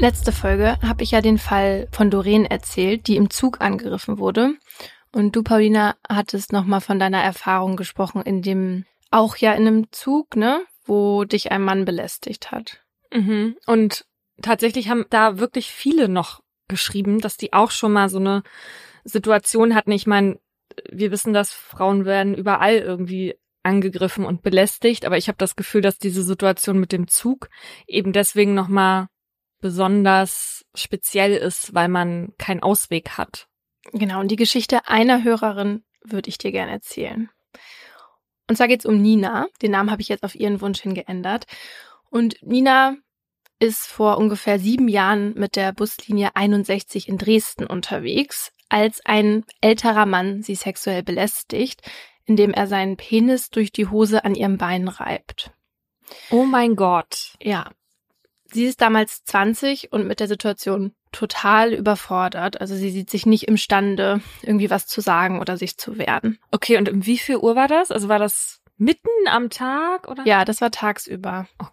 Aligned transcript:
Letzte 0.00 0.32
Folge 0.32 0.78
habe 0.80 1.02
ich 1.02 1.10
ja 1.10 1.20
den 1.20 1.36
Fall 1.36 1.86
von 1.92 2.10
Doreen 2.10 2.46
erzählt, 2.46 3.06
die 3.06 3.16
im 3.16 3.28
Zug 3.28 3.60
angegriffen 3.60 4.18
wurde. 4.18 4.54
Und 5.12 5.36
du, 5.36 5.42
Paulina, 5.42 5.94
hattest 6.08 6.54
nochmal 6.54 6.80
von 6.80 6.98
deiner 6.98 7.22
Erfahrung 7.22 7.76
gesprochen, 7.76 8.22
in 8.22 8.40
dem, 8.40 8.86
auch 9.10 9.36
ja 9.36 9.52
in 9.52 9.66
einem 9.66 9.92
Zug, 9.92 10.36
ne, 10.36 10.62
wo 10.86 11.24
dich 11.24 11.52
ein 11.52 11.60
Mann 11.60 11.84
belästigt 11.84 12.50
hat. 12.50 12.82
Mhm. 13.12 13.58
Und 13.66 14.06
tatsächlich 14.40 14.88
haben 14.88 15.04
da 15.10 15.38
wirklich 15.38 15.70
viele 15.70 16.08
noch 16.08 16.40
geschrieben, 16.66 17.20
dass 17.20 17.36
die 17.36 17.52
auch 17.52 17.70
schon 17.70 17.92
mal 17.92 18.08
so 18.08 18.20
eine 18.20 18.42
Situation 19.04 19.74
hatten. 19.74 19.92
Ich 19.92 20.06
meine, 20.06 20.40
wir 20.90 21.10
wissen, 21.10 21.34
dass 21.34 21.52
Frauen 21.52 22.06
werden 22.06 22.34
überall 22.34 22.76
irgendwie 22.76 23.34
angegriffen 23.62 24.24
und 24.24 24.40
belästigt, 24.40 25.04
aber 25.04 25.18
ich 25.18 25.28
habe 25.28 25.36
das 25.36 25.56
Gefühl, 25.56 25.82
dass 25.82 25.98
diese 25.98 26.22
Situation 26.22 26.80
mit 26.80 26.90
dem 26.90 27.06
Zug 27.06 27.50
eben 27.86 28.14
deswegen 28.14 28.54
noch 28.54 28.68
mal 28.68 29.08
besonders 29.60 30.64
speziell 30.74 31.32
ist, 31.32 31.74
weil 31.74 31.88
man 31.88 32.32
keinen 32.38 32.62
Ausweg 32.62 33.10
hat. 33.18 33.46
Genau, 33.92 34.20
und 34.20 34.30
die 34.30 34.36
Geschichte 34.36 34.88
einer 34.88 35.24
Hörerin 35.24 35.84
würde 36.04 36.28
ich 36.28 36.38
dir 36.38 36.52
gerne 36.52 36.72
erzählen. 36.72 37.30
Und 38.48 38.56
zwar 38.56 38.68
geht's 38.68 38.86
um 38.86 39.00
Nina. 39.00 39.46
Den 39.62 39.70
Namen 39.70 39.90
habe 39.90 40.02
ich 40.02 40.08
jetzt 40.08 40.24
auf 40.24 40.34
ihren 40.34 40.60
Wunsch 40.60 40.80
hin 40.80 40.94
geändert. 40.94 41.46
Und 42.10 42.36
Nina 42.42 42.96
ist 43.60 43.86
vor 43.86 44.18
ungefähr 44.18 44.58
sieben 44.58 44.88
Jahren 44.88 45.34
mit 45.34 45.54
der 45.54 45.72
Buslinie 45.72 46.30
61 46.34 47.08
in 47.08 47.18
Dresden 47.18 47.66
unterwegs, 47.66 48.52
als 48.68 49.04
ein 49.04 49.44
älterer 49.60 50.06
Mann 50.06 50.42
sie 50.42 50.54
sexuell 50.54 51.02
belästigt, 51.02 51.82
indem 52.24 52.52
er 52.52 52.66
seinen 52.66 52.96
Penis 52.96 53.50
durch 53.50 53.70
die 53.70 53.86
Hose 53.86 54.24
an 54.24 54.34
ihrem 54.34 54.56
Bein 54.56 54.88
reibt. 54.88 55.52
Oh 56.30 56.44
mein 56.44 56.74
Gott. 56.74 57.34
Ja. 57.40 57.70
Sie 58.52 58.64
ist 58.64 58.80
damals 58.80 59.24
20 59.24 59.92
und 59.92 60.06
mit 60.06 60.20
der 60.20 60.28
Situation 60.28 60.92
total 61.12 61.72
überfordert. 61.72 62.60
Also 62.60 62.74
sie 62.74 62.90
sieht 62.90 63.10
sich 63.10 63.26
nicht 63.26 63.48
imstande, 63.48 64.20
irgendwie 64.42 64.70
was 64.70 64.86
zu 64.86 65.00
sagen 65.00 65.40
oder 65.40 65.56
sich 65.56 65.76
zu 65.76 65.98
wehren. 65.98 66.38
Okay, 66.50 66.76
und 66.76 66.88
um 66.88 67.06
wie 67.06 67.18
viel 67.18 67.36
Uhr 67.36 67.56
war 67.56 67.68
das? 67.68 67.90
Also 67.90 68.08
war 68.08 68.18
das 68.18 68.60
mitten 68.76 69.08
am 69.26 69.50
Tag 69.50 70.08
oder? 70.08 70.24
Ja, 70.24 70.44
das 70.44 70.60
war 70.60 70.70
tagsüber. 70.70 71.46
Oh. 71.60 71.66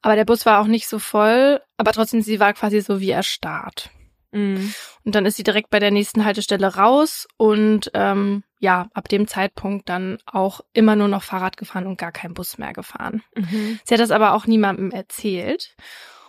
Aber 0.00 0.16
der 0.16 0.24
Bus 0.24 0.46
war 0.46 0.60
auch 0.60 0.66
nicht 0.66 0.88
so 0.88 0.98
voll, 0.98 1.60
aber 1.76 1.92
trotzdem, 1.92 2.22
sie 2.22 2.40
war 2.40 2.52
quasi 2.52 2.80
so 2.80 3.00
wie 3.00 3.10
erstarrt. 3.10 3.90
Mhm. 4.30 4.72
Und 5.04 5.14
dann 5.14 5.26
ist 5.26 5.36
sie 5.36 5.42
direkt 5.42 5.70
bei 5.70 5.80
der 5.80 5.90
nächsten 5.90 6.24
Haltestelle 6.24 6.76
raus 6.76 7.26
und 7.36 7.90
ähm, 7.94 8.44
ja, 8.58 8.88
ab 8.92 9.08
dem 9.08 9.26
Zeitpunkt 9.28 9.88
dann 9.88 10.18
auch 10.26 10.60
immer 10.72 10.96
nur 10.96 11.08
noch 11.08 11.22
Fahrrad 11.22 11.56
gefahren 11.56 11.86
und 11.86 11.98
gar 11.98 12.12
kein 12.12 12.34
Bus 12.34 12.58
mehr 12.58 12.72
gefahren. 12.72 13.22
Mhm. 13.34 13.78
Sie 13.84 13.94
hat 13.94 14.00
das 14.00 14.10
aber 14.10 14.34
auch 14.34 14.46
niemandem 14.46 14.90
erzählt. 14.90 15.76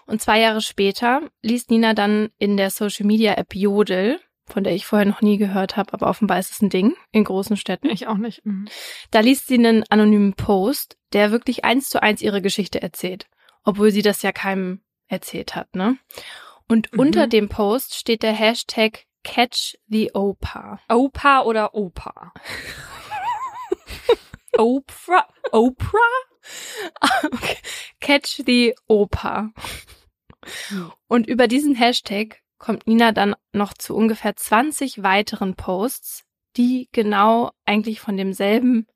Und 0.06 0.22
zwei 0.22 0.40
Jahre 0.40 0.62
später 0.62 1.22
liest 1.42 1.70
Nina 1.70 1.94
dann 1.94 2.30
in 2.38 2.58
der 2.58 2.72
Social 2.72 3.06
Media 3.06 3.34
App 3.34 3.54
Jodel, 3.54 4.20
von 4.48 4.64
der 4.64 4.74
ich 4.74 4.86
vorher 4.86 5.08
noch 5.08 5.22
nie 5.22 5.38
gehört 5.38 5.78
habe, 5.78 5.94
aber 5.94 6.08
offenbar 6.08 6.40
ist 6.40 6.52
es 6.52 6.62
ein 6.62 6.70
Ding 6.70 6.96
in 7.12 7.24
großen 7.24 7.58
Städten. 7.58 7.90
Ich 7.90 8.08
auch 8.08 8.18
nicht. 8.18 8.46
Mhm. 8.46 8.68
Da 9.12 9.20
liest 9.20 9.48
sie 9.48 9.56
einen 9.56 9.84
anonymen 9.90 10.34
Post, 10.34 10.98
der 11.14 11.32
wirklich 11.32 11.64
eins 11.64 11.90
zu 11.90 12.02
eins 12.02 12.22
ihre 12.22 12.42
Geschichte 12.42 12.82
erzählt, 12.82 13.28
obwohl 13.64 13.92
sie 13.92 14.02
das 14.02 14.22
ja 14.22 14.32
keinem 14.32 14.82
erzählt 15.08 15.56
hat, 15.56 15.76
ne? 15.76 15.98
Und 16.68 16.92
mhm. 16.94 17.00
unter 17.00 17.28
dem 17.28 17.50
Post 17.50 17.96
steht 17.96 18.24
der 18.24 18.34
Hashtag 18.34 19.06
Catch 19.24 19.78
the 19.88 20.12
Opa. 20.14 20.80
Opa 20.90 21.44
oder 21.44 21.74
Opa? 21.74 22.34
Oprah? 24.58 25.28
Oprah? 25.52 26.00
okay. 27.26 27.58
Catch 28.00 28.44
the 28.46 28.76
Opa. 28.88 29.52
Und 31.08 31.28
über 31.28 31.48
diesen 31.48 31.76
Hashtag 31.76 32.42
kommt 32.58 32.88
Nina 32.88 33.12
dann 33.12 33.36
noch 33.54 33.74
zu 33.74 33.96
ungefähr 33.96 34.36
20 34.36 35.04
weiteren 35.04 35.56
Posts, 35.56 36.26
die 36.58 36.90
genau 36.92 37.52
eigentlich 37.66 38.00
von 38.00 38.18
demselben 38.18 38.88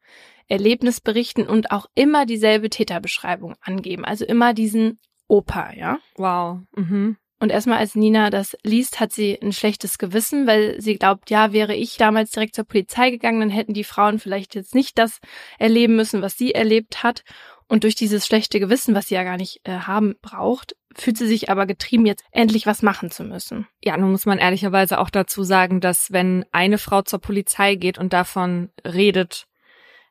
Erlebnis 0.48 1.00
berichten 1.00 1.48
und 1.48 1.72
auch 1.72 1.86
immer 1.96 2.26
dieselbe 2.26 2.70
Täterbeschreibung 2.70 3.56
angeben. 3.62 4.06
Also 4.06 4.26
immer 4.26 4.54
diesen 4.54 5.00
Opa, 5.28 5.74
ja? 5.74 6.00
Wow. 6.16 6.60
Mhm. 6.76 7.18
Und 7.44 7.50
erstmal 7.50 7.80
als 7.80 7.94
Nina 7.94 8.30
das 8.30 8.56
liest, 8.64 9.02
hat 9.02 9.12
sie 9.12 9.38
ein 9.42 9.52
schlechtes 9.52 9.98
Gewissen, 9.98 10.48
weil 10.48 10.80
sie 10.80 10.96
glaubt, 10.96 11.30
ja, 11.30 11.52
wäre 11.52 11.76
ich 11.76 11.98
damals 11.98 12.32
direkt 12.32 12.56
zur 12.56 12.64
Polizei 12.64 13.10
gegangen, 13.10 13.42
dann 13.42 13.50
hätten 13.50 13.74
die 13.74 13.84
Frauen 13.84 14.18
vielleicht 14.18 14.56
jetzt 14.56 14.74
nicht 14.74 14.98
das 14.98 15.20
erleben 15.60 15.98
müssen, 15.98 16.22
was 16.22 16.38
sie 16.38 16.54
erlebt 16.54 17.04
hat. 17.04 17.26
Und 17.68 17.84
durch 17.84 17.96
dieses 17.96 18.26
schlechte 18.26 18.62
Gewissen, 18.62 18.96
was 18.96 19.10
sie 19.10 19.16
ja 19.16 19.24
gar 19.26 19.36
nicht 19.36 19.60
äh, 19.66 19.72
haben 19.80 20.16
braucht, 20.22 20.78
fühlt 20.96 21.18
sie 21.18 21.28
sich 21.28 21.50
aber 21.50 21.66
getrieben, 21.66 22.06
jetzt 22.06 22.24
endlich 22.32 22.66
was 22.66 22.82
machen 22.82 23.12
zu 23.12 23.26
müssen. 23.26 23.68
Ja, 23.84 23.98
nun 23.98 24.12
muss 24.12 24.26
man 24.26 24.38
ehrlicherweise 24.38 24.98
auch 24.98 25.10
dazu 25.10 25.44
sagen, 25.44 25.82
dass 25.82 26.14
wenn 26.14 26.46
eine 26.54 26.78
Frau 26.78 27.02
zur 27.02 27.20
Polizei 27.20 27.76
geht 27.76 27.98
und 27.98 28.14
davon 28.14 28.70
redet, 28.86 29.48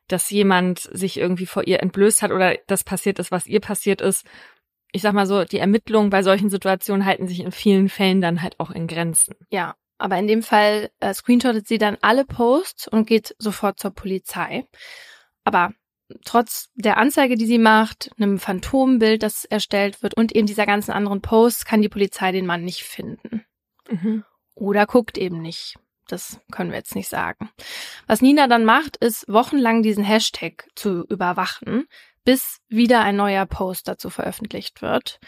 dass 0.07 0.29
jemand 0.29 0.81
sich 0.81 1.17
irgendwie 1.17 1.47
vor 1.47 1.65
ihr 1.65 1.81
entblößt 1.81 2.21
hat 2.21 2.31
oder 2.31 2.57
das 2.67 2.83
passiert 2.83 3.17
ist, 3.17 3.31
was 3.31 3.47
ihr 3.47 3.59
passiert 3.59 4.01
ist, 4.01 4.23
ich 4.93 5.01
sag 5.01 5.13
mal 5.13 5.25
so, 5.25 5.43
die 5.43 5.57
Ermittlungen 5.57 6.09
bei 6.09 6.23
solchen 6.23 6.49
Situationen 6.49 7.05
halten 7.05 7.27
sich 7.27 7.41
in 7.41 7.51
vielen 7.51 7.89
Fällen 7.89 8.21
dann 8.21 8.41
halt 8.41 8.59
auch 8.59 8.71
in 8.71 8.87
Grenzen. 8.87 9.35
Ja, 9.49 9.75
aber 9.97 10.17
in 10.17 10.27
dem 10.27 10.43
Fall 10.43 10.91
äh, 10.99 11.13
screenshottet 11.13 11.67
sie 11.67 11.79
dann 11.79 11.97
alle 12.01 12.25
Posts 12.25 12.87
und 12.87 13.07
geht 13.07 13.35
sofort 13.39 13.79
zur 13.79 13.91
Polizei. 13.91 14.67
Aber 15.43 15.73
trotz 16.23 16.69
der 16.75 16.97
Anzeige, 16.97 17.35
die 17.35 17.47
sie 17.47 17.57
macht, 17.57 18.11
einem 18.17 18.37
Phantombild, 18.37 19.23
das 19.23 19.45
erstellt 19.45 20.03
wird 20.03 20.15
und 20.15 20.35
eben 20.35 20.47
dieser 20.47 20.65
ganzen 20.65 20.91
anderen 20.91 21.21
Posts, 21.21 21.65
kann 21.65 21.81
die 21.81 21.89
Polizei 21.89 22.31
den 22.31 22.45
Mann 22.45 22.63
nicht 22.63 22.83
finden. 22.83 23.45
Mhm. 23.89 24.23
Oder 24.55 24.85
guckt 24.85 25.17
eben 25.17 25.41
nicht. 25.41 25.75
Das 26.07 26.39
können 26.51 26.69
wir 26.69 26.77
jetzt 26.77 26.95
nicht 26.95 27.09
sagen. 27.09 27.49
Was 28.05 28.21
Nina 28.21 28.47
dann 28.47 28.65
macht, 28.65 28.97
ist 28.97 29.27
wochenlang 29.27 29.81
diesen 29.81 30.03
Hashtag 30.03 30.67
zu 30.75 31.05
überwachen, 31.05 31.87
bis 32.23 32.59
wieder 32.67 33.01
ein 33.01 33.15
neuer 33.15 33.45
Post 33.45 33.87
dazu 33.87 34.09
veröffentlicht 34.09 34.81
wird. 34.81 35.19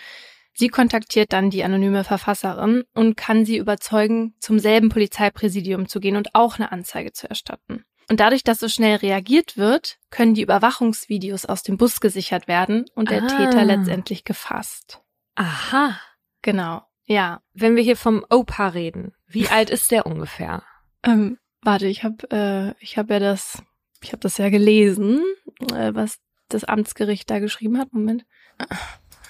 Sie 0.53 0.69
kontaktiert 0.69 1.33
dann 1.33 1.49
die 1.49 1.63
anonyme 1.63 2.05
Verfasserin 2.05 2.83
und 2.93 3.17
kann 3.17 3.43
sie 3.45 3.57
überzeugen, 3.57 4.35
zum 4.39 4.57
selben 4.57 4.89
Polizeipräsidium 4.89 5.89
zu 5.89 5.99
gehen 5.99 6.15
und 6.15 6.33
auch 6.33 6.55
eine 6.55 6.71
Anzeige 6.71 7.11
zu 7.11 7.29
erstatten. 7.29 7.83
Und 8.09 8.19
dadurch, 8.19 8.43
dass 8.43 8.59
so 8.59 8.69
schnell 8.69 8.97
reagiert 8.97 9.57
wird, 9.57 9.97
können 10.11 10.33
die 10.33 10.43
Überwachungsvideos 10.43 11.45
aus 11.45 11.63
dem 11.63 11.77
Bus 11.77 11.99
gesichert 11.99 12.47
werden 12.47 12.85
und 12.95 13.09
der 13.09 13.23
ah. 13.23 13.27
Täter 13.27 13.65
letztendlich 13.65 14.23
gefasst. 14.23 15.01
Aha. 15.35 15.99
Genau. 16.41 16.83
Ja. 17.05 17.41
Wenn 17.53 17.75
wir 17.75 17.83
hier 17.83 17.97
vom 17.97 18.25
Opa 18.29 18.69
reden, 18.69 19.13
wie 19.27 19.47
alt 19.49 19.69
ist 19.69 19.91
der 19.91 20.05
ungefähr? 20.05 20.63
Ähm, 21.03 21.37
warte, 21.61 21.87
ich 21.87 22.03
habe 22.03 22.29
äh, 22.31 22.83
ich 22.83 22.97
habe 22.97 23.15
ja 23.15 23.19
das 23.19 23.61
ich 24.01 24.11
habe 24.11 24.19
das 24.19 24.37
ja 24.37 24.49
gelesen, 24.49 25.21
äh, 25.73 25.93
was 25.93 26.19
das 26.49 26.63
Amtsgericht 26.63 27.29
da 27.29 27.39
geschrieben 27.39 27.77
hat. 27.77 27.93
Moment. 27.93 28.25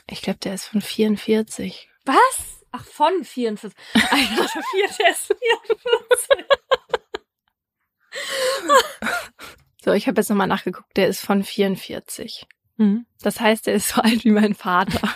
Ich 0.10 0.22
glaube, 0.22 0.40
der 0.40 0.54
ist 0.54 0.66
von 0.66 0.82
44. 0.82 1.90
Was? 2.06 2.66
Ach, 2.72 2.86
von 2.86 3.24
44. 3.24 3.78
Alter, 3.94 4.50
der 5.00 5.10
ist 5.10 5.26
44. 5.26 6.46
so, 9.84 9.94
ich 9.94 10.08
habe 10.08 10.20
jetzt 10.20 10.30
nochmal 10.30 10.48
nachgeguckt. 10.48 10.96
Der 10.96 11.08
ist 11.08 11.22
von 11.22 11.44
44. 11.44 12.48
Mhm. 12.78 13.06
Das 13.22 13.40
heißt, 13.40 13.68
er 13.68 13.76
ist 13.76 13.90
so 13.90 14.02
alt 14.02 14.24
wie 14.26 14.32
mein 14.32 14.54
Vater. 14.54 15.10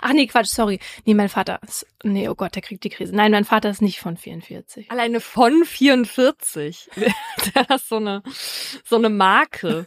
Ach 0.00 0.12
nee, 0.12 0.26
Quatsch, 0.26 0.48
sorry. 0.48 0.78
Nee, 1.04 1.14
mein 1.14 1.28
Vater 1.28 1.60
ist, 1.66 1.86
nee, 2.02 2.28
oh 2.28 2.34
Gott, 2.34 2.54
der 2.54 2.62
kriegt 2.62 2.84
die 2.84 2.90
Krise. 2.90 3.14
Nein, 3.14 3.32
mein 3.32 3.44
Vater 3.44 3.70
ist 3.70 3.82
nicht 3.82 4.00
von 4.00 4.16
44. 4.16 4.90
Alleine 4.90 5.20
von 5.20 5.64
44. 5.64 6.90
der 7.54 7.70
ist 7.70 7.88
so 7.88 7.96
eine, 7.96 8.22
so 8.84 8.96
eine 8.96 9.08
Marke. 9.08 9.86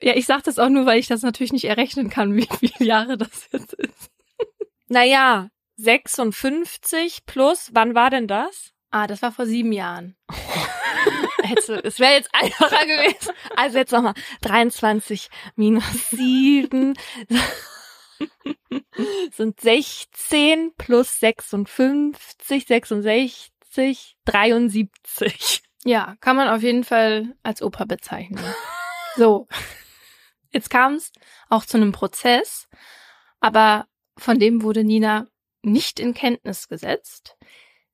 Ja, 0.00 0.14
ich 0.14 0.26
sag 0.26 0.44
das 0.44 0.58
auch 0.58 0.68
nur, 0.68 0.86
weil 0.86 0.98
ich 0.98 1.08
das 1.08 1.22
natürlich 1.22 1.52
nicht 1.52 1.64
errechnen 1.64 2.08
kann, 2.08 2.34
wie 2.36 2.48
viele 2.58 2.88
Jahre 2.88 3.18
das 3.18 3.48
jetzt 3.52 3.74
ist. 3.74 4.10
Naja, 4.88 5.48
56 5.76 7.26
plus, 7.26 7.70
wann 7.72 7.94
war 7.94 8.10
denn 8.10 8.26
das? 8.26 8.72
Ah, 8.90 9.06
das 9.06 9.22
war 9.22 9.32
vor 9.32 9.46
sieben 9.46 9.72
Jahren. 9.72 10.16
es 11.84 11.98
wäre 11.98 12.14
jetzt 12.14 12.30
einfacher 12.32 12.86
gewesen. 12.86 13.32
Also 13.56 13.78
jetzt 13.78 13.92
nochmal 13.92 14.14
23 14.42 15.28
minus 15.56 16.10
7 16.10 16.94
sind 19.32 19.60
16 19.60 20.72
plus 20.76 21.20
56, 21.20 22.66
66, 22.66 24.16
73. 24.24 25.62
Ja, 25.84 26.16
kann 26.20 26.36
man 26.36 26.48
auf 26.48 26.62
jeden 26.62 26.84
Fall 26.84 27.36
als 27.42 27.62
Opa 27.62 27.84
bezeichnen. 27.84 28.42
so, 29.16 29.46
jetzt 30.50 30.70
kam 30.70 30.94
es 30.94 31.12
auch 31.48 31.64
zu 31.64 31.76
einem 31.76 31.92
Prozess, 31.92 32.68
aber 33.40 33.86
von 34.16 34.38
dem 34.38 34.62
wurde 34.62 34.84
Nina 34.84 35.26
nicht 35.62 36.00
in 36.00 36.14
Kenntnis 36.14 36.68
gesetzt. 36.68 37.36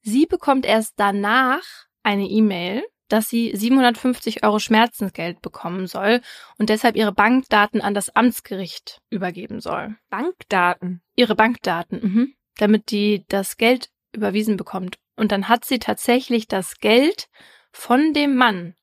Sie 0.02 0.26
bekommt 0.26 0.66
erst 0.66 0.94
danach 0.96 1.62
eine 2.02 2.26
E-Mail, 2.26 2.84
dass 3.14 3.28
sie 3.28 3.52
750 3.54 4.42
Euro 4.42 4.58
Schmerzensgeld 4.58 5.40
bekommen 5.40 5.86
soll 5.86 6.20
und 6.58 6.68
deshalb 6.68 6.96
ihre 6.96 7.12
Bankdaten 7.12 7.80
an 7.80 7.94
das 7.94 8.10
Amtsgericht 8.16 9.00
übergeben 9.08 9.60
soll. 9.60 9.94
Bankdaten? 10.10 11.00
Ihre 11.14 11.36
Bankdaten, 11.36 12.00
mhm. 12.02 12.34
damit 12.56 12.90
die 12.90 13.24
das 13.28 13.56
Geld 13.56 13.90
überwiesen 14.12 14.56
bekommt. 14.56 14.98
Und 15.14 15.30
dann 15.30 15.48
hat 15.48 15.64
sie 15.64 15.78
tatsächlich 15.78 16.48
das 16.48 16.80
Geld 16.80 17.28
von 17.70 18.14
dem 18.14 18.34
Mann, 18.34 18.74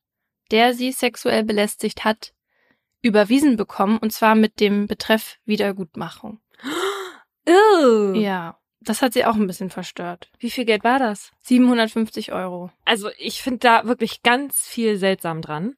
der 0.50 0.72
sie 0.72 0.92
sexuell 0.92 1.44
belästigt 1.44 2.02
hat, 2.02 2.32
überwiesen 3.02 3.58
bekommen 3.58 3.98
und 3.98 4.14
zwar 4.14 4.34
mit 4.34 4.60
dem 4.60 4.86
Betreff 4.86 5.36
Wiedergutmachung. 5.44 6.40
Ew. 7.46 8.14
Ja, 8.14 8.61
das 8.84 9.02
hat 9.02 9.12
sie 9.12 9.24
auch 9.24 9.34
ein 9.34 9.46
bisschen 9.46 9.70
verstört. 9.70 10.30
Wie 10.38 10.50
viel 10.50 10.64
Geld 10.64 10.84
war 10.84 10.98
das? 10.98 11.32
750 11.42 12.32
Euro. 12.32 12.70
Also 12.84 13.10
ich 13.18 13.42
finde 13.42 13.60
da 13.60 13.84
wirklich 13.84 14.22
ganz 14.22 14.66
viel 14.66 14.96
seltsam 14.96 15.42
dran. 15.42 15.74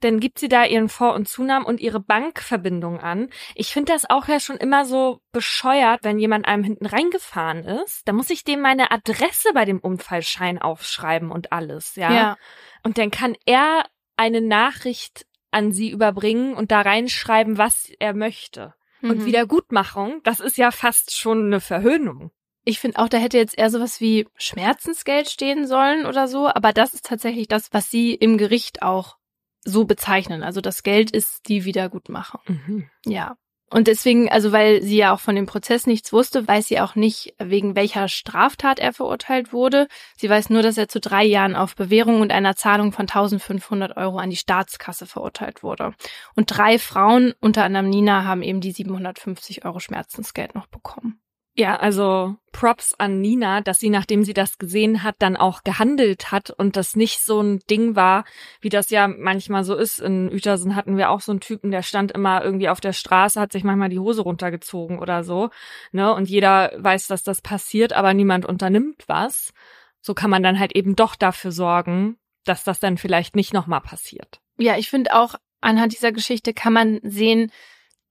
Dann 0.00 0.20
gibt 0.20 0.38
sie 0.38 0.48
da 0.48 0.64
ihren 0.64 0.88
Vor- 0.88 1.14
und 1.14 1.26
Zunamen 1.26 1.64
und 1.64 1.80
ihre 1.80 2.00
Bankverbindung 2.00 3.00
an. 3.00 3.30
Ich 3.54 3.72
finde 3.72 3.92
das 3.92 4.08
auch 4.08 4.28
ja 4.28 4.40
schon 4.40 4.58
immer 4.58 4.84
so 4.84 5.20
bescheuert, 5.32 6.04
wenn 6.04 6.18
jemand 6.18 6.46
einem 6.46 6.62
hinten 6.62 6.86
reingefahren 6.86 7.64
ist. 7.64 8.02
Da 8.06 8.12
muss 8.12 8.30
ich 8.30 8.44
dem 8.44 8.60
meine 8.60 8.90
Adresse 8.90 9.48
bei 9.54 9.64
dem 9.64 9.80
Unfallschein 9.80 10.60
aufschreiben 10.60 11.30
und 11.30 11.52
alles, 11.52 11.96
ja. 11.96 12.12
Ja. 12.12 12.36
Und 12.82 12.98
dann 12.98 13.10
kann 13.10 13.36
er 13.46 13.86
eine 14.16 14.42
Nachricht 14.42 15.26
an 15.50 15.72
sie 15.72 15.90
überbringen 15.90 16.54
und 16.54 16.70
da 16.70 16.82
reinschreiben, 16.82 17.56
was 17.56 17.90
er 17.98 18.12
möchte. 18.12 18.74
Und 19.10 19.18
Mhm. 19.18 19.24
Wiedergutmachung, 19.26 20.20
das 20.24 20.40
ist 20.40 20.56
ja 20.56 20.70
fast 20.70 21.16
schon 21.16 21.46
eine 21.46 21.60
Verhöhnung. 21.60 22.30
Ich 22.64 22.80
finde 22.80 22.98
auch, 22.98 23.08
da 23.08 23.18
hätte 23.18 23.38
jetzt 23.38 23.56
eher 23.56 23.70
sowas 23.70 24.00
wie 24.00 24.26
Schmerzensgeld 24.36 25.28
stehen 25.28 25.66
sollen 25.66 26.04
oder 26.04 26.26
so, 26.26 26.48
aber 26.48 26.72
das 26.72 26.94
ist 26.94 27.06
tatsächlich 27.06 27.46
das, 27.46 27.72
was 27.72 27.90
sie 27.90 28.12
im 28.14 28.38
Gericht 28.38 28.82
auch 28.82 29.18
so 29.64 29.84
bezeichnen. 29.84 30.42
Also 30.42 30.60
das 30.60 30.82
Geld 30.82 31.10
ist 31.12 31.48
die 31.48 31.64
Wiedergutmachung. 31.64 32.40
Mhm. 32.46 32.90
Ja. 33.04 33.36
Und 33.68 33.88
deswegen, 33.88 34.28
also 34.28 34.52
weil 34.52 34.80
sie 34.82 34.96
ja 34.96 35.12
auch 35.12 35.18
von 35.18 35.34
dem 35.34 35.46
Prozess 35.46 35.88
nichts 35.88 36.12
wusste, 36.12 36.46
weiß 36.46 36.68
sie 36.68 36.78
auch 36.78 36.94
nicht, 36.94 37.34
wegen 37.38 37.74
welcher 37.74 38.06
Straftat 38.06 38.78
er 38.78 38.92
verurteilt 38.92 39.52
wurde. 39.52 39.88
Sie 40.16 40.30
weiß 40.30 40.50
nur, 40.50 40.62
dass 40.62 40.78
er 40.78 40.88
zu 40.88 41.00
drei 41.00 41.24
Jahren 41.24 41.56
auf 41.56 41.74
Bewährung 41.74 42.20
und 42.20 42.30
einer 42.30 42.54
Zahlung 42.54 42.92
von 42.92 43.08
1500 43.08 43.96
Euro 43.96 44.18
an 44.18 44.30
die 44.30 44.36
Staatskasse 44.36 45.06
verurteilt 45.06 45.64
wurde. 45.64 45.94
Und 46.36 46.46
drei 46.46 46.78
Frauen, 46.78 47.34
unter 47.40 47.64
anderem 47.64 47.90
Nina, 47.90 48.24
haben 48.24 48.42
eben 48.42 48.60
die 48.60 48.70
750 48.70 49.64
Euro 49.64 49.80
Schmerzensgeld 49.80 50.54
noch 50.54 50.68
bekommen. 50.68 51.20
Ja, 51.58 51.76
also 51.76 52.36
Props 52.52 52.92
an 52.98 53.22
Nina, 53.22 53.62
dass 53.62 53.78
sie, 53.78 53.88
nachdem 53.88 54.24
sie 54.24 54.34
das 54.34 54.58
gesehen 54.58 55.02
hat, 55.02 55.16
dann 55.20 55.38
auch 55.38 55.64
gehandelt 55.64 56.30
hat 56.30 56.50
und 56.50 56.76
das 56.76 56.96
nicht 56.96 57.20
so 57.20 57.40
ein 57.40 57.60
Ding 57.70 57.96
war, 57.96 58.26
wie 58.60 58.68
das 58.68 58.90
ja 58.90 59.08
manchmal 59.08 59.64
so 59.64 59.74
ist. 59.74 59.98
In 59.98 60.30
Uetersen 60.30 60.76
hatten 60.76 60.98
wir 60.98 61.08
auch 61.08 61.22
so 61.22 61.32
einen 61.32 61.40
Typen, 61.40 61.70
der 61.70 61.82
stand 61.82 62.12
immer 62.12 62.44
irgendwie 62.44 62.68
auf 62.68 62.80
der 62.80 62.92
Straße, 62.92 63.40
hat 63.40 63.52
sich 63.52 63.64
manchmal 63.64 63.88
die 63.88 63.98
Hose 63.98 64.20
runtergezogen 64.20 64.98
oder 64.98 65.24
so. 65.24 65.48
Ne? 65.92 66.12
Und 66.12 66.28
jeder 66.28 66.72
weiß, 66.76 67.06
dass 67.06 67.22
das 67.22 67.40
passiert, 67.40 67.94
aber 67.94 68.12
niemand 68.12 68.44
unternimmt 68.44 69.04
was. 69.06 69.54
So 70.02 70.12
kann 70.12 70.28
man 70.28 70.42
dann 70.42 70.58
halt 70.58 70.76
eben 70.76 70.94
doch 70.94 71.16
dafür 71.16 71.52
sorgen, 71.52 72.18
dass 72.44 72.64
das 72.64 72.80
dann 72.80 72.98
vielleicht 72.98 73.34
nicht 73.34 73.54
nochmal 73.54 73.80
passiert. 73.80 74.40
Ja, 74.58 74.76
ich 74.76 74.90
finde 74.90 75.14
auch, 75.14 75.36
anhand 75.62 75.94
dieser 75.94 76.12
Geschichte 76.12 76.52
kann 76.52 76.74
man 76.74 77.00
sehen, 77.02 77.50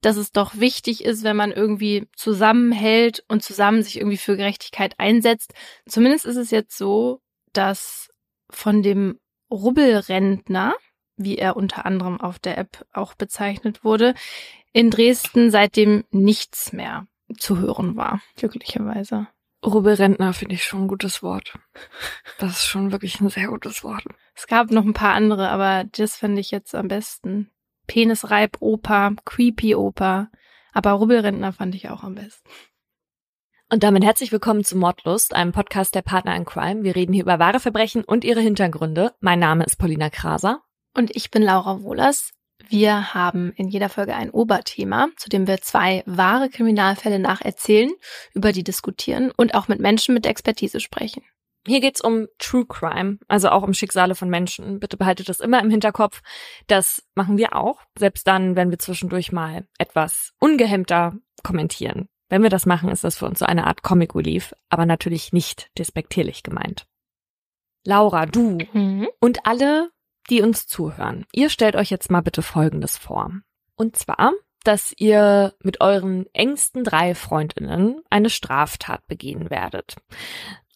dass 0.06 0.16
es 0.16 0.30
doch 0.30 0.60
wichtig 0.60 1.04
ist, 1.04 1.24
wenn 1.24 1.34
man 1.34 1.50
irgendwie 1.50 2.06
zusammenhält 2.14 3.24
und 3.26 3.42
zusammen 3.42 3.82
sich 3.82 3.96
irgendwie 3.96 4.18
für 4.18 4.36
Gerechtigkeit 4.36 4.94
einsetzt. 4.98 5.52
Zumindest 5.84 6.26
ist 6.26 6.36
es 6.36 6.52
jetzt 6.52 6.78
so, 6.78 7.20
dass 7.52 8.08
von 8.48 8.84
dem 8.84 9.18
Rubbelrentner, 9.50 10.76
wie 11.16 11.38
er 11.38 11.56
unter 11.56 11.86
anderem 11.86 12.20
auf 12.20 12.38
der 12.38 12.56
App 12.56 12.86
auch 12.92 13.14
bezeichnet 13.14 13.82
wurde, 13.82 14.14
in 14.72 14.90
Dresden 14.90 15.50
seitdem 15.50 16.04
nichts 16.12 16.72
mehr 16.72 17.08
zu 17.36 17.58
hören 17.58 17.96
war, 17.96 18.20
glücklicherweise. 18.36 19.26
Rubbelrentner 19.64 20.32
finde 20.34 20.54
ich 20.54 20.62
schon 20.62 20.82
ein 20.82 20.88
gutes 20.88 21.20
Wort. 21.24 21.58
Das 22.38 22.52
ist 22.52 22.66
schon 22.66 22.92
wirklich 22.92 23.20
ein 23.20 23.28
sehr 23.28 23.48
gutes 23.48 23.82
Wort. 23.82 24.04
Es 24.36 24.46
gab 24.46 24.70
noch 24.70 24.84
ein 24.84 24.92
paar 24.92 25.14
andere, 25.14 25.48
aber 25.48 25.82
das 25.82 26.14
fand 26.14 26.38
ich 26.38 26.52
jetzt 26.52 26.76
am 26.76 26.86
besten. 26.86 27.50
Penisreib-Oper, 27.86 29.16
Creepy-Oper, 29.24 30.30
aber 30.72 30.90
Rubbelrentner 30.92 31.52
fand 31.52 31.74
ich 31.74 31.88
auch 31.88 32.02
am 32.02 32.14
besten. 32.14 32.48
Und 33.68 33.82
damit 33.82 34.04
herzlich 34.04 34.30
willkommen 34.30 34.62
zu 34.62 34.76
Mordlust, 34.76 35.34
einem 35.34 35.50
Podcast 35.50 35.94
der 35.94 36.02
Partner 36.02 36.36
in 36.36 36.44
Crime. 36.44 36.84
Wir 36.84 36.94
reden 36.94 37.12
hier 37.12 37.24
über 37.24 37.40
wahre 37.40 37.58
Verbrechen 37.58 38.04
und 38.04 38.24
ihre 38.24 38.40
Hintergründe. 38.40 39.12
Mein 39.20 39.40
Name 39.40 39.64
ist 39.64 39.76
Paulina 39.76 40.08
Kraser. 40.08 40.62
Und 40.94 41.14
ich 41.16 41.32
bin 41.32 41.42
Laura 41.42 41.82
Wohlers. 41.82 42.30
Wir 42.68 43.12
haben 43.14 43.52
in 43.56 43.68
jeder 43.68 43.88
Folge 43.88 44.14
ein 44.14 44.30
Oberthema, 44.30 45.08
zu 45.16 45.28
dem 45.28 45.46
wir 45.46 45.60
zwei 45.62 46.02
wahre 46.06 46.48
Kriminalfälle 46.48 47.18
nacherzählen, 47.18 47.90
über 48.34 48.52
die 48.52 48.64
diskutieren 48.64 49.32
und 49.36 49.54
auch 49.54 49.68
mit 49.68 49.80
Menschen 49.80 50.14
mit 50.14 50.26
Expertise 50.26 50.80
sprechen. 50.80 51.22
Hier 51.66 51.80
geht's 51.80 52.00
um 52.00 52.28
True 52.38 52.64
Crime, 52.66 53.18
also 53.28 53.48
auch 53.50 53.62
um 53.62 53.74
Schicksale 53.74 54.14
von 54.14 54.30
Menschen. 54.30 54.78
Bitte 54.80 54.96
behaltet 54.96 55.28
das 55.28 55.40
immer 55.40 55.60
im 55.60 55.70
Hinterkopf. 55.70 56.22
Das 56.66 57.02
machen 57.14 57.36
wir 57.38 57.56
auch, 57.56 57.80
selbst 57.98 58.26
dann, 58.26 58.56
wenn 58.56 58.70
wir 58.70 58.78
zwischendurch 58.78 59.32
mal 59.32 59.66
etwas 59.78 60.32
ungehemmter 60.38 61.14
kommentieren. 61.42 62.08
Wenn 62.28 62.42
wir 62.42 62.50
das 62.50 62.66
machen, 62.66 62.88
ist 62.90 63.04
das 63.04 63.16
für 63.18 63.26
uns 63.26 63.38
so 63.38 63.46
eine 63.46 63.66
Art 63.66 63.82
Comic 63.82 64.14
Relief, 64.14 64.52
aber 64.68 64.86
natürlich 64.86 65.32
nicht 65.32 65.70
despektierlich 65.78 66.42
gemeint. 66.42 66.86
Laura, 67.84 68.26
du 68.26 68.58
Mhm. 68.72 69.08
und 69.20 69.46
alle, 69.46 69.90
die 70.28 70.42
uns 70.42 70.66
zuhören, 70.66 71.24
ihr 71.32 71.50
stellt 71.50 71.76
euch 71.76 71.90
jetzt 71.90 72.10
mal 72.10 72.20
bitte 72.22 72.42
Folgendes 72.42 72.96
vor. 72.96 73.30
Und 73.76 73.96
zwar, 73.96 74.32
dass 74.64 74.92
ihr 74.96 75.54
mit 75.62 75.80
euren 75.80 76.26
engsten 76.32 76.82
drei 76.82 77.14
Freundinnen 77.14 78.00
eine 78.10 78.30
Straftat 78.30 79.06
begehen 79.06 79.50
werdet. 79.50 79.94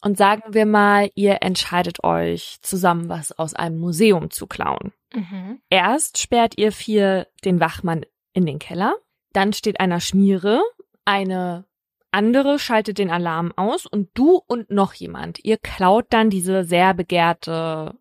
Und 0.02 0.16
sagen 0.16 0.54
wir 0.54 0.66
mal, 0.66 1.10
ihr 1.14 1.42
entscheidet 1.42 2.02
euch 2.04 2.58
zusammen 2.62 3.08
was 3.08 3.32
aus 3.32 3.54
einem 3.54 3.78
Museum 3.78 4.30
zu 4.30 4.46
klauen. 4.46 4.92
Mhm. 5.14 5.60
Erst 5.68 6.18
sperrt 6.18 6.56
ihr 6.56 6.72
vier 6.72 7.26
den 7.44 7.60
Wachmann 7.60 8.06
in 8.32 8.46
den 8.46 8.58
Keller, 8.58 8.94
dann 9.32 9.52
steht 9.52 9.80
einer 9.80 10.00
Schmiere, 10.00 10.62
eine 11.04 11.66
andere 12.12 12.58
schaltet 12.58 12.98
den 12.98 13.10
Alarm 13.10 13.52
aus 13.56 13.86
und 13.86 14.10
du 14.14 14.40
und 14.46 14.70
noch 14.70 14.94
jemand, 14.94 15.44
ihr 15.44 15.58
klaut 15.58 16.06
dann 16.10 16.30
diese 16.30 16.64
sehr 16.64 16.94
begehrte 16.94 17.94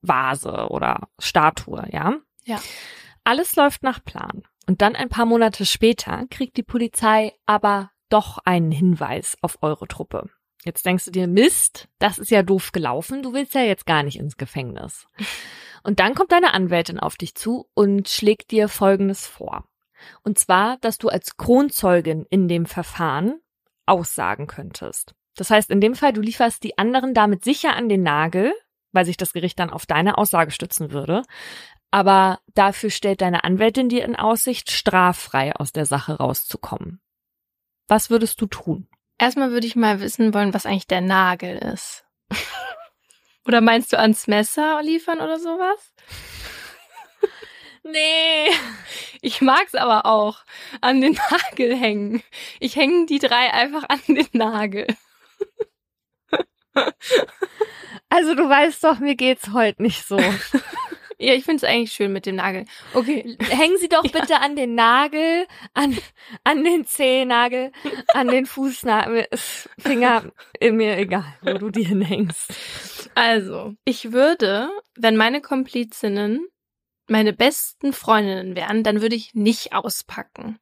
Vase 0.00 0.68
oder 0.70 1.08
Statue, 1.18 1.84
ja? 1.90 2.14
Ja. 2.44 2.60
Alles 3.24 3.56
läuft 3.56 3.82
nach 3.82 4.02
Plan. 4.02 4.42
Und 4.66 4.80
dann 4.80 4.94
ein 4.94 5.08
paar 5.08 5.26
Monate 5.26 5.66
später 5.66 6.26
kriegt 6.30 6.56
die 6.56 6.62
Polizei 6.62 7.32
aber 7.46 7.90
doch 8.10 8.38
einen 8.44 8.70
Hinweis 8.70 9.36
auf 9.40 9.58
eure 9.62 9.88
Truppe. 9.88 10.30
Jetzt 10.64 10.84
denkst 10.84 11.04
du 11.04 11.10
dir, 11.10 11.26
Mist, 11.28 11.88
das 11.98 12.18
ist 12.18 12.30
ja 12.30 12.42
doof 12.42 12.72
gelaufen, 12.72 13.22
du 13.22 13.32
willst 13.32 13.54
ja 13.54 13.62
jetzt 13.62 13.86
gar 13.86 14.02
nicht 14.02 14.18
ins 14.18 14.36
Gefängnis. 14.36 15.06
Und 15.84 16.00
dann 16.00 16.14
kommt 16.14 16.32
deine 16.32 16.54
Anwältin 16.54 16.98
auf 16.98 17.16
dich 17.16 17.34
zu 17.36 17.68
und 17.72 18.08
schlägt 18.08 18.50
dir 18.50 18.68
Folgendes 18.68 19.26
vor. 19.26 19.64
Und 20.22 20.38
zwar, 20.38 20.76
dass 20.78 20.98
du 20.98 21.08
als 21.08 21.36
Kronzeugin 21.36 22.26
in 22.28 22.48
dem 22.48 22.66
Verfahren 22.66 23.40
aussagen 23.86 24.48
könntest. 24.48 25.14
Das 25.36 25.50
heißt, 25.50 25.70
in 25.70 25.80
dem 25.80 25.94
Fall, 25.94 26.12
du 26.12 26.20
lieferst 26.20 26.62
die 26.64 26.78
anderen 26.78 27.14
damit 27.14 27.44
sicher 27.44 27.76
an 27.76 27.88
den 27.88 28.02
Nagel, 28.02 28.52
weil 28.92 29.04
sich 29.04 29.16
das 29.16 29.32
Gericht 29.32 29.58
dann 29.58 29.70
auf 29.70 29.86
deine 29.86 30.18
Aussage 30.18 30.50
stützen 30.50 30.90
würde. 30.90 31.22
Aber 31.90 32.40
dafür 32.54 32.90
stellt 32.90 33.20
deine 33.20 33.44
Anwältin 33.44 33.88
dir 33.88 34.04
in 34.04 34.16
Aussicht, 34.16 34.70
straffrei 34.70 35.54
aus 35.54 35.72
der 35.72 35.86
Sache 35.86 36.14
rauszukommen. 36.14 37.00
Was 37.86 38.10
würdest 38.10 38.40
du 38.40 38.46
tun? 38.46 38.88
Erstmal 39.18 39.50
würde 39.50 39.66
ich 39.66 39.76
mal 39.76 40.00
wissen 40.00 40.32
wollen, 40.32 40.54
was 40.54 40.64
eigentlich 40.64 40.86
der 40.86 41.00
Nagel 41.00 41.58
ist. 41.58 42.04
oder 43.46 43.60
meinst 43.60 43.92
du 43.92 43.98
ans 43.98 44.26
Messer 44.26 44.80
liefern 44.82 45.20
oder 45.20 45.38
sowas? 45.38 45.92
Nee. 47.84 48.50
Ich 49.22 49.40
mag's 49.40 49.74
aber 49.74 50.04
auch. 50.04 50.44
An 50.82 51.00
den 51.00 51.18
Nagel 51.30 51.74
hängen. 51.74 52.22
Ich 52.60 52.76
hänge 52.76 53.06
die 53.06 53.18
drei 53.18 53.50
einfach 53.52 53.84
an 53.88 54.00
den 54.06 54.28
Nagel. 54.32 54.86
Also 58.10 58.34
du 58.34 58.48
weißt 58.48 58.84
doch, 58.84 59.00
mir 59.00 59.16
geht's 59.16 59.52
heute 59.52 59.82
nicht 59.82 60.06
so. 60.06 60.18
Ja, 61.20 61.34
ich 61.34 61.44
find's 61.44 61.64
eigentlich 61.64 61.92
schön 61.92 62.12
mit 62.12 62.26
dem 62.26 62.36
Nagel. 62.36 62.64
Okay. 62.94 63.36
Hängen 63.40 63.76
Sie 63.78 63.88
doch 63.88 64.02
bitte 64.12 64.40
an 64.40 64.54
den 64.54 64.76
Nagel, 64.76 65.46
an, 65.74 65.98
an 66.44 66.62
den 66.62 66.86
Zehennagel, 66.86 67.72
an 68.14 68.28
den 68.28 68.46
Fußnagel, 68.46 69.26
Finger, 69.78 70.30
mir 70.60 70.96
egal, 70.96 71.34
wo 71.42 71.54
du 71.54 71.70
die 71.70 71.84
hinhängst. 71.84 72.52
Also, 73.16 73.74
ich 73.84 74.12
würde, 74.12 74.70
wenn 74.96 75.16
meine 75.16 75.40
Komplizinnen 75.40 76.46
meine 77.08 77.32
besten 77.32 77.92
Freundinnen 77.92 78.54
wären, 78.54 78.84
dann 78.84 79.00
würde 79.00 79.16
ich 79.16 79.34
nicht 79.34 79.72
auspacken. 79.72 80.58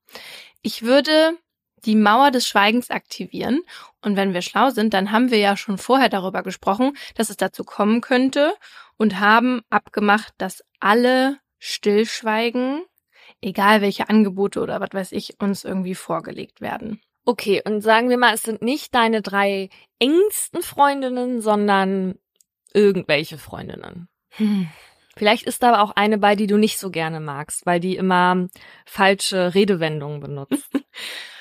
Ich 0.63 0.83
würde 0.83 1.37
die 1.85 1.97
Mauer 1.97 2.31
des 2.31 2.49
Schweigens 2.49 2.91
aktivieren. 2.91 3.63
Und 4.01 4.17
wenn 4.17 4.33
wir 4.33 4.43
schlau 4.43 4.71
sind, 4.71 4.95
dann 4.95 5.13
haben 5.13 5.31
wir 5.31 5.39
ja 5.39 5.57
schon 5.57 5.77
vorher 5.77 6.09
darüber 6.09 6.43
gesprochen, 6.43 6.97
dass 7.15 7.31
es 7.31 7.37
dazu 7.37 7.65
kommen 7.65 8.01
könnte 8.01 8.55
und 8.97 9.21
haben 9.21 9.63
abgemacht, 9.71 10.35
dass 10.39 10.63
alle 10.81 11.39
stillschweigen, 11.59 12.85
egal 13.41 13.81
welche 13.81 14.09
Angebote 14.09 14.61
oder 14.61 14.81
was 14.81 14.91
weiß 14.93 15.13
ich 15.13 15.41
uns 15.41 15.65
irgendwie 15.65 15.95
vorgelegt 15.95 16.61
werden. 16.61 17.01
Okay, 17.25 17.61
und 17.65 17.81
sagen 17.81 18.09
wir 18.09 18.19
mal, 18.19 18.35
es 18.35 18.43
sind 18.43 18.63
nicht 18.63 18.95
deine 18.95 19.21
drei 19.21 19.69
engsten 19.99 20.63
Freundinnen, 20.63 21.41
sondern 21.41 22.15
irgendwelche 22.73 23.39
Freundinnen. 23.39 24.09
Hm. 24.31 24.69
Vielleicht 25.17 25.45
ist 25.45 25.63
da 25.63 25.73
aber 25.73 25.83
auch 25.83 25.97
eine 25.97 26.19
bei, 26.19 26.37
die 26.37 26.47
du 26.47 26.59
nicht 26.59 26.79
so 26.79 26.91
gerne 26.91 27.21
magst, 27.21 27.65
weil 27.65 27.81
die 27.81 27.97
immer 27.97 28.49
falsche 28.85 29.55
Redewendungen 29.55 30.21
benutzt. 30.21 30.71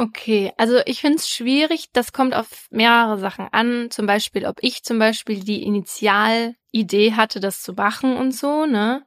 Okay, 0.00 0.52
also 0.56 0.78
ich 0.86 1.00
finde 1.00 1.18
es 1.18 1.28
schwierig. 1.28 1.90
Das 1.92 2.12
kommt 2.12 2.32
auf 2.34 2.68
mehrere 2.70 3.18
Sachen 3.18 3.48
an. 3.50 3.90
Zum 3.90 4.06
Beispiel, 4.06 4.46
ob 4.46 4.58
ich 4.62 4.84
zum 4.84 5.00
Beispiel 5.00 5.40
die 5.40 5.64
Initialidee 5.64 7.14
hatte, 7.14 7.40
das 7.40 7.62
zu 7.62 7.72
machen 7.72 8.16
und 8.16 8.30
so, 8.32 8.64
ne? 8.64 9.04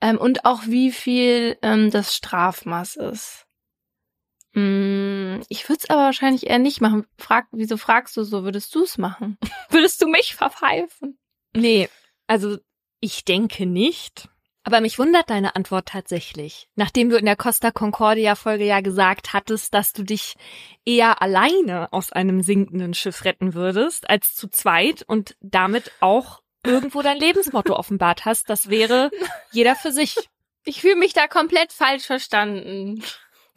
Ähm, 0.00 0.18
und 0.18 0.44
auch 0.44 0.62
wie 0.66 0.90
viel 0.90 1.56
ähm, 1.62 1.90
das 1.92 2.16
Strafmaß 2.16 2.96
ist. 2.96 3.46
Hm, 4.54 5.42
ich 5.48 5.68
würde 5.68 5.80
es 5.82 5.90
aber 5.90 6.02
wahrscheinlich 6.02 6.48
eher 6.48 6.58
nicht 6.58 6.80
machen. 6.80 7.06
Frag, 7.16 7.46
wieso 7.52 7.76
fragst 7.76 8.16
du 8.16 8.24
so? 8.24 8.42
Würdest 8.42 8.74
du 8.74 8.82
es 8.82 8.98
machen? 8.98 9.38
Würdest 9.70 10.02
du 10.02 10.08
mich 10.08 10.34
verpfeifen? 10.34 11.16
Nee, 11.54 11.88
also 12.26 12.58
ich 12.98 13.24
denke 13.24 13.66
nicht. 13.66 14.28
Aber 14.64 14.80
mich 14.80 14.98
wundert 14.98 15.28
deine 15.28 15.56
Antwort 15.56 15.88
tatsächlich. 15.88 16.68
Nachdem 16.74 17.10
du 17.10 17.16
in 17.16 17.26
der 17.26 17.36
Costa 17.36 17.70
Concordia 17.70 18.34
Folge 18.34 18.64
ja 18.64 18.80
gesagt 18.80 19.34
hattest, 19.34 19.74
dass 19.74 19.92
du 19.92 20.02
dich 20.02 20.34
eher 20.86 21.20
alleine 21.20 21.92
aus 21.92 22.12
einem 22.12 22.42
sinkenden 22.42 22.94
Schiff 22.94 23.24
retten 23.24 23.52
würdest, 23.52 24.08
als 24.08 24.34
zu 24.34 24.48
zweit 24.48 25.02
und 25.06 25.36
damit 25.40 25.92
auch 26.00 26.40
irgendwo 26.64 27.02
dein 27.02 27.18
Lebensmotto 27.18 27.74
offenbart 27.78 28.24
hast, 28.24 28.48
das 28.48 28.70
wäre 28.70 29.10
jeder 29.52 29.76
für 29.76 29.92
sich. 29.92 30.16
Ich 30.64 30.80
fühle 30.80 30.96
mich 30.96 31.12
da 31.12 31.28
komplett 31.28 31.72
falsch 31.72 32.06
verstanden. 32.06 33.04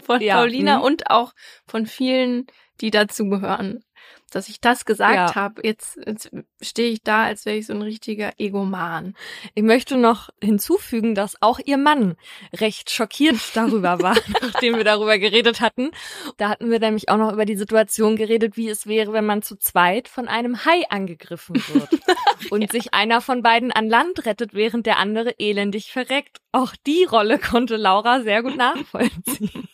Von 0.03 0.21
ja, 0.21 0.35
Paulina 0.35 0.77
mh. 0.77 0.83
und 0.83 1.09
auch 1.09 1.31
von 1.65 1.85
vielen, 1.87 2.47
die 2.81 2.91
dazugehören 2.91 3.83
dass 4.31 4.49
ich 4.49 4.59
das 4.59 4.85
gesagt 4.85 5.15
ja. 5.15 5.35
habe. 5.35 5.61
Jetzt, 5.63 5.97
jetzt 6.05 6.31
stehe 6.61 6.91
ich 6.91 7.01
da, 7.01 7.23
als 7.23 7.45
wäre 7.45 7.57
ich 7.57 7.67
so 7.67 7.73
ein 7.73 7.81
richtiger 7.81 8.33
Egoman. 8.37 9.15
Ich 9.55 9.63
möchte 9.63 9.97
noch 9.97 10.29
hinzufügen, 10.41 11.15
dass 11.15 11.41
auch 11.41 11.59
ihr 11.63 11.77
Mann 11.77 12.15
recht 12.53 12.89
schockiert 12.89 13.37
darüber 13.53 14.01
war, 14.01 14.17
nachdem 14.41 14.75
wir 14.75 14.83
darüber 14.83 15.17
geredet 15.17 15.61
hatten. 15.61 15.91
Da 16.37 16.49
hatten 16.49 16.69
wir 16.69 16.79
nämlich 16.79 17.09
auch 17.09 17.17
noch 17.17 17.31
über 17.31 17.45
die 17.45 17.57
Situation 17.57 18.15
geredet, 18.15 18.57
wie 18.57 18.69
es 18.69 18.87
wäre, 18.87 19.13
wenn 19.13 19.25
man 19.25 19.41
zu 19.41 19.55
zweit 19.57 20.07
von 20.07 20.27
einem 20.27 20.65
Hai 20.65 20.83
angegriffen 20.89 21.55
wird 21.73 21.89
und 22.49 22.61
ja. 22.61 22.69
sich 22.69 22.93
einer 22.93 23.21
von 23.21 23.41
beiden 23.41 23.71
an 23.71 23.87
Land 23.87 24.25
rettet, 24.25 24.53
während 24.53 24.85
der 24.85 24.97
andere 24.97 25.35
elendig 25.39 25.91
verreckt. 25.91 26.39
Auch 26.51 26.75
die 26.85 27.03
Rolle 27.05 27.39
konnte 27.39 27.77
Laura 27.77 28.21
sehr 28.21 28.43
gut 28.43 28.57
nachvollziehen. 28.57 29.67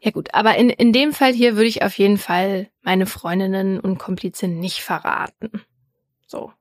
Ja 0.00 0.10
gut, 0.12 0.34
aber 0.34 0.56
in, 0.56 0.70
in 0.70 0.92
dem 0.92 1.12
Fall 1.12 1.32
hier 1.32 1.56
würde 1.56 1.68
ich 1.68 1.82
auf 1.82 1.98
jeden 1.98 2.18
Fall 2.18 2.68
meine 2.82 3.06
Freundinnen 3.06 3.80
und 3.80 3.98
Komplizen 3.98 4.60
nicht 4.60 4.80
verraten. 4.82 5.62
So. 6.26 6.52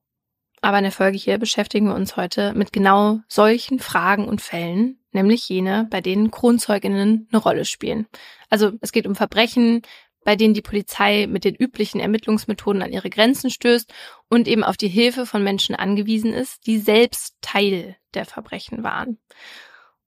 Aber 0.62 0.78
in 0.80 0.84
der 0.84 0.92
Folge 0.92 1.18
hier 1.18 1.38
beschäftigen 1.38 1.88
wir 1.88 1.96
uns 1.96 2.18
heute 2.18 2.54
mit 2.54 2.74
genau 2.74 3.20
solchen 3.28 3.78
Fragen 3.78 4.28
und 4.28 4.42
Fällen, 4.42 5.00
nämlich 5.12 5.48
jene, 5.48 5.88
bei 5.92 6.02
denen 6.02 6.32
Kronzeuginnen 6.32 7.28
eine 7.32 7.42
Rolle 7.42 7.66
spielen. 7.66 8.08
Also 8.50 8.72
es 8.82 8.92
geht 8.92 9.06
um 9.06 9.16
Verbrechen, 9.16 9.84
bei 10.24 10.36
denen 10.36 10.56
die 10.56 10.64
Polizei 10.64 11.28
mit 11.28 11.46
den 11.46 11.56
üblichen 11.56 12.00
Ermittlungsmethoden 12.00 12.82
an 12.82 12.92
ihre 12.92 13.12
Grenzen 13.12 13.52
stößt 13.52 13.94
und 14.28 14.48
eben 14.48 14.64
auf 14.64 14.76
die 14.76 14.88
Hilfe 14.88 15.28
von 15.28 15.44
Menschen 15.44 15.76
angewiesen 15.76 16.34
ist, 16.34 16.66
die 16.66 16.80
selbst 16.80 17.36
Teil 17.42 17.96
der 18.16 18.26
Verbrechen 18.26 18.84
waren. 18.84 19.20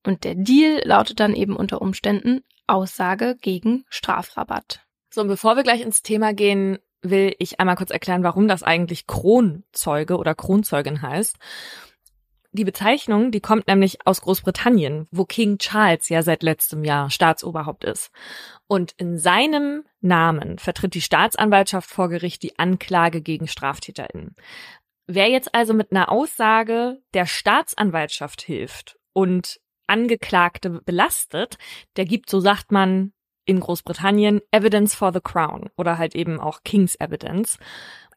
Und 0.05 0.25
der 0.25 0.35
Deal 0.35 0.81
lautet 0.85 1.21
dann 1.21 1.35
eben 1.35 1.57
unter 1.57 1.83
Umständen 1.83 2.43
Aussage 2.67 3.37
gegen 3.41 3.85
Strafrabatt. 3.89 4.81
So, 5.11 5.23
und 5.23 5.29
bevor 5.29 5.57
wir 5.57 5.63
gleich 5.63 5.81
ins 5.81 6.03
Thema 6.03 6.35
gehen, 6.35 6.79
will 7.03 7.35
ich 7.39 7.61
einmal 7.61 7.77
kurz 7.77 7.91
erklären, 7.91 8.23
warum 8.23 8.49
das 8.49 8.63
eigentlich 8.63 9.07
Kronzeuge 9.07 10.17
oder 10.17 10.35
Kronzeugin 10.35 11.03
heißt. 11.03 11.37
Die 12.53 12.65
Bezeichnung, 12.65 13.31
die 13.31 13.41
kommt 13.41 13.69
nämlich 13.69 14.07
aus 14.07 14.23
Großbritannien, 14.23 15.07
wo 15.11 15.25
King 15.25 15.59
Charles 15.59 16.09
ja 16.09 16.23
seit 16.23 16.43
letztem 16.43 16.83
Jahr 16.83 17.11
Staatsoberhaupt 17.11 17.85
ist. 17.85 18.11
Und 18.67 18.93
in 18.97 19.19
seinem 19.19 19.85
Namen 20.01 20.59
vertritt 20.59 20.95
die 20.95 21.03
Staatsanwaltschaft 21.03 21.91
vor 21.91 22.09
Gericht 22.09 22.43
die 22.43 22.59
Anklage 22.59 23.21
gegen 23.21 23.49
StraftäterInnen. 23.49 24.35
Wer 25.07 25.29
jetzt 25.29 25.55
also 25.55 25.75
mit 25.75 25.93
einer 25.93 26.11
Aussage 26.11 27.01
der 27.15 27.27
Staatsanwaltschaft 27.27 28.43
hilft 28.43 28.99
und 29.13 29.61
Angeklagte 29.89 30.81
belastet, 30.85 31.59
der 31.97 32.05
gibt, 32.05 32.31
so 32.31 32.41
sagt 32.41 32.73
man 32.73 33.13
in 33.45 33.61
Großbritannien, 33.61 34.41
Evidence 34.51 34.95
for 34.95 35.13
the 35.13 35.21
Crown 35.21 35.71
oder 35.77 35.99
halt 35.99 36.15
eben 36.15 36.39
auch 36.39 36.61
King's 36.65 36.97
Evidence. 37.01 37.59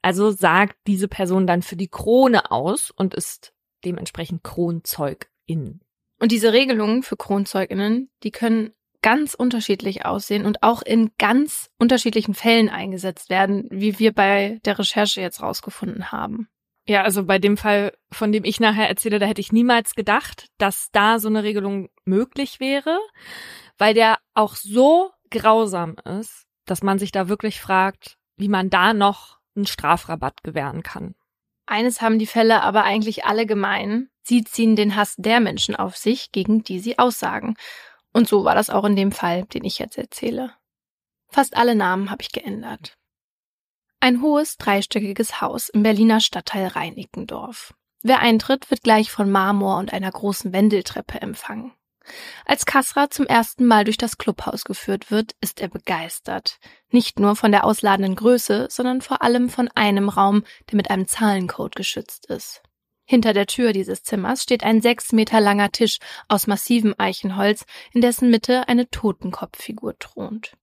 Also 0.02 0.32
sagt 0.32 0.76
diese 0.88 1.08
Person 1.08 1.48
dann 1.48 1.62
für 1.62 1.76
die 1.76 1.88
Krone 1.88 2.52
aus 2.52 2.92
und 2.92 3.14
ist 3.14 3.54
dementsprechend 3.86 4.44
Kronzeugin. 4.44 5.80
Und 6.20 6.32
diese 6.32 6.54
Regelungen 6.54 7.02
für 7.02 7.18
Kronzeuginnen, 7.18 8.10
die 8.24 8.32
können 8.32 8.74
ganz 9.02 9.34
unterschiedlich 9.34 10.06
aussehen 10.06 10.46
und 10.46 10.62
auch 10.64 10.82
in 10.82 11.12
ganz 11.18 11.72
unterschiedlichen 11.80 12.34
Fällen 12.34 12.70
eingesetzt 12.70 13.30
werden, 13.30 13.68
wie 13.72 13.98
wir 14.00 14.14
bei 14.14 14.60
der 14.66 14.78
Recherche 14.78 15.22
jetzt 15.22 15.42
rausgefunden 15.42 16.12
haben. 16.12 16.48
Ja, 16.92 17.04
also 17.04 17.24
bei 17.24 17.40
dem 17.40 17.56
Fall, 17.56 17.94
von 18.12 18.34
dem 18.34 18.44
ich 18.44 18.60
nachher 18.60 18.90
erzähle, 18.90 19.18
da 19.18 19.26
hätte 19.26 19.40
ich 19.40 19.54
niemals 19.54 19.96
gedacht, 19.96 20.48
dass 20.58 20.90
da 20.92 21.20
so 21.20 21.30
eine 21.30 21.42
Regelung 21.42 21.88
möglich 22.04 22.60
wäre, 22.60 23.00
weil 23.78 23.94
der 23.94 24.18
auch 24.34 24.56
so 24.56 25.10
grausam 25.30 25.96
ist, 26.20 26.48
dass 26.66 26.84
man 26.84 27.00
sich 27.00 27.14
da 27.14 27.30
wirklich 27.30 27.62
fragt, 27.62 28.18
wie 28.36 28.50
man 28.50 28.70
da 28.70 28.94
noch 28.94 29.40
einen 29.56 29.68
Strafrabatt 29.68 30.44
gewähren 30.44 30.84
kann. 30.84 31.16
Eines 31.66 32.02
haben 32.02 32.20
die 32.20 32.28
Fälle 32.28 32.62
aber 32.62 32.84
eigentlich 32.84 33.24
alle 33.24 33.46
gemein. 33.46 34.10
Sie 34.24 34.44
ziehen 34.44 34.76
den 34.76 34.98
Hass 34.98 35.16
der 35.18 35.40
Menschen 35.40 35.78
auf 35.78 35.96
sich, 35.96 36.34
gegen 36.34 36.62
die 36.66 36.80
sie 36.80 37.00
aussagen. 37.00 37.56
Und 38.12 38.28
so 38.28 38.44
war 38.44 38.54
das 38.54 38.70
auch 38.70 38.84
in 38.84 38.98
dem 38.98 39.14
Fall, 39.14 39.46
den 39.46 39.64
ich 39.64 39.80
jetzt 39.80 39.98
erzähle. 39.98 40.56
Fast 41.30 41.56
alle 41.56 41.74
Namen 41.76 42.12
habe 42.12 42.22
ich 42.22 42.34
geändert. 42.34 42.98
Ein 44.04 44.24
hohes, 44.24 44.58
dreistöckiges 44.58 45.42
Haus 45.42 45.70
im 45.70 45.84
Berliner 45.84 46.22
Stadtteil 46.22 46.66
Reinickendorf. 46.66 47.76
Wer 48.02 48.20
eintritt, 48.20 48.72
wird 48.72 48.82
gleich 48.82 49.12
von 49.12 49.30
Marmor 49.30 49.78
und 49.78 49.94
einer 49.94 50.10
großen 50.10 50.52
Wendeltreppe 50.52 51.22
empfangen. 51.22 51.72
Als 52.44 52.66
Kasra 52.66 53.12
zum 53.12 53.28
ersten 53.28 53.64
Mal 53.68 53.84
durch 53.84 53.98
das 53.98 54.18
Clubhaus 54.18 54.64
geführt 54.64 55.12
wird, 55.12 55.36
ist 55.40 55.62
er 55.62 55.68
begeistert. 55.68 56.58
Nicht 56.90 57.20
nur 57.20 57.36
von 57.36 57.52
der 57.52 57.64
ausladenden 57.64 58.16
Größe, 58.16 58.70
sondern 58.72 59.02
vor 59.02 59.22
allem 59.22 59.50
von 59.50 59.70
einem 59.76 60.10
Raum, 60.10 60.46
der 60.72 60.78
mit 60.78 60.90
einem 60.90 61.08
Zahlencode 61.08 61.76
geschützt 61.76 62.26
ist. 62.26 62.64
Hinter 63.06 63.34
der 63.34 63.46
Tür 63.46 63.72
dieses 63.72 64.02
Zimmers 64.02 64.42
steht 64.42 64.64
ein 64.64 64.82
sechs 64.82 65.12
Meter 65.12 65.40
langer 65.40 65.72
Tisch 65.72 66.00
aus 66.28 66.48
massivem 66.48 66.96
Eichenholz, 66.98 67.66
in 67.94 68.02
dessen 68.02 68.32
Mitte 68.32 68.68
eine 68.68 68.90
Totenkopffigur 68.90 70.00
thront. 70.00 70.54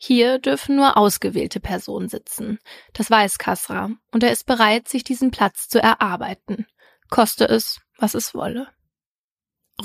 Hier 0.00 0.38
dürfen 0.38 0.76
nur 0.76 0.96
ausgewählte 0.96 1.58
Personen 1.58 2.08
sitzen. 2.08 2.60
Das 2.92 3.10
weiß 3.10 3.38
Kasra, 3.38 3.90
und 4.12 4.22
er 4.22 4.30
ist 4.30 4.46
bereit, 4.46 4.88
sich 4.88 5.02
diesen 5.02 5.32
Platz 5.32 5.68
zu 5.68 5.82
erarbeiten. 5.82 6.66
Koste 7.10 7.44
es, 7.46 7.80
was 7.98 8.14
es 8.14 8.32
wolle. 8.32 8.68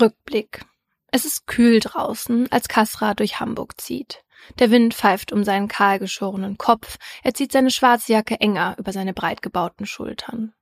Rückblick. 0.00 0.64
Es 1.10 1.24
ist 1.24 1.46
kühl 1.46 1.80
draußen, 1.80 2.50
als 2.52 2.68
Kasra 2.68 3.14
durch 3.14 3.40
Hamburg 3.40 3.80
zieht. 3.80 4.24
Der 4.58 4.70
Wind 4.70 4.94
pfeift 4.94 5.32
um 5.32 5.42
seinen 5.42 5.68
kahlgeschorenen 5.68 6.58
Kopf, 6.58 6.98
er 7.22 7.34
zieht 7.34 7.50
seine 7.50 7.70
schwarze 7.70 8.12
Jacke 8.12 8.40
enger 8.40 8.76
über 8.78 8.92
seine 8.92 9.14
breit 9.14 9.42
gebauten 9.42 9.86
Schultern. 9.86 10.54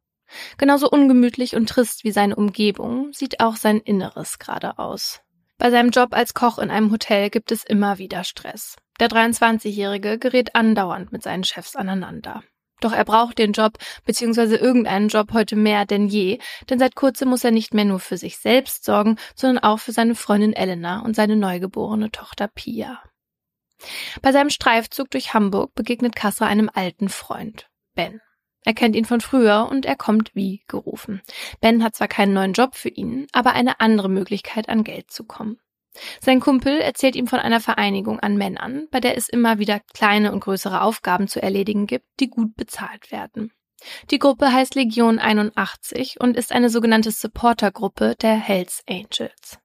Genauso 0.57 0.89
ungemütlich 0.89 1.57
und 1.57 1.69
trist 1.69 2.05
wie 2.05 2.13
seine 2.13 2.37
Umgebung 2.37 3.13
sieht 3.13 3.41
auch 3.41 3.57
sein 3.57 3.81
Inneres 3.81 4.39
gerade 4.39 4.79
aus. 4.79 5.21
Bei 5.59 5.71
seinem 5.71 5.91
Job 5.91 6.15
als 6.15 6.33
Koch 6.35 6.59
in 6.59 6.71
einem 6.71 6.91
Hotel 6.91 7.29
gibt 7.29 7.53
es 7.53 7.65
immer 7.65 7.99
wieder 7.99 8.25
Stress. 8.25 8.77
Der 9.03 9.09
23-Jährige 9.09 10.17
gerät 10.17 10.55
andauernd 10.55 11.11
mit 11.11 11.25
seinen 11.25 11.43
Chefs 11.43 11.75
aneinander. 11.75 12.45
Doch 12.81 12.93
er 12.93 13.05
braucht 13.05 13.37
den 13.37 13.51
Job 13.51 13.77
bzw. 14.05 14.55
irgendeinen 14.55 15.09
Job 15.09 15.33
heute 15.33 15.57
mehr 15.57 15.87
denn 15.87 16.07
je, 16.07 16.39
denn 16.71 16.79
seit 16.79 16.95
kurzem 16.95 17.31
muss 17.31 17.43
er 17.43 17.51
nicht 17.51 17.75
mehr 17.75 17.85
nur 17.85 17.99
für 17.99 18.17
sich 18.17 18.39
selbst 18.39 18.85
sorgen, 18.85 19.17
sondern 19.35 19.65
auch 19.65 19.81
für 19.81 19.91
seine 19.91 20.15
Freundin 20.15 20.53
Elena 20.53 21.01
und 21.01 21.17
seine 21.17 21.35
neugeborene 21.35 22.13
Tochter 22.13 22.47
Pia. 22.47 23.03
Bei 24.21 24.31
seinem 24.31 24.51
Streifzug 24.51 25.11
durch 25.11 25.35
Hamburg 25.35 25.75
begegnet 25.75 26.15
Kasser 26.15 26.47
einem 26.47 26.71
alten 26.73 27.09
Freund, 27.09 27.69
Ben. 27.97 28.21
Er 28.65 28.73
kennt 28.73 28.95
ihn 28.95 29.05
von 29.05 29.21
früher 29.21 29.67
und 29.69 29.85
er 29.85 29.97
kommt 29.97 30.33
wie 30.37 30.63
gerufen. 30.69 31.23
Ben 31.61 31.83
hat 31.83 31.97
zwar 31.97 32.07
keinen 32.07 32.35
neuen 32.35 32.53
Job 32.53 32.77
für 32.77 32.91
ihn, 32.91 33.27
aber 33.33 33.55
eine 33.55 33.81
andere 33.81 34.09
Möglichkeit 34.09 34.69
an 34.69 34.85
Geld 34.85 35.11
zu 35.11 35.25
kommen. 35.25 35.59
Sein 36.21 36.41
Kumpel 36.41 36.81
erzählt 36.81 37.17
ihm 37.17 37.27
von 37.27 37.39
einer 37.39 37.61
Vereinigung 37.61 38.19
an 38.21 38.37
Männern, 38.37 38.89
bei 38.91 39.01
der 39.01 39.17
es 39.17 39.29
immer 39.29 39.59
wieder 39.59 39.81
kleine 39.95 40.33
und 40.33 40.41
größere 40.41 40.83
Aufgaben 40.83 41.29
zu 41.29 41.43
erledigen 41.43 41.87
gibt, 41.87 42.07
die 42.21 42.31
gut 42.31 42.57
bezahlt 42.57 43.13
werden. 43.13 43.53
Die 44.11 44.19
Gruppe 44.19 44.53
heißt 44.53 44.75
Legion 44.75 45.19
81 45.19 46.21
und 46.21 46.37
ist 46.37 46.53
eine 46.53 46.71
sogenannte 46.71 47.11
Supportergruppe 47.11 48.15
der 48.21 48.35
Hells 48.35 48.83
Angels. 48.89 49.59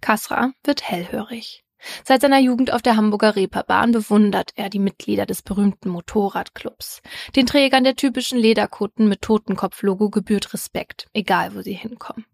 Kasra 0.00 0.52
wird 0.64 0.88
hellhörig. 0.88 1.65
Seit 2.04 2.22
seiner 2.22 2.38
Jugend 2.38 2.72
auf 2.72 2.82
der 2.82 2.96
Hamburger 2.96 3.36
Reeperbahn 3.36 3.92
bewundert 3.92 4.52
er 4.56 4.70
die 4.70 4.78
Mitglieder 4.78 5.26
des 5.26 5.42
berühmten 5.42 5.88
Motorradclubs. 5.90 7.02
Den 7.34 7.46
Trägern 7.46 7.84
der 7.84 7.96
typischen 7.96 8.38
Lederkutten 8.38 9.08
mit 9.08 9.22
Totenkopflogo 9.22 10.10
gebührt 10.10 10.52
Respekt, 10.52 11.06
egal 11.12 11.54
wo 11.54 11.62
sie 11.62 11.74
hinkommen. 11.74 12.26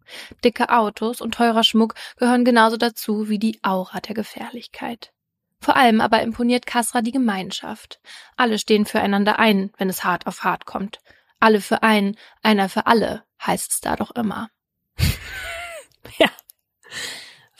Dicke 0.45 0.71
Autos 0.71 1.21
und 1.21 1.35
teurer 1.35 1.65
Schmuck 1.65 1.95
gehören 2.17 2.45
genauso 2.45 2.77
dazu 2.77 3.29
wie 3.29 3.39
die 3.39 3.59
Aura 3.63 4.01
der 4.01 4.15
Gefährlichkeit. 4.15 5.13
Vor 5.61 5.77
allem 5.77 6.01
aber 6.01 6.23
imponiert 6.23 6.67
Kasra 6.67 7.03
die 7.03 7.13
Gemeinschaft. 7.13 8.01
Alle 8.37 8.59
stehen 8.59 8.85
füreinander 8.85 9.39
ein, 9.39 9.71
wenn 9.79 9.89
es 9.89 10.03
hart 10.03 10.27
auf 10.27 10.43
hart 10.43 10.67
kommt. 10.67 10.99
Alle 11.39 11.61
für 11.61 11.83
einen, 11.83 12.17
einer 12.43 12.69
für 12.69 12.87
alle, 12.87 13.25
heißt 13.45 13.71
es 13.73 13.81
da 13.81 13.97
doch 13.97 14.11
immer. 14.13 14.49
ja. 16.19 16.29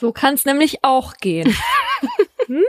So 0.03 0.11
kann 0.11 0.35
es 0.35 0.45
nämlich 0.45 0.83
auch 0.83 1.15
gehen. 1.19 1.55
hm? 2.47 2.65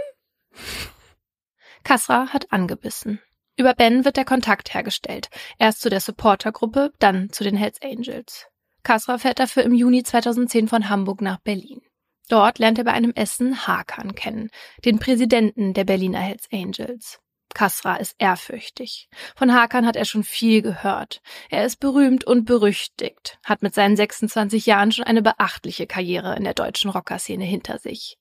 Kasra 1.84 2.28
hat 2.28 2.52
angebissen. 2.54 3.20
Über 3.58 3.74
Ben 3.74 4.06
wird 4.06 4.18
der 4.18 4.24
Kontakt 4.24 4.76
hergestellt. 4.76 5.32
Erst 5.58 5.82
zu 5.82 5.90
der 5.90 6.00
Supportergruppe, 6.00 6.94
dann 7.00 7.32
zu 7.32 7.44
den 7.44 7.58
Hells 7.58 7.82
Angels. 7.82 8.46
Kasra 8.84 9.18
fährt 9.18 9.40
dafür 9.40 9.64
im 9.64 9.74
Juni 9.74 10.04
2010 10.04 10.68
von 10.68 10.90
Hamburg 10.90 11.22
nach 11.22 11.40
Berlin. 11.40 11.82
Dort 12.30 12.60
lernt 12.60 12.78
er 12.78 12.84
bei 12.84 12.94
einem 12.94 13.14
Essen 13.16 13.66
Hakan 13.66 14.14
kennen, 14.14 14.52
den 14.86 15.00
Präsidenten 15.00 15.74
der 15.74 15.86
Berliner 15.86 16.20
Hells 16.20 16.48
Angels. 16.52 17.20
Kasra 17.54 17.96
ist 17.96 18.16
ehrfürchtig. 18.20 19.10
Von 19.36 19.54
Hakan 19.54 19.86
hat 19.86 19.96
er 19.96 20.06
schon 20.06 20.24
viel 20.24 20.62
gehört. 20.62 21.22
Er 21.50 21.66
ist 21.66 21.80
berühmt 21.80 22.24
und 22.24 22.46
berüchtigt, 22.46 23.40
hat 23.44 23.62
mit 23.62 23.74
seinen 23.74 23.96
26 23.96 24.66
Jahren 24.66 24.92
schon 24.92 25.06
eine 25.06 25.22
beachtliche 25.22 25.88
Karriere 25.88 26.36
in 26.36 26.44
der 26.44 26.54
deutschen 26.54 26.90
Rockerszene 26.90 27.44
hinter 27.44 27.80
sich. 27.80 28.18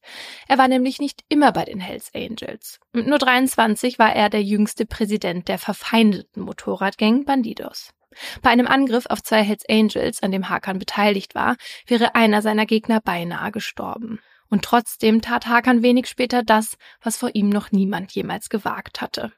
Er 0.49 0.59
war 0.59 0.69
nämlich 0.69 1.01
nicht 1.01 1.25
immer 1.29 1.53
bei 1.53 1.65
den 1.65 1.81
Hells 1.81 2.11
Angels. 2.15 2.81
Mit 2.93 3.07
nur 3.07 3.19
23 3.19 3.99
war 3.99 4.15
er 4.15 4.31
der 4.31 4.43
jüngste 4.43 4.87
Präsident 4.87 5.49
der 5.49 5.59
verfeindeten 5.59 6.43
Motorradgang 6.43 7.25
Bandidos. 7.25 7.93
Bei 8.43 8.51
einem 8.51 8.67
Angriff 8.67 9.07
auf 9.07 9.23
zwei 9.23 9.43
Hells 9.43 9.65
Angels, 9.69 10.23
an 10.23 10.33
dem 10.33 10.49
Hakan 10.49 10.79
beteiligt 10.79 11.35
war, 11.35 11.57
wäre 11.87 12.15
einer 12.15 12.43
seiner 12.43 12.67
Gegner 12.67 13.01
beinahe 13.01 13.51
gestorben. 13.53 14.21
Und 14.53 14.67
trotzdem 14.67 15.23
tat 15.23 15.47
Hakan 15.47 15.83
wenig 15.83 16.07
später 16.07 16.43
das, 16.43 16.77
was 17.01 17.17
vor 17.17 17.31
ihm 17.33 17.49
noch 17.49 17.73
niemand 17.73 18.13
jemals 18.13 18.51
gewagt 18.51 19.01
hatte. 19.01 19.33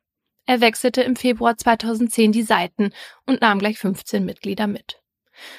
Er 0.44 0.60
wechselte 0.60 1.02
im 1.02 1.14
Februar 1.14 1.56
2010 1.56 2.32
die 2.32 2.42
Seiten 2.42 2.90
und 3.24 3.40
nahm 3.40 3.60
gleich 3.60 3.78
15 3.78 4.24
Mitglieder 4.24 4.66
mit. 4.66 5.00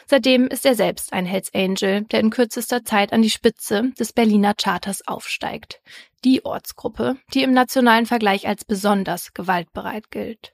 Seitdem 0.08 0.48
ist 0.48 0.66
er 0.66 0.76
selbst 0.76 1.14
ein 1.14 1.26
Hells 1.26 1.54
Angel, 1.54 2.02
der 2.04 2.20
in 2.20 2.32
kürzester 2.32 2.84
Zeit 2.84 3.14
an 3.14 3.22
die 3.22 3.30
Spitze 3.30 3.94
des 3.98 4.12
Berliner 4.12 4.56
Charters 4.56 5.08
aufsteigt. 5.08 5.80
Die 6.26 6.44
Ortsgruppe, 6.44 7.16
die 7.34 7.44
im 7.44 7.54
nationalen 7.54 8.08
Vergleich 8.08 8.50
als 8.50 8.66
besonders 8.66 9.34
gewaltbereit 9.34 10.12
gilt. 10.12 10.54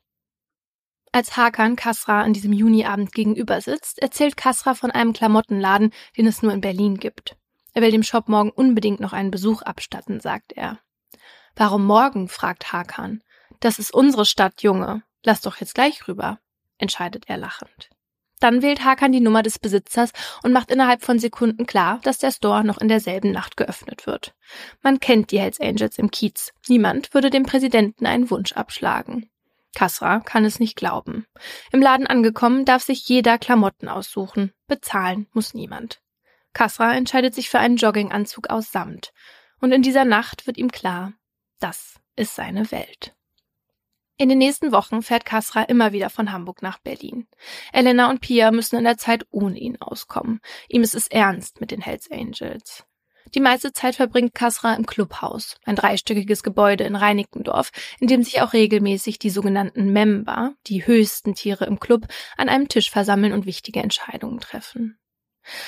Als 1.11 1.35
Hakan 1.37 1.75
Kasra 1.75 2.21
an 2.21 2.33
diesem 2.33 2.53
Juniabend 2.53 3.13
gegenüber 3.13 3.61
sitzt, 3.61 3.97
erzählt 3.99 4.37
Kasra 4.37 4.75
von 4.75 4.91
einem 4.91 5.13
Klamottenladen, 5.13 5.91
den 6.15 6.27
es 6.27 6.43
nur 6.43 6.53
in 6.53 6.61
Berlin 6.61 6.97
gibt. 6.97 7.35
Er 7.73 7.81
will 7.81 7.91
dem 7.91 8.03
Shop 8.03 8.27
morgen 8.27 8.51
unbedingt 8.51 8.99
noch 8.99 9.13
einen 9.13 9.31
Besuch 9.31 9.61
abstatten, 9.61 10.19
sagt 10.19 10.53
er. 10.53 10.79
Warum 11.55 11.85
morgen? 11.85 12.27
fragt 12.27 12.71
Hakan. 12.73 13.21
Das 13.59 13.79
ist 13.79 13.93
unsere 13.93 14.25
Stadt, 14.25 14.61
Junge. 14.61 15.03
Lass 15.23 15.41
doch 15.41 15.57
jetzt 15.57 15.75
gleich 15.75 16.07
rüber, 16.07 16.39
entscheidet 16.77 17.25
er 17.27 17.37
lachend. 17.37 17.89
Dann 18.39 18.63
wählt 18.63 18.83
Hakan 18.83 19.11
die 19.11 19.19
Nummer 19.21 19.43
des 19.43 19.59
Besitzers 19.59 20.11
und 20.41 20.51
macht 20.51 20.71
innerhalb 20.71 21.03
von 21.03 21.19
Sekunden 21.19 21.67
klar, 21.67 21.99
dass 22.01 22.17
der 22.17 22.31
Store 22.31 22.63
noch 22.63 22.79
in 22.79 22.87
derselben 22.87 23.31
Nacht 23.31 23.55
geöffnet 23.55 24.07
wird. 24.07 24.33
Man 24.81 24.99
kennt 24.99 25.31
die 25.31 25.39
Hells 25.39 25.61
Angels 25.61 25.99
im 25.99 26.09
Kiez. 26.09 26.51
Niemand 26.67 27.13
würde 27.13 27.29
dem 27.29 27.43
Präsidenten 27.43 28.07
einen 28.07 28.31
Wunsch 28.31 28.53
abschlagen. 28.53 29.29
Kasra 29.75 30.19
kann 30.19 30.43
es 30.43 30.59
nicht 30.59 30.75
glauben. 30.75 31.27
Im 31.71 31.81
Laden 31.81 32.07
angekommen 32.07 32.65
darf 32.65 32.81
sich 32.81 33.07
jeder 33.07 33.37
Klamotten 33.37 33.87
aussuchen. 33.87 34.51
Bezahlen 34.67 35.27
muss 35.33 35.53
niemand. 35.53 36.01
Kasra 36.53 36.93
entscheidet 36.93 37.33
sich 37.33 37.49
für 37.49 37.59
einen 37.59 37.77
Jogginganzug 37.77 38.49
aus 38.49 38.71
Samt. 38.71 39.13
Und 39.59 39.71
in 39.71 39.81
dieser 39.81 40.05
Nacht 40.05 40.47
wird 40.47 40.57
ihm 40.57 40.71
klar, 40.71 41.13
das 41.59 41.99
ist 42.15 42.35
seine 42.35 42.71
Welt. 42.71 43.15
In 44.17 44.29
den 44.29 44.37
nächsten 44.37 44.71
Wochen 44.71 45.01
fährt 45.01 45.25
Kasra 45.25 45.63
immer 45.63 45.93
wieder 45.93 46.11
von 46.11 46.31
Hamburg 46.31 46.61
nach 46.61 46.77
Berlin. 46.77 47.27
Elena 47.73 48.09
und 48.09 48.21
Pia 48.21 48.51
müssen 48.51 48.75
in 48.75 48.83
der 48.83 48.97
Zeit 48.97 49.25
ohne 49.31 49.57
ihn 49.57 49.81
auskommen. 49.81 50.41
Ihm 50.69 50.83
ist 50.83 50.93
es 50.93 51.07
ernst 51.07 51.59
mit 51.59 51.71
den 51.71 51.81
Hells 51.81 52.09
Angels. 52.11 52.85
Die 53.33 53.39
meiste 53.39 53.73
Zeit 53.73 53.95
verbringt 53.95 54.35
Kasra 54.35 54.75
im 54.75 54.85
Clubhaus, 54.85 55.57
ein 55.63 55.75
dreistöckiges 55.75 56.43
Gebäude 56.43 56.83
in 56.83 56.95
Reinickendorf, 56.95 57.71
in 57.99 58.07
dem 58.07 58.21
sich 58.23 58.41
auch 58.41 58.53
regelmäßig 58.53 59.17
die 59.17 59.29
sogenannten 59.29 59.91
Member, 59.91 60.53
die 60.67 60.85
höchsten 60.85 61.33
Tiere 61.33 61.65
im 61.65 61.79
Club, 61.79 62.07
an 62.37 62.49
einem 62.49 62.67
Tisch 62.67 62.91
versammeln 62.91 63.33
und 63.33 63.45
wichtige 63.47 63.81
Entscheidungen 63.81 64.39
treffen. 64.39 64.99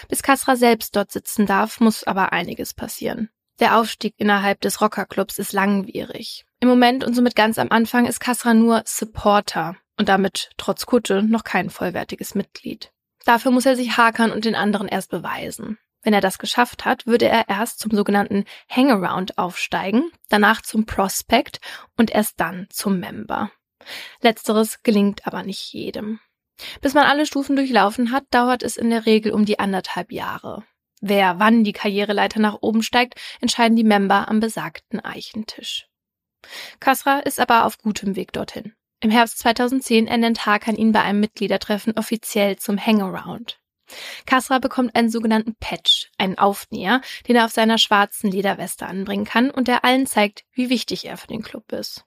Bis 0.07 0.23
Kasra 0.23 0.55
selbst 0.55 0.95
dort 0.95 1.11
sitzen 1.11 1.45
darf, 1.45 1.79
muss 1.79 2.03
aber 2.03 2.33
einiges 2.33 2.73
passieren. 2.73 3.29
Der 3.59 3.77
Aufstieg 3.77 4.15
innerhalb 4.17 4.61
des 4.61 4.81
Rockerclubs 4.81 5.37
ist 5.37 5.53
langwierig. 5.53 6.45
Im 6.59 6.69
Moment 6.69 7.03
und 7.03 7.13
somit 7.13 7.35
ganz 7.35 7.59
am 7.59 7.69
Anfang 7.69 8.05
ist 8.05 8.19
Kasra 8.19 8.53
nur 8.53 8.83
Supporter 8.85 9.75
und 9.97 10.09
damit 10.09 10.49
trotz 10.57 10.85
Kutsche 10.85 11.21
noch 11.21 11.43
kein 11.43 11.69
vollwertiges 11.69 12.35
Mitglied. 12.35 12.91
Dafür 13.25 13.51
muss 13.51 13.65
er 13.65 13.75
sich 13.75 13.97
Hakan 13.97 14.31
und 14.31 14.45
den 14.45 14.55
anderen 14.55 14.87
erst 14.87 15.11
beweisen. 15.11 15.77
Wenn 16.01 16.13
er 16.13 16.21
das 16.21 16.37
geschafft 16.37 16.83
hat, 16.83 17.07
würde 17.07 17.27
er 17.29 17.47
erst 17.47 17.79
zum 17.79 17.91
sogenannten 17.91 18.43
Hangaround 18.69 19.37
aufsteigen, 19.37 20.11
danach 20.29 20.61
zum 20.61 20.85
Prospect 20.85 21.59
und 21.95 22.11
erst 22.11 22.39
dann 22.39 22.67
zum 22.69 22.99
Member. 22.99 23.51
Letzteres 24.21 24.83
gelingt 24.83 25.25
aber 25.25 25.43
nicht 25.43 25.73
jedem. 25.73 26.19
Bis 26.81 26.93
man 26.93 27.05
alle 27.05 27.25
Stufen 27.25 27.55
durchlaufen 27.55 28.11
hat, 28.11 28.25
dauert 28.31 28.63
es 28.63 28.77
in 28.77 28.89
der 28.89 29.05
Regel 29.05 29.31
um 29.31 29.45
die 29.45 29.59
anderthalb 29.59 30.11
Jahre. 30.11 30.63
Wer 31.01 31.39
wann 31.39 31.63
die 31.63 31.73
Karriereleiter 31.73 32.39
nach 32.39 32.59
oben 32.61 32.81
steigt, 32.81 33.19
entscheiden 33.41 33.75
die 33.75 33.83
Member 33.83 34.29
am 34.29 34.39
besagten 34.39 34.99
Eichentisch. 34.99 35.87
Kasra 36.79 37.19
ist 37.19 37.39
aber 37.39 37.65
auf 37.65 37.77
gutem 37.77 38.15
Weg 38.15 38.31
dorthin. 38.31 38.73
Im 39.01 39.11
Herbst 39.11 39.39
2010 39.39 40.07
ernennt 40.07 40.45
Hakan 40.45 40.77
ihn 40.77 40.93
bei 40.93 41.01
einem 41.01 41.19
Mitgliedertreffen 41.19 41.97
offiziell 41.97 42.55
zum 42.57 42.77
Hangaround. 42.77 43.59
Kasra 44.25 44.59
bekommt 44.59 44.95
einen 44.95 45.09
sogenannten 45.09 45.55
Patch, 45.55 46.09
einen 46.17 46.37
Aufnäher, 46.37 47.01
den 47.27 47.35
er 47.35 47.45
auf 47.45 47.51
seiner 47.51 47.77
schwarzen 47.77 48.31
Lederweste 48.31 48.87
anbringen 48.87 49.25
kann 49.25 49.51
und 49.51 49.67
der 49.67 49.83
allen 49.83 50.07
zeigt, 50.07 50.45
wie 50.53 50.69
wichtig 50.69 51.05
er 51.05 51.17
für 51.17 51.27
den 51.27 51.41
Club 51.41 51.71
ist. 51.73 52.05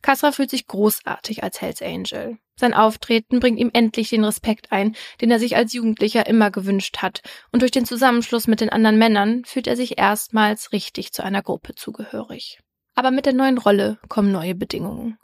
Kasra 0.00 0.32
fühlt 0.32 0.50
sich 0.50 0.66
großartig 0.66 1.42
als 1.42 1.60
Hells 1.60 1.82
Angel. 1.82 2.38
Sein 2.62 2.74
Auftreten 2.74 3.40
bringt 3.40 3.58
ihm 3.58 3.70
endlich 3.72 4.10
den 4.10 4.24
Respekt 4.24 4.70
ein, 4.70 4.94
den 5.20 5.32
er 5.32 5.40
sich 5.40 5.56
als 5.56 5.72
Jugendlicher 5.72 6.28
immer 6.28 6.52
gewünscht 6.52 6.98
hat, 6.98 7.20
und 7.50 7.60
durch 7.60 7.72
den 7.72 7.84
Zusammenschluss 7.84 8.46
mit 8.46 8.60
den 8.60 8.70
anderen 8.70 8.98
Männern 8.98 9.44
fühlt 9.44 9.66
er 9.66 9.74
sich 9.74 9.98
erstmals 9.98 10.70
richtig 10.70 11.12
zu 11.12 11.24
einer 11.24 11.42
Gruppe 11.42 11.74
zugehörig. 11.74 12.60
Aber 12.94 13.10
mit 13.10 13.26
der 13.26 13.32
neuen 13.32 13.58
Rolle 13.58 13.98
kommen 14.08 14.30
neue 14.30 14.54
Bedingungen. 14.54 15.18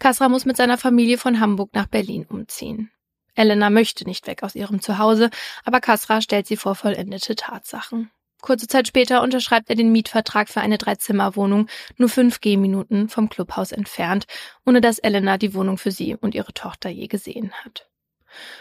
Kasra 0.00 0.28
muss 0.28 0.46
mit 0.46 0.56
seiner 0.56 0.76
Familie 0.76 1.16
von 1.16 1.38
Hamburg 1.38 1.70
nach 1.74 1.86
Berlin 1.86 2.26
umziehen. 2.28 2.90
Elena 3.36 3.70
möchte 3.70 4.04
nicht 4.04 4.26
weg 4.26 4.42
aus 4.42 4.56
ihrem 4.56 4.80
Zuhause, 4.80 5.30
aber 5.64 5.78
Kasra 5.78 6.20
stellt 6.22 6.48
sie 6.48 6.56
vor 6.56 6.74
vollendete 6.74 7.36
Tatsachen. 7.36 8.10
Kurze 8.44 8.66
Zeit 8.66 8.86
später 8.86 9.22
unterschreibt 9.22 9.70
er 9.70 9.74
den 9.74 9.90
Mietvertrag 9.90 10.50
für 10.50 10.60
eine 10.60 10.76
Dreizimmerwohnung, 10.76 11.66
nur 11.96 12.10
fünf 12.10 12.42
Gehminuten 12.42 13.08
vom 13.08 13.30
Clubhaus 13.30 13.72
entfernt, 13.72 14.26
ohne 14.66 14.82
dass 14.82 14.98
Elena 14.98 15.38
die 15.38 15.54
Wohnung 15.54 15.78
für 15.78 15.90
sie 15.90 16.14
und 16.14 16.34
ihre 16.34 16.52
Tochter 16.52 16.90
je 16.90 17.06
gesehen 17.06 17.52
hat. 17.64 17.88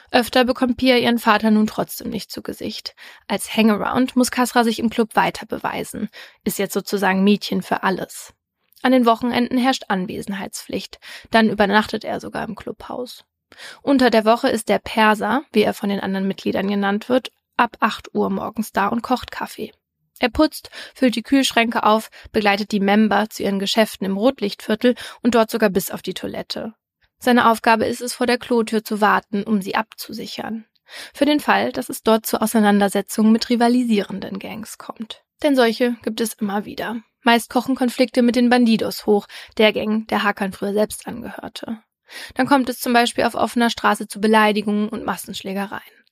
Öfter 0.10 0.46
bekommt 0.46 0.78
Pia 0.78 0.96
ihren 0.96 1.20
Vater 1.20 1.52
nun 1.52 1.68
trotzdem 1.68 2.12
nicht 2.12 2.32
zu 2.32 2.42
Gesicht. 2.42 2.96
Als 3.28 3.58
Hangaround 3.58 4.16
muss 4.16 4.32
Kasra 4.32 4.64
sich 4.64 4.80
im 4.80 4.90
Club 4.90 5.18
weiter 5.18 5.46
beweisen, 5.46 6.08
ist 6.46 6.60
jetzt 6.60 6.74
sozusagen 6.74 7.26
Mädchen 7.26 7.62
für 7.62 7.84
alles. 7.84 8.34
An 8.84 8.94
den 8.94 9.06
Wochenenden 9.06 9.58
herrscht 9.58 9.84
Anwesenheitspflicht, 9.90 10.98
dann 11.30 11.50
übernachtet 11.50 12.06
er 12.06 12.22
sogar 12.22 12.48
im 12.48 12.56
Clubhaus. 12.56 13.26
Unter 13.82 14.10
der 14.12 14.24
Woche 14.24 14.48
ist 14.48 14.70
der 14.70 14.80
Perser, 14.80 15.44
wie 15.52 15.64
er 15.64 15.74
von 15.74 15.90
den 15.90 16.00
anderen 16.00 16.26
Mitgliedern 16.26 16.70
genannt 16.70 17.10
wird, 17.10 17.34
ab 17.58 17.78
8 17.80 18.14
Uhr 18.14 18.30
morgens 18.30 18.72
da 18.72 18.88
und 18.88 19.02
kocht 19.02 19.32
Kaffee. 19.32 19.72
Er 20.20 20.30
putzt, 20.30 20.70
füllt 20.96 21.16
die 21.16 21.24
Kühlschränke 21.24 21.84
auf, 21.84 22.10
begleitet 22.32 22.72
die 22.72 22.80
Member 22.80 23.30
zu 23.30 23.44
ihren 23.44 23.60
Geschäften 23.60 24.06
im 24.06 24.18
Rotlichtviertel 24.18 24.96
und 25.22 25.36
dort 25.36 25.52
sogar 25.52 25.70
bis 25.70 25.92
auf 25.92 26.02
die 26.02 26.14
Toilette. 26.14 26.74
Seine 27.20 27.50
Aufgabe 27.50 27.86
ist 27.86 28.02
es, 28.02 28.14
vor 28.14 28.28
der 28.28 28.38
Klotür 28.38 28.84
zu 28.84 29.02
warten, 29.02 29.44
um 29.44 29.62
sie 29.62 29.76
abzusichern. 29.76 30.66
Für 31.14 31.26
den 31.26 31.40
Fall, 31.40 31.72
dass 31.72 31.90
es 31.90 32.04
dort 32.04 32.26
zu 32.26 32.42
Auseinandersetzungen 32.42 33.32
mit 33.32 33.50
rivalisierenden 33.50 34.40
Gangs 34.40 34.78
kommt. 34.78 35.24
Denn 35.42 35.56
solche 35.56 35.96
gibt 36.04 36.22
es 36.22 36.34
immer 36.34 36.66
wieder. 36.66 37.02
Meist 37.22 37.50
kochen 37.50 37.76
Konflikte 37.76 38.22
mit 38.22 38.36
den 38.36 38.50
Bandidos 38.50 39.06
hoch, 39.06 39.28
der 39.58 39.72
Gang, 39.72 40.08
der 40.08 40.24
Hakan 40.24 40.52
früher 40.52 40.74
selbst 40.74 41.08
angehörte. 41.08 41.80
Dann 42.36 42.48
kommt 42.48 42.70
es 42.70 42.80
zum 42.80 42.94
Beispiel 42.94 43.24
auf 43.24 43.36
offener 43.36 43.70
Straße 43.70 44.08
zu 44.08 44.20
Beleidigungen 44.20 44.90
und 44.90 45.06
Massenschlägereien. 45.06 46.03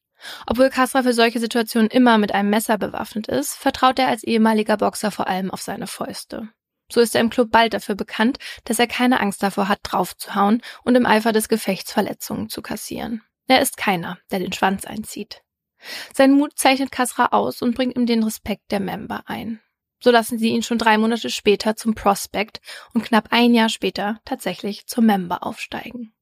Obwohl 0.45 0.69
Kasra 0.69 1.03
für 1.03 1.13
solche 1.13 1.39
Situationen 1.39 1.89
immer 1.89 2.17
mit 2.17 2.33
einem 2.33 2.49
Messer 2.49 2.77
bewaffnet 2.77 3.27
ist, 3.27 3.55
vertraut 3.55 3.99
er 3.99 4.07
als 4.07 4.23
ehemaliger 4.23 4.77
Boxer 4.77 5.11
vor 5.11 5.27
allem 5.27 5.51
auf 5.51 5.61
seine 5.61 5.87
Fäuste. 5.87 6.49
So 6.91 6.99
ist 6.99 7.15
er 7.15 7.21
im 7.21 7.29
Club 7.29 7.51
bald 7.51 7.73
dafür 7.73 7.95
bekannt, 7.95 8.37
dass 8.65 8.79
er 8.79 8.87
keine 8.87 9.21
Angst 9.21 9.41
davor 9.41 9.69
hat, 9.69 9.79
draufzuhauen 9.83 10.61
und 10.83 10.95
im 10.95 11.05
Eifer 11.05 11.31
des 11.31 11.47
Gefechts 11.47 11.93
Verletzungen 11.93 12.49
zu 12.49 12.61
kassieren. 12.61 13.21
Er 13.47 13.61
ist 13.61 13.77
keiner, 13.77 14.17
der 14.29 14.39
den 14.39 14.53
Schwanz 14.53 14.85
einzieht. 14.85 15.41
Sein 16.13 16.33
Mut 16.33 16.57
zeichnet 16.57 16.91
Kasra 16.91 17.27
aus 17.27 17.61
und 17.61 17.75
bringt 17.75 17.95
ihm 17.95 18.05
den 18.05 18.23
Respekt 18.23 18.71
der 18.71 18.79
Member 18.79 19.23
ein. 19.25 19.61
So 20.03 20.11
lassen 20.11 20.37
sie 20.37 20.49
ihn 20.49 20.63
schon 20.63 20.77
drei 20.77 20.97
Monate 20.97 21.29
später 21.29 21.75
zum 21.75 21.95
Prospect 21.95 22.59
und 22.93 23.03
knapp 23.03 23.27
ein 23.31 23.53
Jahr 23.53 23.69
später 23.69 24.19
tatsächlich 24.25 24.87
zum 24.87 25.05
Member 25.05 25.45
aufsteigen. 25.45 26.13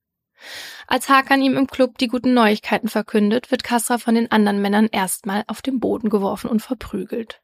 Als 0.87 1.09
Hakan 1.09 1.41
ihm 1.41 1.57
im 1.57 1.67
Club 1.67 1.97
die 1.97 2.07
guten 2.07 2.33
Neuigkeiten 2.33 2.87
verkündet, 2.87 3.51
wird 3.51 3.63
Kasra 3.63 3.97
von 3.97 4.15
den 4.15 4.31
anderen 4.31 4.61
Männern 4.61 4.87
erstmal 4.91 5.43
auf 5.47 5.61
den 5.61 5.79
Boden 5.79 6.09
geworfen 6.09 6.49
und 6.49 6.61
verprügelt. 6.61 7.41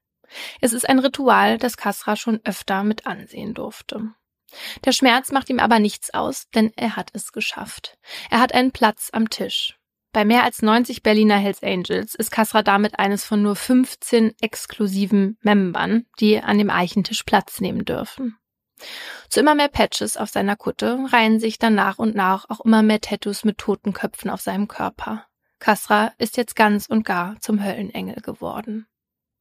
Es 0.62 0.73
ist 0.73 0.88
ein 0.88 0.99
Ritual, 0.99 1.58
das 1.58 1.77
Kasra 1.77 2.15
schon 2.15 2.41
öfter 2.43 2.84
mit 2.84 3.05
ansehen 3.05 3.53
durfte. 3.53 4.12
Der 4.86 4.91
Schmerz 4.91 5.31
macht 5.31 5.49
ihm 5.49 5.60
aber 5.60 5.79
nichts 5.79 6.13
aus, 6.13 6.49
denn 6.53 6.71
er 6.75 6.95
hat 6.95 7.10
es 7.13 7.31
geschafft. 7.31 7.97
Er 8.29 8.39
hat 8.39 8.53
einen 8.53 8.71
Platz 8.71 9.10
am 9.12 9.29
Tisch. 9.29 9.77
Bei 10.13 10.23
mehr 10.23 10.43
als 10.43 10.62
90 10.62 11.03
Berliner 11.03 11.38
Hells 11.38 11.62
Angels 11.62 12.15
ist 12.15 12.31
Kasra 12.31 12.63
damit 12.63 12.99
eines 12.99 13.25
von 13.25 13.41
nur 13.41 13.58
15 13.58 14.34
exklusiven 14.39 15.38
Membern, 15.41 16.05
die 16.21 16.39
an 16.39 16.58
dem 16.58 16.69
Eichentisch 16.69 17.23
Platz 17.23 17.60
nehmen 17.60 17.84
dürfen. 17.84 18.38
Zu 19.30 19.39
immer 19.39 19.56
mehr 19.56 19.67
Patches 19.67 20.17
auf 20.17 20.30
seiner 20.30 20.56
Kutte 20.56 21.00
reihen 21.12 21.39
sich 21.39 21.60
dann 21.60 21.76
nach 21.76 21.98
und 21.98 22.15
nach 22.15 22.50
auch 22.50 22.62
immer 22.62 22.84
mehr 22.84 23.02
Tattoos 23.02 23.43
mit 23.43 23.58
toten 23.58 23.93
Köpfen 23.93 24.30
auf 24.30 24.41
seinem 24.41 24.67
Körper. 24.67 25.26
Kasra 25.60 26.13
ist 26.17 26.38
jetzt 26.38 26.56
ganz 26.56 26.86
und 26.86 27.06
gar 27.06 27.39
zum 27.39 27.63
Höllenengel 27.63 28.21
geworden. 28.21 28.88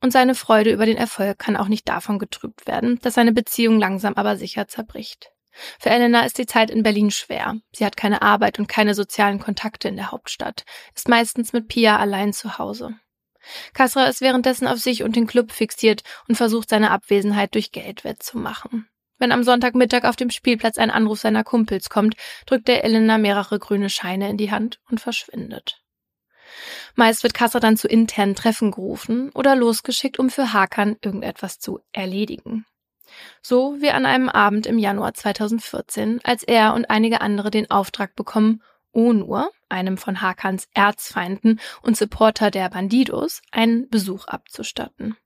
Und 0.01 0.13
seine 0.13 0.35
Freude 0.35 0.71
über 0.71 0.87
den 0.87 0.97
Erfolg 0.97 1.39
kann 1.39 1.57
auch 1.57 1.69
nicht 1.69 1.89
davon 1.89 2.19
getrübt 2.19 2.67
werden, 2.67 2.99
dass 3.01 3.15
seine 3.15 3.33
Beziehung 3.33 3.79
langsam 3.79 4.15
aber 4.15 4.37
sicher 4.37 4.69
zerbricht. 4.69 5.31
Für 5.79 5.91
Elena 5.91 6.25
ist 6.25 6.39
die 6.39 6.47
Zeit 6.47 6.71
in 6.71 6.83
Berlin 6.83 7.11
schwer. 7.11 7.57
Sie 7.73 7.85
hat 7.85 7.97
keine 7.97 8.23
Arbeit 8.23 8.59
und 8.59 8.69
keine 8.69 8.95
sozialen 8.95 9.39
Kontakte 9.39 9.89
in 9.89 9.97
der 9.97 10.11
Hauptstadt, 10.11 10.65
ist 10.95 11.09
meistens 11.09 11.53
mit 11.53 11.69
Pia 11.69 11.99
allein 11.99 12.33
zu 12.33 12.59
Hause. 12.59 12.97
Kasra 13.73 14.07
ist 14.07 14.21
währenddessen 14.21 14.67
auf 14.67 14.79
sich 14.79 15.03
und 15.03 15.17
den 15.17 15.27
Club 15.27 15.53
fixiert 15.53 16.03
und 16.29 16.37
versucht 16.37 16.71
seine 16.71 16.91
Abwesenheit 16.91 17.55
durch 17.55 17.73
Geld 17.73 18.05
wettzumachen. 18.05 18.89
Wenn 19.19 19.33
am 19.33 19.45
Sonntagmittag 19.45 20.05
auf 20.05 20.17
dem 20.17 20.31
Spielplatz 20.31 20.79
ein 20.79 20.91
Anruf 20.91 21.21
seiner 21.21 21.45
Kumpels 21.45 21.89
kommt, 21.89 22.17
drückt 22.47 22.69
er 22.69 22.85
Elena 22.85 23.19
mehrere 23.19 23.59
grüne 23.59 23.91
Scheine 23.91 24.29
in 24.29 24.37
die 24.37 24.51
Hand 24.51 24.81
und 24.91 25.01
verschwindet. 25.01 25.81
Meist 26.95 27.23
wird 27.23 27.35
Kasra 27.35 27.61
dann 27.61 27.77
zu 27.77 27.89
internen 27.89 28.35
Treffen 28.35 28.71
gerufen 28.71 29.31
oder 29.31 29.57
losgeschickt, 29.57 30.19
um 30.19 30.31
für 30.31 30.53
Hakan 30.53 30.97
irgendetwas 31.03 31.59
zu 31.59 31.81
erledigen. 31.93 32.67
So 33.43 33.81
wie 33.81 33.91
an 33.91 34.07
einem 34.07 34.29
Abend 34.29 34.67
im 34.67 34.79
Januar 34.79 35.15
2014, 35.15 36.21
als 36.25 36.43
er 36.43 36.75
und 36.75 36.91
einige 36.91 37.21
andere 37.21 37.51
den 37.51 37.71
Auftrag 37.71 38.15
bekommen, 38.17 38.63
Onur, 38.93 39.51
einem 39.69 39.99
von 39.99 40.21
Hakans 40.21 40.69
Erzfeinden 40.73 41.61
und 41.83 41.97
Supporter 41.97 42.51
der 42.51 42.69
Bandidos, 42.71 43.43
einen 43.51 43.89
Besuch 43.89 44.27
abzustatten. 44.27 45.17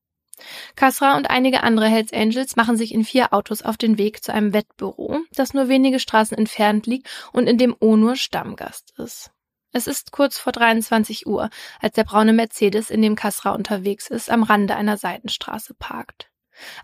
Kasra 0.77 1.17
und 1.17 1.31
einige 1.31 1.63
andere 1.63 1.87
Hells 1.87 2.13
Angels 2.13 2.57
machen 2.57 2.77
sich 2.77 2.93
in 2.93 3.05
vier 3.05 3.33
Autos 3.33 3.63
auf 3.63 3.77
den 3.77 3.99
Weg 3.99 4.23
zu 4.23 4.33
einem 4.33 4.53
Wettbüro, 4.53 5.21
das 5.33 5.55
nur 5.55 5.69
wenige 5.69 6.01
Straßen 6.01 6.37
entfernt 6.37 6.87
liegt 6.87 7.09
und 7.33 7.47
in 7.47 7.59
dem 7.59 7.75
Onur 7.81 8.17
Stammgast 8.17 8.93
ist. 8.99 9.31
Es 9.73 9.87
ist 9.87 10.13
kurz 10.13 10.39
vor 10.39 10.53
23 10.53 11.27
Uhr, 11.27 11.51
als 11.81 11.95
der 11.95 12.05
braune 12.05 12.33
Mercedes, 12.33 12.91
in 12.91 13.03
dem 13.03 13.17
Kasra 13.17 13.53
unterwegs 13.53 14.09
ist, 14.09 14.31
am 14.31 14.43
Rande 14.43 14.77
einer 14.77 14.97
Seitenstraße 14.97 15.75
parkt. 15.75 16.31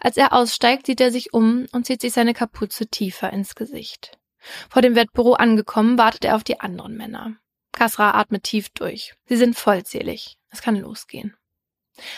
Als 0.00 0.16
er 0.16 0.32
aussteigt, 0.32 0.86
sieht 0.86 1.00
er 1.00 1.10
sich 1.10 1.32
um 1.32 1.66
und 1.72 1.86
zieht 1.86 2.00
sich 2.00 2.12
seine 2.12 2.34
Kapuze 2.34 2.86
tiefer 2.86 3.32
ins 3.32 3.54
Gesicht. 3.54 4.18
Vor 4.68 4.82
dem 4.82 4.94
Wettbüro 4.94 5.32
angekommen, 5.32 5.98
wartet 5.98 6.24
er 6.26 6.36
auf 6.36 6.44
die 6.44 6.60
anderen 6.60 6.96
Männer. 6.96 7.36
Kasra 7.72 8.12
atmet 8.12 8.44
tief 8.44 8.68
durch. 8.70 9.14
Sie 9.26 9.36
sind 9.36 9.56
vollzählig. 9.56 10.36
Es 10.50 10.62
kann 10.62 10.76
losgehen. 10.76 11.34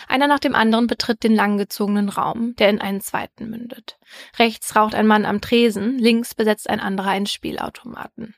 Einer 0.07 0.27
nach 0.27 0.39
dem 0.39 0.55
anderen 0.55 0.87
betritt 0.87 1.23
den 1.23 1.35
langgezogenen 1.35 2.09
Raum, 2.09 2.55
der 2.55 2.69
in 2.69 2.81
einen 2.81 3.01
zweiten 3.01 3.49
mündet. 3.49 3.99
Rechts 4.39 4.75
raucht 4.75 4.95
ein 4.95 5.07
Mann 5.07 5.25
am 5.25 5.41
Tresen, 5.41 5.97
links 5.99 6.33
besetzt 6.33 6.69
ein 6.69 6.79
anderer 6.79 7.09
einen 7.09 7.27
Spielautomaten. 7.27 8.35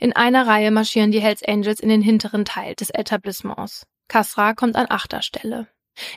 In 0.00 0.14
einer 0.14 0.46
Reihe 0.46 0.70
marschieren 0.70 1.12
die 1.12 1.20
Hells 1.20 1.42
Angels 1.42 1.80
in 1.80 1.88
den 1.88 2.02
hinteren 2.02 2.44
Teil 2.44 2.74
des 2.74 2.90
Etablissements. 2.90 3.86
Kasra 4.08 4.54
kommt 4.54 4.76
an 4.76 4.86
achter 4.88 5.22
Stelle. 5.22 5.68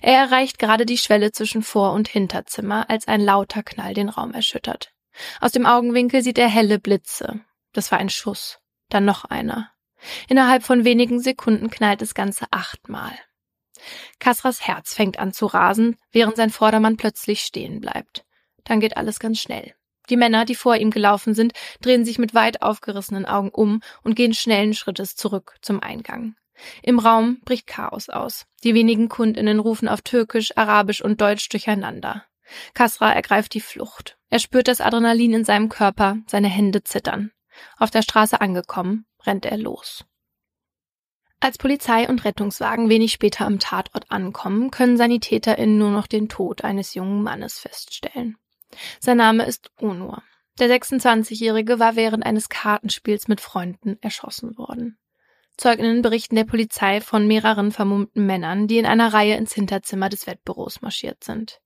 Er 0.01 0.17
erreicht 0.17 0.59
gerade 0.59 0.85
die 0.85 0.97
Schwelle 0.97 1.31
zwischen 1.31 1.61
Vor- 1.61 1.93
und 1.93 2.07
Hinterzimmer, 2.07 2.89
als 2.89 3.07
ein 3.07 3.21
lauter 3.21 3.63
Knall 3.63 3.93
den 3.93 4.09
Raum 4.09 4.33
erschüttert. 4.33 4.93
Aus 5.41 5.51
dem 5.51 5.65
Augenwinkel 5.65 6.23
sieht 6.23 6.37
er 6.37 6.47
helle 6.47 6.79
Blitze. 6.79 7.41
Das 7.73 7.91
war 7.91 7.99
ein 7.99 8.09
Schuss. 8.09 8.59
Dann 8.89 9.05
noch 9.05 9.25
einer. 9.25 9.71
Innerhalb 10.27 10.63
von 10.63 10.85
wenigen 10.85 11.19
Sekunden 11.19 11.69
knallt 11.69 12.01
das 12.01 12.13
Ganze 12.13 12.45
achtmal. 12.51 13.13
Kasras 14.19 14.65
Herz 14.67 14.93
fängt 14.93 15.19
an 15.19 15.33
zu 15.33 15.45
rasen, 15.45 15.97
während 16.11 16.35
sein 16.35 16.49
Vordermann 16.49 16.97
plötzlich 16.97 17.41
stehen 17.41 17.79
bleibt. 17.79 18.25
Dann 18.63 18.79
geht 18.79 18.97
alles 18.97 19.19
ganz 19.19 19.39
schnell. 19.39 19.73
Die 20.09 20.17
Männer, 20.17 20.45
die 20.45 20.55
vor 20.55 20.75
ihm 20.75 20.91
gelaufen 20.91 21.33
sind, 21.33 21.53
drehen 21.81 22.05
sich 22.05 22.19
mit 22.19 22.33
weit 22.33 22.61
aufgerissenen 22.61 23.25
Augen 23.25 23.49
um 23.49 23.81
und 24.03 24.15
gehen 24.15 24.33
schnellen 24.33 24.73
Schrittes 24.73 25.15
zurück 25.15 25.55
zum 25.61 25.81
Eingang. 25.81 26.35
Im 26.81 26.99
Raum 26.99 27.39
bricht 27.45 27.67
Chaos 27.67 28.09
aus. 28.09 28.45
Die 28.63 28.73
wenigen 28.73 29.09
Kundinnen 29.09 29.59
rufen 29.59 29.87
auf 29.87 30.01
Türkisch, 30.01 30.55
Arabisch 30.55 31.01
und 31.01 31.21
Deutsch 31.21 31.49
durcheinander. 31.49 32.25
Kasra 32.73 33.11
ergreift 33.11 33.53
die 33.53 33.61
Flucht. 33.61 34.17
Er 34.29 34.39
spürt 34.39 34.67
das 34.67 34.81
Adrenalin 34.81 35.33
in 35.33 35.45
seinem 35.45 35.69
Körper, 35.69 36.17
seine 36.27 36.49
Hände 36.49 36.83
zittern. 36.83 37.31
Auf 37.77 37.91
der 37.91 38.01
Straße 38.01 38.41
angekommen, 38.41 39.05
rennt 39.25 39.45
er 39.45 39.57
los. 39.57 40.05
Als 41.43 41.57
Polizei 41.57 42.07
und 42.07 42.23
Rettungswagen 42.23 42.87
wenig 42.87 43.11
später 43.11 43.45
am 43.45 43.59
Tatort 43.59 44.09
ankommen, 44.09 44.71
können 44.71 44.95
SanitäterInnen 44.95 45.77
nur 45.77 45.91
noch 45.91 46.07
den 46.07 46.29
Tod 46.29 46.63
eines 46.63 46.93
jungen 46.93 47.21
Mannes 47.21 47.59
feststellen. 47.59 48.37
Sein 49.01 49.17
Name 49.17 49.43
ist 49.43 49.69
Onur. 49.81 50.23
Der 50.57 50.69
26-Jährige 50.69 51.79
war 51.79 51.97
während 51.97 52.25
eines 52.25 52.47
Kartenspiels 52.47 53.27
mit 53.27 53.41
Freunden 53.41 53.97
erschossen 53.99 54.57
worden. 54.57 54.97
Zeuginnen 55.57 56.01
berichten 56.01 56.37
der 56.37 56.45
Polizei 56.45 57.01
von 57.01 57.27
mehreren 57.27 57.73
vermummten 57.73 58.25
Männern, 58.25 58.67
die 58.69 58.77
in 58.77 58.85
einer 58.85 59.11
Reihe 59.13 59.35
ins 59.35 59.53
Hinterzimmer 59.53 60.07
des 60.07 60.25
Wettbüros 60.27 60.81
marschiert 60.81 61.25
sind. 61.25 61.59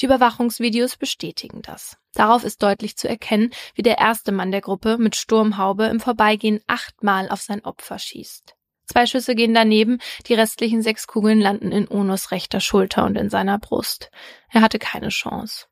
Die 0.00 0.06
Überwachungsvideos 0.06 0.96
bestätigen 0.96 1.62
das. 1.62 1.96
Darauf 2.14 2.42
ist 2.42 2.60
deutlich 2.60 2.96
zu 2.96 3.08
erkennen, 3.08 3.52
wie 3.76 3.82
der 3.82 3.98
erste 3.98 4.32
Mann 4.32 4.50
der 4.50 4.62
Gruppe 4.62 4.98
mit 4.98 5.14
Sturmhaube 5.14 5.84
im 5.84 6.00
Vorbeigehen 6.00 6.58
achtmal 6.66 7.28
auf 7.28 7.40
sein 7.40 7.64
Opfer 7.64 8.00
schießt. 8.00 8.56
Zwei 8.92 9.06
Schüsse 9.06 9.34
gehen 9.34 9.54
daneben, 9.54 10.00
die 10.26 10.34
restlichen 10.34 10.82
sechs 10.82 11.06
Kugeln 11.06 11.40
landen 11.40 11.72
in 11.72 11.88
Onos 11.88 12.30
rechter 12.30 12.60
Schulter 12.60 13.06
und 13.06 13.16
in 13.16 13.30
seiner 13.30 13.58
Brust. 13.58 14.10
Er 14.50 14.60
hatte 14.60 14.78
keine 14.78 15.08
Chance. 15.08 15.64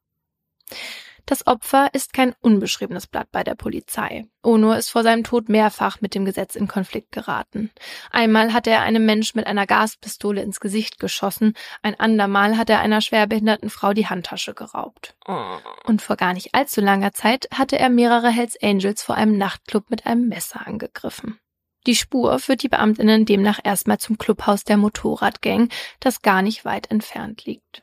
Das 1.27 1.47
Opfer 1.47 1.91
ist 1.93 2.15
kein 2.15 2.35
unbeschriebenes 2.41 3.09
Blatt 3.09 3.31
bei 3.31 3.45
der 3.45 3.57
Polizei. 3.57 4.25
Ono 4.43 4.73
ist 4.73 4.89
vor 4.89 5.03
seinem 5.03 5.23
Tod 5.23 5.51
mehrfach 5.51 6.01
mit 6.01 6.15
dem 6.15 6.25
Gesetz 6.25 6.55
in 6.55 6.67
Konflikt 6.67 7.13
geraten. 7.13 7.71
Einmal 8.11 8.55
hat 8.55 8.67
er 8.67 8.81
einem 8.81 9.05
Mensch 9.05 9.35
mit 9.35 9.47
einer 9.47 9.67
Gaspistole 9.67 10.41
ins 10.41 10.59
Gesicht 10.59 10.99
geschossen, 10.99 11.53
ein 11.83 12.01
andermal 12.01 12.57
hat 12.57 12.71
er 12.71 12.81
einer 12.81 13.03
schwerbehinderten 13.03 13.69
Frau 13.69 13.93
die 13.93 14.07
Handtasche 14.07 14.55
geraubt. 14.55 15.15
Oh. 15.29 15.59
Und 15.85 16.01
vor 16.01 16.17
gar 16.17 16.33
nicht 16.33 16.55
allzu 16.55 16.81
langer 16.81 17.13
Zeit 17.13 17.49
hatte 17.53 17.79
er 17.79 17.91
mehrere 17.91 18.31
Hells 18.31 18.57
Angels 18.63 19.03
vor 19.03 19.15
einem 19.15 19.37
Nachtclub 19.37 19.91
mit 19.91 20.07
einem 20.07 20.27
Messer 20.27 20.67
angegriffen. 20.67 21.39
Die 21.87 21.95
Spur 21.95 22.39
führt 22.39 22.63
die 22.63 22.69
Beamtinnen 22.69 23.25
demnach 23.25 23.61
erstmal 23.63 23.99
zum 23.99 24.19
Clubhaus 24.19 24.65
der 24.65 24.77
Motorradgang, 24.77 25.69
das 25.99 26.23
gar 26.23 26.43
nicht 26.43 26.65
weit 26.65 26.91
entfernt 26.91 27.45
liegt. 27.45 27.83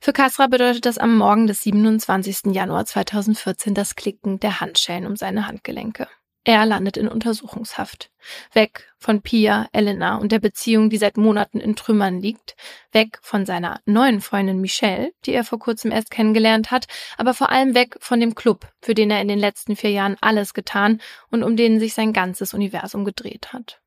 Für 0.00 0.12
Kasra 0.12 0.46
bedeutet 0.46 0.86
das 0.86 0.98
am 0.98 1.16
Morgen 1.16 1.46
des 1.46 1.62
27. 1.62 2.54
Januar 2.54 2.86
2014 2.86 3.74
das 3.74 3.96
Klicken 3.96 4.40
der 4.40 4.60
Handschellen 4.60 5.06
um 5.06 5.16
seine 5.16 5.46
Handgelenke. 5.46 6.08
Er 6.44 6.66
landet 6.66 6.96
in 6.96 7.06
Untersuchungshaft. 7.06 8.10
Weg 8.52 8.92
von 8.98 9.22
Pia, 9.22 9.68
Elena 9.72 10.16
und 10.16 10.32
der 10.32 10.40
Beziehung, 10.40 10.90
die 10.90 10.96
seit 10.96 11.16
Monaten 11.16 11.60
in 11.60 11.76
Trümmern 11.76 12.20
liegt. 12.20 12.56
Weg 12.90 13.20
von 13.22 13.46
seiner 13.46 13.80
neuen 13.84 14.20
Freundin 14.20 14.60
Michelle, 14.60 15.12
die 15.24 15.32
er 15.32 15.44
vor 15.44 15.60
kurzem 15.60 15.92
erst 15.92 16.10
kennengelernt 16.10 16.72
hat, 16.72 16.86
aber 17.16 17.32
vor 17.32 17.50
allem 17.50 17.74
weg 17.74 17.96
von 18.00 18.18
dem 18.18 18.34
Club, 18.34 18.68
für 18.80 18.94
den 18.94 19.10
er 19.10 19.20
in 19.20 19.28
den 19.28 19.38
letzten 19.38 19.76
vier 19.76 19.90
Jahren 19.90 20.16
alles 20.20 20.52
getan 20.52 21.00
und 21.30 21.44
um 21.44 21.56
den 21.56 21.78
sich 21.78 21.94
sein 21.94 22.12
ganzes 22.12 22.54
Universum 22.54 23.04
gedreht 23.04 23.52
hat. 23.52 23.80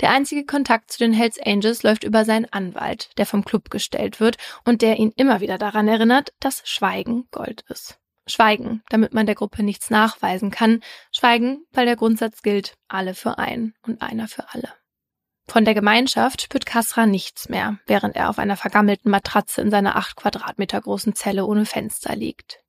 Der 0.00 0.10
einzige 0.10 0.44
Kontakt 0.44 0.90
zu 0.90 0.98
den 0.98 1.14
Hells 1.14 1.38
Angels 1.40 1.82
läuft 1.82 2.04
über 2.04 2.26
seinen 2.26 2.52
Anwalt, 2.52 3.10
der 3.16 3.24
vom 3.24 3.44
Club 3.44 3.70
gestellt 3.70 4.20
wird 4.20 4.36
und 4.64 4.82
der 4.82 4.98
ihn 4.98 5.12
immer 5.16 5.40
wieder 5.40 5.56
daran 5.56 5.88
erinnert, 5.88 6.34
dass 6.40 6.62
Schweigen 6.64 7.28
Gold 7.30 7.64
ist. 7.68 7.98
Schweigen, 8.30 8.82
damit 8.88 9.12
man 9.12 9.26
der 9.26 9.34
Gruppe 9.34 9.62
nichts 9.62 9.90
nachweisen 9.90 10.50
kann. 10.50 10.80
Schweigen, 11.12 11.64
weil 11.72 11.86
der 11.86 11.96
Grundsatz 11.96 12.42
gilt, 12.42 12.74
alle 12.88 13.14
für 13.14 13.38
einen 13.38 13.74
und 13.86 14.02
einer 14.02 14.28
für 14.28 14.46
alle. 14.52 14.72
Von 15.46 15.64
der 15.64 15.74
Gemeinschaft 15.74 16.42
spürt 16.42 16.64
Kasra 16.64 17.06
nichts 17.06 17.48
mehr, 17.48 17.78
während 17.86 18.14
er 18.14 18.30
auf 18.30 18.38
einer 18.38 18.56
vergammelten 18.56 19.10
Matratze 19.10 19.60
in 19.60 19.70
seiner 19.70 19.96
acht 19.96 20.14
Quadratmeter 20.14 20.80
großen 20.80 21.14
Zelle 21.16 21.44
ohne 21.44 21.66
Fenster 21.66 22.14
liegt. 22.14 22.60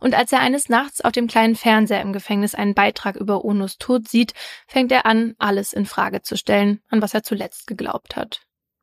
Und 0.00 0.14
als 0.14 0.32
er 0.32 0.40
eines 0.40 0.68
Nachts 0.68 1.00
auf 1.00 1.12
dem 1.12 1.28
kleinen 1.28 1.56
Fernseher 1.56 2.02
im 2.02 2.12
Gefängnis 2.12 2.54
einen 2.54 2.74
Beitrag 2.74 3.16
über 3.16 3.44
Onos 3.44 3.78
Tod 3.78 4.08
sieht, 4.08 4.34
fängt 4.66 4.92
er 4.92 5.06
an, 5.06 5.34
alles 5.38 5.72
in 5.72 5.86
Frage 5.86 6.22
zu 6.22 6.36
stellen, 6.36 6.82
an 6.88 7.02
was 7.02 7.14
er 7.14 7.22
zuletzt 7.22 7.66
geglaubt 7.66 8.16
hat. 8.16 8.42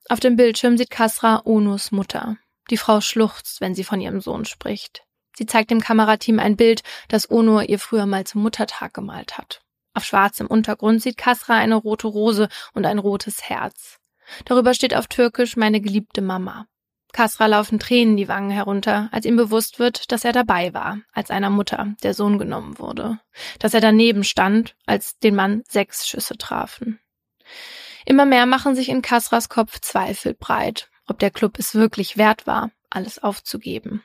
Auf 0.10 0.19
dem 0.19 0.36
Bildschirm 0.36 0.78
sieht 0.78 0.89
Kasra 0.89 1.41
Onos 1.46 1.91
Mutter. 1.91 2.38
Die 2.69 2.78
Frau 2.78 3.02
schluchzt, 3.02 3.62
wenn 3.62 3.76
sie 3.76 3.84
von 3.84 4.02
ihrem 4.02 4.19
Sohn 4.19 4.46
spricht. 4.46 5.03
Sie 5.36 5.46
zeigt 5.46 5.72
dem 5.72 5.82
Kamerateam 5.82 6.39
ein 6.39 6.56
Bild, 6.56 6.84
das 7.08 7.30
Ono 7.30 7.62
ihr 7.62 7.80
früher 7.80 8.06
mal 8.06 8.26
zum 8.26 8.41
Muttertag 8.43 8.93
gemalt 8.93 9.38
hat. 9.38 9.62
Auf 9.93 10.06
schwarzem 10.06 10.48
Untergrund 10.48 11.02
sieht 11.02 11.17
Kasra 11.17 11.56
eine 11.56 11.76
rote 11.76 12.08
Rose 12.08 12.50
und 12.74 12.86
ein 12.86 13.00
rotes 13.00 13.43
Herz. 13.50 14.00
Darüber 14.46 14.74
steht 14.74 14.96
auf 14.96 15.08
Türkisch 15.08 15.56
meine 15.56 15.82
geliebte 15.82 16.22
Mama. 16.22 16.65
Kasra 17.12 17.46
laufen 17.46 17.78
Tränen 17.78 18.17
die 18.17 18.28
Wangen 18.28 18.50
herunter, 18.50 19.08
als 19.12 19.26
ihm 19.26 19.36
bewusst 19.36 19.78
wird, 19.78 20.12
dass 20.12 20.26
er 20.26 20.32
dabei 20.32 20.74
war, 20.74 20.98
als 21.12 21.30
einer 21.30 21.52
Mutter 21.52 21.93
der 22.02 22.15
Sohn 22.15 22.39
genommen 22.39 22.80
wurde, 22.80 23.19
dass 23.60 23.76
er 23.76 23.82
daneben 23.82 24.24
stand, 24.24 24.76
als 24.88 25.19
den 25.19 25.36
Mann 25.36 25.62
sechs 25.69 26.08
Schüsse 26.08 26.38
trafen. 26.38 27.00
Immer 28.06 28.26
mehr 28.26 28.48
machen 28.48 28.74
sich 28.76 28.89
in 28.89 29.04
Kasras 29.04 29.48
Kopf 29.48 29.80
Zweifel 29.80 30.34
breit, 30.34 30.89
ob 31.06 31.19
der 31.19 31.30
Club 31.30 31.60
es 31.60 31.76
wirklich 31.76 32.17
wert 32.17 32.48
war, 32.48 32.72
alles 32.89 33.22
aufzugeben. 33.22 34.04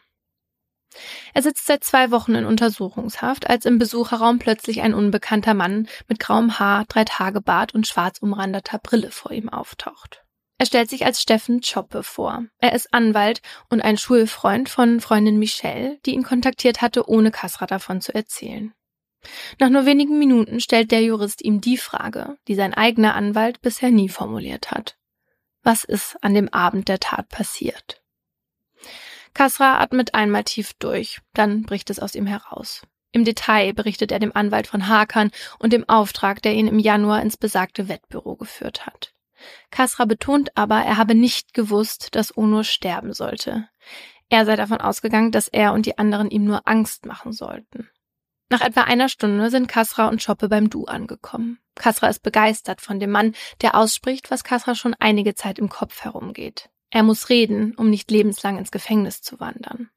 Er 1.35 1.43
sitzt 1.43 1.67
seit 1.67 1.85
zwei 1.85 2.11
Wochen 2.11 2.35
in 2.35 2.45
Untersuchungshaft, 2.45 3.49
als 3.49 3.65
im 3.65 3.79
Besucherraum 3.79 4.39
plötzlich 4.39 4.81
ein 4.81 4.95
unbekannter 4.95 5.55
Mann 5.55 5.89
mit 6.09 6.19
grauem 6.19 6.59
Haar, 6.59 6.85
drei 6.89 7.05
Tage 7.05 7.41
Bart 7.41 7.75
und 7.75 7.87
schwarz 7.87 8.19
umrandeter 8.19 8.79
Brille 8.79 9.11
vor 9.11 9.33
ihm 9.33 9.49
auftaucht. 9.49 10.25
Er 10.59 10.67
stellt 10.67 10.91
sich 10.91 11.05
als 11.05 11.23
Steffen 11.23 11.61
Choppe 11.61 12.03
vor. 12.03 12.45
Er 12.59 12.73
ist 12.73 12.93
Anwalt 12.93 13.43
und 13.71 13.81
ein 13.81 13.97
Schulfreund 13.97 14.69
von 14.69 15.01
Freundin 15.01 15.39
Michelle, 15.39 15.99
die 16.05 16.15
ihn 16.15 16.25
kontaktiert 16.25 16.83
hatte, 16.83 17.09
ohne 17.09 17.31
Kasra 17.31 17.67
davon 17.67 18.01
zu 18.01 18.13
erzählen. 18.13 18.75
Nach 19.61 19.69
nur 19.69 19.87
wenigen 19.87 20.19
Minuten 20.19 20.61
stellt 20.61 20.91
der 20.91 21.03
Jurist 21.03 21.45
ihm 21.45 21.61
die 21.61 21.77
Frage, 21.77 22.39
die 22.49 22.57
sein 22.57 22.75
eigener 22.75 23.15
Anwalt 23.15 23.61
bisher 23.61 23.91
nie 23.91 24.09
formuliert 24.09 24.73
hat. 24.73 24.97
Was 25.63 25.85
ist 25.85 26.17
an 26.23 26.35
dem 26.35 26.49
Abend 26.49 26.89
der 26.89 26.99
Tat 26.99 27.29
passiert? 27.29 28.03
Kasra 29.39 29.79
atmet 29.79 30.15
einmal 30.15 30.43
tief 30.43 30.73
durch, 30.81 31.21
dann 31.33 31.63
bricht 31.63 31.91
es 31.91 32.01
aus 32.01 32.17
ihm 32.17 32.27
heraus. 32.27 32.83
Im 33.13 33.25
Detail 33.25 33.73
berichtet 33.73 34.11
er 34.11 34.19
dem 34.19 34.35
Anwalt 34.35 34.67
von 34.67 34.89
Hakan 34.89 35.31
und 35.61 35.73
dem 35.73 35.89
Auftrag, 35.89 36.43
der 36.43 36.55
ihn 36.55 36.67
im 36.67 36.81
Januar 36.81 37.23
ins 37.23 37.37
besagte 37.37 37.89
Wettbüro 37.89 38.35
geführt 38.35 38.85
hat. 38.85 39.15
Kasra 39.71 40.07
betont 40.07 40.51
aber, 40.57 40.81
er 40.81 40.97
habe 40.97 41.15
nicht 41.15 41.55
gewusst, 41.55 42.17
dass 42.17 42.37
Ono 42.37 42.65
sterben 42.65 43.13
sollte. 43.13 43.69
Er 44.29 44.45
sei 44.45 44.57
davon 44.57 44.81
ausgegangen, 44.81 45.31
dass 45.31 45.47
er 45.47 45.73
und 45.73 45.87
die 45.87 45.99
anderen 45.99 46.33
ihm 46.33 46.45
nur 46.45 46.67
Angst 46.67 47.07
machen 47.07 47.31
sollten. 47.31 47.89
Nach 48.51 48.61
etwa 48.61 48.81
einer 48.81 49.09
Stunde 49.09 49.51
sind 49.51 49.69
Kasra 49.69 50.09
und 50.09 50.21
Schoppe 50.21 50.49
beim 50.49 50.69
Du 50.69 50.87
angekommen. 50.87 51.61
Kasra 51.77 52.09
ist 52.09 52.25
begeistert 52.25 52.81
von 52.81 52.99
dem 52.99 53.13
Mann, 53.13 53.37
der 53.61 53.77
ausspricht, 53.77 54.33
was 54.33 54.43
Kasra 54.43 54.75
schon 54.75 54.97
einige 54.99 55.37
Zeit 55.37 55.61
im 55.61 55.69
Kopf 55.69 56.01
herumgeht. 56.01 56.71
Er 56.91 57.03
muss 57.03 57.29
reden, 57.29 57.75
um 57.77 57.91
nicht 57.91 58.11
lebenslang 58.11 58.59
ins 58.59 58.71
Gefängnis 58.71 59.23
zu 59.23 59.41
wandern. 59.41 59.91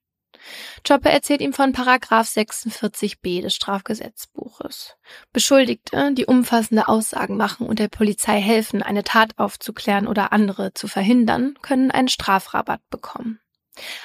Choppe 0.88 1.10
erzählt 1.10 1.42
ihm 1.42 1.54
von 1.54 1.72
Paragraph 1.72 2.28
46b 2.28 3.42
des 3.42 3.56
Strafgesetzbuches. 3.56 4.96
Beschuldigte, 5.32 6.14
die 6.14 6.26
umfassende 6.26 6.88
Aussagen 6.88 7.38
machen 7.38 7.68
und 7.68 7.80
der 7.80 7.90
Polizei 7.90 8.42
helfen, 8.42 8.82
eine 8.82 9.04
Tat 9.04 9.38
aufzuklären 9.38 10.08
oder 10.08 10.34
andere 10.34 10.74
zu 10.74 10.88
verhindern, 10.88 11.56
können 11.62 11.92
einen 11.92 12.08
Strafrabatt 12.08 12.82
bekommen. 12.90 13.40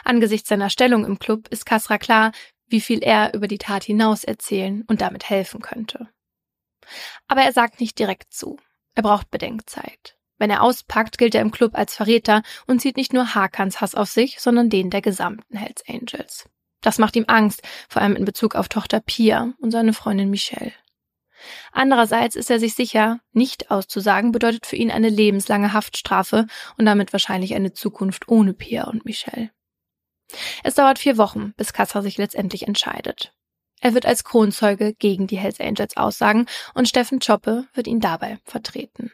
Angesichts 0.05 0.49
seiner 0.49 0.71
Stellung 0.71 1.05
im 1.05 1.19
Club 1.19 1.49
ist 1.49 1.67
Kasra 1.67 1.99
klar, 1.99 2.33
wie 2.69 2.81
viel 2.81 3.03
er 3.03 3.35
über 3.35 3.49
die 3.49 3.59
Tat 3.59 3.85
hinaus 3.85 4.25
erzählen 4.25 4.85
und 4.87 5.01
damit 5.01 5.29
helfen 5.29 5.61
könnte. 5.61 6.09
Aber 7.29 7.43
er 7.43 7.53
sagt 7.53 7.81
nicht 7.81 7.99
direkt 7.99 8.33
zu. 8.33 8.59
Er 8.95 9.03
braucht 9.03 9.31
Bedenkzeit. 9.31 10.17
Wenn 10.39 10.51
er 10.51 10.63
auspackt, 10.63 11.19
gilt 11.19 11.35
er 11.35 11.41
im 11.41 11.51
Club 11.51 11.73
als 11.75 11.95
Verräter 11.95 12.43
und 12.67 12.81
zieht 12.81 12.97
nicht 12.97 13.13
nur 13.13 13.35
Hakans 13.35 13.81
Hass 13.81 13.95
auf 13.95 14.11
sich, 14.11 14.41
sondern 14.41 14.69
den 14.71 14.91
der 14.91 15.03
gesamten 15.03 15.57
Hells 15.57 15.83
Angels. 15.89 16.49
Das 16.83 16.99
macht 16.99 17.17
ihm 17.17 17.25
Angst, 17.27 17.63
vor 17.89 18.03
allem 18.03 18.17
in 18.17 18.25
Bezug 18.25 18.55
auf 18.55 18.69
Tochter 18.69 19.01
Pia 19.01 19.55
und 19.59 19.71
seine 19.71 19.93
Freundin 19.93 20.31
Michelle. 20.31 20.73
Andererseits 21.73 22.37
ist 22.37 22.51
er 22.51 22.59
sich 22.59 22.75
sicher, 22.75 23.21
nicht 23.33 23.71
auszusagen 23.71 24.33
bedeutet 24.33 24.67
für 24.67 24.77
ihn 24.77 24.91
eine 24.91 25.09
lebenslange 25.09 25.73
Haftstrafe 25.73 26.47
und 26.79 26.87
damit 26.87 27.13
wahrscheinlich 27.13 27.55
eine 27.55 27.73
Zukunft 27.73 28.29
ohne 28.29 28.55
Pia 28.55 28.85
und 28.85 29.05
Michelle. 29.05 29.51
Es 30.65 30.75
dauert 30.75 30.99
vier 30.99 31.19
Wochen, 31.19 31.53
bis 31.57 31.73
Kassa 31.73 32.03
sich 32.03 32.19
letztendlich 32.19 32.67
entscheidet. 32.67 33.33
Er 33.81 33.95
wird 33.95 34.07
als 34.07 34.25
Kronzeuge 34.25 34.95
gegen 34.95 35.27
die 35.27 35.37
Hells 35.37 35.61
Angels 35.61 35.97
aussagen 35.97 36.47
und 36.75 36.89
Steffen 36.89 37.21
Choppe 37.21 37.67
wird 37.75 37.87
ihn 37.87 38.01
dabei 38.01 38.39
vertreten. 38.45 39.13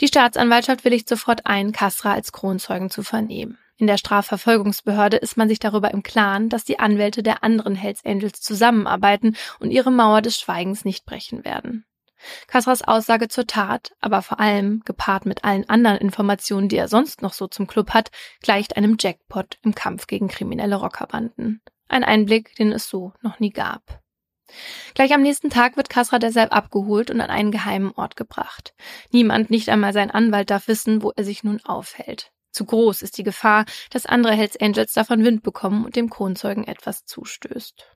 Die 0.00 0.08
Staatsanwaltschaft 0.08 0.84
willigt 0.84 1.08
sofort 1.08 1.46
ein, 1.46 1.72
Kasra 1.72 2.12
als 2.12 2.32
Kronzeugen 2.32 2.90
zu 2.90 3.02
vernehmen. 3.02 3.58
In 3.76 3.86
der 3.86 3.96
Strafverfolgungsbehörde 3.96 5.16
ist 5.18 5.36
man 5.36 5.48
sich 5.48 5.60
darüber 5.60 5.92
im 5.92 6.02
Klaren, 6.02 6.48
dass 6.48 6.64
die 6.64 6.80
Anwälte 6.80 7.22
der 7.22 7.44
anderen 7.44 7.76
Hells 7.76 8.04
Angels 8.04 8.40
zusammenarbeiten 8.40 9.36
und 9.60 9.70
ihre 9.70 9.92
Mauer 9.92 10.20
des 10.20 10.38
Schweigens 10.38 10.84
nicht 10.84 11.06
brechen 11.06 11.44
werden. 11.44 11.84
Kasras 12.48 12.82
Aussage 12.82 13.28
zur 13.28 13.46
Tat, 13.46 13.92
aber 14.00 14.22
vor 14.22 14.40
allem 14.40 14.82
gepaart 14.84 15.26
mit 15.26 15.44
allen 15.44 15.68
anderen 15.68 15.98
Informationen, 15.98 16.68
die 16.68 16.76
er 16.76 16.88
sonst 16.88 17.22
noch 17.22 17.32
so 17.32 17.46
zum 17.46 17.68
Club 17.68 17.90
hat, 17.90 18.10
gleicht 18.42 18.76
einem 18.76 18.96
Jackpot 18.98 19.58
im 19.62 19.74
Kampf 19.74 20.08
gegen 20.08 20.26
kriminelle 20.26 20.76
Rockerbanden. 20.76 21.60
Ein 21.86 22.02
Einblick, 22.02 22.56
den 22.56 22.72
es 22.72 22.88
so 22.88 23.12
noch 23.22 23.38
nie 23.38 23.50
gab. 23.50 24.02
Gleich 24.94 25.12
am 25.12 25.22
nächsten 25.22 25.50
Tag 25.50 25.76
wird 25.76 25.90
Kasra 25.90 26.18
deshalb 26.18 26.54
abgeholt 26.54 27.10
und 27.10 27.20
an 27.20 27.30
einen 27.30 27.50
geheimen 27.50 27.92
Ort 27.92 28.16
gebracht. 28.16 28.74
Niemand, 29.10 29.50
nicht 29.50 29.68
einmal 29.68 29.92
sein 29.92 30.10
Anwalt, 30.10 30.50
darf 30.50 30.68
wissen, 30.68 31.02
wo 31.02 31.12
er 31.16 31.24
sich 31.24 31.44
nun 31.44 31.60
aufhält. 31.64 32.32
Zu 32.50 32.64
groß 32.64 33.02
ist 33.02 33.18
die 33.18 33.24
Gefahr, 33.24 33.66
dass 33.90 34.06
andere 34.06 34.34
Hells 34.34 34.60
Angels 34.60 34.92
davon 34.92 35.24
Wind 35.24 35.42
bekommen 35.42 35.84
und 35.84 35.96
dem 35.96 36.10
Kronzeugen 36.10 36.66
etwas 36.66 37.04
zustößt. 37.04 37.86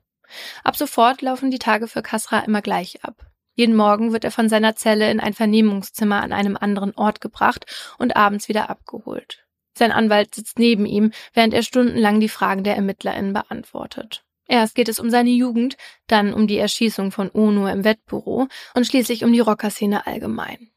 Ab 0.63 0.75
sofort 0.75 1.21
laufen 1.21 1.51
die 1.51 1.59
Tage 1.59 1.87
für 1.87 2.01
Kasra 2.01 2.39
immer 2.39 2.61
gleich 2.61 3.03
ab. 3.03 3.25
Jeden 3.55 3.75
Morgen 3.75 4.13
wird 4.13 4.23
er 4.23 4.31
von 4.31 4.49
seiner 4.49 4.75
Zelle 4.75 5.11
in 5.11 5.19
ein 5.19 5.33
Vernehmungszimmer 5.33 6.21
an 6.21 6.31
einem 6.31 6.57
anderen 6.57 6.95
Ort 6.95 7.21
gebracht 7.21 7.65
und 7.97 8.15
abends 8.15 8.47
wieder 8.47 8.69
abgeholt. 8.69 9.45
Sein 9.77 9.91
Anwalt 9.91 10.33
sitzt 10.35 10.59
neben 10.59 10.85
ihm, 10.85 11.11
während 11.33 11.53
er 11.53 11.63
stundenlang 11.63 12.19
die 12.19 12.29
Fragen 12.29 12.63
der 12.63 12.75
ErmittlerInnen 12.75 13.33
beantwortet. 13.33 14.23
Erst 14.47 14.75
geht 14.75 14.89
es 14.89 14.99
um 14.99 15.09
seine 15.09 15.29
Jugend, 15.29 15.77
dann 16.07 16.33
um 16.33 16.47
die 16.47 16.57
Erschießung 16.57 17.11
von 17.11 17.29
Ono 17.33 17.67
im 17.67 17.83
Wettbüro 17.83 18.47
und 18.75 18.85
schließlich 18.85 19.23
um 19.23 19.31
die 19.31 19.39
Rockerszene 19.39 20.05
allgemein. 20.05 20.69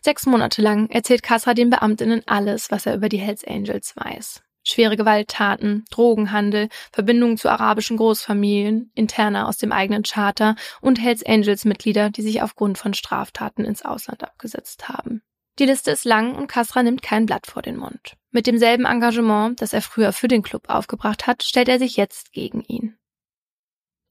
Sechs 0.00 0.26
Monate 0.26 0.62
lang 0.62 0.88
erzählt 0.90 1.22
Kasra 1.22 1.54
den 1.54 1.70
Beamtinnen 1.70 2.22
alles, 2.26 2.70
was 2.70 2.86
er 2.86 2.94
über 2.94 3.08
die 3.08 3.18
Hells 3.18 3.44
Angels 3.46 3.94
weiß. 3.96 4.42
Schwere 4.64 4.96
Gewalttaten, 4.96 5.84
Drogenhandel, 5.90 6.68
Verbindungen 6.90 7.36
zu 7.36 7.48
arabischen 7.48 7.96
Großfamilien, 7.96 8.90
Interner 8.94 9.46
aus 9.46 9.58
dem 9.58 9.70
eigenen 9.70 10.02
Charter 10.02 10.56
und 10.80 11.00
Hells 11.00 11.24
Angels 11.24 11.64
Mitglieder, 11.64 12.10
die 12.10 12.22
sich 12.22 12.42
aufgrund 12.42 12.76
von 12.76 12.92
Straftaten 12.92 13.64
ins 13.64 13.84
Ausland 13.84 14.24
abgesetzt 14.24 14.88
haben. 14.88 15.22
Die 15.58 15.64
Liste 15.64 15.90
ist 15.90 16.04
lang 16.04 16.34
und 16.34 16.48
Kasra 16.48 16.82
nimmt 16.82 17.02
kein 17.02 17.24
Blatt 17.24 17.46
vor 17.46 17.62
den 17.62 17.76
Mund. 17.78 18.14
Mit 18.30 18.46
demselben 18.46 18.84
Engagement, 18.84 19.62
das 19.62 19.72
er 19.72 19.80
früher 19.80 20.12
für 20.12 20.28
den 20.28 20.42
Club 20.42 20.68
aufgebracht 20.68 21.26
hat, 21.26 21.42
stellt 21.42 21.68
er 21.68 21.78
sich 21.78 21.96
jetzt 21.96 22.32
gegen 22.32 22.60
ihn. 22.62 22.98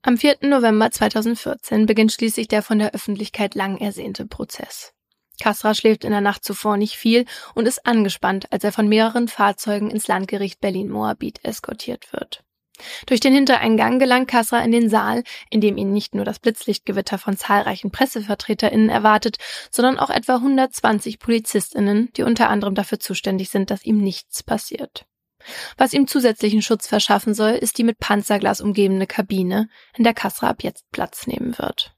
Am 0.01 0.17
4. 0.17 0.37
November 0.41 0.91
2014 0.91 1.85
beginnt 1.85 2.11
schließlich 2.11 2.47
der 2.47 2.63
von 2.63 2.79
der 2.79 2.93
Öffentlichkeit 2.93 3.55
lang 3.55 3.77
ersehnte 3.77 4.25
Prozess. 4.25 4.93
Kasra 5.39 5.73
schläft 5.73 6.03
in 6.03 6.11
der 6.11 6.21
Nacht 6.21 6.43
zuvor 6.43 6.77
nicht 6.77 6.95
viel 6.95 7.25
und 7.53 7.67
ist 7.67 7.85
angespannt, 7.85 8.51
als 8.51 8.63
er 8.63 8.71
von 8.71 8.87
mehreren 8.87 9.27
Fahrzeugen 9.27 9.91
ins 9.91 10.07
Landgericht 10.07 10.61
Berlin-Moabit 10.61 11.43
eskortiert 11.43 12.11
wird. 12.13 12.43
Durch 13.05 13.19
den 13.19 13.33
Hintereingang 13.33 13.99
gelangt 13.99 14.27
Kasra 14.27 14.59
in 14.59 14.71
den 14.71 14.89
Saal, 14.89 15.23
in 15.49 15.61
dem 15.61 15.77
ihn 15.77 15.91
nicht 15.91 16.15
nur 16.15 16.25
das 16.25 16.39
Blitzlichtgewitter 16.39 17.17
von 17.17 17.37
zahlreichen 17.37 17.91
PressevertreterInnen 17.91 18.89
erwartet, 18.89 19.37
sondern 19.71 19.99
auch 19.99 20.09
etwa 20.09 20.35
120 20.35 21.19
PolizistInnen, 21.19 22.11
die 22.15 22.23
unter 22.23 22.49
anderem 22.49 22.75
dafür 22.75 22.99
zuständig 22.99 23.49
sind, 23.49 23.71
dass 23.71 23.85
ihm 23.85 23.97
nichts 23.97 24.43
passiert. 24.43 25.05
Was 25.77 25.93
ihm 25.93 26.07
zusätzlichen 26.07 26.61
Schutz 26.61 26.87
verschaffen 26.87 27.33
soll, 27.33 27.51
ist 27.51 27.77
die 27.77 27.83
mit 27.83 27.99
Panzerglas 27.99 28.61
umgebene 28.61 29.07
Kabine, 29.07 29.69
in 29.95 30.03
der 30.03 30.13
Kasra 30.13 30.49
ab 30.49 30.63
jetzt 30.63 30.89
Platz 30.91 31.27
nehmen 31.27 31.57
wird. 31.57 31.94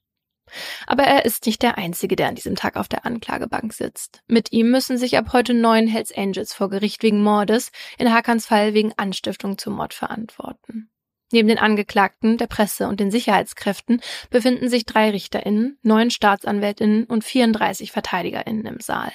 Aber 0.86 1.04
er 1.04 1.26
ist 1.26 1.46
nicht 1.46 1.62
der 1.62 1.78
Einzige, 1.78 2.16
der 2.16 2.28
an 2.28 2.36
diesem 2.36 2.56
Tag 2.56 2.76
auf 2.76 2.88
der 2.88 3.06
Anklagebank 3.06 3.74
sitzt. 3.74 4.22
Mit 4.28 4.52
ihm 4.52 4.72
müssen 4.72 4.98
sich 4.98 5.18
ab 5.18 5.34
heute 5.34 5.54
neun 5.54 5.88
Hells 5.88 6.16
Angels 6.16 6.54
vor 6.54 6.70
Gericht 6.70 7.04
wegen 7.04 7.22
Mordes, 7.22 7.72
in 7.98 8.14
Hakans 8.14 8.46
Fall 8.46 8.74
wegen 8.74 8.94
Anstiftung 8.98 9.58
zum 9.58 9.76
Mord 9.76 9.94
verantworten. 9.94 10.90
Neben 11.32 11.50
den 11.50 11.60
Angeklagten, 11.60 12.38
der 12.38 12.48
Presse 12.48 12.88
und 12.88 13.00
den 13.00 13.12
Sicherheitskräften 13.12 14.02
befinden 14.30 14.70
sich 14.70 14.86
drei 14.86 15.10
RichterInnen, 15.10 15.78
neun 15.82 16.10
StaatsanwältInnen 16.10 17.04
und 17.04 17.24
34 17.24 17.92
VerteidigerInnen 17.92 18.66
im 18.66 18.80
Saal. 18.80 19.12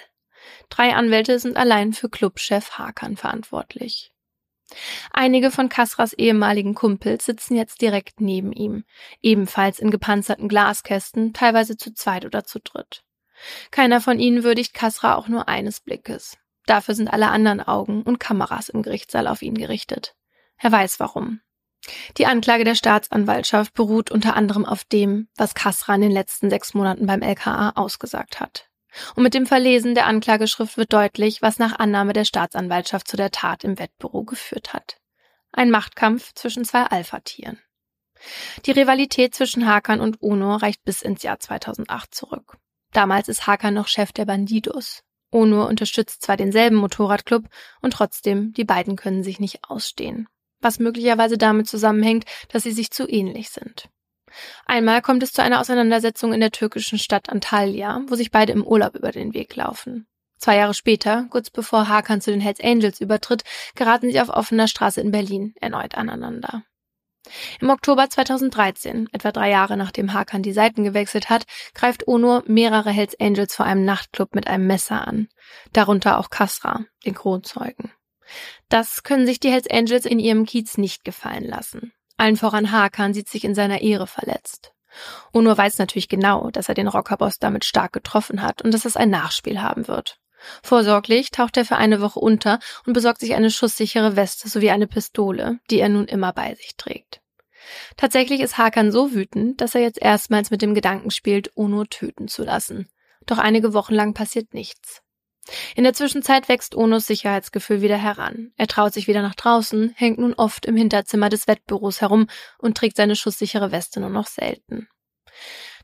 Drei 0.68 0.94
Anwälte 0.94 1.38
sind 1.38 1.56
allein 1.56 1.92
für 1.92 2.10
Clubchef 2.10 2.72
Hakan 2.72 3.16
verantwortlich. 3.16 4.12
Einige 5.12 5.50
von 5.50 5.68
Kasras 5.68 6.12
ehemaligen 6.12 6.74
Kumpels 6.74 7.24
sitzen 7.24 7.56
jetzt 7.56 7.80
direkt 7.80 8.20
neben 8.20 8.52
ihm, 8.52 8.84
ebenfalls 9.20 9.78
in 9.78 9.90
gepanzerten 9.90 10.48
Glaskästen, 10.48 11.32
teilweise 11.32 11.76
zu 11.76 11.92
zweit 11.94 12.24
oder 12.24 12.44
zu 12.44 12.60
dritt. 12.60 13.04
Keiner 13.70 14.00
von 14.00 14.18
ihnen 14.18 14.44
würdigt 14.44 14.74
Kasra 14.74 15.16
auch 15.16 15.28
nur 15.28 15.48
eines 15.48 15.80
Blickes. 15.80 16.38
Dafür 16.66 16.94
sind 16.94 17.08
alle 17.08 17.28
anderen 17.28 17.60
Augen 17.60 18.02
und 18.02 18.20
Kameras 18.20 18.68
im 18.68 18.82
Gerichtssaal 18.82 19.26
auf 19.26 19.42
ihn 19.42 19.54
gerichtet. 19.54 20.14
Er 20.58 20.70
weiß 20.70 21.00
warum. 21.00 21.40
Die 22.16 22.26
Anklage 22.26 22.62
der 22.62 22.76
Staatsanwaltschaft 22.76 23.74
beruht 23.74 24.12
unter 24.12 24.36
anderem 24.36 24.64
auf 24.64 24.84
dem, 24.84 25.28
was 25.36 25.54
Kasra 25.54 25.96
in 25.96 26.02
den 26.02 26.12
letzten 26.12 26.48
sechs 26.48 26.74
Monaten 26.74 27.06
beim 27.06 27.22
LKA 27.22 27.70
ausgesagt 27.70 28.38
hat. 28.38 28.68
Und 29.14 29.22
mit 29.22 29.34
dem 29.34 29.46
Verlesen 29.46 29.94
der 29.94 30.06
Anklageschrift 30.06 30.76
wird 30.76 30.92
deutlich, 30.92 31.42
was 31.42 31.58
nach 31.58 31.78
Annahme 31.78 32.12
der 32.12 32.24
Staatsanwaltschaft 32.24 33.08
zu 33.08 33.16
der 33.16 33.30
Tat 33.30 33.64
im 33.64 33.78
Wettbüro 33.78 34.24
geführt 34.24 34.72
hat. 34.72 34.96
Ein 35.52 35.70
Machtkampf 35.70 36.32
zwischen 36.34 36.64
zwei 36.64 36.84
Alpha-Tieren. 36.84 37.58
Die 38.66 38.70
Rivalität 38.70 39.34
zwischen 39.34 39.66
Hakan 39.66 40.00
und 40.00 40.22
Ono 40.22 40.56
reicht 40.56 40.84
bis 40.84 41.02
ins 41.02 41.22
Jahr 41.22 41.40
2008 41.40 42.14
zurück. 42.14 42.56
Damals 42.92 43.28
ist 43.28 43.46
Hakan 43.46 43.74
noch 43.74 43.88
Chef 43.88 44.12
der 44.12 44.26
Bandidos. 44.26 45.02
Ono 45.30 45.66
unterstützt 45.66 46.22
zwar 46.22 46.36
denselben 46.36 46.76
Motorradclub 46.76 47.48
und 47.80 47.94
trotzdem, 47.94 48.52
die 48.52 48.64
beiden 48.64 48.96
können 48.96 49.24
sich 49.24 49.40
nicht 49.40 49.60
ausstehen. 49.68 50.28
Was 50.60 50.78
möglicherweise 50.78 51.38
damit 51.38 51.68
zusammenhängt, 51.68 52.24
dass 52.48 52.62
sie 52.62 52.72
sich 52.72 52.90
zu 52.90 53.08
ähnlich 53.08 53.50
sind. 53.50 53.88
Einmal 54.66 55.02
kommt 55.02 55.22
es 55.22 55.32
zu 55.32 55.42
einer 55.42 55.60
Auseinandersetzung 55.60 56.32
in 56.32 56.40
der 56.40 56.50
türkischen 56.50 56.98
Stadt 56.98 57.28
Antalya, 57.28 58.02
wo 58.08 58.14
sich 58.14 58.30
beide 58.30 58.52
im 58.52 58.66
Urlaub 58.66 58.94
über 58.94 59.12
den 59.12 59.34
Weg 59.34 59.54
laufen. 59.56 60.06
Zwei 60.38 60.56
Jahre 60.56 60.74
später, 60.74 61.26
kurz 61.30 61.50
bevor 61.50 61.88
Hakan 61.88 62.20
zu 62.20 62.32
den 62.32 62.40
Hells 62.40 62.60
Angels 62.60 63.00
übertritt, 63.00 63.44
geraten 63.76 64.10
sie 64.10 64.20
auf 64.20 64.28
offener 64.28 64.66
Straße 64.66 65.00
in 65.00 65.12
Berlin 65.12 65.54
erneut 65.60 65.94
aneinander. 65.94 66.64
Im 67.60 67.70
Oktober 67.70 68.10
2013, 68.10 69.08
etwa 69.12 69.30
drei 69.30 69.50
Jahre 69.50 69.76
nachdem 69.76 70.12
Hakan 70.12 70.42
die 70.42 70.52
Seiten 70.52 70.82
gewechselt 70.82 71.30
hat, 71.30 71.44
greift 71.74 72.08
Onur 72.08 72.42
mehrere 72.46 72.90
Hells 72.90 73.18
Angels 73.20 73.54
vor 73.54 73.66
einem 73.66 73.84
Nachtclub 73.84 74.34
mit 74.34 74.48
einem 74.48 74.66
Messer 74.66 75.06
an. 75.06 75.28
Darunter 75.72 76.18
auch 76.18 76.30
Kasra, 76.30 76.84
den 77.06 77.14
Kronzeugen. 77.14 77.92
Das 78.68 79.04
können 79.04 79.26
sich 79.26 79.38
die 79.38 79.50
Hells 79.50 79.70
Angels 79.70 80.04
in 80.04 80.18
ihrem 80.18 80.46
Kiez 80.46 80.78
nicht 80.78 81.04
gefallen 81.04 81.44
lassen. 81.44 81.92
Allen 82.16 82.36
voran 82.36 82.70
Hakan 82.72 83.14
sieht 83.14 83.28
sich 83.28 83.44
in 83.44 83.54
seiner 83.54 83.80
Ehre 83.80 84.06
verletzt. 84.06 84.72
Onur 85.32 85.56
weiß 85.56 85.78
natürlich 85.78 86.08
genau, 86.08 86.50
dass 86.50 86.68
er 86.68 86.74
den 86.74 86.88
Rockerboss 86.88 87.38
damit 87.38 87.64
stark 87.64 87.92
getroffen 87.92 88.42
hat 88.42 88.62
und 88.62 88.72
dass 88.72 88.84
es 88.84 88.96
ein 88.96 89.10
Nachspiel 89.10 89.62
haben 89.62 89.88
wird. 89.88 90.18
Vorsorglich 90.62 91.30
taucht 91.30 91.56
er 91.56 91.64
für 91.64 91.76
eine 91.76 92.00
Woche 92.00 92.20
unter 92.20 92.58
und 92.84 92.92
besorgt 92.92 93.20
sich 93.20 93.34
eine 93.34 93.50
schusssichere 93.50 94.16
Weste 94.16 94.48
sowie 94.48 94.70
eine 94.70 94.86
Pistole, 94.86 95.60
die 95.70 95.78
er 95.78 95.88
nun 95.88 96.06
immer 96.06 96.32
bei 96.32 96.54
sich 96.54 96.76
trägt. 96.76 97.20
Tatsächlich 97.96 98.40
ist 98.40 98.58
Hakan 98.58 98.90
so 98.90 99.14
wütend, 99.14 99.60
dass 99.60 99.74
er 99.74 99.82
jetzt 99.82 100.02
erstmals 100.02 100.50
mit 100.50 100.62
dem 100.62 100.74
Gedanken 100.74 101.10
spielt, 101.10 101.56
Ono 101.56 101.84
töten 101.84 102.28
zu 102.28 102.42
lassen. 102.42 102.88
Doch 103.26 103.38
einige 103.38 103.72
Wochen 103.72 103.94
lang 103.94 104.14
passiert 104.14 104.52
nichts. 104.52 105.02
In 105.74 105.84
der 105.84 105.92
Zwischenzeit 105.92 106.48
wächst 106.48 106.74
Onos 106.76 107.06
Sicherheitsgefühl 107.06 107.82
wieder 107.82 107.96
heran. 107.96 108.52
Er 108.56 108.68
traut 108.68 108.94
sich 108.94 109.08
wieder 109.08 109.22
nach 109.22 109.34
draußen, 109.34 109.92
hängt 109.96 110.18
nun 110.18 110.34
oft 110.34 110.66
im 110.66 110.76
Hinterzimmer 110.76 111.28
des 111.28 111.48
Wettbüros 111.48 112.00
herum 112.00 112.28
und 112.58 112.76
trägt 112.76 112.96
seine 112.96 113.16
schusssichere 113.16 113.72
Weste 113.72 114.00
nur 114.00 114.10
noch 114.10 114.28
selten. 114.28 114.88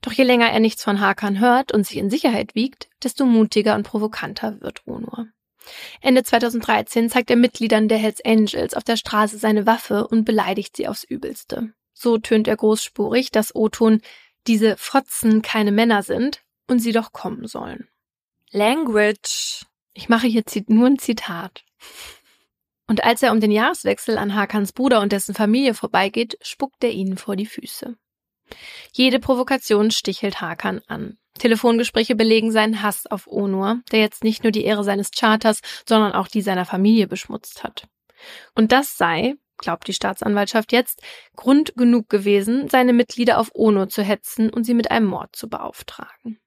Doch 0.01 0.12
je 0.12 0.25
länger 0.25 0.51
er 0.51 0.61
nichts 0.61 0.85
von 0.85 1.01
Hakan 1.01 1.40
hört 1.40 1.73
und 1.73 1.87
sich 1.87 1.97
in 1.97 2.11
Sicherheit 2.11 2.55
wiegt, 2.55 2.88
desto 3.03 3.25
mutiger 3.25 3.75
und 3.75 3.83
provokanter 3.83 4.61
wird 4.61 4.87
Onur. 4.87 5.27
Ende 6.01 6.23
2013 6.23 7.11
zeigt 7.11 7.31
er 7.31 7.37
Mitgliedern 7.37 7.88
der 7.88 7.99
Hells 7.99 8.25
Angels 8.25 8.75
auf 8.75 8.85
der 8.85 8.97
Straße 8.97 9.38
seine 9.38 9.66
Waffe 9.66 10.07
und 10.07 10.25
beleidigt 10.25 10.77
sie 10.77 10.88
aufs 10.88 11.05
Übelste. 11.05 11.73
So 11.92 12.18
tönt 12.18 12.47
er 12.47 12.57
großspurig, 12.57 13.33
dass 13.33 13.55
Oton 13.55 14.01
diese 14.47 14.77
Fotzen 14.77 15.42
keine 15.42 15.73
Männer 15.73 16.03
sind 16.03 16.42
und 16.68 16.79
sie 16.79 16.92
doch 16.92 17.12
kommen 17.12 17.47
sollen. 17.49 17.88
Language. 18.53 19.65
Ich 19.93 20.09
mache 20.09 20.27
hier 20.27 20.43
nur 20.69 20.87
ein 20.87 20.99
Zitat. 20.99 21.65
Und 22.87 23.05
als 23.05 23.23
er 23.23 23.33
um 23.33 23.41
den 23.41 23.51
Jahreswechsel 23.51 24.17
an 24.17 24.35
Hakans 24.35 24.73
Bruder 24.73 25.01
und 25.01 25.13
dessen 25.13 25.35
Familie 25.35 25.75
vorbeigeht, 25.75 26.39
spuckt 26.41 26.83
er 26.83 26.91
ihnen 26.91 27.19
vor 27.19 27.37
die 27.37 27.47
Füße. 27.47 27.97
Jede 28.93 29.19
Provokation 29.19 29.91
stichelt 29.91 30.41
Hakan 30.41 30.81
an. 30.87 31.19
Telefongespräche 31.39 32.17
belegen 32.17 32.51
seinen 32.51 32.83
Hass 32.83 33.07
auf 33.07 33.27
Onur, 33.27 33.83
der 33.93 34.01
jetzt 34.01 34.25
nicht 34.25 34.43
nur 34.43 34.51
die 34.51 34.65
Ehre 34.65 34.85
seines 34.85 35.11
Charters, 35.11 35.61
sondern 35.87 36.13
auch 36.13 36.29
die 36.29 36.41
seiner 36.41 36.65
Familie 36.65 37.07
beschmutzt 37.07 37.63
hat. 37.63 37.87
Und 38.55 38.73
das 38.73 38.97
sei, 38.97 39.35
glaubt 39.59 39.87
die 39.87 39.93
Staatsanwaltschaft 39.93 40.73
jetzt, 40.73 41.03
Grund 41.37 41.77
genug 41.77 42.09
gewesen, 42.09 42.69
seine 42.69 42.95
Mitglieder 42.95 43.39
auf 43.39 43.51
Onur 43.55 43.89
zu 43.89 44.03
hetzen 44.03 44.51
und 44.51 44.65
sie 44.65 44.75
mit 44.75 44.91
einem 44.91 45.07
Mord 45.07 45.37
zu 45.37 45.49
beauftragen. 45.49 46.41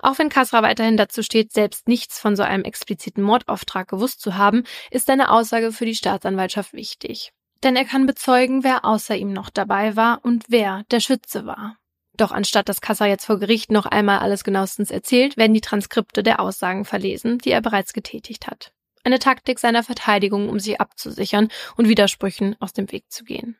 Auch 0.00 0.18
wenn 0.18 0.28
Kasra 0.28 0.62
weiterhin 0.62 0.96
dazu 0.96 1.22
steht, 1.22 1.52
selbst 1.52 1.88
nichts 1.88 2.18
von 2.18 2.36
so 2.36 2.42
einem 2.42 2.64
expliziten 2.64 3.22
Mordauftrag 3.22 3.88
gewusst 3.88 4.20
zu 4.20 4.36
haben, 4.36 4.64
ist 4.90 5.06
seine 5.06 5.30
Aussage 5.30 5.72
für 5.72 5.86
die 5.86 5.94
Staatsanwaltschaft 5.94 6.72
wichtig. 6.72 7.32
Denn 7.62 7.76
er 7.76 7.84
kann 7.84 8.06
bezeugen, 8.06 8.64
wer 8.64 8.84
außer 8.84 9.16
ihm 9.16 9.32
noch 9.32 9.50
dabei 9.50 9.96
war 9.96 10.24
und 10.24 10.44
wer 10.48 10.84
der 10.90 11.00
Schütze 11.00 11.46
war. 11.46 11.76
Doch 12.16 12.32
anstatt 12.32 12.68
dass 12.68 12.80
Kasser 12.80 13.06
jetzt 13.06 13.26
vor 13.26 13.38
Gericht 13.38 13.70
noch 13.70 13.86
einmal 13.86 14.20
alles 14.20 14.44
genauestens 14.44 14.90
erzählt, 14.90 15.36
werden 15.36 15.54
die 15.54 15.60
Transkripte 15.60 16.22
der 16.22 16.40
Aussagen 16.40 16.84
verlesen, 16.84 17.38
die 17.38 17.50
er 17.50 17.60
bereits 17.60 17.92
getätigt 17.92 18.46
hat. 18.46 18.72
Eine 19.04 19.18
Taktik 19.18 19.58
seiner 19.58 19.82
Verteidigung, 19.82 20.48
um 20.48 20.58
sich 20.58 20.80
abzusichern 20.80 21.48
und 21.76 21.88
Widersprüchen 21.88 22.56
aus 22.60 22.72
dem 22.72 22.90
Weg 22.90 23.04
zu 23.10 23.24
gehen. 23.24 23.56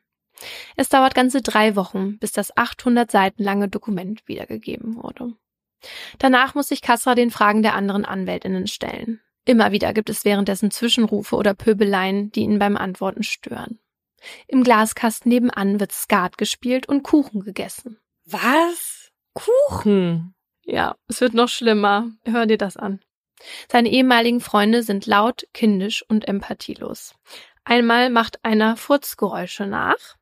Es 0.75 0.89
dauert 0.89 1.15
ganze 1.15 1.41
drei 1.41 1.75
Wochen, 1.75 2.19
bis 2.19 2.31
das 2.31 2.55
800 2.55 3.09
Seiten 3.09 3.43
lange 3.43 3.69
Dokument 3.69 4.27
wiedergegeben 4.27 4.95
wurde. 4.95 5.33
Danach 6.17 6.55
muss 6.55 6.67
sich 6.67 6.81
Kasra 6.81 7.15
den 7.15 7.31
Fragen 7.31 7.61
der 7.61 7.75
anderen 7.75 8.05
Anwältinnen 8.05 8.67
stellen. 8.67 9.21
Immer 9.45 9.71
wieder 9.71 9.93
gibt 9.93 10.09
es 10.09 10.25
währenddessen 10.25 10.71
Zwischenrufe 10.71 11.35
oder 11.35 11.53
Pöbeleien, 11.53 12.31
die 12.31 12.41
ihn 12.41 12.59
beim 12.59 12.75
Antworten 12.75 13.23
stören. 13.23 13.79
Im 14.47 14.63
Glaskasten 14.63 15.29
nebenan 15.29 15.79
wird 15.79 15.91
Skat 15.91 16.37
gespielt 16.37 16.89
und 16.89 17.03
Kuchen 17.03 17.41
gegessen. 17.41 17.99
Was? 18.25 19.11
Kuchen? 19.33 20.35
Ja, 20.63 20.95
es 21.07 21.21
wird 21.21 21.33
noch 21.33 21.47
schlimmer. 21.47 22.09
Hör 22.25 22.45
dir 22.45 22.57
das 22.57 22.75
an. 22.75 22.99
Seine 23.71 23.89
ehemaligen 23.89 24.41
Freunde 24.41 24.83
sind 24.83 25.05
laut, 25.05 25.47
kindisch 25.53 26.03
und 26.09 26.27
empathielos. 26.27 27.15
Einmal 27.63 28.09
macht 28.09 28.43
einer 28.43 28.75
Furzgeräusche 28.75 29.65
nach, 29.65 30.16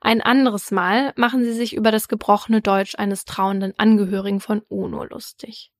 ein 0.00 0.20
anderes 0.20 0.70
Mal 0.70 1.12
machen 1.16 1.44
sie 1.44 1.52
sich 1.52 1.74
über 1.74 1.90
das 1.90 2.08
gebrochene 2.08 2.60
Deutsch 2.60 2.94
eines 2.96 3.24
trauenden 3.24 3.74
Angehörigen 3.78 4.40
von 4.40 4.62
UNO 4.68 5.04
lustig. 5.04 5.72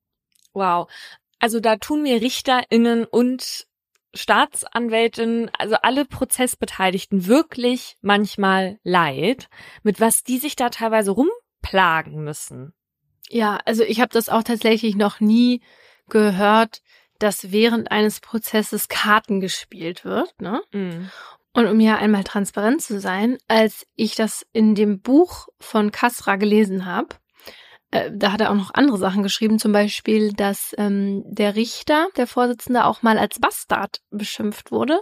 Wow. 0.53 0.91
Also 1.39 1.61
da 1.61 1.77
tun 1.77 2.03
mir 2.03 2.21
RichterInnen 2.21 3.05
und 3.05 3.67
Staatsanwältinnen, 4.15 5.51
also 5.57 5.77
alle 5.83 6.05
Prozessbeteiligten 6.05 7.27
wirklich 7.27 7.97
manchmal 8.01 8.79
leid, 8.83 9.49
mit 9.83 10.01
was 10.01 10.25
die 10.25 10.39
sich 10.39 10.57
da 10.57 10.71
teilweise 10.71 11.13
rumplagen 11.13 12.25
müssen. 12.25 12.73
Ja, 13.29 13.61
also 13.65 13.85
ich 13.85 14.01
habe 14.01 14.13
das 14.13 14.29
auch 14.29 14.43
tatsächlich 14.43 14.97
noch 14.97 15.21
nie 15.21 15.63
gehört, 16.09 16.83
dass 17.19 17.53
während 17.53 17.91
eines 17.91 18.21
Prozesses 18.21 18.89
Karten 18.89 19.41
gespielt 19.41 20.05
wird, 20.05 20.41
ne? 20.41 20.63
Mm. 20.73 21.09
Und 21.59 21.67
um 21.67 21.81
hier 21.81 21.99
einmal 21.99 22.23
transparent 22.23 22.83
zu 22.83 23.01
sein, 23.01 23.37
als 23.49 23.85
ich 23.97 24.15
das 24.15 24.47
in 24.53 24.77
dem 24.77 25.01
Buch 25.01 25.49
von 25.59 25.91
Kasra 25.91 26.37
gelesen 26.37 26.87
habe, 26.87 27.17
äh, 27.91 28.13
da 28.15 28.31
hat 28.31 28.41
er 28.41 28.53
auch 28.53 28.55
noch 28.55 28.75
andere 28.75 28.97
Sachen 28.97 29.25
geschrieben, 29.25 29.59
zum 29.59 29.73
Beispiel, 29.73 30.33
dass 30.33 30.73
ähm, 30.79 31.25
der 31.27 31.57
Richter, 31.57 32.07
der 32.17 32.29
Vorsitzende, 32.29 32.85
auch 32.85 33.03
mal 33.03 33.19
als 33.19 33.41
Bastard 33.41 34.03
beschimpft 34.13 34.71
wurde, 34.71 35.01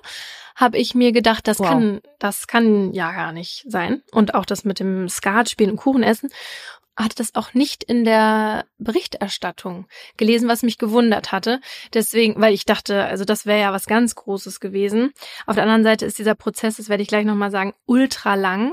habe 0.55 0.79
ich 0.79 0.95
mir 0.95 1.13
gedacht, 1.13 1.47
das 1.47 1.59
wow. 1.59 1.69
kann, 1.69 2.01
das 2.19 2.47
kann 2.47 2.95
ja 2.95 3.13
gar 3.13 3.33
nicht 3.33 3.67
sein. 3.69 4.03
Und 4.11 4.35
auch 4.35 4.47
das 4.47 4.65
mit 4.65 4.81
dem 4.81 5.11
Skat 5.11 5.51
spielen 5.51 5.73
und 5.73 5.77
Kuchen 5.77 6.03
essen 6.03 6.31
hatte 6.97 7.17
das 7.17 7.35
auch 7.35 7.55
nicht 7.55 7.85
in 7.85 8.05
der 8.05 8.65
Berichterstattung 8.79 9.87
gelesen, 10.17 10.49
was 10.49 10.63
mich 10.63 10.79
gewundert 10.79 11.33
hatte. 11.33 11.61
Deswegen, 11.93 12.41
weil 12.41 12.55
ich 12.55 12.65
dachte, 12.65 13.05
also 13.05 13.25
das 13.25 13.47
wäre 13.47 13.61
ja 13.61 13.73
was 13.73 13.87
ganz 13.87 14.15
Großes 14.15 14.61
gewesen. 14.61 15.13
Auf 15.47 15.57
der 15.57 15.65
anderen 15.65 15.85
Seite 15.85 16.07
ist 16.07 16.19
dieser 16.19 16.35
Prozess, 16.35 16.77
das 16.77 16.89
werde 16.89 17.03
ich 17.03 17.09
gleich 17.09 17.27
nochmal 17.27 17.51
sagen, 17.51 17.75
ultra 17.85 18.35
lang. 18.35 18.73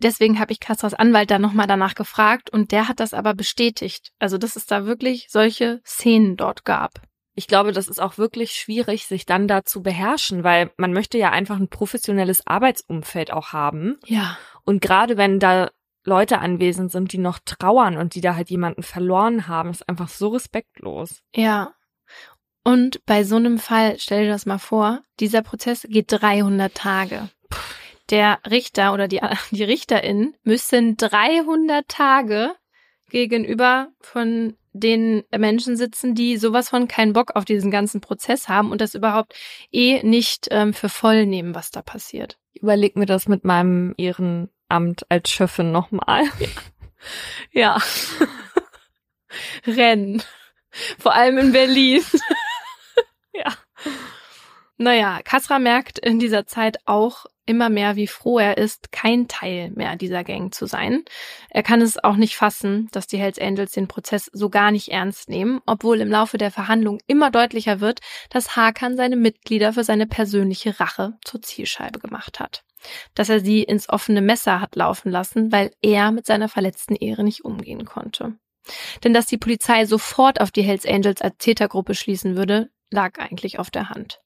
Deswegen 0.00 0.38
habe 0.38 0.52
ich 0.52 0.60
Castras 0.60 0.94
Anwalt 0.94 1.30
dann 1.30 1.42
nochmal 1.42 1.66
danach 1.66 1.96
gefragt 1.96 2.50
und 2.50 2.70
der 2.70 2.86
hat 2.86 3.00
das 3.00 3.12
aber 3.12 3.34
bestätigt. 3.34 4.12
Also, 4.20 4.38
dass 4.38 4.54
es 4.54 4.66
da 4.66 4.86
wirklich 4.86 5.26
solche 5.28 5.80
Szenen 5.84 6.36
dort 6.36 6.64
gab. 6.64 7.00
ich 7.34 7.46
glaube, 7.46 7.70
das 7.70 7.86
ist 7.86 8.00
auch 8.00 8.18
wirklich 8.18 8.52
schwierig, 8.54 9.06
sich 9.06 9.24
dann 9.24 9.46
da 9.46 9.64
zu 9.64 9.80
beherrschen, 9.80 10.42
weil 10.42 10.72
man 10.76 10.92
möchte 10.92 11.18
ja 11.18 11.30
einfach 11.30 11.56
ein 11.56 11.68
professionelles 11.68 12.44
Arbeitsumfeld 12.48 13.32
auch 13.32 13.52
haben. 13.52 13.96
Ja. 14.06 14.36
Und 14.64 14.82
gerade 14.82 15.16
wenn 15.16 15.38
da 15.38 15.70
Leute 16.04 16.38
anwesend 16.38 16.90
sind, 16.90 17.12
die 17.12 17.18
noch 17.18 17.38
trauern 17.44 17.96
und 17.96 18.14
die 18.14 18.20
da 18.20 18.34
halt 18.34 18.50
jemanden 18.50 18.82
verloren 18.82 19.48
haben, 19.48 19.70
ist 19.70 19.88
einfach 19.88 20.08
so 20.08 20.28
respektlos. 20.28 21.22
Ja. 21.34 21.74
Und 22.64 23.04
bei 23.06 23.24
so 23.24 23.36
einem 23.36 23.58
Fall, 23.58 23.96
stell 23.98 24.24
dir 24.24 24.30
das 24.30 24.46
mal 24.46 24.58
vor, 24.58 25.02
dieser 25.20 25.42
Prozess 25.42 25.86
geht 25.88 26.06
300 26.08 26.74
Tage. 26.74 27.30
Der 28.10 28.38
Richter 28.48 28.92
oder 28.94 29.08
die, 29.08 29.20
die 29.50 29.64
Richterin 29.64 30.34
müssen 30.42 30.96
300 30.96 31.88
Tage 31.88 32.54
gegenüber 33.10 33.88
von 34.00 34.54
den 34.72 35.24
Menschen 35.36 35.76
sitzen, 35.76 36.14
die 36.14 36.36
sowas 36.36 36.68
von 36.68 36.88
keinen 36.88 37.12
Bock 37.12 37.34
auf 37.34 37.44
diesen 37.44 37.70
ganzen 37.70 38.00
Prozess 38.00 38.48
haben 38.48 38.70
und 38.70 38.80
das 38.80 38.94
überhaupt 38.94 39.34
eh 39.72 40.02
nicht 40.02 40.48
ähm, 40.50 40.72
für 40.72 40.88
voll 40.88 41.26
nehmen, 41.26 41.54
was 41.54 41.70
da 41.70 41.82
passiert. 41.82 42.38
Ich 42.52 42.62
überleg 42.62 42.96
mir 42.96 43.06
das 43.06 43.28
mit 43.28 43.44
meinem 43.44 43.94
Ehrenamt 44.68 45.10
als 45.10 45.30
Schöffin 45.30 45.72
nochmal. 45.72 46.24
Ja. 47.52 47.78
Rennen. 49.66 50.22
Vor 50.98 51.14
allem 51.14 51.38
in 51.38 51.52
Berlin. 51.52 52.02
ja. 53.32 53.54
Naja, 54.76 55.20
Kasra 55.24 55.58
merkt 55.58 55.98
in 55.98 56.18
dieser 56.18 56.46
Zeit 56.46 56.78
auch 56.86 57.26
immer 57.46 57.70
mehr, 57.70 57.96
wie 57.96 58.06
froh 58.06 58.38
er 58.38 58.58
ist, 58.58 58.92
kein 58.92 59.26
Teil 59.26 59.70
mehr 59.70 59.96
dieser 59.96 60.22
Gang 60.22 60.52
zu 60.52 60.66
sein. 60.66 61.04
Er 61.50 61.62
kann 61.62 61.80
es 61.80 62.02
auch 62.02 62.16
nicht 62.16 62.36
fassen, 62.36 62.88
dass 62.92 63.06
die 63.06 63.18
Hells 63.18 63.38
Angels 63.38 63.72
den 63.72 63.88
Prozess 63.88 64.30
so 64.32 64.50
gar 64.50 64.70
nicht 64.70 64.88
ernst 64.88 65.28
nehmen, 65.28 65.60
obwohl 65.66 66.00
im 66.00 66.10
Laufe 66.10 66.36
der 66.36 66.50
Verhandlung 66.50 67.00
immer 67.06 67.30
deutlicher 67.30 67.80
wird, 67.80 68.00
dass 68.30 68.56
Hakan 68.56 68.96
seine 68.96 69.16
Mitglieder 69.16 69.72
für 69.72 69.84
seine 69.84 70.06
persönliche 70.06 70.78
Rache 70.78 71.14
zur 71.24 71.42
Zielscheibe 71.42 71.98
gemacht 71.98 72.38
hat. 72.38 72.64
Dass 73.14 73.28
er 73.28 73.40
sie 73.40 73.62
ins 73.62 73.88
offene 73.88 74.20
Messer 74.20 74.60
hat 74.60 74.76
laufen 74.76 75.10
lassen, 75.10 75.52
weil 75.52 75.72
er 75.82 76.12
mit 76.12 76.26
seiner 76.26 76.48
verletzten 76.48 76.94
Ehre 76.94 77.24
nicht 77.24 77.44
umgehen 77.44 77.84
konnte. 77.84 78.34
Denn 79.04 79.14
dass 79.14 79.26
die 79.26 79.38
Polizei 79.38 79.86
sofort 79.86 80.40
auf 80.40 80.50
die 80.50 80.62
Hells 80.62 80.86
Angels 80.86 81.22
als 81.22 81.36
Tätergruppe 81.38 81.94
schließen 81.94 82.36
würde, 82.36 82.70
lag 82.90 83.18
eigentlich 83.18 83.58
auf 83.58 83.70
der 83.70 83.88
Hand. 83.88 84.20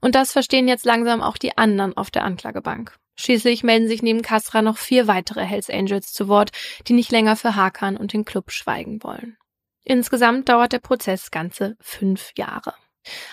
Und 0.00 0.14
das 0.14 0.32
verstehen 0.32 0.68
jetzt 0.68 0.84
langsam 0.84 1.22
auch 1.22 1.38
die 1.38 1.56
anderen 1.56 1.96
auf 1.96 2.10
der 2.10 2.24
Anklagebank. 2.24 2.96
Schließlich 3.18 3.62
melden 3.62 3.88
sich 3.88 4.02
neben 4.02 4.20
Kasra 4.20 4.60
noch 4.60 4.76
vier 4.76 5.06
weitere 5.06 5.42
Hells 5.42 5.70
Angels 5.70 6.12
zu 6.12 6.28
Wort, 6.28 6.50
die 6.86 6.92
nicht 6.92 7.10
länger 7.10 7.36
für 7.36 7.56
Hakan 7.56 7.96
und 7.96 8.12
den 8.12 8.26
Club 8.26 8.50
schweigen 8.50 9.02
wollen. 9.02 9.38
Insgesamt 9.84 10.48
dauert 10.48 10.72
der 10.72 10.80
Prozess 10.80 11.30
ganze 11.30 11.76
fünf 11.80 12.32
Jahre. 12.36 12.74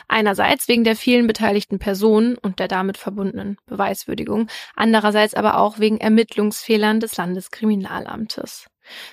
Einerseits 0.07 0.67
wegen 0.67 0.83
der 0.83 0.95
vielen 0.95 1.27
beteiligten 1.27 1.79
Personen 1.79 2.37
und 2.37 2.59
der 2.59 2.67
damit 2.67 2.97
verbundenen 2.97 3.57
Beweiswürdigung, 3.65 4.47
andererseits 4.75 5.33
aber 5.33 5.57
auch 5.57 5.79
wegen 5.79 5.99
Ermittlungsfehlern 5.99 6.99
des 6.99 7.17
Landeskriminalamtes. 7.17 8.67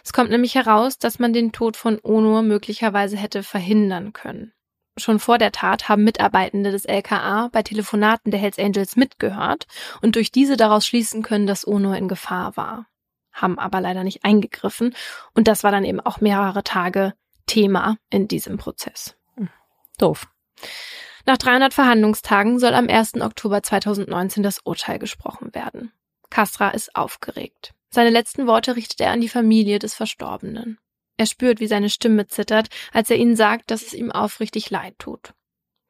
Es 0.04 0.12
kommt 0.12 0.30
nämlich 0.30 0.54
heraus, 0.54 0.98
dass 0.98 1.18
man 1.18 1.32
den 1.32 1.52
Tod 1.52 1.76
von 1.76 1.98
Onur 2.02 2.42
möglicherweise 2.42 3.16
hätte 3.16 3.42
verhindern 3.42 4.12
können. 4.12 4.52
Schon 4.96 5.18
vor 5.18 5.38
der 5.38 5.52
Tat 5.52 5.88
haben 5.88 6.04
Mitarbeitende 6.04 6.72
des 6.72 6.84
LKA 6.84 7.48
bei 7.52 7.62
Telefonaten 7.62 8.30
der 8.30 8.40
Hells 8.40 8.58
Angels 8.58 8.96
mitgehört 8.96 9.66
und 10.02 10.16
durch 10.16 10.32
diese 10.32 10.56
daraus 10.56 10.86
schließen 10.86 11.22
können, 11.22 11.46
dass 11.46 11.66
Ono 11.66 11.92
in 11.94 12.08
Gefahr 12.08 12.56
war. 12.56 12.86
Haben 13.32 13.58
aber 13.58 13.80
leider 13.80 14.04
nicht 14.04 14.24
eingegriffen 14.24 14.94
und 15.34 15.48
das 15.48 15.62
war 15.62 15.70
dann 15.70 15.84
eben 15.84 16.00
auch 16.00 16.20
mehrere 16.20 16.64
Tage 16.64 17.14
Thema 17.46 17.96
in 18.10 18.28
diesem 18.28 18.58
Prozess. 18.58 19.16
Hm. 19.36 19.48
Doof. 19.98 20.28
Nach 21.26 21.36
300 21.36 21.74
Verhandlungstagen 21.74 22.58
soll 22.58 22.74
am 22.74 22.88
1. 22.88 23.20
Oktober 23.20 23.62
2019 23.62 24.42
das 24.42 24.60
Urteil 24.64 24.98
gesprochen 24.98 25.54
werden. 25.54 25.92
Kasra 26.30 26.70
ist 26.70 26.96
aufgeregt. 26.96 27.72
Seine 27.90 28.10
letzten 28.10 28.46
Worte 28.46 28.76
richtet 28.76 29.00
er 29.00 29.10
an 29.10 29.20
die 29.20 29.28
Familie 29.28 29.78
des 29.78 29.94
Verstorbenen. 29.94 30.78
Er 31.16 31.26
spürt, 31.26 31.60
wie 31.60 31.66
seine 31.66 31.90
Stimme 31.90 32.28
zittert, 32.28 32.68
als 32.92 33.10
er 33.10 33.16
ihnen 33.16 33.36
sagt, 33.36 33.70
dass 33.70 33.82
es 33.82 33.92
ihm 33.92 34.10
aufrichtig 34.10 34.70
leid 34.70 34.94
tut. 34.98 35.34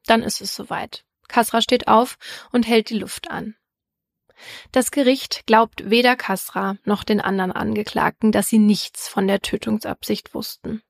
Dann 0.06 0.22
ist 0.22 0.40
es 0.40 0.54
soweit. 0.54 1.04
Kasra 1.28 1.62
steht 1.62 1.86
auf 1.86 2.18
und 2.50 2.66
hält 2.66 2.90
die 2.90 2.98
Luft 2.98 3.30
an. 3.30 3.54
Das 4.72 4.90
Gericht 4.90 5.46
glaubt 5.46 5.88
weder 5.88 6.16
Kasra 6.16 6.78
noch 6.84 7.04
den 7.04 7.20
anderen 7.20 7.52
Angeklagten, 7.52 8.32
dass 8.32 8.48
sie 8.48 8.58
nichts 8.58 9.06
von 9.06 9.28
der 9.28 9.40
Tötungsabsicht 9.40 10.34
wussten. 10.34 10.82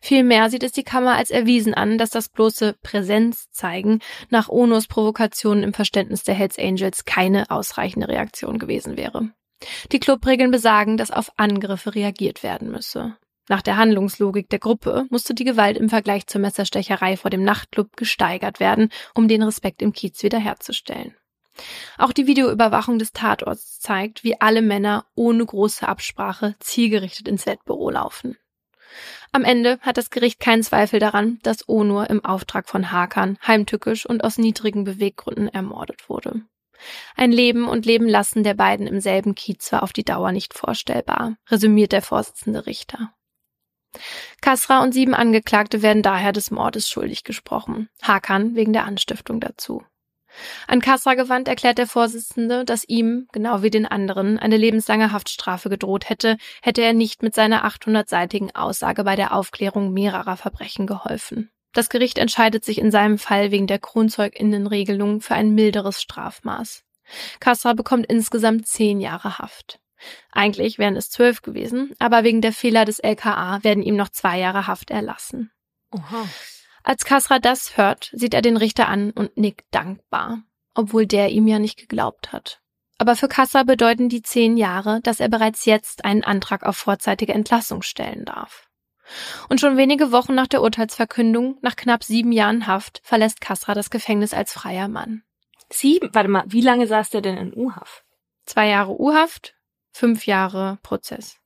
Vielmehr 0.00 0.50
sieht 0.50 0.62
es 0.62 0.72
die 0.72 0.82
Kammer 0.82 1.16
als 1.16 1.30
erwiesen 1.30 1.74
an, 1.74 1.98
dass 1.98 2.10
das 2.10 2.28
bloße 2.28 2.76
Präsenzzeigen 2.82 4.00
nach 4.30 4.48
Onos 4.48 4.86
Provokationen 4.86 5.64
im 5.64 5.74
Verständnis 5.74 6.22
der 6.22 6.34
Hells 6.34 6.58
Angels 6.58 7.04
keine 7.04 7.50
ausreichende 7.50 8.08
Reaktion 8.08 8.58
gewesen 8.58 8.96
wäre. 8.96 9.30
Die 9.92 10.00
Clubregeln 10.00 10.50
besagen, 10.50 10.96
dass 10.96 11.10
auf 11.10 11.32
Angriffe 11.36 11.94
reagiert 11.94 12.42
werden 12.42 12.70
müsse. 12.70 13.16
Nach 13.48 13.62
der 13.62 13.76
Handlungslogik 13.76 14.50
der 14.50 14.58
Gruppe 14.58 15.06
musste 15.10 15.34
die 15.34 15.44
Gewalt 15.44 15.78
im 15.78 15.88
Vergleich 15.88 16.26
zur 16.26 16.40
Messerstecherei 16.40 17.16
vor 17.16 17.30
dem 17.30 17.42
Nachtclub 17.42 17.96
gesteigert 17.96 18.60
werden, 18.60 18.90
um 19.14 19.26
den 19.26 19.42
Respekt 19.42 19.80
im 19.80 19.92
Kiez 19.92 20.22
wiederherzustellen. 20.22 21.14
Auch 21.96 22.12
die 22.12 22.26
Videoüberwachung 22.26 22.98
des 22.98 23.12
Tatorts 23.12 23.80
zeigt, 23.80 24.22
wie 24.22 24.40
alle 24.40 24.62
Männer 24.62 25.06
ohne 25.14 25.44
große 25.44 25.88
Absprache 25.88 26.54
zielgerichtet 26.60 27.26
ins 27.26 27.46
Wettbüro 27.46 27.90
laufen. 27.90 28.36
Am 29.32 29.44
Ende 29.44 29.78
hat 29.80 29.96
das 29.96 30.10
Gericht 30.10 30.40
keinen 30.40 30.62
Zweifel 30.62 31.00
daran, 31.00 31.38
dass 31.42 31.68
Onur 31.68 32.08
im 32.10 32.24
Auftrag 32.24 32.68
von 32.68 32.90
Hakan 32.90 33.38
heimtückisch 33.46 34.06
und 34.06 34.24
aus 34.24 34.38
niedrigen 34.38 34.84
Beweggründen 34.84 35.48
ermordet 35.48 36.08
wurde. 36.08 36.42
Ein 37.16 37.32
Leben 37.32 37.68
und 37.68 37.86
Leben 37.86 38.08
lassen 38.08 38.44
der 38.44 38.54
beiden 38.54 38.86
im 38.86 39.00
selben 39.00 39.34
Kiez 39.34 39.72
war 39.72 39.82
auf 39.82 39.92
die 39.92 40.04
Dauer 40.04 40.32
nicht 40.32 40.54
vorstellbar, 40.54 41.36
resümiert 41.48 41.92
der 41.92 42.02
Vorsitzende 42.02 42.66
Richter. 42.66 43.12
Kasra 44.40 44.82
und 44.82 44.92
sieben 44.92 45.14
Angeklagte 45.14 45.82
werden 45.82 46.02
daher 46.02 46.32
des 46.32 46.50
Mordes 46.50 46.88
schuldig 46.88 47.24
gesprochen, 47.24 47.88
Hakan 48.02 48.54
wegen 48.54 48.72
der 48.72 48.84
Anstiftung 48.84 49.40
dazu. 49.40 49.82
An 50.66 50.80
Kasra 50.80 51.14
gewandt 51.14 51.48
erklärt 51.48 51.78
der 51.78 51.86
Vorsitzende, 51.86 52.64
dass 52.64 52.88
ihm, 52.88 53.28
genau 53.32 53.62
wie 53.62 53.70
den 53.70 53.86
anderen, 53.86 54.38
eine 54.38 54.56
lebenslange 54.56 55.12
Haftstrafe 55.12 55.68
gedroht 55.68 56.08
hätte, 56.08 56.36
hätte 56.62 56.82
er 56.82 56.92
nicht 56.92 57.22
mit 57.22 57.34
seiner 57.34 57.64
800-seitigen 57.66 58.54
Aussage 58.54 59.04
bei 59.04 59.16
der 59.16 59.34
Aufklärung 59.34 59.92
mehrerer 59.92 60.36
Verbrechen 60.36 60.86
geholfen. 60.86 61.50
Das 61.72 61.88
Gericht 61.88 62.18
entscheidet 62.18 62.64
sich 62.64 62.78
in 62.78 62.90
seinem 62.90 63.18
Fall 63.18 63.50
wegen 63.50 63.66
der 63.66 63.78
Kronzeuginnenregelung 63.78 65.20
für 65.20 65.34
ein 65.34 65.54
milderes 65.54 66.00
Strafmaß. 66.02 66.82
Kasra 67.40 67.72
bekommt 67.74 68.06
insgesamt 68.06 68.66
zehn 68.66 69.00
Jahre 69.00 69.38
Haft. 69.38 69.80
Eigentlich 70.30 70.78
wären 70.78 70.96
es 70.96 71.10
zwölf 71.10 71.42
gewesen, 71.42 71.94
aber 71.98 72.24
wegen 72.24 72.40
der 72.40 72.52
Fehler 72.52 72.84
des 72.84 72.98
LKA 73.00 73.62
werden 73.64 73.82
ihm 73.82 73.96
noch 73.96 74.10
zwei 74.10 74.38
Jahre 74.38 74.66
Haft 74.66 74.90
erlassen. 74.90 75.50
Oha. 75.90 76.26
Als 76.88 77.04
Kasra 77.04 77.38
das 77.38 77.76
hört, 77.76 78.08
sieht 78.14 78.32
er 78.32 78.40
den 78.40 78.56
Richter 78.56 78.88
an 78.88 79.10
und 79.10 79.36
nickt 79.36 79.66
dankbar, 79.72 80.44
obwohl 80.74 81.06
der 81.06 81.28
ihm 81.28 81.46
ja 81.46 81.58
nicht 81.58 81.76
geglaubt 81.76 82.32
hat. 82.32 82.62
Aber 82.96 83.14
für 83.14 83.28
Kasra 83.28 83.62
bedeuten 83.62 84.08
die 84.08 84.22
zehn 84.22 84.56
Jahre, 84.56 85.02
dass 85.02 85.20
er 85.20 85.28
bereits 85.28 85.66
jetzt 85.66 86.06
einen 86.06 86.24
Antrag 86.24 86.62
auf 86.62 86.78
vorzeitige 86.78 87.34
Entlassung 87.34 87.82
stellen 87.82 88.24
darf. 88.24 88.70
Und 89.50 89.60
schon 89.60 89.76
wenige 89.76 90.12
Wochen 90.12 90.34
nach 90.34 90.46
der 90.46 90.62
Urteilsverkündung, 90.62 91.58
nach 91.60 91.76
knapp 91.76 92.04
sieben 92.04 92.32
Jahren 92.32 92.66
Haft, 92.66 93.02
verlässt 93.04 93.42
Kasra 93.42 93.74
das 93.74 93.90
Gefängnis 93.90 94.32
als 94.32 94.54
freier 94.54 94.88
Mann. 94.88 95.24
Sieben? 95.68 96.08
Warte 96.14 96.30
mal, 96.30 96.44
wie 96.46 96.62
lange 96.62 96.86
saß 96.86 97.10
der 97.10 97.20
denn 97.20 97.36
in 97.36 97.54
U-Haft? 97.54 98.02
Zwei 98.46 98.68
Jahre 98.68 98.98
U-Haft, 98.98 99.56
fünf 99.92 100.24
Jahre 100.24 100.78
Prozess. 100.82 101.36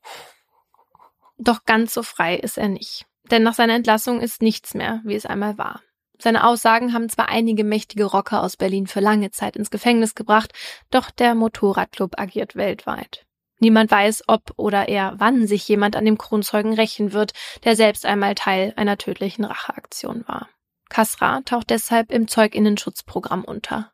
Doch 1.36 1.64
ganz 1.64 1.95
so 1.95 2.05
frei 2.05 2.36
ist 2.36 2.59
er 2.59 2.68
nicht. 2.68 3.07
Denn 3.31 3.43
nach 3.43 3.55
seiner 3.55 3.75
Entlassung 3.75 4.20
ist 4.20 4.43
nichts 4.43 4.75
mehr, 4.75 5.01
wie 5.05 5.14
es 5.14 5.27
einmal 5.27 5.59
war. 5.59 5.81
Seine 6.18 6.47
Aussagen 6.47 6.93
haben 6.93 7.09
zwar 7.09 7.29
einige 7.29 7.64
mächtige 7.64 8.05
Rocker 8.05 8.43
aus 8.43 8.57
Berlin 8.57 8.87
für 8.87 9.01
lange 9.01 9.31
Zeit 9.31 9.57
ins 9.57 9.70
Gefängnis 9.70 10.14
gebracht, 10.14 10.53
doch 10.91 11.11
der 11.11 11.35
Motorradclub 11.35 12.18
agiert 12.18 12.55
weltweit. 12.55 13.27
Niemand 13.59 13.91
weiß, 13.91 14.25
ob 14.27 14.53
oder 14.57 14.89
eher 14.89 15.14
wann 15.18 15.47
sich 15.47 15.66
jemand 15.68 15.97
an 15.97 16.05
dem 16.05 16.18
Kronzeugen 16.18 16.75
rächen 16.75 17.12
wird, 17.12 17.33
der 17.64 17.77
selbst 17.77 18.07
einmal 18.07 18.35
Teil 18.35 18.73
einer 18.77 18.99
tödlichen 18.99 19.45
Racheaktion 19.45 20.25
war. 20.27 20.49
Kasra 20.89 21.41
taucht 21.41 21.70
deshalb 21.70 22.12
im 22.12 22.29
Zeuginnenschutzprogramm 22.29 23.45
unter. 23.45 23.93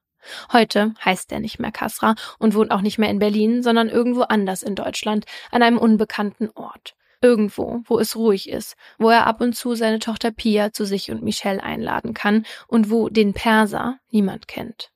Heute 0.52 0.94
heißt 1.04 1.32
er 1.32 1.40
nicht 1.40 1.58
mehr 1.58 1.70
Kasra 1.70 2.14
und 2.38 2.54
wohnt 2.54 2.70
auch 2.70 2.80
nicht 2.80 2.98
mehr 2.98 3.08
in 3.08 3.18
Berlin, 3.18 3.62
sondern 3.62 3.88
irgendwo 3.88 4.22
anders 4.22 4.62
in 4.62 4.74
Deutschland, 4.74 5.24
an 5.50 5.62
einem 5.62 5.78
unbekannten 5.78 6.50
Ort. 6.54 6.94
Irgendwo, 7.20 7.80
wo 7.84 7.98
es 7.98 8.14
ruhig 8.14 8.48
ist, 8.48 8.76
wo 8.98 9.10
er 9.10 9.26
ab 9.26 9.40
und 9.40 9.54
zu 9.54 9.74
seine 9.74 9.98
Tochter 9.98 10.30
Pia 10.30 10.72
zu 10.72 10.84
sich 10.84 11.10
und 11.10 11.22
Michelle 11.22 11.62
einladen 11.62 12.14
kann 12.14 12.46
und 12.68 12.90
wo 12.90 13.08
den 13.08 13.32
Perser 13.32 13.98
niemand 14.10 14.46
kennt. 14.46 14.92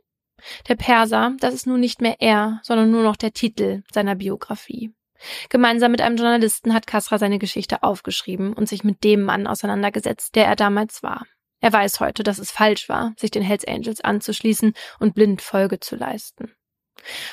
Der 0.68 0.76
Perser, 0.76 1.32
das 1.40 1.54
ist 1.54 1.66
nun 1.66 1.80
nicht 1.80 2.00
mehr 2.00 2.16
er, 2.20 2.60
sondern 2.62 2.90
nur 2.90 3.02
noch 3.02 3.16
der 3.16 3.32
Titel 3.32 3.82
seiner 3.92 4.14
Biografie. 4.14 4.92
Gemeinsam 5.48 5.92
mit 5.92 6.00
einem 6.00 6.16
Journalisten 6.16 6.74
hat 6.74 6.86
Kasra 6.86 7.18
seine 7.18 7.38
Geschichte 7.38 7.82
aufgeschrieben 7.82 8.52
und 8.52 8.68
sich 8.68 8.82
mit 8.84 9.04
dem 9.04 9.22
Mann 9.22 9.46
auseinandergesetzt, 9.46 10.34
der 10.34 10.46
er 10.46 10.56
damals 10.56 11.02
war. 11.02 11.26
Er 11.60 11.72
weiß 11.72 12.00
heute, 12.00 12.24
dass 12.24 12.38
es 12.38 12.50
falsch 12.50 12.88
war, 12.88 13.14
sich 13.16 13.30
den 13.30 13.42
Hells 13.42 13.64
Angels 13.64 14.00
anzuschließen 14.00 14.74
und 14.98 15.14
blind 15.14 15.40
Folge 15.42 15.78
zu 15.78 15.94
leisten. 15.94 16.52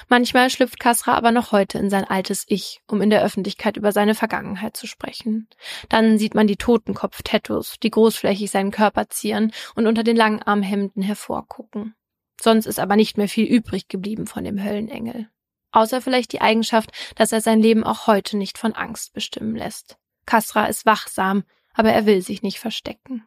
Manchmal 0.07 0.49
schlüpft 0.49 0.79
Kasra 0.79 1.13
aber 1.15 1.31
noch 1.31 1.51
heute 1.51 1.77
in 1.77 1.89
sein 1.89 2.05
altes 2.05 2.45
Ich, 2.47 2.81
um 2.87 3.01
in 3.01 3.09
der 3.09 3.23
Öffentlichkeit 3.23 3.77
über 3.77 3.91
seine 3.91 4.15
Vergangenheit 4.15 4.75
zu 4.75 4.87
sprechen. 4.87 5.47
Dann 5.89 6.17
sieht 6.17 6.35
man 6.35 6.47
die 6.47 6.57
Totenkopf-Tattoos, 6.57 7.79
die 7.81 7.91
großflächig 7.91 8.51
seinen 8.51 8.71
Körper 8.71 9.09
zieren 9.09 9.51
und 9.75 9.87
unter 9.87 10.03
den 10.03 10.15
langen 10.15 10.41
Armhemden 10.41 11.01
hervorgucken. 11.01 11.95
Sonst 12.41 12.65
ist 12.65 12.79
aber 12.79 12.95
nicht 12.95 13.17
mehr 13.17 13.27
viel 13.27 13.45
übrig 13.45 13.87
geblieben 13.87 14.25
von 14.25 14.43
dem 14.43 14.63
Höllenengel. 14.63 15.29
Außer 15.71 16.01
vielleicht 16.01 16.33
die 16.33 16.41
Eigenschaft, 16.41 16.91
dass 17.15 17.31
er 17.31 17.41
sein 17.41 17.61
Leben 17.61 17.83
auch 17.83 18.07
heute 18.07 18.37
nicht 18.37 18.57
von 18.57 18.73
Angst 18.73 19.13
bestimmen 19.13 19.55
lässt. 19.55 19.97
Kasra 20.25 20.65
ist 20.65 20.85
wachsam, 20.85 21.43
aber 21.73 21.91
er 21.91 22.05
will 22.05 22.21
sich 22.21 22.41
nicht 22.41 22.59
verstecken. 22.59 23.25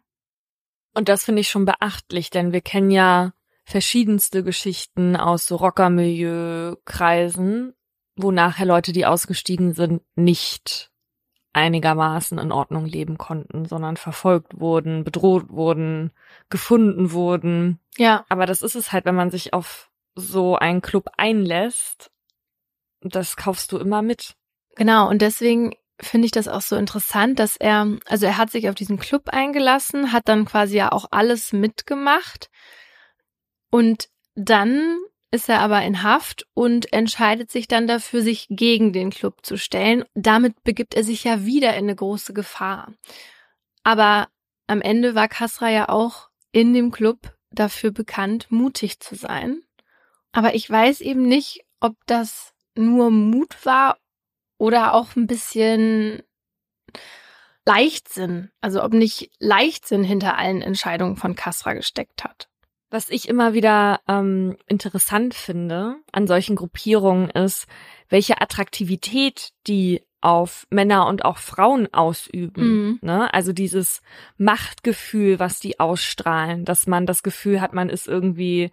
Und 0.95 1.09
das 1.09 1.25
finde 1.25 1.41
ich 1.41 1.49
schon 1.49 1.65
beachtlich, 1.65 2.31
denn 2.31 2.53
wir 2.53 2.61
kennen 2.61 2.91
ja 2.91 3.33
verschiedenste 3.65 4.43
Geschichten 4.43 5.17
aus 5.17 5.47
so 5.47 5.57
Rockermilieu-Kreisen, 5.57 7.73
wo 8.17 8.31
nachher 8.31 8.67
Leute, 8.67 8.93
die 8.93 9.07
ausgestiegen 9.07 9.73
sind, 9.73 10.03
nicht 10.15 10.91
einigermaßen 11.55 12.39
in 12.39 12.51
Ordnung 12.51 12.87
leben 12.87 13.19
konnten, 13.19 13.67
sondern 13.67 13.99
verfolgt 13.99 14.59
wurden, 14.59 15.05
bedroht 15.05 15.51
wurden, 15.51 16.11
gefunden 16.49 17.13
wurden. 17.13 17.79
Ja. 17.97 18.25
Aber 18.29 18.47
das 18.47 18.63
ist 18.63 18.75
es 18.75 18.93
halt, 18.93 19.05
wenn 19.05 19.15
man 19.15 19.31
sich 19.31 19.53
auf 19.53 19.91
so 20.15 20.57
einen 20.57 20.81
Club 20.81 21.11
einlässt, 21.17 22.11
das 23.01 23.37
kaufst 23.37 23.73
du 23.73 23.79
immer 23.79 24.03
mit. 24.03 24.35
Genau, 24.77 25.09
und 25.09 25.21
deswegen 25.21 25.75
finde 26.01 26.27
ich 26.27 26.33
das 26.33 26.49
auch 26.49 26.63
so 26.63 26.77
interessant, 26.77 27.39
dass 27.39 27.57
er, 27.57 27.99
also 28.07 28.27
er 28.27 28.39
hat 28.39 28.51
sich 28.51 28.69
auf 28.69 28.75
diesen 28.75 28.99
Club 28.99 29.29
eingelassen, 29.29 30.13
hat 30.13 30.29
dann 30.29 30.47
quasi 30.47 30.77
ja 30.77 30.93
auch 30.93 31.07
alles 31.11 31.53
mitgemacht 31.53 32.49
und 33.73 34.11
dann 34.35 34.99
ist 35.31 35.49
er 35.49 35.61
aber 35.61 35.83
in 35.83 36.03
Haft 36.03 36.47
und 36.53 36.93
entscheidet 36.93 37.51
sich 37.51 37.67
dann 37.67 37.87
dafür, 37.87 38.21
sich 38.21 38.47
gegen 38.51 38.93
den 38.93 39.09
Club 39.09 39.47
zu 39.47 39.57
stellen. 39.57 40.05
Damit 40.15 40.63
begibt 40.63 40.95
er 40.95 41.05
sich 41.05 41.25
ja 41.25 41.47
wieder 41.47 41.71
in 41.71 41.85
eine 41.85 41.97
große 41.97 42.35
Gefahr. 42.35 42.93
Aber 43.83 44.29
am 44.67 44.83
Ende 44.83 45.15
war 45.15 45.27
Kasra 45.27 45.71
ja 45.71 45.89
auch 45.89 46.29
in 46.53 46.75
dem 46.75 46.91
Club 46.91 47.35
dafür 47.51 47.93
bekannt, 47.93 48.51
mutig 48.51 49.01
zu 49.01 49.15
sein. 49.15 49.63
Aber 50.33 50.55
ich 50.55 50.69
weiß 50.69 51.01
eben 51.01 51.23
nicht, 51.23 51.65
ob 51.81 51.97
das 52.07 52.53
nur 52.75 53.11
Mut 53.11 53.65
war 53.65 53.97
oder 54.59 54.93
auch 54.93 55.17
ein 55.17 55.27
bisschen 55.27 56.23
Leichtsinn. 57.65 58.51
Also 58.61 58.83
ob 58.83 58.93
nicht 58.93 59.31
Leichtsinn 59.39 60.05
hinter 60.05 60.37
allen 60.37 60.61
Entscheidungen 60.61 61.17
von 61.17 61.35
Kasra 61.35 61.73
gesteckt 61.73 62.23
hat. 62.23 62.51
Was 62.93 63.09
ich 63.09 63.27
immer 63.27 63.55
wieder 63.55 64.01
ähm, 64.07 64.55
interessant 64.67 65.33
finde 65.33 65.97
an 66.13 66.27
solchen 66.27 66.57
Gruppierungen 66.57 67.31
ist, 67.31 67.67
welche 68.11 68.43
Attraktivität 68.43 69.53
die 69.67 70.03
auf 70.21 70.67
Männer 70.69 71.07
und 71.07 71.25
auch 71.25 71.39
Frauen 71.39 71.89
ausüben. 71.95 72.63
Mhm. 72.63 72.99
Ne? 73.01 73.33
Also 73.33 73.55
dieses 73.55 74.03
Machtgefühl, 74.37 75.39
was 75.39 75.59
die 75.59 75.81
ausstrahlen, 75.81 76.67
dass 76.67 76.87
man 76.87 77.07
das 77.07 77.23
Gefühl 77.23 77.63
hat, 77.63 77.73
man 77.73 77.89
ist 77.89 78.09
irgendwie 78.09 78.71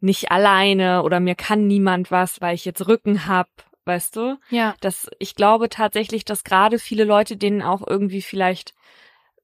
nicht 0.00 0.30
alleine 0.30 1.02
oder 1.02 1.18
mir 1.18 1.34
kann 1.34 1.66
niemand 1.66 2.12
was, 2.12 2.40
weil 2.40 2.54
ich 2.54 2.64
jetzt 2.64 2.86
Rücken 2.86 3.26
hab, 3.26 3.48
weißt 3.86 4.14
du? 4.14 4.38
Ja. 4.50 4.76
Das, 4.80 5.10
ich 5.18 5.34
glaube 5.34 5.68
tatsächlich, 5.68 6.24
dass 6.24 6.44
gerade 6.44 6.78
viele 6.78 7.02
Leute, 7.02 7.36
denen 7.36 7.62
auch 7.62 7.84
irgendwie 7.84 8.22
vielleicht 8.22 8.72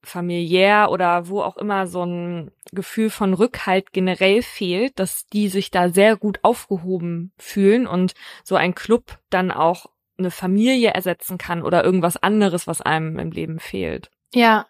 familiär 0.04 0.90
oder 0.90 1.28
wo 1.28 1.42
auch 1.42 1.56
immer 1.56 1.86
so 1.86 2.04
ein 2.04 2.50
Gefühl 2.72 3.10
von 3.10 3.34
Rückhalt 3.34 3.92
generell 3.92 4.42
fehlt, 4.42 4.98
dass 4.98 5.26
die 5.26 5.48
sich 5.48 5.70
da 5.70 5.88
sehr 5.88 6.16
gut 6.16 6.40
aufgehoben 6.42 7.32
fühlen 7.38 7.86
und 7.86 8.14
so 8.42 8.56
ein 8.56 8.74
Club 8.74 9.18
dann 9.30 9.50
auch 9.50 9.86
eine 10.18 10.30
Familie 10.30 10.90
ersetzen 10.90 11.38
kann 11.38 11.62
oder 11.62 11.84
irgendwas 11.84 12.16
anderes, 12.16 12.66
was 12.66 12.80
einem 12.80 13.18
im 13.18 13.30
Leben 13.30 13.58
fehlt. 13.58 14.10
Ja, 14.32 14.66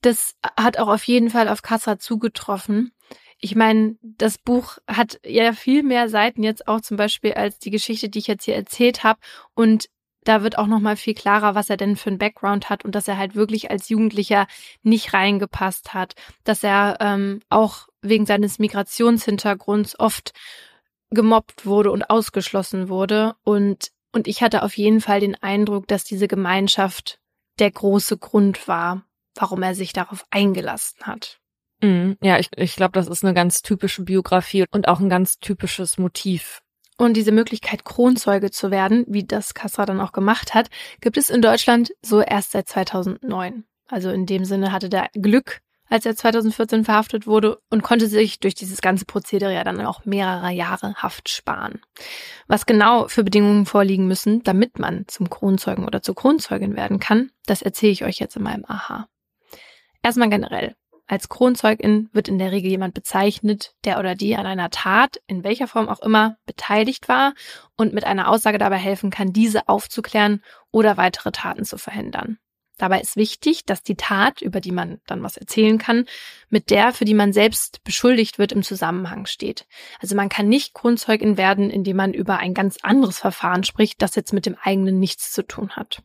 das 0.00 0.36
hat 0.56 0.78
auch 0.78 0.88
auf 0.88 1.04
jeden 1.04 1.30
Fall 1.30 1.48
auf 1.48 1.62
Kassa 1.62 1.98
zugetroffen. 1.98 2.92
Ich 3.40 3.54
meine, 3.54 3.96
das 4.02 4.38
Buch 4.38 4.78
hat 4.88 5.20
ja 5.24 5.52
viel 5.52 5.82
mehr 5.82 6.08
Seiten 6.08 6.42
jetzt 6.42 6.66
auch 6.66 6.80
zum 6.80 6.96
Beispiel 6.96 7.34
als 7.34 7.58
die 7.58 7.70
Geschichte, 7.70 8.08
die 8.08 8.18
ich 8.18 8.26
jetzt 8.26 8.44
hier 8.44 8.56
erzählt 8.56 9.04
habe. 9.04 9.20
Und 9.54 9.88
da 10.28 10.42
wird 10.42 10.58
auch 10.58 10.66
noch 10.66 10.80
mal 10.80 10.96
viel 10.96 11.14
klarer, 11.14 11.54
was 11.54 11.70
er 11.70 11.78
denn 11.78 11.96
für 11.96 12.10
einen 12.10 12.18
Background 12.18 12.68
hat 12.68 12.84
und 12.84 12.94
dass 12.94 13.08
er 13.08 13.16
halt 13.16 13.34
wirklich 13.34 13.70
als 13.70 13.88
Jugendlicher 13.88 14.46
nicht 14.82 15.14
reingepasst 15.14 15.94
hat, 15.94 16.14
dass 16.44 16.62
er 16.62 16.98
ähm, 17.00 17.40
auch 17.48 17.88
wegen 18.02 18.26
seines 18.26 18.58
Migrationshintergrunds 18.58 19.98
oft 19.98 20.32
gemobbt 21.10 21.64
wurde 21.64 21.90
und 21.90 22.10
ausgeschlossen 22.10 22.88
wurde. 22.90 23.36
Und 23.42 23.90
und 24.12 24.26
ich 24.26 24.42
hatte 24.42 24.62
auf 24.62 24.76
jeden 24.76 25.00
Fall 25.00 25.20
den 25.20 25.34
Eindruck, 25.42 25.86
dass 25.86 26.04
diese 26.04 26.28
Gemeinschaft 26.28 27.20
der 27.58 27.70
große 27.70 28.18
Grund 28.18 28.68
war, 28.68 29.04
warum 29.34 29.62
er 29.62 29.74
sich 29.74 29.92
darauf 29.92 30.24
eingelassen 30.30 31.02
hat. 31.02 31.40
Mm, 31.82 32.12
ja, 32.22 32.38
ich, 32.38 32.48
ich 32.56 32.76
glaube, 32.76 32.92
das 32.92 33.08
ist 33.08 33.24
eine 33.24 33.34
ganz 33.34 33.62
typische 33.62 34.02
Biografie 34.02 34.64
und 34.70 34.88
auch 34.88 35.00
ein 35.00 35.08
ganz 35.08 35.38
typisches 35.38 35.98
Motiv 35.98 36.62
und 36.98 37.16
diese 37.16 37.32
Möglichkeit, 37.32 37.84
Kronzeuge 37.84 38.50
zu 38.50 38.70
werden, 38.70 39.04
wie 39.08 39.24
das 39.24 39.54
Kassra 39.54 39.86
dann 39.86 40.00
auch 40.00 40.12
gemacht 40.12 40.54
hat, 40.54 40.68
gibt 41.00 41.16
es 41.16 41.30
in 41.30 41.40
Deutschland 41.40 41.92
so 42.02 42.20
erst 42.20 42.52
seit 42.52 42.68
2009. 42.68 43.64
Also 43.86 44.10
in 44.10 44.26
dem 44.26 44.44
Sinne 44.44 44.72
hatte 44.72 44.90
der 44.90 45.08
Glück, 45.14 45.60
als 45.88 46.04
er 46.04 46.16
2014 46.16 46.84
verhaftet 46.84 47.26
wurde 47.26 47.58
und 47.70 47.82
konnte 47.82 48.08
sich 48.08 48.40
durch 48.40 48.54
dieses 48.54 48.80
ganze 48.80 49.06
Prozedere 49.06 49.54
ja 49.54 49.64
dann 49.64 49.80
auch 49.80 50.04
mehrere 50.04 50.50
Jahre 50.50 50.94
Haft 50.96 51.28
sparen. 51.28 51.80
Was 52.48 52.66
genau 52.66 53.08
für 53.08 53.24
Bedingungen 53.24 53.64
vorliegen 53.64 54.06
müssen, 54.06 54.42
damit 54.42 54.78
man 54.78 55.04
zum 55.06 55.30
Kronzeugen 55.30 55.86
oder 55.86 56.02
zur 56.02 56.16
Kronzeugin 56.16 56.76
werden 56.76 56.98
kann, 56.98 57.30
das 57.46 57.62
erzähle 57.62 57.92
ich 57.92 58.04
euch 58.04 58.18
jetzt 58.18 58.36
in 58.36 58.42
meinem 58.42 58.64
Aha. 58.66 59.08
Erstmal 60.02 60.30
generell. 60.30 60.74
Als 61.10 61.30
Kronzeugin 61.30 62.10
wird 62.12 62.28
in 62.28 62.38
der 62.38 62.52
Regel 62.52 62.70
jemand 62.70 62.92
bezeichnet, 62.92 63.74
der 63.84 63.98
oder 63.98 64.14
die 64.14 64.36
an 64.36 64.44
einer 64.44 64.68
Tat, 64.68 65.22
in 65.26 65.42
welcher 65.42 65.66
Form 65.66 65.88
auch 65.88 66.00
immer, 66.00 66.36
beteiligt 66.44 67.08
war 67.08 67.32
und 67.76 67.94
mit 67.94 68.04
einer 68.04 68.28
Aussage 68.28 68.58
dabei 68.58 68.76
helfen 68.76 69.08
kann, 69.08 69.32
diese 69.32 69.68
aufzuklären 69.68 70.44
oder 70.70 70.98
weitere 70.98 71.32
Taten 71.32 71.64
zu 71.64 71.78
verhindern. 71.78 72.38
Dabei 72.76 73.00
ist 73.00 73.16
wichtig, 73.16 73.64
dass 73.64 73.82
die 73.82 73.96
Tat, 73.96 74.42
über 74.42 74.60
die 74.60 74.70
man 74.70 75.00
dann 75.06 75.22
was 75.22 75.38
erzählen 75.38 75.78
kann, 75.78 76.04
mit 76.50 76.68
der, 76.68 76.92
für 76.92 77.06
die 77.06 77.14
man 77.14 77.32
selbst 77.32 77.82
beschuldigt 77.84 78.38
wird, 78.38 78.52
im 78.52 78.62
Zusammenhang 78.62 79.24
steht. 79.24 79.66
Also 80.00 80.14
man 80.14 80.28
kann 80.28 80.48
nicht 80.48 80.74
Kronzeugin 80.74 81.38
werden, 81.38 81.70
indem 81.70 81.96
man 81.96 82.12
über 82.12 82.38
ein 82.38 82.52
ganz 82.52 82.76
anderes 82.82 83.18
Verfahren 83.18 83.64
spricht, 83.64 84.02
das 84.02 84.14
jetzt 84.14 84.32
mit 84.34 84.44
dem 84.46 84.56
eigenen 84.62 85.00
nichts 85.00 85.32
zu 85.32 85.42
tun 85.42 85.70
hat. 85.70 86.02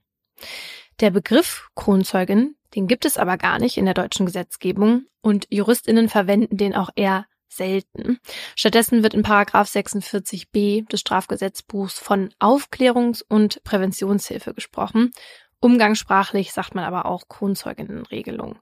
Der 1.00 1.12
Begriff 1.12 1.70
Kronzeugin 1.76 2.56
den 2.76 2.88
gibt 2.88 3.06
es 3.06 3.18
aber 3.18 3.38
gar 3.38 3.60
nicht 3.60 3.78
in 3.78 3.86
der 3.86 3.94
deutschen 3.94 4.26
Gesetzgebung 4.26 5.06
und 5.22 5.48
Juristinnen 5.50 6.10
verwenden 6.10 6.58
den 6.58 6.76
auch 6.76 6.90
eher 6.96 7.26
selten. 7.48 8.20
Stattdessen 8.56 9.04
wird 9.04 9.14
in 9.14 9.22
Paragraph 9.22 9.70
46b 9.70 10.88
des 10.90 11.00
Strafgesetzbuchs 11.00 12.00
von 12.00 12.34
Aufklärungs- 12.40 13.24
und 13.28 13.64
Präventionshilfe 13.64 14.54
gesprochen. 14.54 15.12
Umgangssprachlich 15.60 16.52
sagt 16.52 16.76
man 16.76 16.84
aber 16.84 17.06
auch 17.06 17.28
Kronzeuginnenregelung. 17.28 18.60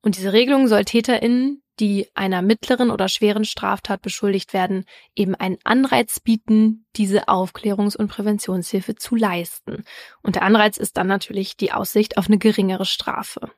Und 0.00 0.16
diese 0.16 0.32
Regelung 0.32 0.68
soll 0.68 0.84
TäterInnen, 0.84 1.62
die 1.80 2.08
einer 2.14 2.42
mittleren 2.42 2.90
oder 2.90 3.08
schweren 3.08 3.44
Straftat 3.44 4.02
beschuldigt 4.02 4.52
werden, 4.52 4.84
eben 5.14 5.34
einen 5.34 5.58
Anreiz 5.64 6.20
bieten, 6.20 6.86
diese 6.96 7.28
Aufklärungs- 7.28 7.96
und 7.96 8.08
Präventionshilfe 8.08 8.94
zu 8.94 9.16
leisten. 9.16 9.84
Und 10.22 10.36
der 10.36 10.42
Anreiz 10.42 10.76
ist 10.76 10.96
dann 10.96 11.06
natürlich 11.06 11.56
die 11.56 11.72
Aussicht 11.72 12.18
auf 12.18 12.26
eine 12.26 12.38
geringere 12.38 12.86
Strafe. 12.86 13.50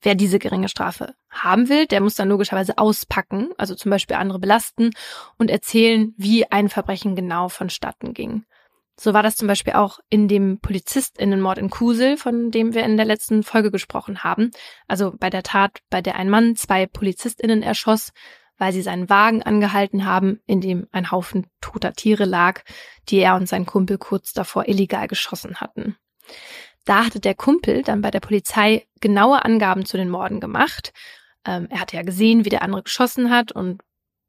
Wer 0.00 0.14
diese 0.14 0.38
geringe 0.38 0.68
Strafe 0.68 1.14
haben 1.30 1.68
will, 1.70 1.86
der 1.86 2.02
muss 2.02 2.14
dann 2.14 2.28
logischerweise 2.28 2.76
auspacken, 2.76 3.50
also 3.56 3.74
zum 3.74 3.90
Beispiel 3.90 4.16
andere 4.16 4.38
belasten 4.38 4.90
und 5.38 5.50
erzählen, 5.50 6.12
wie 6.18 6.50
ein 6.50 6.68
Verbrechen 6.68 7.16
genau 7.16 7.48
vonstatten 7.48 8.12
ging. 8.12 8.44
So 8.98 9.12
war 9.12 9.22
das 9.22 9.36
zum 9.36 9.48
Beispiel 9.48 9.72
auch 9.72 9.98
in 10.08 10.28
dem 10.28 10.60
Polizistinnenmord 10.60 11.58
in 11.58 11.68
Kusel, 11.70 12.16
von 12.16 12.50
dem 12.50 12.74
wir 12.74 12.84
in 12.84 12.96
der 12.96 13.06
letzten 13.06 13.42
Folge 13.42 13.70
gesprochen 13.70 14.22
haben. 14.22 14.50
Also 14.86 15.12
bei 15.18 15.30
der 15.30 15.42
Tat, 15.42 15.80
bei 15.90 16.00
der 16.00 16.16
ein 16.16 16.30
Mann 16.30 16.54
zwei 16.54 16.86
Polizistinnen 16.86 17.62
erschoss, 17.62 18.12
weil 18.56 18.72
sie 18.72 18.82
seinen 18.82 19.10
Wagen 19.10 19.42
angehalten 19.42 20.04
haben, 20.04 20.40
in 20.46 20.60
dem 20.60 20.86
ein 20.92 21.10
Haufen 21.10 21.48
toter 21.60 21.92
Tiere 21.92 22.24
lag, 22.24 22.62
die 23.08 23.18
er 23.18 23.34
und 23.34 23.48
sein 23.48 23.66
Kumpel 23.66 23.98
kurz 23.98 24.32
davor 24.32 24.68
illegal 24.68 25.08
geschossen 25.08 25.56
hatten. 25.56 25.96
Da 26.84 27.06
hatte 27.06 27.18
der 27.18 27.34
Kumpel 27.34 27.82
dann 27.82 28.00
bei 28.00 28.10
der 28.10 28.20
Polizei 28.20 28.86
genaue 29.00 29.44
Angaben 29.44 29.86
zu 29.86 29.96
den 29.96 30.08
Morden 30.08 30.38
gemacht. 30.38 30.92
Ähm, 31.44 31.66
er 31.70 31.80
hatte 31.80 31.96
ja 31.96 32.02
gesehen, 32.02 32.44
wie 32.44 32.50
der 32.50 32.62
andere 32.62 32.84
geschossen 32.84 33.30
hat 33.30 33.50
und, 33.50 33.82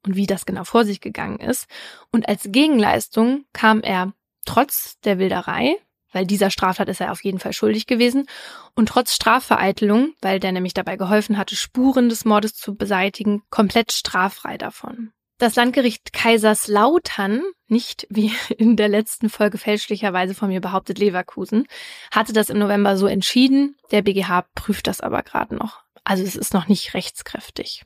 und 0.05 0.16
wie 0.16 0.26
das 0.26 0.45
genau 0.45 0.63
vor 0.63 0.86
sich 0.86 1.01
gegangen 1.01 1.39
ist. 1.39 1.68
Und 2.11 2.28
als 2.28 2.47
Gegenleistung 2.49 3.45
kam 3.53 3.82
er 3.82 4.13
trotz 4.46 5.00
der 5.02 5.20
Wilderei, 5.20 5.76
weil 6.12 6.26
dieser 6.26 6.50
Straftat 6.50 6.88
ist 6.88 7.02
er 7.02 7.12
auf 7.12 7.24
jeden 7.24 7.39
Fall 7.39 7.54
schuldig 7.54 7.88
gewesen. 7.88 8.28
Und 8.74 8.88
trotz 8.88 9.14
Strafvereitelung, 9.14 10.14
weil 10.22 10.39
der 10.39 10.54
nämlich 10.54 10.74
dabei 10.74 10.96
geholfen 10.96 11.38
hatte, 11.38 11.56
Spuren 11.56 12.08
des 12.08 12.24
Mordes 12.24 12.54
zu 12.56 12.76
beseitigen, 12.76 13.43
komplett 13.50 13.91
straffrei 13.91 14.58
davon. 14.58 15.12
Das 15.38 15.56
Landgericht 15.56 16.14
Kaiserslautern, 16.14 17.43
nicht 17.68 18.08
wie 18.10 18.32
in 18.58 18.78
der 18.78 18.88
letzten 18.88 19.30
Folge 19.30 19.58
fälschlicherweise 19.58 20.34
von 20.34 20.48
mir 20.48 20.62
behauptet 20.62 21.00
Leverkusen, 21.00 21.68
hatte 22.12 22.32
das 22.32 22.50
im 22.50 22.60
November 22.60 22.98
so 22.98 23.08
entschieden. 23.08 23.76
Der 23.91 24.02
BGH 24.02 24.46
prüft 24.56 24.88
das 24.88 25.02
aber 25.02 25.24
gerade 25.24 25.56
noch. 25.56 25.84
Also 26.06 26.24
es 26.24 26.36
ist 26.36 26.54
noch 26.54 26.68
nicht 26.68 26.93
rechtskräftig. 26.93 27.84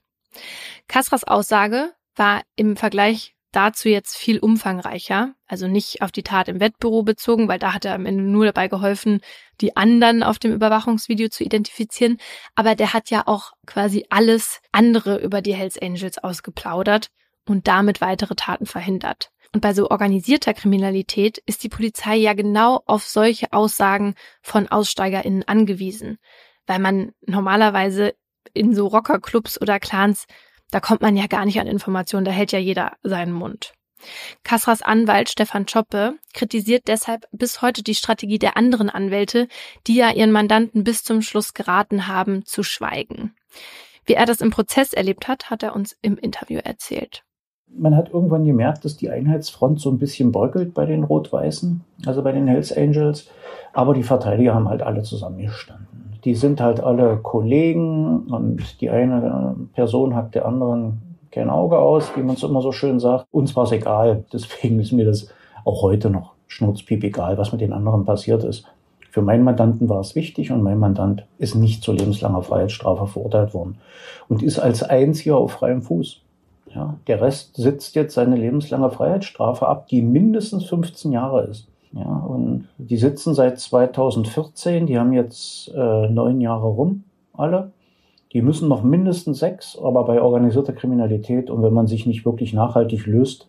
Kasras 0.87 1.23
Aussage 1.23 1.93
war 2.15 2.43
im 2.55 2.75
Vergleich 2.75 3.35
dazu 3.51 3.89
jetzt 3.89 4.17
viel 4.17 4.39
umfangreicher, 4.39 5.33
also 5.47 5.67
nicht 5.67 6.01
auf 6.01 6.11
die 6.11 6.23
Tat 6.23 6.47
im 6.47 6.59
Wettbüro 6.59 7.03
bezogen, 7.03 7.47
weil 7.47 7.59
da 7.59 7.73
hat 7.73 7.85
er 7.85 7.95
am 7.95 8.05
Ende 8.05 8.23
nur 8.23 8.45
dabei 8.45 8.67
geholfen, 8.67 9.21
die 9.61 9.75
anderen 9.75 10.23
auf 10.23 10.39
dem 10.39 10.53
Überwachungsvideo 10.53 11.29
zu 11.29 11.43
identifizieren, 11.43 12.17
aber 12.55 12.75
der 12.75 12.93
hat 12.93 13.09
ja 13.09 13.23
auch 13.25 13.53
quasi 13.65 14.05
alles 14.09 14.61
andere 14.71 15.17
über 15.17 15.41
die 15.41 15.53
Hells 15.53 15.81
Angels 15.81 16.17
ausgeplaudert 16.17 17.09
und 17.47 17.67
damit 17.67 18.01
weitere 18.01 18.35
Taten 18.35 18.65
verhindert. 18.65 19.31
Und 19.53 19.61
bei 19.61 19.73
so 19.73 19.89
organisierter 19.89 20.53
Kriminalität 20.53 21.39
ist 21.45 21.63
die 21.63 21.69
Polizei 21.69 22.15
ja 22.17 22.33
genau 22.33 22.83
auf 22.85 23.03
solche 23.03 23.51
Aussagen 23.51 24.13
von 24.41 24.67
AussteigerInnen 24.67 25.47
angewiesen, 25.47 26.19
weil 26.67 26.79
man 26.79 27.13
normalerweise 27.25 28.13
in 28.53 28.75
so 28.75 28.87
Rockerclubs 28.87 29.59
oder 29.59 29.79
Clans, 29.79 30.25
da 30.71 30.79
kommt 30.79 31.01
man 31.01 31.15
ja 31.15 31.27
gar 31.27 31.45
nicht 31.45 31.59
an 31.59 31.67
Informationen, 31.67 32.25
da 32.25 32.31
hält 32.31 32.51
ja 32.51 32.59
jeder 32.59 32.93
seinen 33.03 33.33
Mund. 33.33 33.73
Kasras 34.43 34.81
Anwalt 34.81 35.29
Stefan 35.29 35.65
Choppe 35.65 36.17
kritisiert 36.33 36.87
deshalb 36.87 37.27
bis 37.31 37.61
heute 37.61 37.83
die 37.83 37.95
Strategie 37.95 38.39
der 38.39 38.55
anderen 38.55 38.89
Anwälte, 38.89 39.47
die 39.87 39.95
ja 39.95 40.11
ihren 40.11 40.31
Mandanten 40.31 40.83
bis 40.83 41.03
zum 41.03 41.21
Schluss 41.21 41.53
geraten 41.53 42.07
haben, 42.07 42.45
zu 42.45 42.63
schweigen. 42.63 43.35
Wie 44.05 44.13
er 44.13 44.25
das 44.25 44.41
im 44.41 44.51
Prozess 44.51 44.93
erlebt 44.93 45.27
hat, 45.27 45.49
hat 45.49 45.63
er 45.63 45.75
uns 45.75 45.97
im 46.01 46.17
Interview 46.17 46.59
erzählt. 46.63 47.23
Man 47.77 47.95
hat 47.95 48.11
irgendwann 48.13 48.45
gemerkt, 48.45 48.83
dass 48.83 48.97
die 48.97 49.09
Einheitsfront 49.09 49.79
so 49.79 49.89
ein 49.89 49.99
bisschen 49.99 50.31
bröckelt 50.31 50.73
bei 50.73 50.85
den 50.85 51.03
Rot-Weißen, 51.03 51.81
also 52.05 52.23
bei 52.23 52.31
den 52.31 52.47
Hells 52.47 52.75
Angels. 52.75 53.29
Aber 53.73 53.93
die 53.93 54.03
Verteidiger 54.03 54.53
haben 54.53 54.67
halt 54.67 54.81
alle 54.81 55.03
zusammengestanden. 55.03 55.87
Die 56.25 56.35
sind 56.35 56.59
halt 56.59 56.81
alle 56.81 57.17
Kollegen 57.17 58.23
und 58.23 58.81
die 58.81 58.89
eine 58.89 59.55
Person 59.73 60.15
hat 60.15 60.35
der 60.35 60.45
anderen 60.45 61.01
kein 61.31 61.49
Auge 61.49 61.77
aus, 61.77 62.11
wie 62.15 62.23
man 62.23 62.35
es 62.35 62.43
immer 62.43 62.61
so 62.61 62.71
schön 62.71 62.99
sagt. 62.99 63.25
Uns 63.31 63.55
war 63.55 63.63
es 63.63 63.71
egal. 63.71 64.25
Deswegen 64.33 64.79
ist 64.79 64.91
mir 64.91 65.05
das 65.05 65.29
auch 65.63 65.81
heute 65.81 66.09
noch 66.09 66.33
schnurzpiep 66.47 67.03
egal, 67.03 67.37
was 67.37 67.51
mit 67.51 67.61
den 67.61 67.73
anderen 67.73 68.05
passiert 68.05 68.43
ist. 68.43 68.65
Für 69.11 69.21
meinen 69.21 69.43
Mandanten 69.43 69.89
war 69.89 70.01
es 70.01 70.15
wichtig 70.15 70.51
und 70.51 70.61
mein 70.61 70.77
Mandant 70.77 71.25
ist 71.39 71.55
nicht 71.55 71.83
zu 71.83 71.91
lebenslanger 71.91 72.43
Freiheitsstrafe 72.43 73.07
verurteilt 73.07 73.53
worden 73.53 73.77
und 74.27 74.43
ist 74.43 74.59
als 74.59 74.83
einziger 74.83 75.37
auf 75.37 75.53
freiem 75.53 75.81
Fuß. 75.81 76.21
Ja, 76.73 76.97
der 77.07 77.21
Rest 77.21 77.55
sitzt 77.55 77.95
jetzt 77.95 78.13
seine 78.13 78.35
lebenslange 78.35 78.91
Freiheitsstrafe 78.91 79.67
ab, 79.67 79.87
die 79.87 80.01
mindestens 80.01 80.65
15 80.65 81.11
Jahre 81.11 81.45
ist. 81.45 81.67
Ja, 81.91 82.03
und 82.03 82.67
die 82.77 82.97
sitzen 82.97 83.33
seit 83.33 83.59
2014, 83.59 84.85
die 84.85 84.99
haben 84.99 85.13
jetzt 85.13 85.69
äh, 85.69 86.09
neun 86.09 86.39
Jahre 86.39 86.67
rum, 86.67 87.03
alle. 87.33 87.71
Die 88.33 88.43
müssen 88.43 88.67
noch 88.67 88.83
mindestens 88.83 89.39
sechs, 89.39 89.75
aber 89.81 90.05
bei 90.05 90.21
organisierter 90.21 90.73
Kriminalität 90.73 91.49
und 91.49 91.63
wenn 91.63 91.73
man 91.73 91.87
sich 91.87 92.05
nicht 92.05 92.25
wirklich 92.25 92.53
nachhaltig 92.53 93.07
löst, 93.07 93.47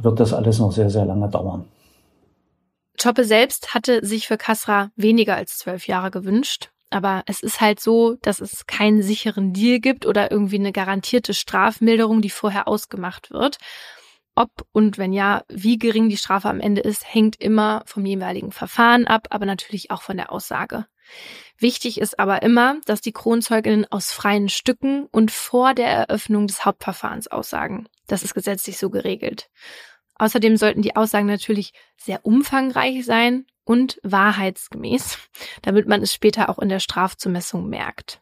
wird 0.00 0.18
das 0.18 0.32
alles 0.32 0.58
noch 0.58 0.72
sehr, 0.72 0.90
sehr 0.90 1.04
lange 1.04 1.28
dauern. 1.28 1.66
Choppe 3.00 3.24
selbst 3.24 3.74
hatte 3.74 4.04
sich 4.04 4.26
für 4.26 4.36
Kasra 4.36 4.90
weniger 4.96 5.36
als 5.36 5.58
zwölf 5.58 5.86
Jahre 5.86 6.10
gewünscht. 6.10 6.70
Aber 6.94 7.24
es 7.26 7.42
ist 7.42 7.60
halt 7.60 7.80
so, 7.80 8.14
dass 8.22 8.40
es 8.40 8.66
keinen 8.68 9.02
sicheren 9.02 9.52
Deal 9.52 9.80
gibt 9.80 10.06
oder 10.06 10.30
irgendwie 10.30 10.60
eine 10.60 10.70
garantierte 10.70 11.34
Strafmilderung, 11.34 12.22
die 12.22 12.30
vorher 12.30 12.68
ausgemacht 12.68 13.32
wird. 13.32 13.58
Ob 14.36 14.64
und 14.70 14.96
wenn 14.96 15.12
ja, 15.12 15.42
wie 15.48 15.76
gering 15.76 16.08
die 16.08 16.16
Strafe 16.16 16.48
am 16.48 16.60
Ende 16.60 16.82
ist, 16.82 17.12
hängt 17.12 17.40
immer 17.40 17.82
vom 17.86 18.06
jeweiligen 18.06 18.52
Verfahren 18.52 19.08
ab, 19.08 19.26
aber 19.30 19.44
natürlich 19.44 19.90
auch 19.90 20.02
von 20.02 20.16
der 20.16 20.30
Aussage. 20.30 20.86
Wichtig 21.58 22.00
ist 22.00 22.20
aber 22.20 22.42
immer, 22.42 22.76
dass 22.86 23.00
die 23.00 23.12
Kronzeuginnen 23.12 23.86
aus 23.90 24.12
freien 24.12 24.48
Stücken 24.48 25.06
und 25.06 25.32
vor 25.32 25.74
der 25.74 25.88
Eröffnung 25.88 26.46
des 26.46 26.64
Hauptverfahrens 26.64 27.26
aussagen. 27.26 27.88
Das 28.06 28.22
ist 28.22 28.34
gesetzlich 28.34 28.78
so 28.78 28.88
geregelt. 28.88 29.50
Außerdem 30.14 30.56
sollten 30.56 30.82
die 30.82 30.94
Aussagen 30.94 31.26
natürlich 31.26 31.72
sehr 31.96 32.24
umfangreich 32.24 33.04
sein 33.04 33.46
und 33.64 33.98
wahrheitsgemäß, 34.02 35.18
damit 35.62 35.88
man 35.88 36.02
es 36.02 36.12
später 36.12 36.48
auch 36.48 36.58
in 36.58 36.68
der 36.68 36.80
Strafzumessung 36.80 37.68
merkt. 37.68 38.20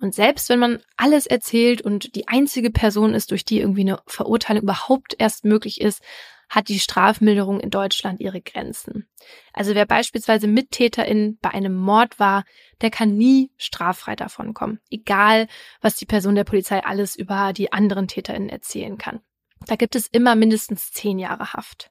Und 0.00 0.14
selbst 0.14 0.48
wenn 0.48 0.58
man 0.58 0.80
alles 0.96 1.26
erzählt 1.26 1.80
und 1.80 2.14
die 2.14 2.28
einzige 2.28 2.70
Person 2.70 3.14
ist, 3.14 3.30
durch 3.30 3.44
die 3.44 3.60
irgendwie 3.60 3.82
eine 3.82 4.00
Verurteilung 4.06 4.64
überhaupt 4.64 5.14
erst 5.18 5.44
möglich 5.44 5.80
ist, 5.80 6.02
hat 6.48 6.68
die 6.68 6.78
Strafmilderung 6.78 7.60
in 7.60 7.70
Deutschland 7.70 8.20
ihre 8.20 8.40
Grenzen. 8.40 9.08
Also 9.52 9.74
wer 9.74 9.86
beispielsweise 9.86 10.46
Mittäterin 10.46 11.38
bei 11.40 11.50
einem 11.50 11.74
Mord 11.74 12.18
war, 12.18 12.44
der 12.80 12.90
kann 12.90 13.16
nie 13.16 13.50
straffrei 13.56 14.14
davon 14.14 14.54
kommen, 14.54 14.80
egal 14.90 15.48
was 15.80 15.96
die 15.96 16.06
Person 16.06 16.34
der 16.34 16.44
Polizei 16.44 16.84
alles 16.84 17.16
über 17.16 17.52
die 17.52 17.72
anderen 17.72 18.08
Täterinnen 18.08 18.50
erzählen 18.50 18.98
kann. 18.98 19.20
Da 19.66 19.76
gibt 19.76 19.96
es 19.96 20.06
immer 20.06 20.34
mindestens 20.34 20.92
zehn 20.92 21.18
Jahre 21.18 21.54
Haft. 21.54 21.90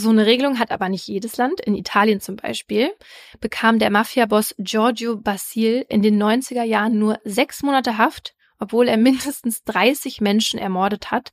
So 0.00 0.08
eine 0.08 0.24
Regelung 0.24 0.58
hat 0.58 0.70
aber 0.70 0.88
nicht 0.88 1.06
jedes 1.06 1.36
Land. 1.36 1.60
In 1.60 1.74
Italien 1.74 2.20
zum 2.20 2.36
Beispiel 2.36 2.90
bekam 3.38 3.78
der 3.78 3.90
Mafiaboss 3.90 4.54
Giorgio 4.58 5.16
Basil 5.16 5.84
in 5.90 6.00
den 6.00 6.20
90er 6.20 6.62
Jahren 6.62 6.98
nur 6.98 7.20
sechs 7.24 7.62
Monate 7.62 7.98
Haft, 7.98 8.34
obwohl 8.58 8.88
er 8.88 8.96
mindestens 8.96 9.62
30 9.64 10.22
Menschen 10.22 10.58
ermordet 10.58 11.10
hat, 11.10 11.32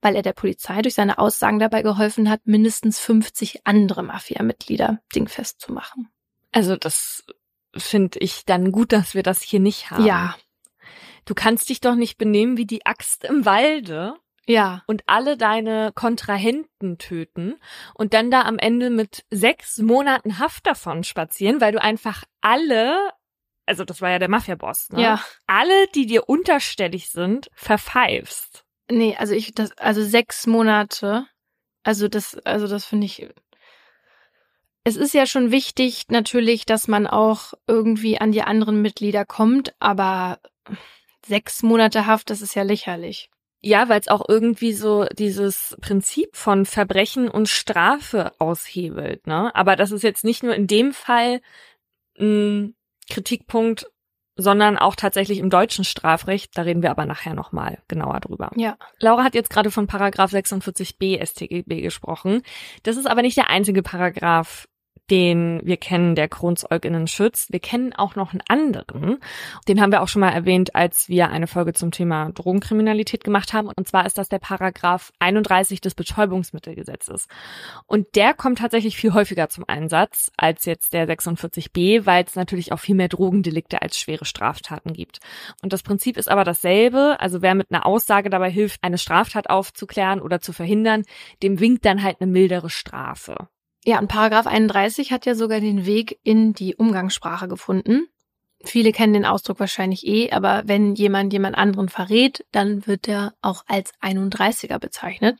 weil 0.00 0.16
er 0.16 0.22
der 0.22 0.32
Polizei 0.32 0.80
durch 0.80 0.94
seine 0.94 1.18
Aussagen 1.18 1.58
dabei 1.58 1.82
geholfen 1.82 2.30
hat, 2.30 2.46
mindestens 2.46 2.98
50 3.00 3.66
andere 3.66 4.02
Mafia-Mitglieder 4.02 5.00
dingfest 5.14 5.60
zu 5.60 5.72
machen. 5.72 6.08
Also 6.52 6.76
das 6.76 7.24
finde 7.76 8.18
ich 8.20 8.46
dann 8.46 8.72
gut, 8.72 8.92
dass 8.92 9.14
wir 9.14 9.22
das 9.22 9.42
hier 9.42 9.60
nicht 9.60 9.90
haben. 9.90 10.06
Ja. 10.06 10.36
Du 11.26 11.34
kannst 11.34 11.68
dich 11.68 11.80
doch 11.80 11.96
nicht 11.96 12.16
benehmen 12.16 12.56
wie 12.56 12.66
die 12.66 12.86
Axt 12.86 13.24
im 13.24 13.44
Walde 13.44 14.14
ja. 14.48 14.82
Und 14.86 15.02
alle 15.06 15.36
deine 15.36 15.92
Kontrahenten 15.94 16.98
töten 16.98 17.56
und 17.94 18.14
dann 18.14 18.30
da 18.30 18.42
am 18.42 18.58
Ende 18.58 18.90
mit 18.90 19.24
sechs 19.30 19.78
Monaten 19.78 20.38
Haft 20.38 20.66
davon 20.66 21.04
spazieren, 21.04 21.60
weil 21.60 21.72
du 21.72 21.82
einfach 21.82 22.24
alle, 22.40 23.10
also 23.66 23.84
das 23.84 24.00
war 24.00 24.10
ja 24.10 24.18
der 24.18 24.30
Mafia-Boss, 24.30 24.90
ne? 24.90 25.02
Ja. 25.02 25.24
Alle, 25.46 25.88
die 25.94 26.06
dir 26.06 26.28
unterstellig 26.28 27.10
sind, 27.10 27.50
verpfeifst. 27.54 28.64
Nee, 28.88 29.16
also 29.18 29.34
ich, 29.34 29.52
das, 29.52 29.76
also 29.78 30.04
sechs 30.04 30.46
Monate, 30.46 31.26
also 31.82 32.06
das, 32.06 32.38
also 32.38 32.68
das 32.68 32.84
finde 32.84 33.06
ich, 33.06 33.28
es 34.84 34.96
ist 34.96 35.14
ja 35.14 35.26
schon 35.26 35.50
wichtig 35.50 36.04
natürlich, 36.08 36.66
dass 36.66 36.86
man 36.86 37.08
auch 37.08 37.54
irgendwie 37.66 38.20
an 38.20 38.30
die 38.30 38.42
anderen 38.42 38.80
Mitglieder 38.80 39.24
kommt, 39.24 39.74
aber 39.80 40.38
sechs 41.26 41.64
Monate 41.64 42.06
Haft, 42.06 42.30
das 42.30 42.42
ist 42.42 42.54
ja 42.54 42.62
lächerlich. 42.62 43.28
Ja, 43.62 43.88
weil 43.88 44.00
es 44.00 44.08
auch 44.08 44.24
irgendwie 44.28 44.72
so 44.72 45.06
dieses 45.18 45.76
Prinzip 45.80 46.36
von 46.36 46.66
Verbrechen 46.66 47.28
und 47.28 47.48
Strafe 47.48 48.32
aushebelt. 48.38 49.26
Ne? 49.26 49.54
Aber 49.54 49.76
das 49.76 49.90
ist 49.90 50.02
jetzt 50.02 50.24
nicht 50.24 50.42
nur 50.42 50.54
in 50.54 50.66
dem 50.66 50.92
Fall 50.92 51.40
ein 52.18 52.74
Kritikpunkt, 53.08 53.86
sondern 54.36 54.76
auch 54.76 54.94
tatsächlich 54.94 55.38
im 55.38 55.50
deutschen 55.50 55.84
Strafrecht. 55.84 56.56
Da 56.56 56.62
reden 56.62 56.82
wir 56.82 56.90
aber 56.90 57.06
nachher 57.06 57.34
nochmal 57.34 57.78
genauer 57.88 58.20
drüber. 58.20 58.50
Ja. 58.56 58.76
Laura 59.00 59.24
hat 59.24 59.34
jetzt 59.34 59.50
gerade 59.50 59.70
von 59.70 59.86
Paragraph 59.86 60.32
46b 60.32 61.24
StGB 61.24 61.80
gesprochen. 61.80 62.42
Das 62.82 62.96
ist 62.96 63.06
aber 63.06 63.22
nicht 63.22 63.36
der 63.36 63.48
einzige 63.48 63.82
Paragraph, 63.82 64.68
den 65.10 65.60
wir 65.64 65.76
kennen, 65.76 66.14
der 66.14 66.28
Kronzeuginnen 66.28 67.06
schützt. 67.06 67.52
Wir 67.52 67.60
kennen 67.60 67.92
auch 67.92 68.16
noch 68.16 68.32
einen 68.32 68.42
anderen. 68.48 69.18
Den 69.68 69.80
haben 69.80 69.92
wir 69.92 70.02
auch 70.02 70.08
schon 70.08 70.20
mal 70.20 70.32
erwähnt, 70.32 70.74
als 70.74 71.08
wir 71.08 71.28
eine 71.30 71.46
Folge 71.46 71.72
zum 71.72 71.90
Thema 71.90 72.30
Drogenkriminalität 72.30 73.22
gemacht 73.22 73.52
haben. 73.52 73.68
Und 73.68 73.86
zwar 73.86 74.06
ist 74.06 74.18
das 74.18 74.28
der 74.28 74.38
Paragraph 74.38 75.12
31 75.18 75.80
des 75.80 75.94
Betäubungsmittelgesetzes. 75.94 77.28
Und 77.86 78.16
der 78.16 78.34
kommt 78.34 78.58
tatsächlich 78.58 78.96
viel 78.96 79.12
häufiger 79.12 79.48
zum 79.48 79.64
Einsatz 79.68 80.30
als 80.36 80.64
jetzt 80.64 80.92
der 80.92 81.08
46b, 81.08 82.06
weil 82.06 82.24
es 82.24 82.34
natürlich 82.34 82.72
auch 82.72 82.80
viel 82.80 82.94
mehr 82.94 83.08
Drogendelikte 83.08 83.82
als 83.82 83.98
schwere 83.98 84.24
Straftaten 84.24 84.92
gibt. 84.92 85.20
Und 85.62 85.72
das 85.72 85.82
Prinzip 85.82 86.16
ist 86.16 86.28
aber 86.28 86.44
dasselbe. 86.44 87.16
Also 87.20 87.42
wer 87.42 87.54
mit 87.54 87.70
einer 87.70 87.86
Aussage 87.86 88.30
dabei 88.30 88.50
hilft, 88.50 88.82
eine 88.82 88.98
Straftat 88.98 89.50
aufzuklären 89.50 90.20
oder 90.20 90.40
zu 90.40 90.52
verhindern, 90.52 91.04
dem 91.42 91.60
winkt 91.60 91.84
dann 91.84 92.02
halt 92.02 92.20
eine 92.20 92.30
mildere 92.30 92.70
Strafe. 92.70 93.48
Ja, 93.88 94.00
und 94.00 94.08
Paragraph 94.08 94.48
31 94.48 95.12
hat 95.12 95.26
ja 95.26 95.36
sogar 95.36 95.60
den 95.60 95.86
Weg 95.86 96.18
in 96.24 96.52
die 96.52 96.74
Umgangssprache 96.74 97.46
gefunden. 97.46 98.08
Viele 98.64 98.90
kennen 98.90 99.12
den 99.12 99.24
Ausdruck 99.24 99.60
wahrscheinlich 99.60 100.04
eh, 100.04 100.32
aber 100.32 100.64
wenn 100.66 100.96
jemand 100.96 101.32
jemand 101.32 101.56
anderen 101.56 101.88
verrät, 101.88 102.44
dann 102.50 102.84
wird 102.88 103.06
er 103.06 103.34
auch 103.42 103.62
als 103.68 103.92
31er 104.02 104.80
bezeichnet. 104.80 105.38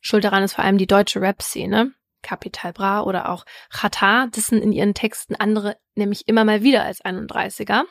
Schuld 0.00 0.22
daran 0.22 0.44
ist 0.44 0.52
vor 0.52 0.64
allem 0.64 0.78
die 0.78 0.86
deutsche 0.86 1.20
Rap-Szene. 1.20 1.92
Capital 2.22 2.72
Bra 2.72 3.02
oder 3.02 3.30
auch 3.30 3.44
Chata 3.68 4.28
dissen 4.28 4.62
in 4.62 4.70
ihren 4.70 4.94
Texten 4.94 5.34
andere 5.34 5.76
nämlich 5.96 6.28
immer 6.28 6.44
mal 6.44 6.62
wieder 6.62 6.84
als 6.84 7.04
31er. 7.04 7.82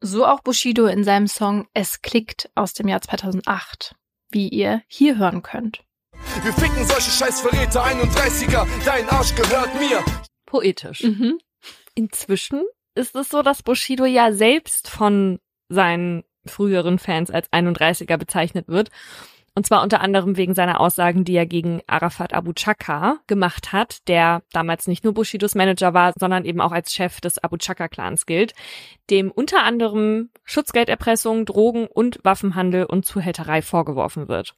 So 0.00 0.26
auch 0.26 0.42
Bushido 0.42 0.84
in 0.84 1.02
seinem 1.02 1.28
Song 1.28 1.66
Es 1.72 2.02
klickt 2.02 2.50
aus 2.54 2.74
dem 2.74 2.88
Jahr 2.88 3.00
2008, 3.00 3.94
wie 4.30 4.50
ihr 4.50 4.82
hier 4.86 5.16
hören 5.16 5.42
könnt. 5.42 5.85
Wir 6.42 6.52
ficken 6.52 6.84
solche 6.84 7.10
Scheißverräter 7.10 7.84
31er, 7.84 8.66
dein 8.84 9.08
Arsch 9.08 9.34
gehört 9.34 9.74
mir. 9.78 10.04
Poetisch. 10.46 11.02
Mhm. 11.02 11.38
Inzwischen 11.94 12.62
ist 12.94 13.14
es 13.16 13.28
so, 13.28 13.42
dass 13.42 13.62
Bushido 13.62 14.04
ja 14.04 14.32
selbst 14.32 14.88
von 14.88 15.38
seinen 15.68 16.24
früheren 16.46 16.98
Fans 16.98 17.30
als 17.30 17.52
31er 17.52 18.16
bezeichnet 18.16 18.68
wird. 18.68 18.90
Und 19.56 19.66
zwar 19.66 19.82
unter 19.82 20.02
anderem 20.02 20.36
wegen 20.36 20.54
seiner 20.54 20.80
Aussagen, 20.80 21.24
die 21.24 21.34
er 21.34 21.46
gegen 21.46 21.80
Arafat 21.86 22.34
Abu 22.34 22.52
Chaka 22.52 23.20
gemacht 23.26 23.72
hat, 23.72 24.06
der 24.06 24.42
damals 24.52 24.86
nicht 24.86 25.02
nur 25.02 25.14
Bushidos 25.14 25.54
Manager 25.54 25.94
war, 25.94 26.12
sondern 26.18 26.44
eben 26.44 26.60
auch 26.60 26.72
als 26.72 26.92
Chef 26.92 27.22
des 27.22 27.42
Abu 27.42 27.56
Chaka-Clans 27.56 28.26
gilt, 28.26 28.52
dem 29.08 29.30
unter 29.30 29.62
anderem 29.62 30.28
Schutzgelderpressung, 30.44 31.46
Drogen 31.46 31.86
und 31.86 32.20
Waffenhandel 32.22 32.84
und 32.84 33.06
Zuhälterei 33.06 33.62
vorgeworfen 33.62 34.28
wird. 34.28 34.54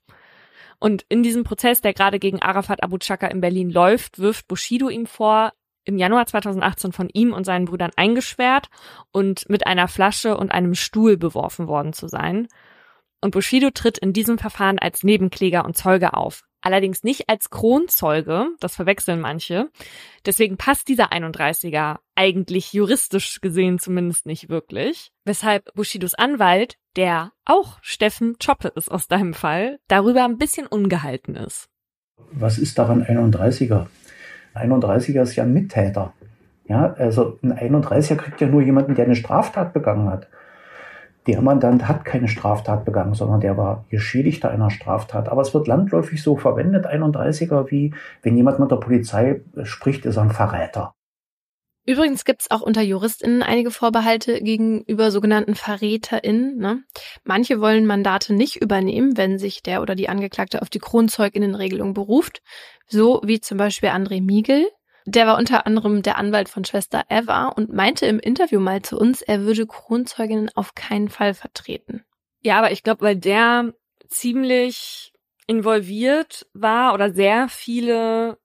Und 0.80 1.04
in 1.08 1.22
diesem 1.22 1.44
Prozess, 1.44 1.80
der 1.80 1.92
gerade 1.92 2.18
gegen 2.18 2.40
Arafat 2.40 2.82
Abu 2.82 2.98
Chaka 2.98 3.26
in 3.28 3.40
Berlin 3.40 3.70
läuft, 3.70 4.18
wirft 4.18 4.46
Bushido 4.46 4.88
ihm 4.88 5.06
vor, 5.06 5.52
im 5.84 5.96
Januar 5.96 6.26
2018 6.26 6.92
von 6.92 7.08
ihm 7.12 7.32
und 7.32 7.44
seinen 7.44 7.64
Brüdern 7.64 7.90
eingesperrt 7.96 8.68
und 9.10 9.48
mit 9.48 9.66
einer 9.66 9.88
Flasche 9.88 10.36
und 10.36 10.52
einem 10.52 10.74
Stuhl 10.74 11.16
beworfen 11.16 11.66
worden 11.66 11.94
zu 11.94 12.08
sein. 12.08 12.48
Und 13.20 13.32
Bushido 13.32 13.70
tritt 13.70 13.98
in 13.98 14.12
diesem 14.12 14.38
Verfahren 14.38 14.78
als 14.78 15.02
Nebenkläger 15.02 15.64
und 15.64 15.76
Zeuge 15.76 16.14
auf. 16.14 16.44
Allerdings 16.60 17.04
nicht 17.04 17.28
als 17.28 17.50
Kronzeuge, 17.50 18.48
das 18.60 18.74
verwechseln 18.74 19.20
manche. 19.20 19.70
Deswegen 20.26 20.56
passt 20.56 20.88
dieser 20.88 21.12
31er 21.12 21.98
eigentlich 22.16 22.72
juristisch 22.72 23.40
gesehen 23.40 23.78
zumindest 23.78 24.26
nicht 24.26 24.48
wirklich. 24.48 25.10
Weshalb 25.24 25.72
Bushidos 25.74 26.14
Anwalt, 26.14 26.76
der 26.98 27.30
auch 27.44 27.78
Steffen 27.80 28.36
Choppe 28.44 28.68
ist 28.74 28.90
aus 28.90 29.06
deinem 29.06 29.32
Fall, 29.32 29.78
darüber 29.86 30.24
ein 30.24 30.36
bisschen 30.36 30.66
ungehalten 30.66 31.36
ist. 31.36 31.68
Was 32.32 32.58
ist 32.58 32.76
daran 32.76 33.04
31er? 33.04 33.86
31er 34.54 35.22
ist 35.22 35.36
ja 35.36 35.44
ein 35.44 35.54
Mittäter. 35.54 36.12
Ja, 36.66 36.92
also 36.94 37.38
ein 37.42 37.52
31er 37.52 38.16
kriegt 38.16 38.40
ja 38.40 38.48
nur 38.48 38.62
jemanden, 38.62 38.96
der 38.96 39.04
eine 39.04 39.14
Straftat 39.14 39.72
begangen 39.72 40.10
hat. 40.10 40.26
Der 41.28 41.40
Mandant 41.40 41.86
hat 41.86 42.04
keine 42.04 42.26
Straftat 42.26 42.84
begangen, 42.84 43.14
sondern 43.14 43.40
der 43.40 43.56
war 43.56 43.84
Geschädigter 43.90 44.50
einer 44.50 44.70
Straftat. 44.70 45.28
Aber 45.28 45.42
es 45.42 45.54
wird 45.54 45.68
landläufig 45.68 46.20
so 46.20 46.36
verwendet, 46.36 46.86
31er, 46.86 47.70
wie 47.70 47.94
wenn 48.22 48.36
jemand 48.36 48.58
mit 48.58 48.72
der 48.72 48.76
Polizei 48.76 49.42
spricht, 49.62 50.04
ist 50.04 50.16
er 50.16 50.22
ein 50.22 50.30
Verräter. 50.30 50.94
Übrigens 51.88 52.26
gibt's 52.26 52.50
auch 52.50 52.60
unter 52.60 52.82
JuristInnen 52.82 53.42
einige 53.42 53.70
Vorbehalte 53.70 54.42
gegenüber 54.42 55.10
sogenannten 55.10 55.54
VerräterInnen. 55.54 56.58
Ne? 56.58 56.82
Manche 57.24 57.62
wollen 57.62 57.86
Mandate 57.86 58.34
nicht 58.34 58.56
übernehmen, 58.56 59.16
wenn 59.16 59.38
sich 59.38 59.62
der 59.62 59.80
oder 59.80 59.94
die 59.94 60.10
Angeklagte 60.10 60.60
auf 60.60 60.68
die 60.68 60.80
Kronzeuginnenregelung 60.80 61.94
beruft. 61.94 62.42
So 62.88 63.22
wie 63.24 63.40
zum 63.40 63.56
Beispiel 63.56 63.88
André 63.88 64.22
Miegel. 64.22 64.68
Der 65.06 65.26
war 65.26 65.38
unter 65.38 65.66
anderem 65.66 66.02
der 66.02 66.18
Anwalt 66.18 66.50
von 66.50 66.66
Schwester 66.66 67.04
Eva 67.08 67.46
und 67.46 67.72
meinte 67.72 68.04
im 68.04 68.20
Interview 68.20 68.60
mal 68.60 68.82
zu 68.82 68.98
uns, 68.98 69.22
er 69.22 69.44
würde 69.46 69.66
Kronzeuginnen 69.66 70.50
auf 70.54 70.74
keinen 70.74 71.08
Fall 71.08 71.32
vertreten. 71.32 72.04
Ja, 72.42 72.58
aber 72.58 72.70
ich 72.70 72.82
glaube, 72.82 73.00
weil 73.00 73.16
der 73.16 73.72
ziemlich 74.08 75.14
involviert 75.46 76.46
war 76.52 76.92
oder 76.92 77.14
sehr 77.14 77.48
viele 77.48 78.36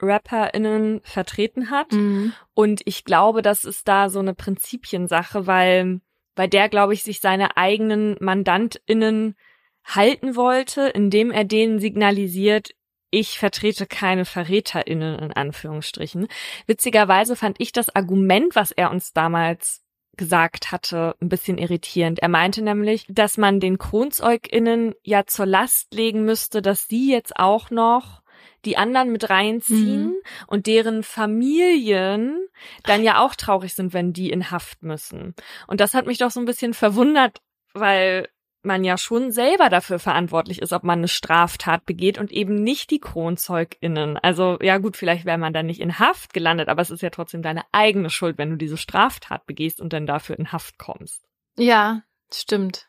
RapperInnen 0.00 1.00
vertreten 1.04 1.70
hat. 1.70 1.92
Mhm. 1.92 2.32
Und 2.54 2.82
ich 2.84 3.04
glaube, 3.04 3.42
das 3.42 3.64
ist 3.64 3.88
da 3.88 4.08
so 4.08 4.18
eine 4.18 4.34
Prinzipiensache, 4.34 5.46
weil, 5.46 6.00
weil 6.36 6.48
der, 6.48 6.68
glaube 6.68 6.94
ich, 6.94 7.02
sich 7.02 7.20
seine 7.20 7.56
eigenen 7.56 8.16
MandantInnen 8.20 9.36
halten 9.84 10.36
wollte, 10.36 10.88
indem 10.88 11.30
er 11.30 11.44
denen 11.44 11.80
signalisiert, 11.80 12.70
ich 13.10 13.38
vertrete 13.38 13.86
keine 13.86 14.24
VerräterInnen 14.24 15.18
in 15.18 15.32
Anführungsstrichen. 15.32 16.28
Witzigerweise 16.66 17.36
fand 17.36 17.60
ich 17.60 17.72
das 17.72 17.94
Argument, 17.94 18.56
was 18.56 18.70
er 18.70 18.90
uns 18.90 19.12
damals 19.12 19.82
gesagt 20.16 20.72
hatte, 20.72 21.14
ein 21.20 21.28
bisschen 21.28 21.58
irritierend. 21.58 22.20
Er 22.20 22.28
meinte 22.28 22.62
nämlich, 22.62 23.06
dass 23.08 23.38
man 23.38 23.60
den 23.60 23.78
KronzeugInnen 23.78 24.94
ja 25.02 25.26
zur 25.26 25.46
Last 25.46 25.92
legen 25.94 26.24
müsste, 26.24 26.62
dass 26.62 26.88
sie 26.88 27.10
jetzt 27.10 27.36
auch 27.36 27.70
noch 27.70 28.21
die 28.64 28.76
anderen 28.76 29.12
mit 29.12 29.28
reinziehen 29.28 30.06
mhm. 30.06 30.16
und 30.46 30.66
deren 30.66 31.02
Familien 31.02 32.38
dann 32.84 33.02
ja 33.02 33.20
auch 33.20 33.34
traurig 33.34 33.74
sind, 33.74 33.92
wenn 33.92 34.12
die 34.12 34.30
in 34.30 34.50
Haft 34.50 34.82
müssen. 34.82 35.34
Und 35.66 35.80
das 35.80 35.94
hat 35.94 36.06
mich 36.06 36.18
doch 36.18 36.30
so 36.30 36.40
ein 36.40 36.46
bisschen 36.46 36.74
verwundert, 36.74 37.40
weil 37.74 38.28
man 38.62 38.84
ja 38.84 38.96
schon 38.96 39.32
selber 39.32 39.68
dafür 39.68 39.98
verantwortlich 39.98 40.62
ist, 40.62 40.72
ob 40.72 40.84
man 40.84 41.00
eine 41.00 41.08
Straftat 41.08 41.84
begeht 41.84 42.18
und 42.18 42.30
eben 42.30 42.62
nicht 42.62 42.90
die 42.90 43.00
KronzeugInnen. 43.00 44.16
Also 44.16 44.58
ja 44.60 44.78
gut, 44.78 44.96
vielleicht 44.96 45.24
wäre 45.24 45.38
man 45.38 45.52
dann 45.52 45.66
nicht 45.66 45.80
in 45.80 45.98
Haft 45.98 46.32
gelandet, 46.32 46.68
aber 46.68 46.82
es 46.82 46.90
ist 46.90 47.02
ja 47.02 47.10
trotzdem 47.10 47.42
deine 47.42 47.64
eigene 47.72 48.10
Schuld, 48.10 48.38
wenn 48.38 48.50
du 48.50 48.56
diese 48.56 48.76
Straftat 48.76 49.46
begehst 49.46 49.80
und 49.80 49.92
dann 49.92 50.06
dafür 50.06 50.38
in 50.38 50.52
Haft 50.52 50.78
kommst. 50.78 51.26
Ja, 51.56 52.02
stimmt. 52.32 52.86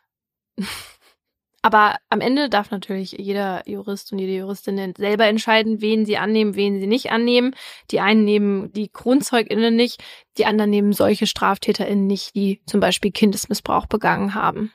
Aber 1.64 1.96
am 2.10 2.20
Ende 2.20 2.50
darf 2.50 2.70
natürlich 2.70 3.12
jeder 3.12 3.66
Jurist 3.66 4.12
und 4.12 4.18
jede 4.18 4.34
Juristin 4.34 4.92
selber 4.98 5.24
entscheiden, 5.24 5.80
wen 5.80 6.04
sie 6.04 6.18
annehmen, 6.18 6.56
wen 6.56 6.78
sie 6.78 6.86
nicht 6.86 7.10
annehmen. 7.10 7.54
Die 7.90 8.00
einen 8.00 8.22
nehmen 8.22 8.70
die 8.74 8.90
KronzeugInnen 8.90 9.74
nicht, 9.74 10.04
die 10.36 10.44
anderen 10.44 10.68
nehmen 10.68 10.92
solche 10.92 11.26
StraftäterInnen 11.26 12.06
nicht, 12.06 12.34
die 12.34 12.60
zum 12.66 12.80
Beispiel 12.80 13.12
Kindesmissbrauch 13.12 13.86
begangen 13.86 14.34
haben. 14.34 14.72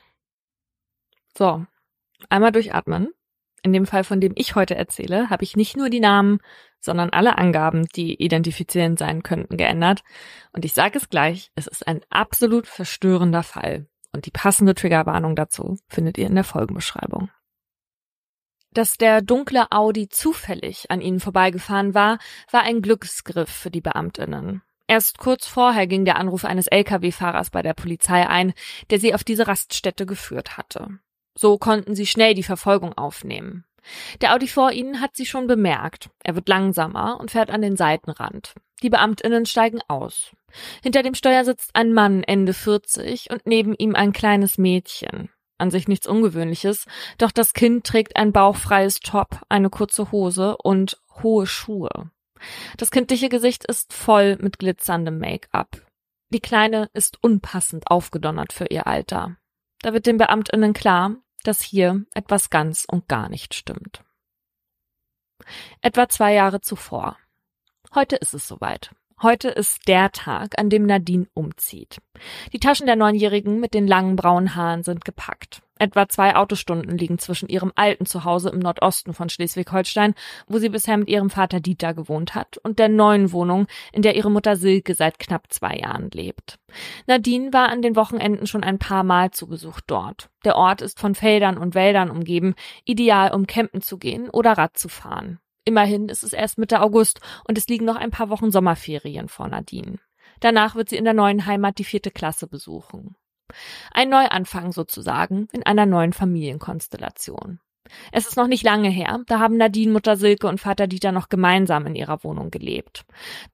So, 1.38 1.64
einmal 2.28 2.50
durchatmen. 2.50 3.12
In 3.62 3.72
dem 3.72 3.86
Fall, 3.86 4.02
von 4.02 4.20
dem 4.20 4.32
ich 4.34 4.56
heute 4.56 4.74
erzähle, 4.74 5.30
habe 5.30 5.44
ich 5.44 5.54
nicht 5.54 5.76
nur 5.76 5.90
die 5.90 6.00
Namen, 6.00 6.40
sondern 6.80 7.10
alle 7.10 7.38
Angaben, 7.38 7.86
die 7.94 8.20
identifizierend 8.20 8.98
sein 8.98 9.22
könnten, 9.22 9.56
geändert. 9.56 10.00
Und 10.52 10.64
ich 10.64 10.72
sage 10.72 10.98
es 10.98 11.08
gleich, 11.08 11.52
es 11.54 11.68
ist 11.68 11.86
ein 11.86 12.00
absolut 12.10 12.66
verstörender 12.66 13.44
Fall. 13.44 13.86
Und 14.12 14.26
die 14.26 14.30
passende 14.30 14.74
Triggerwarnung 14.74 15.36
dazu 15.36 15.78
findet 15.88 16.18
ihr 16.18 16.26
in 16.26 16.34
der 16.34 16.44
Folgenbeschreibung. 16.44 17.30
Dass 18.72 18.96
der 18.96 19.20
dunkle 19.20 19.72
Audi 19.72 20.08
zufällig 20.08 20.90
an 20.90 21.00
ihnen 21.00 21.18
vorbeigefahren 21.18 21.94
war, 21.94 22.18
war 22.50 22.62
ein 22.62 22.82
Glücksgriff 22.82 23.50
für 23.50 23.70
die 23.70 23.80
Beamtinnen. 23.80 24.62
Erst 24.86 25.18
kurz 25.18 25.46
vorher 25.46 25.86
ging 25.86 26.04
der 26.04 26.16
Anruf 26.16 26.44
eines 26.44 26.66
Lkw-Fahrers 26.66 27.50
bei 27.50 27.62
der 27.62 27.74
Polizei 27.74 28.28
ein, 28.28 28.52
der 28.90 28.98
sie 28.98 29.14
auf 29.14 29.24
diese 29.24 29.46
Raststätte 29.46 30.06
geführt 30.06 30.56
hatte. 30.56 30.98
So 31.36 31.58
konnten 31.58 31.94
sie 31.94 32.06
schnell 32.06 32.34
die 32.34 32.42
Verfolgung 32.42 32.92
aufnehmen. 32.94 33.64
Der 34.20 34.34
Audi 34.34 34.48
vor 34.48 34.72
ihnen 34.72 35.00
hat 35.00 35.16
sie 35.16 35.26
schon 35.26 35.46
bemerkt. 35.46 36.10
Er 36.22 36.34
wird 36.34 36.48
langsamer 36.48 37.18
und 37.20 37.30
fährt 37.30 37.50
an 37.50 37.62
den 37.62 37.76
Seitenrand. 37.76 38.54
Die 38.82 38.90
Beamtinnen 38.90 39.46
steigen 39.46 39.80
aus. 39.88 40.32
Hinter 40.82 41.02
dem 41.02 41.14
Steuer 41.14 41.44
sitzt 41.44 41.70
ein 41.74 41.92
Mann 41.92 42.22
Ende 42.22 42.54
40 42.54 43.30
und 43.30 43.46
neben 43.46 43.74
ihm 43.74 43.94
ein 43.94 44.12
kleines 44.12 44.58
Mädchen. 44.58 45.30
An 45.58 45.70
sich 45.70 45.88
nichts 45.88 46.06
Ungewöhnliches, 46.06 46.86
doch 47.18 47.30
das 47.30 47.52
Kind 47.52 47.86
trägt 47.86 48.16
ein 48.16 48.32
bauchfreies 48.32 49.00
Top, 49.00 49.42
eine 49.48 49.68
kurze 49.68 50.10
Hose 50.10 50.56
und 50.56 50.98
hohe 51.22 51.46
Schuhe. 51.46 52.10
Das 52.78 52.90
kindliche 52.90 53.28
Gesicht 53.28 53.66
ist 53.66 53.92
voll 53.92 54.36
mit 54.40 54.58
glitzerndem 54.58 55.18
Make-up. 55.18 55.82
Die 56.30 56.40
Kleine 56.40 56.88
ist 56.94 57.22
unpassend 57.22 57.90
aufgedonnert 57.90 58.52
für 58.52 58.66
ihr 58.66 58.86
Alter. 58.86 59.36
Da 59.82 59.92
wird 59.92 60.06
den 60.06 60.16
Beamtinnen 60.16 60.72
klar, 60.72 61.16
dass 61.42 61.60
hier 61.60 62.04
etwas 62.14 62.50
ganz 62.50 62.86
und 62.88 63.08
gar 63.08 63.28
nicht 63.28 63.54
stimmt. 63.54 64.04
Etwa 65.80 66.08
zwei 66.08 66.34
Jahre 66.34 66.60
zuvor. 66.60 67.18
Heute 67.94 68.16
ist 68.16 68.34
es 68.34 68.46
soweit. 68.46 68.94
Heute 69.22 69.48
ist 69.48 69.86
der 69.86 70.12
Tag, 70.12 70.58
an 70.58 70.70
dem 70.70 70.86
Nadine 70.86 71.26
umzieht. 71.34 71.98
Die 72.54 72.58
Taschen 72.58 72.86
der 72.86 72.96
Neunjährigen 72.96 73.60
mit 73.60 73.74
den 73.74 73.86
langen 73.86 74.16
braunen 74.16 74.54
Haaren 74.54 74.82
sind 74.82 75.04
gepackt. 75.04 75.60
Etwa 75.78 76.08
zwei 76.08 76.36
Autostunden 76.36 76.96
liegen 76.96 77.18
zwischen 77.18 77.50
ihrem 77.50 77.70
alten 77.74 78.06
Zuhause 78.06 78.48
im 78.48 78.60
Nordosten 78.60 79.12
von 79.12 79.28
Schleswig-Holstein, 79.28 80.14
wo 80.46 80.56
sie 80.56 80.70
bisher 80.70 80.96
mit 80.96 81.10
ihrem 81.10 81.28
Vater 81.28 81.60
Dieter 81.60 81.92
gewohnt 81.92 82.34
hat, 82.34 82.56
und 82.62 82.78
der 82.78 82.88
neuen 82.88 83.30
Wohnung, 83.32 83.66
in 83.92 84.00
der 84.00 84.16
ihre 84.16 84.30
Mutter 84.30 84.56
Silke 84.56 84.94
seit 84.94 85.18
knapp 85.18 85.52
zwei 85.52 85.76
Jahren 85.76 86.08
lebt. 86.14 86.58
Nadine 87.06 87.52
war 87.52 87.68
an 87.68 87.82
den 87.82 87.96
Wochenenden 87.96 88.46
schon 88.46 88.64
ein 88.64 88.78
paar 88.78 89.04
Mal 89.04 89.32
zu 89.32 89.48
Besuch 89.48 89.80
dort. 89.86 90.30
Der 90.46 90.56
Ort 90.56 90.80
ist 90.80 90.98
von 90.98 91.14
Feldern 91.14 91.58
und 91.58 91.74
Wäldern 91.74 92.10
umgeben, 92.10 92.54
ideal 92.86 93.34
um 93.34 93.46
campen 93.46 93.82
zu 93.82 93.98
gehen 93.98 94.30
oder 94.30 94.52
Rad 94.52 94.78
zu 94.78 94.88
fahren. 94.88 95.40
Immerhin 95.70 96.08
ist 96.08 96.24
es 96.24 96.32
erst 96.32 96.58
Mitte 96.58 96.80
August 96.80 97.20
und 97.46 97.56
es 97.56 97.68
liegen 97.68 97.84
noch 97.84 97.94
ein 97.94 98.10
paar 98.10 98.28
Wochen 98.28 98.50
Sommerferien 98.50 99.28
vor 99.28 99.46
Nadine. 99.46 100.00
Danach 100.40 100.74
wird 100.74 100.88
sie 100.88 100.96
in 100.96 101.04
der 101.04 101.14
neuen 101.14 101.46
Heimat 101.46 101.78
die 101.78 101.84
vierte 101.84 102.10
Klasse 102.10 102.48
besuchen. 102.48 103.14
Ein 103.92 104.08
Neuanfang 104.08 104.72
sozusagen 104.72 105.46
in 105.52 105.62
einer 105.62 105.86
neuen 105.86 106.12
Familienkonstellation. 106.12 107.60
Es 108.10 108.26
ist 108.26 108.36
noch 108.36 108.48
nicht 108.48 108.64
lange 108.64 108.88
her, 108.88 109.20
da 109.26 109.38
haben 109.38 109.58
Nadine, 109.58 109.92
Mutter 109.92 110.16
Silke 110.16 110.48
und 110.48 110.60
Vater 110.60 110.88
Dieter 110.88 111.12
noch 111.12 111.28
gemeinsam 111.28 111.86
in 111.86 111.94
ihrer 111.94 112.24
Wohnung 112.24 112.50
gelebt. 112.50 113.04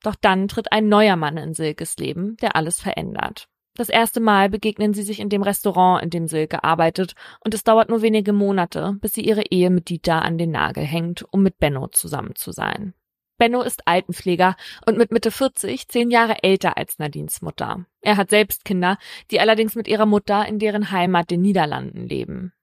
Doch 0.03 0.15
dann 0.15 0.49
tritt 0.49 0.73
ein 0.73 0.89
neuer 0.89 1.17
Mann 1.17 1.37
in 1.37 1.53
Silkes 1.53 1.99
Leben, 1.99 2.39
der 2.39 2.57
alles 2.57 2.81
verändert. 2.81 3.51
Das 3.77 3.91
erste 3.91 4.21
Mal 4.21 4.49
begegnen 4.49 4.95
sie 4.95 5.03
sich 5.03 5.21
in 5.21 5.29
dem 5.29 5.43
Restaurant, 5.43 6.03
in 6.03 6.09
dem 6.09 6.29
Silke 6.29 6.65
arbeitet, 6.65 7.15
und 7.45 7.53
es 7.53 7.63
dauert 7.63 7.91
nur 7.91 8.01
wenige 8.01 8.33
Monate, 8.33 8.97
bis 9.03 9.13
sie 9.13 9.21
ihre 9.21 9.43
Ehe 9.51 9.69
mit 9.69 9.91
Dieter 9.91 10.23
an 10.23 10.39
den 10.39 10.51
Nagel 10.51 10.83
hängt, 10.83 11.27
um 11.31 11.43
mit 11.43 11.59
Benno 11.59 11.89
zusammen 11.89 12.35
zu 12.35 12.53
sein. 12.53 12.95
Benno 13.37 13.61
ist 13.61 13.87
Altenpfleger 13.87 14.57
und 14.87 14.97
mit 14.97 15.13
Mitte 15.13 15.31
40 15.31 15.89
zehn 15.89 16.11
Jahre 16.11 16.43
älter 16.43 16.79
als 16.79 16.99
Nadines 16.99 17.43
Mutter. 17.43 17.85
Er 18.01 18.17
hat 18.17 18.31
selbst 18.31 18.65
Kinder, 18.65 18.97
die 19.31 19.41
allerdings 19.41 19.75
mit 19.75 19.89
ihrer 19.89 20.07
Mutter 20.07 20.47
in 20.47 20.59
deren 20.59 20.91
Heimat 20.91 21.31
den 21.31 21.43
Niederlanden 21.43 22.09
leben. 22.09 22.55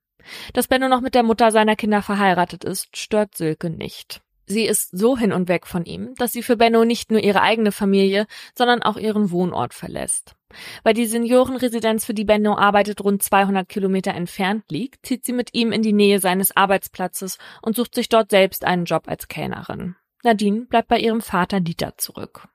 Dass 0.54 0.68
Benno 0.68 0.88
noch 0.88 1.02
mit 1.02 1.14
der 1.14 1.22
Mutter 1.22 1.52
seiner 1.52 1.76
Kinder 1.76 2.02
verheiratet 2.02 2.64
ist, 2.64 2.98
stört 2.98 3.36
Silke 3.36 3.70
nicht. 3.70 4.22
Sie 4.54 4.66
ist 4.66 4.96
so 4.96 5.18
hin 5.18 5.34
und 5.34 5.50
weg 5.50 5.66
von 5.66 5.84
ihm, 5.84 6.14
dass 6.16 6.32
sie 6.32 6.44
für 6.44 6.56
Benno 6.56 6.86
nicht 6.86 7.10
nur 7.10 7.24
ihre 7.24 7.42
eigene 7.42 7.72
Familie, 7.72 8.28
sondern 8.56 8.84
auch 8.84 8.98
ihren 8.98 9.32
Wohnort 9.32 9.74
verlässt. 9.74 10.36
Weil 10.84 10.94
die 10.94 11.08
Seniorenresidenz, 11.08 12.06
für 12.06 12.14
die 12.14 12.24
Benno 12.24 12.56
arbeitet, 12.56 13.04
rund 13.04 13.24
200 13.24 13.68
Kilometer 13.68 14.14
entfernt 14.14 14.66
liegt, 14.70 15.08
zieht 15.08 15.26
sie 15.26 15.34
mit 15.34 15.56
ihm 15.56 15.72
in 15.72 15.82
die 15.82 15.92
Nähe 15.92 16.20
seines 16.20 16.56
Arbeitsplatzes 16.56 17.40
und 17.64 17.76
sucht 17.76 17.96
sich 17.96 18.10
dort 18.10 18.30
selbst 18.30 18.64
einen 18.64 18.86
Job 18.86 19.08
als 19.08 19.28
Kellnerin. 19.28 19.96
Nadine 20.24 20.68
bleibt 20.68 20.88
bei 20.88 21.00
ihrem 21.00 21.22
Vater 21.22 21.60
Dieter 21.60 21.98
zurück. 21.98 22.48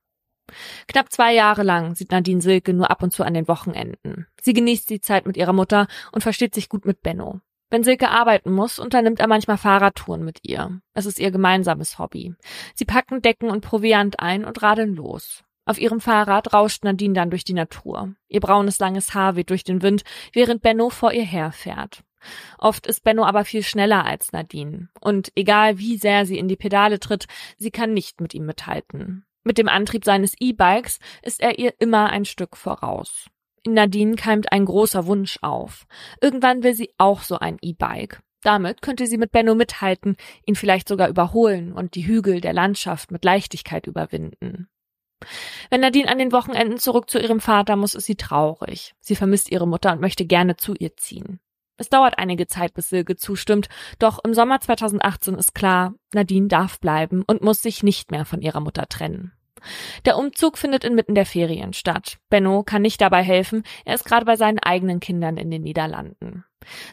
Knapp 0.86 1.10
zwei 1.10 1.34
Jahre 1.34 1.64
lang 1.64 1.96
sieht 1.96 2.12
Nadine 2.12 2.40
Silke 2.40 2.74
nur 2.74 2.92
ab 2.92 3.02
und 3.02 3.12
zu 3.12 3.24
an 3.24 3.34
den 3.34 3.48
Wochenenden. 3.48 4.28
Sie 4.40 4.52
genießt 4.52 4.88
die 4.88 5.00
Zeit 5.00 5.26
mit 5.26 5.36
ihrer 5.36 5.52
Mutter 5.52 5.88
und 6.12 6.22
versteht 6.22 6.54
sich 6.54 6.68
gut 6.68 6.86
mit 6.86 7.02
Benno. 7.02 7.40
Wenn 7.70 7.84
Silke 7.84 8.08
arbeiten 8.08 8.52
muss, 8.52 8.78
unternimmt 8.78 9.20
er 9.20 9.28
manchmal 9.28 9.58
Fahrradtouren 9.58 10.24
mit 10.24 10.38
ihr. 10.42 10.80
Es 10.94 11.04
ist 11.04 11.18
ihr 11.18 11.30
gemeinsames 11.30 11.98
Hobby. 11.98 12.34
Sie 12.74 12.86
packen 12.86 13.20
Decken 13.20 13.50
und 13.50 13.60
Proviant 13.60 14.20
ein 14.20 14.44
und 14.44 14.62
radeln 14.62 14.94
los. 14.94 15.44
Auf 15.66 15.78
ihrem 15.78 16.00
Fahrrad 16.00 16.54
rauscht 16.54 16.82
Nadine 16.84 17.12
dann 17.12 17.28
durch 17.28 17.44
die 17.44 17.52
Natur. 17.52 18.14
Ihr 18.28 18.40
braunes 18.40 18.78
langes 18.78 19.12
Haar 19.12 19.36
weht 19.36 19.50
durch 19.50 19.64
den 19.64 19.82
Wind, 19.82 20.02
während 20.32 20.62
Benno 20.62 20.88
vor 20.88 21.12
ihr 21.12 21.26
herfährt. 21.26 22.04
Oft 22.56 22.86
ist 22.86 23.04
Benno 23.04 23.24
aber 23.24 23.44
viel 23.44 23.62
schneller 23.62 24.06
als 24.06 24.32
Nadine. 24.32 24.88
Und 25.00 25.30
egal 25.36 25.78
wie 25.78 25.98
sehr 25.98 26.24
sie 26.24 26.38
in 26.38 26.48
die 26.48 26.56
Pedale 26.56 26.98
tritt, 26.98 27.26
sie 27.58 27.70
kann 27.70 27.92
nicht 27.92 28.22
mit 28.22 28.32
ihm 28.32 28.46
mithalten. 28.46 29.26
Mit 29.44 29.58
dem 29.58 29.68
Antrieb 29.68 30.04
seines 30.04 30.34
E-Bikes 30.40 31.00
ist 31.22 31.40
er 31.40 31.58
ihr 31.58 31.74
immer 31.78 32.10
ein 32.10 32.24
Stück 32.24 32.56
voraus. 32.56 33.26
In 33.68 33.74
Nadine 33.74 34.16
keimt 34.16 34.50
ein 34.50 34.64
großer 34.64 35.04
Wunsch 35.04 35.38
auf. 35.42 35.84
Irgendwann 36.22 36.62
will 36.62 36.72
sie 36.72 36.90
auch 36.96 37.20
so 37.20 37.38
ein 37.38 37.58
E-Bike. 37.60 38.22
Damit 38.42 38.80
könnte 38.80 39.06
sie 39.06 39.18
mit 39.18 39.30
Benno 39.30 39.54
mithalten, 39.54 40.16
ihn 40.46 40.54
vielleicht 40.54 40.88
sogar 40.88 41.10
überholen 41.10 41.74
und 41.74 41.94
die 41.94 42.06
Hügel 42.06 42.40
der 42.40 42.54
Landschaft 42.54 43.10
mit 43.10 43.26
Leichtigkeit 43.26 43.86
überwinden. 43.86 44.70
Wenn 45.68 45.82
Nadine 45.82 46.10
an 46.10 46.16
den 46.16 46.32
Wochenenden 46.32 46.78
zurück 46.78 47.10
zu 47.10 47.18
ihrem 47.18 47.40
Vater 47.40 47.76
muss, 47.76 47.94
ist 47.94 48.06
sie 48.06 48.16
traurig. 48.16 48.94
Sie 49.00 49.16
vermisst 49.16 49.52
ihre 49.52 49.68
Mutter 49.68 49.92
und 49.92 50.00
möchte 50.00 50.24
gerne 50.24 50.56
zu 50.56 50.72
ihr 50.72 50.96
ziehen. 50.96 51.38
Es 51.76 51.90
dauert 51.90 52.18
einige 52.18 52.46
Zeit, 52.46 52.72
bis 52.72 52.88
Silke 52.88 53.16
zustimmt, 53.16 53.68
doch 53.98 54.18
im 54.24 54.32
Sommer 54.32 54.60
2018 54.60 55.34
ist 55.34 55.54
klar, 55.54 55.92
Nadine 56.14 56.48
darf 56.48 56.80
bleiben 56.80 57.22
und 57.26 57.42
muss 57.42 57.60
sich 57.60 57.82
nicht 57.82 58.12
mehr 58.12 58.24
von 58.24 58.40
ihrer 58.40 58.60
Mutter 58.60 58.88
trennen. 58.88 59.34
Der 60.04 60.16
Umzug 60.16 60.58
findet 60.58 60.84
inmitten 60.84 61.14
der 61.14 61.26
Ferien 61.26 61.72
statt. 61.72 62.18
Benno 62.30 62.62
kann 62.62 62.82
nicht 62.82 63.00
dabei 63.00 63.22
helfen, 63.22 63.64
er 63.84 63.94
ist 63.94 64.04
gerade 64.04 64.24
bei 64.24 64.36
seinen 64.36 64.58
eigenen 64.58 65.00
Kindern 65.00 65.36
in 65.36 65.50
den 65.50 65.62
Niederlanden. 65.62 66.44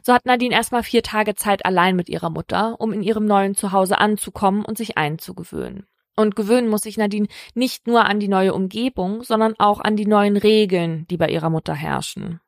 So 0.03 0.13
hat 0.13 0.25
Nadine 0.25 0.55
erstmal 0.55 0.83
vier 0.83 1.03
Tage 1.03 1.35
Zeit 1.35 1.65
allein 1.65 1.95
mit 1.95 2.09
ihrer 2.09 2.29
Mutter, 2.29 2.79
um 2.79 2.93
in 2.93 3.03
ihrem 3.03 3.25
neuen 3.25 3.55
Zuhause 3.55 3.97
anzukommen 3.97 4.63
und 4.63 4.77
sich 4.77 4.97
einzugewöhnen. 4.97 5.87
Und 6.15 6.35
gewöhnen 6.35 6.69
muss 6.69 6.81
sich 6.81 6.97
Nadine 6.97 7.27
nicht 7.55 7.87
nur 7.87 8.05
an 8.05 8.19
die 8.19 8.29
neue 8.29 8.53
Umgebung, 8.53 9.23
sondern 9.23 9.55
auch 9.57 9.81
an 9.81 9.97
die 9.97 10.05
neuen 10.05 10.37
Regeln, 10.37 11.05
die 11.09 11.17
bei 11.17 11.29
ihrer 11.29 11.49
Mutter 11.49 11.73
herrschen. 11.73 12.39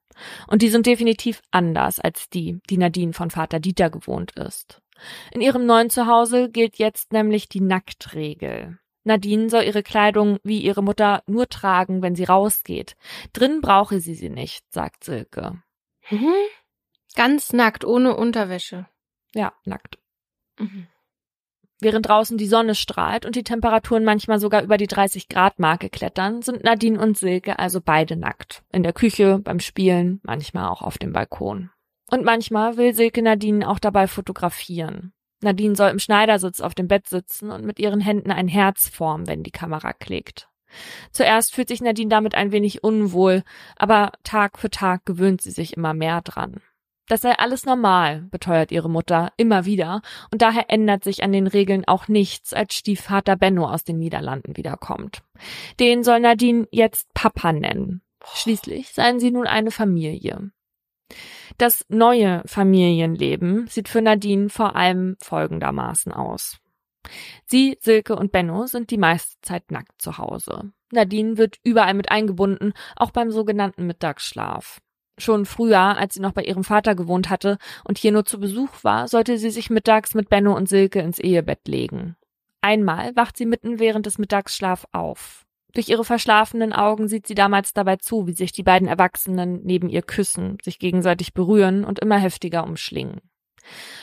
Und 0.48 0.62
die 0.62 0.70
sind 0.70 0.86
definitiv 0.86 1.42
anders 1.52 2.00
als 2.00 2.30
die, 2.30 2.60
die 2.70 2.78
Nadine 2.78 3.14
von 3.14 3.30
Vater 3.30 3.60
Dieter 3.60 3.90
gewohnt 3.90 4.32
ist. 4.32 4.82
In 5.32 5.42
ihrem 5.42 5.66
neuen 5.66 5.90
Zuhause 5.90 6.50
gilt 6.50 6.78
jetzt 6.78 7.12
nämlich 7.12 7.50
die 7.50 7.62
Nacktregel. 7.62 8.80
Nadine 9.08 9.50
soll 9.50 9.64
ihre 9.64 9.84
Kleidung 9.84 10.38
wie 10.44 10.60
ihre 10.60 10.84
Mutter 10.84 11.24
nur 11.26 11.50
tragen, 11.50 12.02
wenn 12.02 12.16
sie 12.16 12.26
rausgeht. 12.26 12.96
Drin 13.34 13.62
brauche 13.62 14.00
sie 14.00 14.14
sie 14.14 14.30
nicht, 14.30 14.72
sagt 14.72 15.04
Silke. 15.04 15.62
Mhm. 16.10 16.34
Ganz 17.16 17.52
nackt, 17.54 17.84
ohne 17.84 18.16
Unterwäsche. 18.16 18.86
Ja, 19.34 19.54
nackt. 19.66 19.98
Mhm. 20.60 20.88
Während 21.80 22.08
draußen 22.08 22.38
die 22.38 22.48
Sonne 22.48 22.74
strahlt 22.74 23.26
und 23.26 23.36
die 23.36 23.44
Temperaturen 23.44 24.04
manchmal 24.04 24.40
sogar 24.40 24.64
über 24.64 24.78
die 24.78 24.88
30 24.88 25.30
Grad 25.30 25.60
Marke 25.60 25.90
klettern, 25.90 26.42
sind 26.42 26.64
Nadine 26.64 27.00
und 27.00 27.18
Silke 27.18 27.60
also 27.60 27.82
beide 27.82 28.16
nackt. 28.16 28.64
In 28.72 28.82
der 28.84 28.94
Küche, 28.94 29.40
beim 29.40 29.60
Spielen, 29.60 30.20
manchmal 30.24 30.70
auch 30.70 30.82
auf 30.82 30.98
dem 30.98 31.14
Balkon. 31.14 31.70
Und 32.10 32.24
manchmal 32.24 32.78
will 32.78 32.94
Silke 32.94 33.22
Nadine 33.22 33.68
auch 33.68 33.80
dabei 33.80 34.08
fotografieren. 34.08 35.14
Nadine 35.42 35.76
soll 35.76 35.90
im 35.90 36.00
Schneidersitz 36.00 36.62
auf 36.62 36.76
dem 36.76 36.88
Bett 36.88 37.08
sitzen 37.08 37.52
und 37.52 37.66
mit 37.66 37.80
ihren 37.80 38.02
Händen 38.02 38.32
ein 38.32 38.48
Herz 38.48 38.90
formen, 38.90 39.28
wenn 39.28 39.44
die 39.44 39.52
Kamera 39.52 39.94
klickt. 39.94 40.50
Zuerst 41.12 41.54
fühlt 41.54 41.70
sich 41.70 41.82
Nadine 41.82 42.10
damit 42.10 42.36
ein 42.36 42.52
wenig 42.52 42.84
unwohl, 42.84 43.44
aber 43.78 44.12
Tag 44.24 44.60
für 44.60 44.70
Tag 44.70 45.06
gewöhnt 45.06 45.42
sie 45.42 45.52
sich 45.52 45.78
immer 45.78 45.94
mehr 45.94 46.22
dran. 46.22 46.62
Das 47.08 47.22
sei 47.22 47.32
alles 47.38 47.66
normal, 47.66 48.28
beteuert 48.32 48.72
ihre 48.72 48.90
Mutter 48.90 49.32
immer 49.38 49.64
wieder, 49.64 50.02
und 50.32 50.42
daher 50.42 50.66
ändert 50.70 51.06
sich 51.06 51.24
an 51.24 51.32
den 51.32 51.48
Regeln 51.48 51.88
auch 51.88 52.10
nichts, 52.10 52.54
als 52.54 52.76
Stiefvater 52.76 53.38
Benno 53.38 53.66
aus 53.66 53.86
den 53.86 53.98
Niederlanden 53.98 54.58
wiederkommt. 54.58 55.24
Den 55.80 56.04
soll 56.04 56.20
Nadine 56.20 56.68
jetzt 56.72 57.14
Papa 57.14 57.54
nennen. 57.54 58.02
Schließlich 58.34 58.90
seien 58.90 59.22
sie 59.22 59.32
nun 59.32 59.48
eine 59.48 59.72
Familie. 59.72 60.52
Das 61.58 61.86
neue 61.90 62.44
Familienleben 62.46 63.68
sieht 63.68 63.90
für 63.90 64.02
Nadine 64.02 64.50
vor 64.50 64.76
allem 64.76 65.18
folgendermaßen 65.22 66.12
aus. 66.12 66.58
Sie, 67.46 67.78
Silke 67.82 68.16
und 68.16 68.32
Benno 68.32 68.68
sind 68.68 68.92
die 68.92 68.98
meiste 68.98 69.36
Zeit 69.42 69.72
nackt 69.72 70.02
zu 70.02 70.18
Hause. 70.18 70.72
Nadine 70.92 71.38
wird 71.38 71.58
überall 71.64 71.94
mit 71.94 72.12
eingebunden, 72.12 72.74
auch 72.96 73.12
beim 73.12 73.32
sogenannten 73.32 73.88
Mittagsschlaf. 73.88 74.82
Schon 75.18 75.46
früher, 75.46 75.80
als 75.80 76.14
sie 76.14 76.20
noch 76.20 76.34
bei 76.34 76.44
ihrem 76.44 76.64
Vater 76.64 76.94
gewohnt 76.94 77.30
hatte 77.30 77.58
und 77.84 77.98
hier 77.98 78.12
nur 78.12 78.26
zu 78.26 78.40
Besuch 78.40 78.84
war, 78.84 79.08
sollte 79.08 79.38
sie 79.38 79.50
sich 79.50 79.70
mittags 79.70 80.14
mit 80.14 80.30
Benno 80.30 80.56
und 80.56 80.70
Silke 80.70 81.00
ins 81.00 81.18
Ehebett 81.18 81.68
legen. 81.68 82.16
Einmal 82.62 83.16
wacht 83.16 83.38
sie 83.38 83.46
mitten 83.46 83.80
während 83.80 84.06
des 84.06 84.20
Mittagsschlaf 84.20 84.86
auf. 84.92 85.47
Durch 85.78 85.90
ihre 85.90 86.04
verschlafenen 86.04 86.74
Augen 86.74 87.08
sieht 87.08 87.28
sie 87.28 87.36
damals 87.36 87.72
dabei 87.72 87.98
zu, 87.98 88.26
wie 88.26 88.34
sich 88.34 88.52
die 88.52 88.64
beiden 88.64 88.88
Erwachsenen 88.88 89.62
neben 89.64 89.90
ihr 89.90 90.02
küssen, 90.02 90.58
sich 90.64 90.80
gegenseitig 90.80 91.36
berühren 91.36 91.86
und 91.86 92.00
immer 92.00 92.18
heftiger 92.18 92.64
umschlingen. 92.64 93.22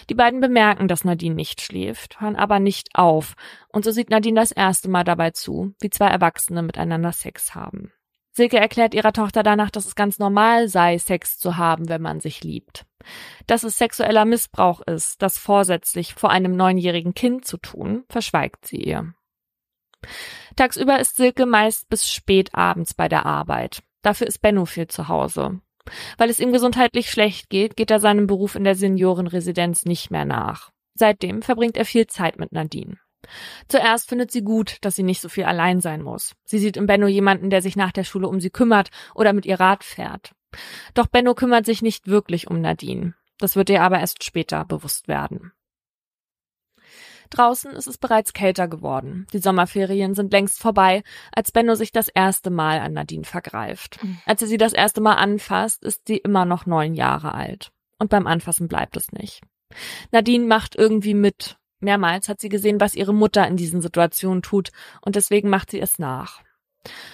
Die 0.08 0.14
beiden 0.14 0.40
bemerken, 0.40 0.86
dass 0.86 1.04
Nadine 1.04 1.34
nicht 1.34 1.60
schläft, 1.60 2.20
hören 2.20 2.36
aber 2.36 2.60
nicht 2.60 2.90
auf, 2.94 3.34
und 3.70 3.84
so 3.84 3.90
sieht 3.90 4.08
Nadine 4.08 4.38
das 4.38 4.52
erste 4.52 4.88
Mal 4.88 5.02
dabei 5.02 5.32
zu, 5.32 5.74
wie 5.80 5.90
zwei 5.90 6.06
Erwachsene 6.06 6.62
miteinander 6.62 7.10
Sex 7.10 7.56
haben. 7.56 7.90
Silke 8.30 8.60
erklärt 8.60 8.94
ihrer 8.94 9.12
Tochter 9.12 9.42
danach, 9.42 9.72
dass 9.72 9.86
es 9.86 9.96
ganz 9.96 10.20
normal 10.20 10.68
sei, 10.68 10.98
Sex 10.98 11.38
zu 11.40 11.56
haben, 11.56 11.88
wenn 11.88 12.02
man 12.02 12.20
sich 12.20 12.44
liebt. 12.44 12.86
Dass 13.48 13.64
es 13.64 13.78
sexueller 13.78 14.26
Missbrauch 14.26 14.80
ist, 14.82 15.22
das 15.22 15.38
vorsätzlich 15.38 16.14
vor 16.14 16.30
einem 16.30 16.54
neunjährigen 16.54 17.14
Kind 17.14 17.44
zu 17.44 17.56
tun, 17.56 18.04
verschweigt 18.08 18.64
sie 18.64 18.76
ihr. 18.76 19.12
Tagsüber 20.56 20.98
ist 21.00 21.16
Silke 21.16 21.46
meist 21.46 21.88
bis 21.88 22.10
spät 22.10 22.54
abends 22.54 22.94
bei 22.94 23.08
der 23.08 23.26
Arbeit. 23.26 23.82
Dafür 24.02 24.26
ist 24.26 24.42
Benno 24.42 24.64
viel 24.66 24.86
zu 24.86 25.08
Hause. 25.08 25.60
Weil 26.16 26.30
es 26.30 26.40
ihm 26.40 26.52
gesundheitlich 26.52 27.10
schlecht 27.10 27.50
geht, 27.50 27.76
geht 27.76 27.90
er 27.90 28.00
seinem 28.00 28.26
Beruf 28.26 28.54
in 28.54 28.64
der 28.64 28.74
Seniorenresidenz 28.74 29.84
nicht 29.84 30.10
mehr 30.10 30.24
nach. 30.24 30.70
Seitdem 30.94 31.42
verbringt 31.42 31.76
er 31.76 31.84
viel 31.84 32.06
Zeit 32.06 32.38
mit 32.38 32.52
Nadine. 32.52 32.98
Zuerst 33.68 34.08
findet 34.08 34.30
sie 34.30 34.42
gut, 34.42 34.78
dass 34.82 34.96
sie 34.96 35.02
nicht 35.02 35.20
so 35.20 35.28
viel 35.28 35.44
allein 35.44 35.80
sein 35.80 36.02
muss. 36.02 36.34
Sie 36.44 36.58
sieht 36.58 36.76
in 36.76 36.86
Benno 36.86 37.06
jemanden, 37.06 37.50
der 37.50 37.62
sich 37.62 37.76
nach 37.76 37.92
der 37.92 38.04
Schule 38.04 38.28
um 38.28 38.40
sie 38.40 38.50
kümmert 38.50 38.90
oder 39.14 39.32
mit 39.32 39.46
ihr 39.46 39.60
Rad 39.60 39.84
fährt. 39.84 40.32
Doch 40.94 41.06
Benno 41.06 41.34
kümmert 41.34 41.66
sich 41.66 41.82
nicht 41.82 42.06
wirklich 42.06 42.48
um 42.48 42.60
Nadine. 42.60 43.14
Das 43.38 43.56
wird 43.56 43.70
ihr 43.70 43.82
aber 43.82 43.98
erst 43.98 44.22
später 44.24 44.64
bewusst 44.64 45.08
werden. 45.08 45.52
Draußen 47.30 47.72
ist 47.72 47.86
es 47.86 47.98
bereits 47.98 48.32
kälter 48.32 48.68
geworden. 48.68 49.26
Die 49.32 49.38
Sommerferien 49.38 50.14
sind 50.14 50.32
längst 50.32 50.60
vorbei, 50.60 51.02
als 51.32 51.52
Benno 51.52 51.74
sich 51.74 51.92
das 51.92 52.08
erste 52.08 52.50
Mal 52.50 52.80
an 52.80 52.92
Nadine 52.92 53.24
vergreift. 53.24 53.98
Als 54.26 54.42
er 54.42 54.48
sie 54.48 54.58
das 54.58 54.72
erste 54.72 55.00
Mal 55.00 55.14
anfasst, 55.14 55.84
ist 55.84 56.06
sie 56.06 56.16
immer 56.16 56.44
noch 56.44 56.66
neun 56.66 56.94
Jahre 56.94 57.34
alt. 57.34 57.70
Und 57.98 58.10
beim 58.10 58.26
Anfassen 58.26 58.68
bleibt 58.68 58.96
es 58.96 59.12
nicht. 59.12 59.42
Nadine 60.12 60.46
macht 60.46 60.76
irgendwie 60.76 61.14
mit. 61.14 61.56
Mehrmals 61.80 62.28
hat 62.28 62.40
sie 62.40 62.48
gesehen, 62.48 62.80
was 62.80 62.94
ihre 62.94 63.14
Mutter 63.14 63.46
in 63.46 63.56
diesen 63.56 63.80
Situationen 63.80 64.42
tut, 64.42 64.70
und 65.00 65.16
deswegen 65.16 65.50
macht 65.50 65.70
sie 65.70 65.80
es 65.80 65.98
nach. 65.98 66.42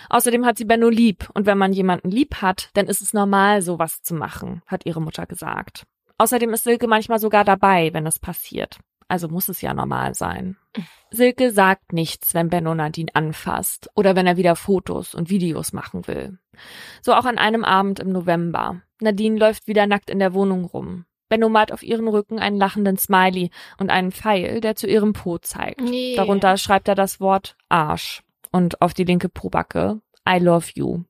Außerdem 0.09 0.45
hat 0.45 0.59
sie 0.59 0.65
Benno 0.65 0.89
lieb, 0.89 1.29
und 1.35 1.47
wenn 1.47 1.59
man 1.59 1.73
jemanden 1.73 2.11
lieb 2.11 2.37
hat, 2.37 2.71
dann 2.75 2.87
ist 2.87 3.01
es 3.01 3.13
normal, 3.13 3.63
sowas 3.63 4.03
zu 4.03 4.15
machen, 4.15 4.63
hat 4.67 4.87
ihre 4.87 5.01
Mutter 5.01 5.27
gesagt. 5.27 5.85
Außerdem 6.19 6.53
ist 6.53 6.65
Silke 6.65 6.87
manchmal 6.87 7.19
sogar 7.19 7.45
dabei, 7.45 7.91
wenn 7.93 8.07
es 8.07 8.19
passiert. 8.19 8.79
Also 9.11 9.27
muss 9.27 9.49
es 9.49 9.61
ja 9.61 9.75
normal 9.75 10.15
sein. 10.15 10.57
Silke 11.11 11.51
sagt 11.51 11.93
nichts, 11.93 12.33
wenn 12.33 12.49
Benno 12.49 12.77
Nadine 12.77 13.11
anfasst 13.13 13.91
oder 13.97 14.15
wenn 14.15 14.29
er 14.29 14.37
wieder 14.37 14.55
Fotos 14.55 15.17
und 15.17 15.31
Videos 15.31 15.73
machen 15.73 16.07
will. 16.07 16.39
So 17.03 17.15
auch 17.15 17.25
an 17.25 17.37
einem 17.37 17.65
Abend 17.65 17.99
im 17.99 18.13
November. 18.13 18.83
Nadine 19.01 19.37
läuft 19.37 19.67
wieder 19.67 19.89
nackt 19.89 20.11
in 20.11 20.21
der 20.21 20.33
Wohnung 20.33 20.65
rum. 20.65 21.07
Benno 21.29 21.49
malt 21.49 21.73
auf 21.73 21.83
ihren 21.83 22.07
Rücken 22.07 22.39
einen 22.39 22.57
lachenden 22.57 22.99
Smiley 22.99 23.51
und 23.79 23.91
einen 23.91 24.13
Pfeil, 24.13 24.61
der 24.61 24.77
zu 24.77 24.87
ihrem 24.87 25.13
Po 25.13 25.39
zeigt. 25.39 25.81
Nee. 25.81 26.15
Darunter 26.15 26.57
schreibt 26.57 26.87
er 26.87 26.95
das 26.95 27.19
Wort 27.19 27.57
Arsch 27.69 28.23
und 28.53 28.81
auf 28.81 28.95
die 28.95 29.05
linke 29.05 29.29
Pobacke 29.29 30.01
I 30.29 30.39
love 30.39 30.69
you 30.75 31.03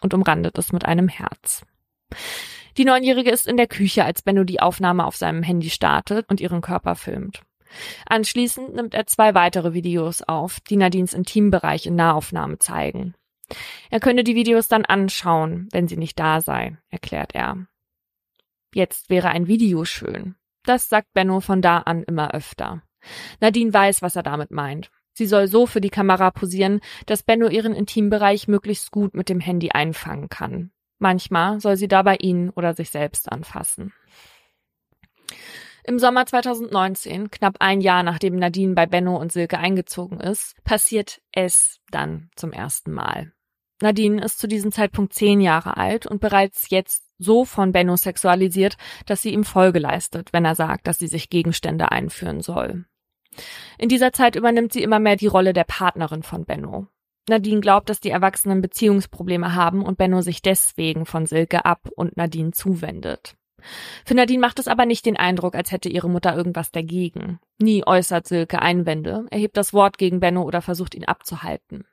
und 0.00 0.14
umrandet 0.14 0.56
es 0.56 0.72
mit 0.72 0.86
einem 0.86 1.08
Herz. 1.08 1.62
Die 2.76 2.84
Neunjährige 2.84 3.30
ist 3.30 3.46
in 3.46 3.56
der 3.56 3.68
Küche, 3.68 4.04
als 4.04 4.22
Benno 4.22 4.44
die 4.44 4.60
Aufnahme 4.60 5.06
auf 5.06 5.16
seinem 5.16 5.42
Handy 5.42 5.70
startet 5.70 6.28
und 6.28 6.40
ihren 6.40 6.60
Körper 6.60 6.96
filmt. 6.96 7.42
Anschließend 8.06 8.74
nimmt 8.74 8.94
er 8.94 9.06
zwei 9.06 9.34
weitere 9.34 9.74
Videos 9.74 10.22
auf, 10.22 10.60
die 10.60 10.76
Nadines 10.76 11.14
Intimbereich 11.14 11.86
in 11.86 11.96
Nahaufnahme 11.96 12.58
zeigen. 12.58 13.14
Er 13.90 14.00
könne 14.00 14.24
die 14.24 14.34
Videos 14.34 14.68
dann 14.68 14.84
anschauen, 14.84 15.68
wenn 15.72 15.88
sie 15.88 15.96
nicht 15.96 16.18
da 16.18 16.40
sei, 16.40 16.76
erklärt 16.90 17.34
er. 17.34 17.66
Jetzt 18.74 19.10
wäre 19.10 19.28
ein 19.28 19.46
Video 19.46 19.84
schön. 19.84 20.34
Das 20.64 20.88
sagt 20.88 21.12
Benno 21.12 21.40
von 21.40 21.62
da 21.62 21.78
an 21.78 22.02
immer 22.02 22.32
öfter. 22.32 22.82
Nadine 23.40 23.72
weiß, 23.72 24.02
was 24.02 24.16
er 24.16 24.22
damit 24.22 24.50
meint. 24.50 24.90
Sie 25.12 25.26
soll 25.26 25.46
so 25.46 25.66
für 25.66 25.80
die 25.80 25.90
Kamera 25.90 26.30
posieren, 26.32 26.80
dass 27.06 27.22
Benno 27.22 27.48
ihren 27.48 27.74
Intimbereich 27.74 28.48
möglichst 28.48 28.90
gut 28.90 29.14
mit 29.14 29.28
dem 29.28 29.38
Handy 29.38 29.70
einfangen 29.70 30.28
kann. 30.28 30.72
Manchmal 31.04 31.60
soll 31.60 31.76
sie 31.76 31.86
dabei 31.86 32.16
ihn 32.16 32.48
oder 32.48 32.72
sich 32.72 32.88
selbst 32.88 33.30
anfassen. 33.30 33.92
Im 35.84 35.98
Sommer 35.98 36.24
2019, 36.24 37.30
knapp 37.30 37.56
ein 37.60 37.82
Jahr 37.82 38.02
nachdem 38.02 38.36
Nadine 38.36 38.72
bei 38.72 38.86
Benno 38.86 39.14
und 39.18 39.30
Silke 39.30 39.58
eingezogen 39.58 40.18
ist, 40.18 40.56
passiert 40.64 41.20
es 41.30 41.78
dann 41.90 42.30
zum 42.36 42.52
ersten 42.52 42.90
Mal. 42.90 43.34
Nadine 43.82 44.24
ist 44.24 44.38
zu 44.38 44.48
diesem 44.48 44.72
Zeitpunkt 44.72 45.12
zehn 45.12 45.42
Jahre 45.42 45.76
alt 45.76 46.06
und 46.06 46.22
bereits 46.22 46.70
jetzt 46.70 47.04
so 47.18 47.44
von 47.44 47.72
Benno 47.72 47.96
sexualisiert, 47.96 48.78
dass 49.04 49.20
sie 49.20 49.34
ihm 49.34 49.44
Folge 49.44 49.80
leistet, 49.80 50.32
wenn 50.32 50.46
er 50.46 50.54
sagt, 50.54 50.86
dass 50.86 50.98
sie 50.98 51.08
sich 51.08 51.28
Gegenstände 51.28 51.92
einführen 51.92 52.40
soll. 52.40 52.86
In 53.76 53.90
dieser 53.90 54.14
Zeit 54.14 54.36
übernimmt 54.36 54.72
sie 54.72 54.82
immer 54.82 55.00
mehr 55.00 55.16
die 55.16 55.26
Rolle 55.26 55.52
der 55.52 55.64
Partnerin 55.64 56.22
von 56.22 56.46
Benno. 56.46 56.88
Nadine 57.28 57.60
glaubt, 57.60 57.88
dass 57.88 58.00
die 58.00 58.10
Erwachsenen 58.10 58.60
Beziehungsprobleme 58.60 59.54
haben 59.54 59.84
und 59.84 59.98
Benno 59.98 60.20
sich 60.20 60.42
deswegen 60.42 61.06
von 61.06 61.26
Silke 61.26 61.64
ab 61.64 61.88
und 61.96 62.16
Nadine 62.16 62.52
zuwendet. 62.52 63.36
Für 64.04 64.14
Nadine 64.14 64.40
macht 64.40 64.58
es 64.58 64.68
aber 64.68 64.84
nicht 64.84 65.06
den 65.06 65.16
Eindruck, 65.16 65.54
als 65.54 65.72
hätte 65.72 65.88
ihre 65.88 66.10
Mutter 66.10 66.36
irgendwas 66.36 66.70
dagegen. 66.70 67.40
Nie 67.58 67.82
äußert 67.86 68.26
Silke 68.26 68.60
Einwände, 68.60 69.26
erhebt 69.30 69.56
das 69.56 69.72
Wort 69.72 69.96
gegen 69.96 70.20
Benno 70.20 70.42
oder 70.42 70.60
versucht 70.60 70.94
ihn 70.94 71.06
abzuhalten. 71.06 71.86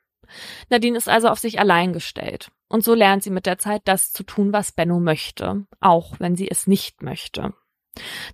Nadine 0.70 0.96
ist 0.96 1.08
also 1.08 1.28
auf 1.28 1.38
sich 1.38 1.58
allein 1.58 1.92
gestellt. 1.92 2.50
Und 2.68 2.84
so 2.84 2.94
lernt 2.94 3.22
sie 3.22 3.30
mit 3.30 3.46
der 3.46 3.58
Zeit 3.58 3.82
das 3.84 4.12
zu 4.12 4.22
tun, 4.22 4.52
was 4.52 4.72
Benno 4.72 4.98
möchte, 4.98 5.66
auch 5.80 6.20
wenn 6.20 6.36
sie 6.36 6.50
es 6.50 6.66
nicht 6.66 7.02
möchte. 7.02 7.54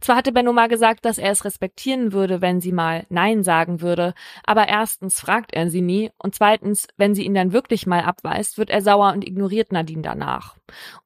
Zwar 0.00 0.16
hatte 0.16 0.32
Benno 0.32 0.52
mal 0.52 0.68
gesagt, 0.68 1.04
dass 1.04 1.18
er 1.18 1.32
es 1.32 1.44
respektieren 1.44 2.12
würde, 2.12 2.40
wenn 2.40 2.60
sie 2.60 2.72
mal 2.72 3.06
Nein 3.08 3.42
sagen 3.42 3.80
würde, 3.80 4.14
aber 4.44 4.68
erstens 4.68 5.20
fragt 5.20 5.52
er 5.52 5.68
sie 5.68 5.80
nie 5.80 6.10
und 6.18 6.34
zweitens, 6.34 6.86
wenn 6.96 7.14
sie 7.14 7.24
ihn 7.24 7.34
dann 7.34 7.52
wirklich 7.52 7.86
mal 7.86 8.02
abweist, 8.02 8.58
wird 8.58 8.70
er 8.70 8.82
sauer 8.82 9.12
und 9.12 9.26
ignoriert 9.26 9.72
Nadine 9.72 10.02
danach. 10.02 10.56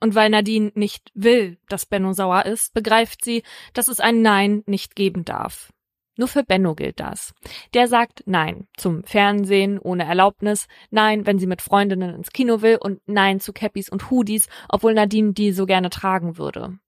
Und 0.01 0.15
weil 0.15 0.29
Nadine 0.29 0.73
nicht 0.75 1.11
will, 1.15 1.59
dass 1.69 1.87
Benno 1.87 2.13
sauer 2.13 2.45
ist, 2.45 2.75
begreift 2.75 3.25
sie, 3.25 3.43
dass 3.73 3.89
es 3.89 4.01
ein 4.01 4.21
Nein 4.21 4.63
nicht 4.67 4.97
geben 4.97 5.25
darf. 5.25 5.73
Nur 6.19 6.29
für 6.29 6.45
Benno 6.45 6.75
gilt 6.75 7.01
das. 7.01 7.33
Der 7.73 7.89
sagt 7.89 8.23
Nein 8.27 8.67
zum 8.77 9.03
Fernsehen 9.05 9.79
ohne 9.79 10.05
Erlaubnis, 10.05 10.69
Nein, 10.91 11.25
wenn 11.25 11.39
sie 11.39 11.47
mit 11.47 11.63
Freundinnen 11.63 12.15
ins 12.15 12.33
Kino 12.33 12.61
will 12.61 12.77
und 12.77 13.01
Nein 13.07 13.41
zu 13.41 13.55
Cappies 13.55 13.89
und 13.89 14.11
Hoodies, 14.11 14.49
obwohl 14.69 14.93
Nadine 14.93 15.33
die 15.33 15.53
so 15.53 15.65
gerne 15.65 15.89
tragen 15.89 16.37
würde. 16.37 16.79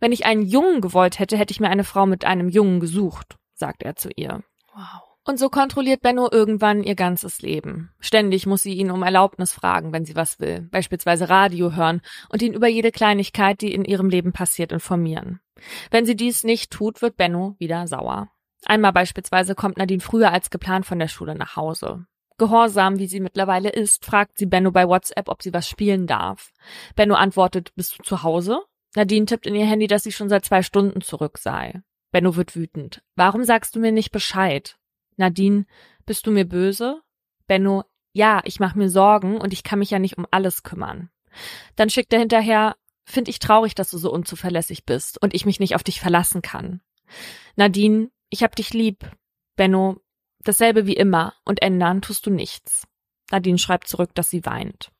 Wenn 0.00 0.12
ich 0.12 0.26
einen 0.26 0.42
Jungen 0.42 0.80
gewollt 0.80 1.18
hätte, 1.18 1.36
hätte 1.36 1.52
ich 1.52 1.60
mir 1.60 1.68
eine 1.68 1.84
Frau 1.84 2.06
mit 2.06 2.24
einem 2.24 2.48
Jungen 2.48 2.80
gesucht, 2.80 3.36
sagt 3.54 3.82
er 3.82 3.96
zu 3.96 4.10
ihr. 4.16 4.42
Wow. 4.74 5.08
Und 5.28 5.38
so 5.38 5.50
kontrolliert 5.50 6.00
Benno 6.00 6.30
irgendwann 6.32 6.82
ihr 6.82 6.94
ganzes 6.94 7.42
Leben. 7.42 7.90
Ständig 8.00 8.46
muss 8.46 8.62
sie 8.62 8.72
ihn 8.72 8.90
um 8.90 9.02
Erlaubnis 9.02 9.52
fragen, 9.52 9.92
wenn 9.92 10.06
sie 10.06 10.16
was 10.16 10.40
will, 10.40 10.68
beispielsweise 10.70 11.28
Radio 11.28 11.76
hören 11.76 12.00
und 12.30 12.40
ihn 12.40 12.54
über 12.54 12.66
jede 12.66 12.90
Kleinigkeit, 12.90 13.60
die 13.60 13.74
in 13.74 13.84
ihrem 13.84 14.08
Leben 14.08 14.32
passiert, 14.32 14.72
informieren. 14.72 15.40
Wenn 15.90 16.06
sie 16.06 16.16
dies 16.16 16.44
nicht 16.44 16.70
tut, 16.70 17.02
wird 17.02 17.18
Benno 17.18 17.56
wieder 17.58 17.86
sauer. 17.86 18.30
Einmal 18.64 18.92
beispielsweise 18.92 19.54
kommt 19.54 19.76
Nadine 19.76 20.00
früher 20.00 20.32
als 20.32 20.48
geplant 20.48 20.86
von 20.86 20.98
der 20.98 21.08
Schule 21.08 21.34
nach 21.34 21.56
Hause. 21.56 22.06
Gehorsam, 22.38 22.98
wie 22.98 23.06
sie 23.06 23.20
mittlerweile 23.20 23.68
ist, 23.68 24.06
fragt 24.06 24.38
sie 24.38 24.46
Benno 24.46 24.70
bei 24.70 24.88
WhatsApp, 24.88 25.28
ob 25.28 25.42
sie 25.42 25.52
was 25.52 25.68
spielen 25.68 26.06
darf. 26.06 26.52
Benno 26.94 27.16
antwortet, 27.16 27.74
bist 27.74 27.98
du 27.98 28.02
zu 28.02 28.22
Hause? 28.22 28.62
Nadine 28.98 29.26
tippt 29.26 29.46
in 29.46 29.54
ihr 29.54 29.64
Handy, 29.64 29.86
dass 29.86 30.02
sie 30.02 30.10
schon 30.10 30.28
seit 30.28 30.44
zwei 30.44 30.60
Stunden 30.60 31.02
zurück 31.02 31.38
sei. 31.38 31.82
Benno 32.10 32.34
wird 32.34 32.56
wütend. 32.56 33.00
Warum 33.14 33.44
sagst 33.44 33.76
du 33.76 33.78
mir 33.78 33.92
nicht 33.92 34.10
Bescheid? 34.10 34.76
Nadine, 35.16 35.66
bist 36.04 36.26
du 36.26 36.32
mir 36.32 36.44
böse? 36.44 37.00
Benno, 37.46 37.84
ja, 38.12 38.40
ich 38.42 38.58
mach 38.58 38.74
mir 38.74 38.90
Sorgen 38.90 39.40
und 39.40 39.52
ich 39.52 39.62
kann 39.62 39.78
mich 39.78 39.92
ja 39.92 40.00
nicht 40.00 40.18
um 40.18 40.26
alles 40.32 40.64
kümmern. 40.64 41.10
Dann 41.76 41.90
schickt 41.90 42.12
er 42.12 42.18
hinterher, 42.18 42.74
find 43.04 43.28
ich 43.28 43.38
traurig, 43.38 43.76
dass 43.76 43.92
du 43.92 43.98
so 43.98 44.10
unzuverlässig 44.10 44.84
bist 44.84 45.22
und 45.22 45.32
ich 45.32 45.46
mich 45.46 45.60
nicht 45.60 45.76
auf 45.76 45.84
dich 45.84 46.00
verlassen 46.00 46.42
kann. 46.42 46.80
Nadine, 47.54 48.10
ich 48.30 48.42
hab 48.42 48.56
dich 48.56 48.74
lieb. 48.74 49.08
Benno, 49.54 50.00
dasselbe 50.40 50.86
wie 50.86 50.96
immer 50.96 51.34
und 51.44 51.62
ändern 51.62 52.02
tust 52.02 52.26
du 52.26 52.30
nichts. 52.30 52.88
Nadine 53.30 53.58
schreibt 53.58 53.86
zurück, 53.86 54.12
dass 54.16 54.28
sie 54.28 54.44
weint. 54.44 54.90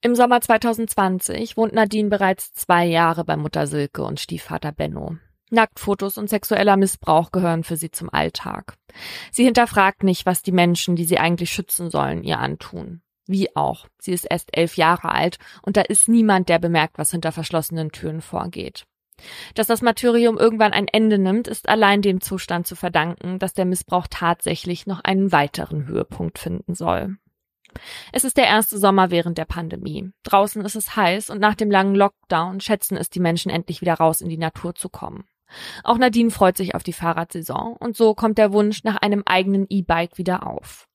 Im 0.00 0.14
Sommer 0.14 0.40
2020 0.40 1.56
wohnt 1.56 1.72
Nadine 1.72 2.08
bereits 2.08 2.52
zwei 2.52 2.86
Jahre 2.86 3.24
bei 3.24 3.36
Mutter 3.36 3.66
Silke 3.66 4.04
und 4.04 4.20
Stiefvater 4.20 4.70
Benno. 4.70 5.16
Nacktfotos 5.50 6.18
und 6.18 6.30
sexueller 6.30 6.76
Missbrauch 6.76 7.32
gehören 7.32 7.64
für 7.64 7.76
sie 7.76 7.90
zum 7.90 8.08
Alltag. 8.08 8.74
Sie 9.32 9.42
hinterfragt 9.42 10.04
nicht, 10.04 10.24
was 10.24 10.42
die 10.42 10.52
Menschen, 10.52 10.94
die 10.94 11.04
sie 11.04 11.18
eigentlich 11.18 11.50
schützen 11.50 11.90
sollen, 11.90 12.22
ihr 12.22 12.38
antun. 12.38 13.00
Wie 13.26 13.56
auch. 13.56 13.88
Sie 13.98 14.12
ist 14.12 14.24
erst 14.24 14.56
elf 14.56 14.76
Jahre 14.76 15.10
alt 15.10 15.38
und 15.62 15.76
da 15.76 15.80
ist 15.80 16.08
niemand, 16.08 16.48
der 16.48 16.60
bemerkt, 16.60 16.96
was 16.96 17.10
hinter 17.10 17.32
verschlossenen 17.32 17.90
Türen 17.90 18.20
vorgeht. 18.20 18.84
Dass 19.56 19.66
das 19.66 19.82
Martyrium 19.82 20.38
irgendwann 20.38 20.72
ein 20.72 20.86
Ende 20.86 21.18
nimmt, 21.18 21.48
ist 21.48 21.68
allein 21.68 22.02
dem 22.02 22.20
Zustand 22.20 22.68
zu 22.68 22.76
verdanken, 22.76 23.40
dass 23.40 23.52
der 23.52 23.64
Missbrauch 23.64 24.06
tatsächlich 24.08 24.86
noch 24.86 25.00
einen 25.00 25.32
weiteren 25.32 25.88
Höhepunkt 25.88 26.38
finden 26.38 26.76
soll. 26.76 27.16
Es 28.12 28.24
ist 28.24 28.36
der 28.36 28.46
erste 28.46 28.78
Sommer 28.78 29.10
während 29.10 29.38
der 29.38 29.44
Pandemie. 29.44 30.10
Draußen 30.24 30.64
ist 30.64 30.76
es 30.76 30.96
heiß 30.96 31.30
und 31.30 31.40
nach 31.40 31.54
dem 31.54 31.70
langen 31.70 31.94
Lockdown 31.94 32.60
schätzen 32.60 32.96
es 32.96 33.10
die 33.10 33.20
Menschen 33.20 33.50
endlich 33.50 33.80
wieder 33.80 33.94
raus 33.94 34.20
in 34.20 34.28
die 34.28 34.38
Natur 34.38 34.74
zu 34.74 34.88
kommen. 34.88 35.24
Auch 35.82 35.98
Nadine 35.98 36.30
freut 36.30 36.56
sich 36.56 36.74
auf 36.74 36.82
die 36.82 36.92
Fahrradsaison 36.92 37.74
und 37.74 37.96
so 37.96 38.14
kommt 38.14 38.38
der 38.38 38.52
Wunsch 38.52 38.84
nach 38.84 38.96
einem 38.96 39.22
eigenen 39.24 39.66
E-Bike 39.68 40.18
wieder 40.18 40.46
auf. 40.46 40.86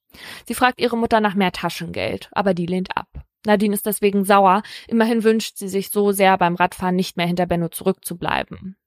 Sie 0.46 0.54
fragt 0.54 0.80
ihre 0.80 0.98
Mutter 0.98 1.22
nach 1.22 1.34
mehr 1.34 1.52
Taschengeld, 1.52 2.30
aber 2.34 2.54
die 2.54 2.68
lehnt 2.68 2.96
ab. 2.96 3.08
Nadine 3.46 3.74
ist 3.74 3.86
deswegen 3.86 4.24
sauer, 4.24 4.62
immerhin 4.88 5.24
wünscht 5.24 5.58
sie 5.58 5.68
sich 5.68 5.90
so 5.90 6.12
sehr 6.12 6.38
beim 6.38 6.56
Radfahren 6.56 6.96
nicht 6.96 7.18
mehr 7.18 7.26
hinter 7.26 7.46
Benno 7.46 7.70
zurückzubleiben. 7.70 8.78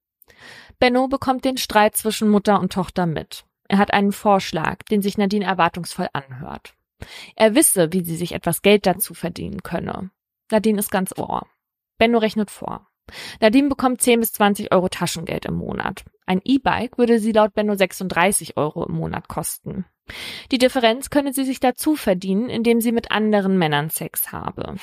Benno 0.79 1.09
bekommt 1.09 1.45
den 1.45 1.57
Streit 1.59 1.97
zwischen 1.97 2.29
Mutter 2.29 2.61
und 2.61 2.73
Tochter 2.73 3.07
mit. 3.07 3.45
Er 3.69 3.79
hat 3.79 3.93
einen 3.93 4.13
Vorschlag, 4.13 4.83
den 4.85 5.03
sich 5.03 5.19
Nadine 5.19 5.45
erwartungsvoll 5.45 6.09
anhört. 6.13 6.75
Er 7.35 7.55
wisse, 7.55 7.93
wie 7.93 8.05
sie 8.05 8.17
sich 8.17 8.33
etwas 8.33 8.63
Geld 8.63 8.87
dazu 8.87 9.15
verdienen 9.15 9.63
könne. 9.63 10.11
Nadine 10.51 10.79
ist 10.79 10.91
ganz 10.91 11.17
ohr. 11.17 11.47
Benno 11.99 12.19
rechnet 12.19 12.51
vor. 12.51 12.89
Nadine 13.41 13.69
bekommt 13.69 14.03
10 14.03 14.21
bis 14.21 14.33
20 14.33 14.73
Euro 14.73 14.89
Taschengeld 14.89 15.45
im 15.45 15.55
Monat. 15.55 16.05
Ein 16.27 16.41
E-Bike 16.45 16.99
würde 16.99 17.21
sie 17.21 17.33
laut 17.33 17.55
Benno 17.55 17.75
36 17.75 18.57
Euro 18.57 18.85
im 18.85 18.95
Monat 18.95 19.29
kosten. 19.29 19.87
Die 20.51 20.59
Differenz 20.59 21.11
könne 21.11 21.33
sie 21.33 21.45
sich 21.45 21.61
dazu 21.61 21.97
verdienen, 21.97 22.49
indem 22.49 22.81
sie 22.81 22.93
mit 22.93 23.11
anderen 23.11 23.59
Männern 23.59 23.91
Sex 23.91 24.33
habe. 24.33 24.77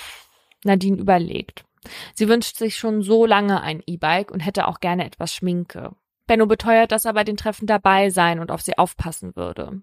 Nadine 0.63 0.97
überlegt. 0.97 1.65
Sie 2.13 2.29
wünscht 2.29 2.55
sich 2.55 2.77
schon 2.77 3.01
so 3.01 3.25
lange 3.25 3.61
ein 3.61 3.83
E-Bike 3.85 4.31
und 4.31 4.39
hätte 4.39 4.67
auch 4.67 4.79
gerne 4.79 5.05
etwas 5.05 5.33
Schminke. 5.33 5.91
Benno 6.27 6.45
beteuert, 6.45 6.93
dass 6.93 7.05
er 7.05 7.13
bei 7.13 7.25
den 7.25 7.35
Treffen 7.35 7.67
dabei 7.67 8.09
sein 8.09 8.39
und 8.39 8.51
auf 8.51 8.61
sie 8.61 8.77
aufpassen 8.77 9.35
würde. 9.35 9.81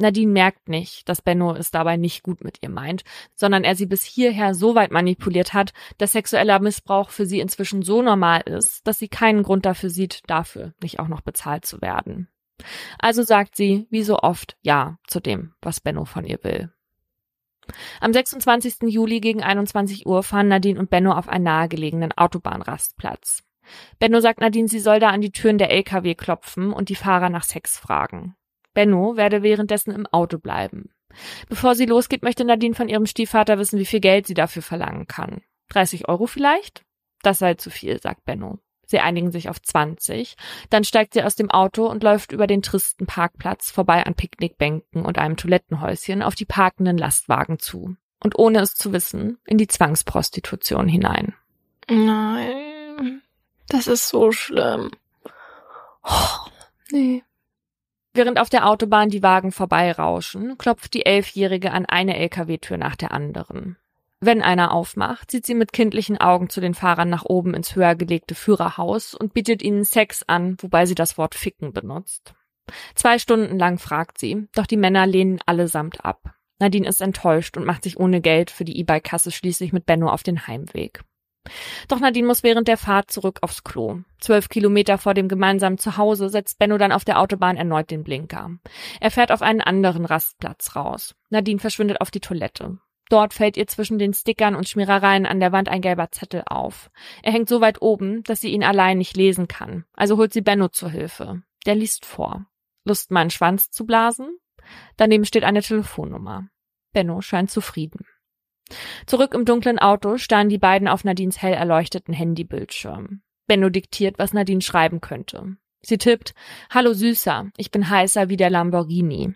Nadine 0.00 0.32
merkt 0.32 0.68
nicht, 0.68 1.08
dass 1.08 1.22
Benno 1.22 1.54
es 1.54 1.70
dabei 1.70 1.96
nicht 1.96 2.22
gut 2.22 2.42
mit 2.42 2.62
ihr 2.62 2.68
meint, 2.68 3.04
sondern 3.34 3.62
er 3.62 3.76
sie 3.76 3.86
bis 3.86 4.02
hierher 4.02 4.54
so 4.54 4.74
weit 4.74 4.90
manipuliert 4.90 5.54
hat, 5.54 5.72
dass 5.98 6.12
sexueller 6.12 6.58
Missbrauch 6.58 7.10
für 7.10 7.26
sie 7.26 7.40
inzwischen 7.40 7.82
so 7.82 8.02
normal 8.02 8.42
ist, 8.42 8.86
dass 8.86 8.98
sie 8.98 9.08
keinen 9.08 9.44
Grund 9.44 9.66
dafür 9.66 9.90
sieht, 9.90 10.22
dafür 10.26 10.74
nicht 10.82 10.98
auch 10.98 11.08
noch 11.08 11.20
bezahlt 11.20 11.64
zu 11.64 11.80
werden. 11.80 12.28
Also 12.98 13.22
sagt 13.22 13.56
sie, 13.56 13.86
wie 13.90 14.02
so 14.02 14.18
oft, 14.18 14.56
ja 14.62 14.98
zu 15.06 15.20
dem, 15.20 15.54
was 15.60 15.80
Benno 15.80 16.04
von 16.04 16.24
ihr 16.24 16.42
will. 16.42 16.72
Am 18.00 18.12
26. 18.12 18.82
Juli 18.88 19.20
gegen 19.20 19.42
21 19.42 20.06
Uhr 20.06 20.22
fahren 20.22 20.48
Nadine 20.48 20.78
und 20.78 20.90
Benno 20.90 21.12
auf 21.12 21.28
einen 21.28 21.44
nahegelegenen 21.44 22.12
Autobahnrastplatz. 22.12 23.42
Benno 23.98 24.20
sagt 24.20 24.40
Nadine, 24.40 24.68
sie 24.68 24.80
soll 24.80 25.00
da 25.00 25.10
an 25.10 25.20
die 25.20 25.32
Türen 25.32 25.58
der 25.58 25.70
LKW 25.70 26.14
klopfen 26.14 26.72
und 26.72 26.88
die 26.90 26.96
Fahrer 26.96 27.30
nach 27.30 27.44
Sex 27.44 27.78
fragen. 27.78 28.36
Benno 28.74 29.16
werde 29.16 29.42
währenddessen 29.42 29.92
im 29.92 30.06
Auto 30.06 30.38
bleiben. 30.38 30.90
Bevor 31.48 31.74
sie 31.74 31.86
losgeht, 31.86 32.22
möchte 32.22 32.44
Nadine 32.44 32.74
von 32.74 32.88
ihrem 32.88 33.06
Stiefvater 33.06 33.58
wissen, 33.58 33.78
wie 33.78 33.86
viel 33.86 34.00
Geld 34.00 34.26
sie 34.26 34.34
dafür 34.34 34.62
verlangen 34.62 35.06
kann. 35.06 35.42
30 35.70 36.08
Euro 36.08 36.26
vielleicht? 36.26 36.84
Das 37.22 37.38
sei 37.38 37.54
zu 37.54 37.70
viel, 37.70 38.00
sagt 38.00 38.24
Benno. 38.24 38.58
Sie 38.86 39.00
einigen 39.00 39.30
sich 39.30 39.48
auf 39.48 39.62
20. 39.62 40.36
Dann 40.70 40.84
steigt 40.84 41.14
sie 41.14 41.22
aus 41.22 41.36
dem 41.36 41.50
Auto 41.50 41.86
und 41.86 42.02
läuft 42.02 42.32
über 42.32 42.46
den 42.46 42.62
tristen 42.62 43.06
Parkplatz 43.06 43.70
vorbei 43.70 44.04
an 44.04 44.14
Picknickbänken 44.14 45.06
und 45.06 45.18
einem 45.18 45.36
Toilettenhäuschen 45.36 46.22
auf 46.22 46.34
die 46.34 46.44
parkenden 46.44 46.98
Lastwagen 46.98 47.58
zu. 47.58 47.96
Und 48.20 48.38
ohne 48.38 48.60
es 48.60 48.74
zu 48.74 48.92
wissen, 48.92 49.38
in 49.46 49.58
die 49.58 49.68
Zwangsprostitution 49.68 50.88
hinein. 50.88 51.34
Nein, 51.88 53.22
das 53.68 53.86
ist 53.86 54.08
so 54.08 54.32
schlimm. 54.32 54.90
Oh, 56.02 56.50
nee. 56.90 57.22
Während 58.14 58.38
auf 58.38 58.48
der 58.48 58.68
Autobahn 58.68 59.10
die 59.10 59.24
Wagen 59.24 59.50
vorbeirauschen, 59.50 60.56
klopft 60.56 60.94
die 60.94 61.04
Elfjährige 61.04 61.72
an 61.72 61.84
eine 61.84 62.16
LKW-Tür 62.16 62.78
nach 62.78 62.94
der 62.94 63.10
anderen. 63.10 63.76
Wenn 64.20 64.40
einer 64.40 64.72
aufmacht, 64.72 65.32
sieht 65.32 65.44
sie 65.44 65.54
mit 65.54 65.72
kindlichen 65.72 66.16
Augen 66.18 66.48
zu 66.48 66.60
den 66.60 66.74
Fahrern 66.74 67.10
nach 67.10 67.24
oben 67.24 67.54
ins 67.54 67.74
höher 67.74 67.96
gelegte 67.96 68.36
Führerhaus 68.36 69.14
und 69.14 69.34
bietet 69.34 69.62
ihnen 69.62 69.84
Sex 69.84 70.22
an, 70.26 70.56
wobei 70.60 70.86
sie 70.86 70.94
das 70.94 71.18
Wort 71.18 71.34
ficken 71.34 71.72
benutzt. 71.72 72.34
Zwei 72.94 73.18
Stunden 73.18 73.58
lang 73.58 73.78
fragt 73.78 74.18
sie, 74.18 74.46
doch 74.54 74.66
die 74.66 74.76
Männer 74.76 75.06
lehnen 75.06 75.40
allesamt 75.44 76.04
ab. 76.04 76.34
Nadine 76.60 76.88
ist 76.88 77.02
enttäuscht 77.02 77.56
und 77.56 77.66
macht 77.66 77.82
sich 77.82 77.98
ohne 77.98 78.20
Geld 78.20 78.50
für 78.50 78.64
die 78.64 78.78
E-Bike-Kasse 78.78 79.32
schließlich 79.32 79.72
mit 79.72 79.86
Benno 79.86 80.08
auf 80.08 80.22
den 80.22 80.46
Heimweg. 80.46 81.02
Doch 81.88 82.00
Nadine 82.00 82.26
muss 82.26 82.42
während 82.42 82.68
der 82.68 82.76
Fahrt 82.76 83.10
zurück 83.10 83.38
aufs 83.42 83.64
Klo. 83.64 84.00
Zwölf 84.18 84.48
Kilometer 84.48 84.98
vor 84.98 85.14
dem 85.14 85.28
gemeinsamen 85.28 85.78
Zuhause 85.78 86.28
setzt 86.28 86.58
Benno 86.58 86.78
dann 86.78 86.92
auf 86.92 87.04
der 87.04 87.20
Autobahn 87.20 87.56
erneut 87.56 87.90
den 87.90 88.04
Blinker. 88.04 88.50
Er 89.00 89.10
fährt 89.10 89.32
auf 89.32 89.42
einen 89.42 89.60
anderen 89.60 90.04
Rastplatz 90.04 90.74
raus. 90.76 91.14
Nadine 91.30 91.60
verschwindet 91.60 92.00
auf 92.00 92.10
die 92.10 92.20
Toilette. 92.20 92.78
Dort 93.10 93.34
fällt 93.34 93.56
ihr 93.56 93.66
zwischen 93.66 93.98
den 93.98 94.14
Stickern 94.14 94.54
und 94.54 94.68
Schmierereien 94.68 95.26
an 95.26 95.38
der 95.38 95.52
Wand 95.52 95.68
ein 95.68 95.82
gelber 95.82 96.10
Zettel 96.10 96.42
auf. 96.46 96.90
Er 97.22 97.32
hängt 97.32 97.48
so 97.48 97.60
weit 97.60 97.82
oben, 97.82 98.22
dass 98.22 98.40
sie 98.40 98.50
ihn 98.50 98.64
allein 98.64 98.98
nicht 98.98 99.16
lesen 99.16 99.46
kann. 99.46 99.84
Also 99.92 100.16
holt 100.16 100.32
sie 100.32 100.40
Benno 100.40 100.68
zur 100.68 100.90
Hilfe. 100.90 101.42
Der 101.66 101.74
liest 101.74 102.06
vor. 102.06 102.46
Lust, 102.84 103.10
meinen 103.10 103.30
Schwanz 103.30 103.70
zu 103.70 103.84
blasen? 103.84 104.38
Daneben 104.96 105.24
steht 105.24 105.44
eine 105.44 105.62
Telefonnummer. 105.62 106.48
Benno 106.92 107.20
scheint 107.20 107.50
zufrieden. 107.50 108.06
Zurück 109.06 109.34
im 109.34 109.44
dunklen 109.44 109.78
Auto 109.78 110.18
starren 110.18 110.48
die 110.48 110.58
beiden 110.58 110.88
auf 110.88 111.04
Nadines 111.04 111.40
hell 111.40 111.52
erleuchteten 111.52 112.14
Handybildschirm. 112.14 113.22
Benno 113.46 113.68
diktiert, 113.68 114.18
was 114.18 114.32
Nadine 114.32 114.62
schreiben 114.62 115.00
könnte. 115.00 115.56
Sie 115.82 115.98
tippt, 115.98 116.34
Hallo 116.70 116.94
Süßer, 116.94 117.50
ich 117.56 117.70
bin 117.70 117.88
heißer 117.88 118.28
wie 118.28 118.36
der 118.36 118.50
Lamborghini. 118.50 119.34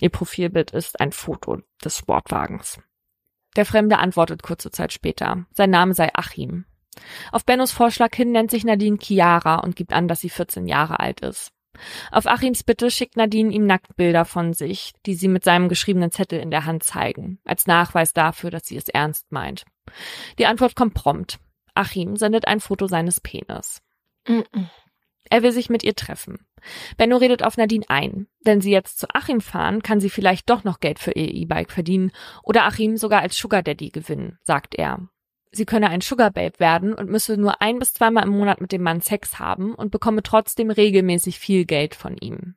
Ihr 0.00 0.10
Profilbild 0.10 0.70
ist 0.72 1.00
ein 1.00 1.12
Foto 1.12 1.60
des 1.84 1.98
Sportwagens. 1.98 2.80
Der 3.56 3.66
Fremde 3.66 3.98
antwortet 3.98 4.42
kurze 4.42 4.70
Zeit 4.70 4.92
später. 4.92 5.46
Sein 5.52 5.70
Name 5.70 5.94
sei 5.94 6.10
Achim. 6.14 6.64
Auf 7.32 7.44
Bennos 7.44 7.72
Vorschlag 7.72 8.14
hin 8.14 8.32
nennt 8.32 8.50
sich 8.50 8.64
Nadine 8.64 8.98
Chiara 9.00 9.56
und 9.56 9.76
gibt 9.76 9.92
an, 9.92 10.08
dass 10.08 10.20
sie 10.20 10.30
14 10.30 10.66
Jahre 10.66 11.00
alt 11.00 11.20
ist. 11.20 11.53
Auf 12.10 12.26
Achims 12.26 12.62
Bitte 12.62 12.90
schickt 12.90 13.16
Nadine 13.16 13.52
ihm 13.52 13.66
Nacktbilder 13.66 14.24
von 14.24 14.52
sich, 14.52 14.92
die 15.06 15.14
sie 15.14 15.28
mit 15.28 15.44
seinem 15.44 15.68
geschriebenen 15.68 16.10
Zettel 16.10 16.40
in 16.40 16.50
der 16.50 16.64
Hand 16.64 16.82
zeigen, 16.82 17.38
als 17.44 17.66
Nachweis 17.66 18.12
dafür, 18.12 18.50
dass 18.50 18.66
sie 18.66 18.76
es 18.76 18.88
ernst 18.88 19.30
meint. 19.32 19.64
Die 20.38 20.46
Antwort 20.46 20.76
kommt 20.76 20.94
prompt. 20.94 21.38
Achim 21.74 22.16
sendet 22.16 22.46
ein 22.46 22.60
Foto 22.60 22.86
seines 22.86 23.20
Penis. 23.20 23.82
Mm 24.26 24.40
-mm. 24.40 24.66
Er 25.30 25.42
will 25.42 25.52
sich 25.52 25.70
mit 25.70 25.82
ihr 25.82 25.94
treffen. 25.94 26.46
Benno 26.96 27.16
redet 27.16 27.42
auf 27.42 27.56
Nadine 27.56 27.84
ein. 27.88 28.26
Wenn 28.40 28.60
sie 28.60 28.70
jetzt 28.70 28.98
zu 28.98 29.06
Achim 29.12 29.40
fahren, 29.40 29.82
kann 29.82 30.00
sie 30.00 30.10
vielleicht 30.10 30.50
doch 30.50 30.64
noch 30.64 30.80
Geld 30.80 30.98
für 30.98 31.12
ihr 31.12 31.32
E-Bike 31.32 31.72
verdienen 31.72 32.12
oder 32.42 32.64
Achim 32.64 32.96
sogar 32.96 33.22
als 33.22 33.36
Sugar 33.36 33.62
Daddy 33.62 33.88
gewinnen, 33.88 34.38
sagt 34.42 34.74
er. 34.74 35.08
Sie 35.54 35.66
könne 35.66 35.88
ein 35.88 36.00
Sugar 36.00 36.30
Babe 36.30 36.58
werden 36.58 36.94
und 36.94 37.10
müsse 37.10 37.36
nur 37.36 37.62
ein 37.62 37.78
bis 37.78 37.94
zweimal 37.94 38.24
im 38.24 38.30
Monat 38.30 38.60
mit 38.60 38.72
dem 38.72 38.82
Mann 38.82 39.00
Sex 39.00 39.38
haben 39.38 39.74
und 39.74 39.92
bekomme 39.92 40.22
trotzdem 40.22 40.70
regelmäßig 40.70 41.38
viel 41.38 41.64
Geld 41.64 41.94
von 41.94 42.16
ihm. 42.16 42.56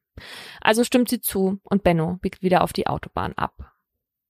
Also 0.62 0.84
stimmt 0.84 1.10
sie 1.10 1.22
zu 1.22 1.60
und 1.64 1.84
Benno 1.84 2.18
biegt 2.22 2.42
wieder 2.42 2.64
auf 2.64 2.74
die 2.74 2.88
Autobahn 2.88 3.34
ab. 3.34 3.72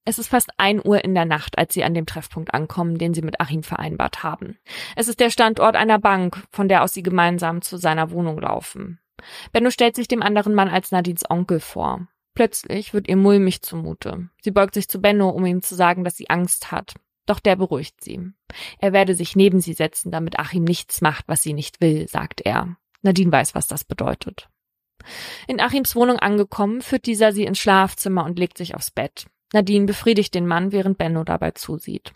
Es 0.03 0.19
ist 0.19 0.27
fast 0.27 0.51
ein 0.57 0.85
Uhr 0.85 1.03
in 1.03 1.15
der 1.15 1.25
Nacht, 1.25 1.57
als 1.57 1.73
sie 1.73 1.83
an 1.83 1.93
dem 1.93 2.05
Treffpunkt 2.05 2.53
ankommen, 2.53 2.97
den 2.97 3.13
sie 3.13 3.21
mit 3.21 3.39
Achim 3.39 3.63
vereinbart 3.63 4.23
haben. 4.23 4.57
Es 4.95 5.07
ist 5.07 5.19
der 5.19 5.29
Standort 5.29 5.75
einer 5.75 5.99
Bank, 5.99 6.45
von 6.49 6.67
der 6.67 6.83
aus 6.83 6.93
sie 6.93 7.03
gemeinsam 7.03 7.61
zu 7.61 7.77
seiner 7.77 8.11
Wohnung 8.11 8.39
laufen. 8.39 8.99
Benno 9.51 9.69
stellt 9.69 9.95
sich 9.95 10.07
dem 10.07 10.21
anderen 10.21 10.55
Mann 10.55 10.69
als 10.69 10.91
Nadines 10.91 11.29
Onkel 11.29 11.59
vor. 11.59 12.07
Plötzlich 12.35 12.93
wird 12.93 13.07
ihr 13.07 13.17
mulmig 13.17 13.61
zumute. 13.63 14.29
Sie 14.41 14.51
beugt 14.51 14.75
sich 14.75 14.87
zu 14.87 15.01
Benno, 15.01 15.29
um 15.29 15.45
ihm 15.45 15.61
zu 15.61 15.75
sagen, 15.75 16.03
dass 16.03 16.17
sie 16.17 16.29
Angst 16.29 16.71
hat. 16.71 16.95
Doch 17.27 17.39
der 17.39 17.55
beruhigt 17.55 18.03
sie. 18.03 18.19
Er 18.79 18.93
werde 18.93 19.13
sich 19.13 19.35
neben 19.35 19.61
sie 19.61 19.73
setzen, 19.73 20.11
damit 20.11 20.39
Achim 20.39 20.63
nichts 20.63 21.01
macht, 21.01 21.27
was 21.27 21.43
sie 21.43 21.53
nicht 21.53 21.81
will, 21.81 22.07
sagt 22.07 22.41
er. 22.41 22.77
Nadine 23.03 23.31
weiß, 23.31 23.53
was 23.53 23.67
das 23.67 23.83
bedeutet. 23.83 24.49
In 25.47 25.61
Achims 25.61 25.95
Wohnung 25.95 26.17
angekommen, 26.17 26.81
führt 26.81 27.05
dieser 27.05 27.31
sie 27.31 27.45
ins 27.45 27.59
Schlafzimmer 27.59 28.25
und 28.25 28.39
legt 28.39 28.57
sich 28.57 28.73
aufs 28.73 28.89
Bett. 28.91 29.27
Nadine 29.53 29.85
befriedigt 29.85 30.33
den 30.33 30.47
Mann, 30.47 30.71
während 30.71 30.97
Benno 30.97 31.23
dabei 31.23 31.51
zusieht. 31.51 32.13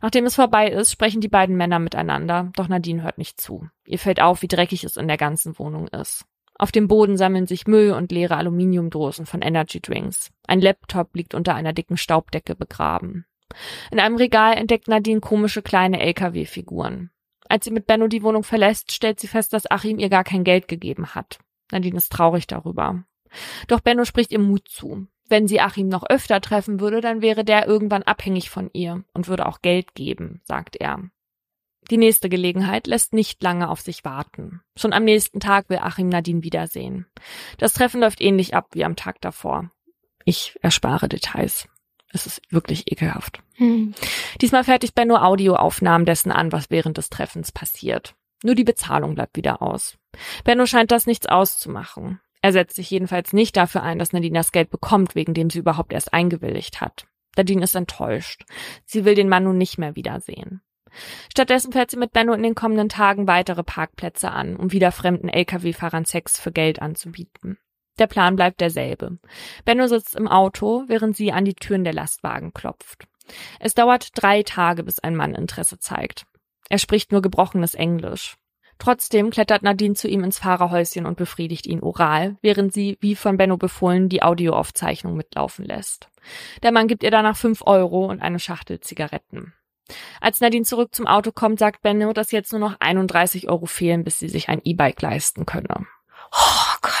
Nachdem 0.00 0.24
es 0.24 0.36
vorbei 0.36 0.70
ist, 0.70 0.92
sprechen 0.92 1.20
die 1.20 1.28
beiden 1.28 1.56
Männer 1.56 1.78
miteinander, 1.78 2.50
doch 2.56 2.68
Nadine 2.68 3.02
hört 3.02 3.18
nicht 3.18 3.40
zu. 3.40 3.68
Ihr 3.86 3.98
fällt 3.98 4.20
auf, 4.20 4.42
wie 4.42 4.48
dreckig 4.48 4.84
es 4.84 4.96
in 4.96 5.08
der 5.08 5.16
ganzen 5.16 5.58
Wohnung 5.58 5.88
ist. 5.88 6.24
Auf 6.54 6.72
dem 6.72 6.88
Boden 6.88 7.16
sammeln 7.16 7.46
sich 7.46 7.66
Müll 7.66 7.92
und 7.92 8.10
leere 8.10 8.36
Aluminiumdosen 8.36 9.26
von 9.26 9.42
Energy 9.42 9.80
Drinks. 9.80 10.30
Ein 10.46 10.60
Laptop 10.60 11.14
liegt 11.14 11.34
unter 11.34 11.54
einer 11.54 11.72
dicken 11.72 11.96
Staubdecke 11.96 12.56
begraben. 12.56 13.26
In 13.90 14.00
einem 14.00 14.16
Regal 14.16 14.54
entdeckt 14.54 14.88
Nadine 14.88 15.20
komische 15.20 15.62
kleine 15.62 16.00
LKW-Figuren. 16.00 17.10
Als 17.48 17.64
sie 17.64 17.70
mit 17.70 17.86
Benno 17.86 18.08
die 18.08 18.22
Wohnung 18.22 18.44
verlässt, 18.44 18.92
stellt 18.92 19.20
sie 19.20 19.26
fest, 19.26 19.52
dass 19.52 19.70
Achim 19.70 19.98
ihr 19.98 20.10
gar 20.10 20.24
kein 20.24 20.44
Geld 20.44 20.68
gegeben 20.68 21.14
hat. 21.14 21.38
Nadine 21.72 21.96
ist 21.96 22.12
traurig 22.12 22.46
darüber. 22.46 23.04
Doch 23.66 23.80
Benno 23.80 24.04
spricht 24.04 24.32
ihr 24.32 24.38
Mut 24.38 24.68
zu. 24.68 25.06
Wenn 25.28 25.46
sie 25.46 25.60
Achim 25.60 25.88
noch 25.88 26.04
öfter 26.08 26.40
treffen 26.40 26.80
würde, 26.80 27.00
dann 27.00 27.20
wäre 27.20 27.44
der 27.44 27.66
irgendwann 27.66 28.02
abhängig 28.02 28.48
von 28.50 28.70
ihr 28.72 29.04
und 29.12 29.28
würde 29.28 29.46
auch 29.46 29.60
Geld 29.60 29.94
geben, 29.94 30.40
sagt 30.44 30.76
er. 30.76 31.10
Die 31.90 31.96
nächste 31.96 32.28
Gelegenheit 32.28 32.86
lässt 32.86 33.14
nicht 33.14 33.42
lange 33.42 33.68
auf 33.70 33.80
sich 33.80 34.04
warten. 34.04 34.60
Schon 34.76 34.92
am 34.92 35.04
nächsten 35.04 35.40
Tag 35.40 35.70
will 35.70 35.78
Achim 35.78 36.08
Nadine 36.08 36.42
wiedersehen. 36.42 37.06
Das 37.56 37.72
Treffen 37.72 38.00
läuft 38.00 38.20
ähnlich 38.20 38.54
ab 38.54 38.68
wie 38.72 38.84
am 38.84 38.96
Tag 38.96 39.20
davor. 39.20 39.70
Ich 40.24 40.58
erspare 40.60 41.08
Details. 41.08 41.68
Es 42.12 42.26
ist 42.26 42.40
wirklich 42.50 42.90
ekelhaft. 42.90 43.42
Hm. 43.54 43.94
Diesmal 44.40 44.64
fertigt 44.64 44.94
Benno 44.94 45.16
Audioaufnahmen 45.16 46.06
dessen 46.06 46.32
an, 46.32 46.52
was 46.52 46.70
während 46.70 46.96
des 46.96 47.10
Treffens 47.10 47.52
passiert. 47.52 48.14
Nur 48.42 48.54
die 48.54 48.64
Bezahlung 48.64 49.14
bleibt 49.14 49.36
wieder 49.36 49.62
aus. 49.62 49.98
Benno 50.44 50.66
scheint 50.66 50.90
das 50.90 51.06
nichts 51.06 51.26
auszumachen. 51.26 52.20
Er 52.40 52.52
setzt 52.52 52.76
sich 52.76 52.90
jedenfalls 52.90 53.32
nicht 53.32 53.56
dafür 53.56 53.82
ein, 53.82 53.98
dass 53.98 54.12
Nadine 54.12 54.38
das 54.38 54.52
Geld 54.52 54.70
bekommt, 54.70 55.14
wegen 55.14 55.34
dem 55.34 55.50
sie 55.50 55.58
überhaupt 55.58 55.92
erst 55.92 56.12
eingewilligt 56.14 56.80
hat. 56.80 57.06
Nadine 57.36 57.64
ist 57.64 57.74
enttäuscht. 57.74 58.44
Sie 58.84 59.04
will 59.04 59.14
den 59.14 59.28
Mann 59.28 59.44
nun 59.44 59.58
nicht 59.58 59.78
mehr 59.78 59.96
wiedersehen. 59.96 60.62
Stattdessen 61.30 61.72
fährt 61.72 61.90
sie 61.90 61.96
mit 61.96 62.12
Benno 62.12 62.32
in 62.32 62.42
den 62.42 62.54
kommenden 62.54 62.88
Tagen 62.88 63.26
weitere 63.26 63.62
Parkplätze 63.62 64.30
an, 64.30 64.56
um 64.56 64.72
wieder 64.72 64.92
fremden 64.92 65.28
Lkw-Fahrern 65.28 66.04
Sex 66.04 66.40
für 66.40 66.52
Geld 66.52 66.80
anzubieten. 66.80 67.58
Der 67.98 68.06
Plan 68.06 68.36
bleibt 68.36 68.60
derselbe. 68.60 69.18
Benno 69.64 69.86
sitzt 69.86 70.16
im 70.16 70.28
Auto, 70.28 70.84
während 70.86 71.16
sie 71.16 71.32
an 71.32 71.44
die 71.44 71.54
Türen 71.54 71.84
der 71.84 71.94
Lastwagen 71.94 72.52
klopft. 72.52 73.06
Es 73.60 73.74
dauert 73.74 74.10
drei 74.14 74.42
Tage, 74.42 74.84
bis 74.84 74.98
ein 74.98 75.16
Mann 75.16 75.34
Interesse 75.34 75.78
zeigt. 75.78 76.26
Er 76.68 76.78
spricht 76.78 77.12
nur 77.12 77.22
gebrochenes 77.22 77.74
Englisch. 77.74 78.36
Trotzdem 78.78 79.30
klettert 79.30 79.64
Nadine 79.64 79.94
zu 79.94 80.06
ihm 80.06 80.22
ins 80.22 80.38
Fahrerhäuschen 80.38 81.04
und 81.04 81.16
befriedigt 81.16 81.66
ihn 81.66 81.80
oral, 81.80 82.36
während 82.42 82.72
sie, 82.72 82.96
wie 83.00 83.16
von 83.16 83.36
Benno 83.36 83.56
befohlen, 83.56 84.08
die 84.08 84.22
Audioaufzeichnung 84.22 85.16
mitlaufen 85.16 85.64
lässt. 85.64 86.08
Der 86.62 86.70
Mann 86.70 86.86
gibt 86.86 87.02
ihr 87.02 87.10
danach 87.10 87.36
fünf 87.36 87.62
Euro 87.62 88.06
und 88.06 88.22
eine 88.22 88.38
Schachtel 88.38 88.78
Zigaretten. 88.78 89.52
Als 90.20 90.40
Nadine 90.40 90.64
zurück 90.64 90.94
zum 90.94 91.06
Auto 91.06 91.32
kommt, 91.32 91.58
sagt 91.58 91.82
Benno, 91.82 92.12
dass 92.12 92.30
jetzt 92.30 92.52
nur 92.52 92.60
noch 92.60 92.76
31 92.78 93.48
Euro 93.48 93.66
fehlen, 93.66 94.04
bis 94.04 94.18
sie 94.18 94.28
sich 94.28 94.48
ein 94.48 94.60
E-Bike 94.62 95.02
leisten 95.02 95.44
könne. 95.44 95.86
Oh 96.30 96.76
Gott. 96.82 96.97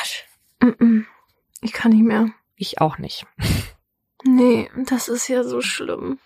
Ich 1.60 1.72
kann 1.72 1.92
nicht 1.92 2.04
mehr. 2.04 2.30
Ich 2.56 2.80
auch 2.80 2.98
nicht. 2.98 3.26
Nee, 4.24 4.68
das 4.86 5.08
ist 5.08 5.28
ja 5.28 5.44
so 5.44 5.60
schlimm. 5.60 6.18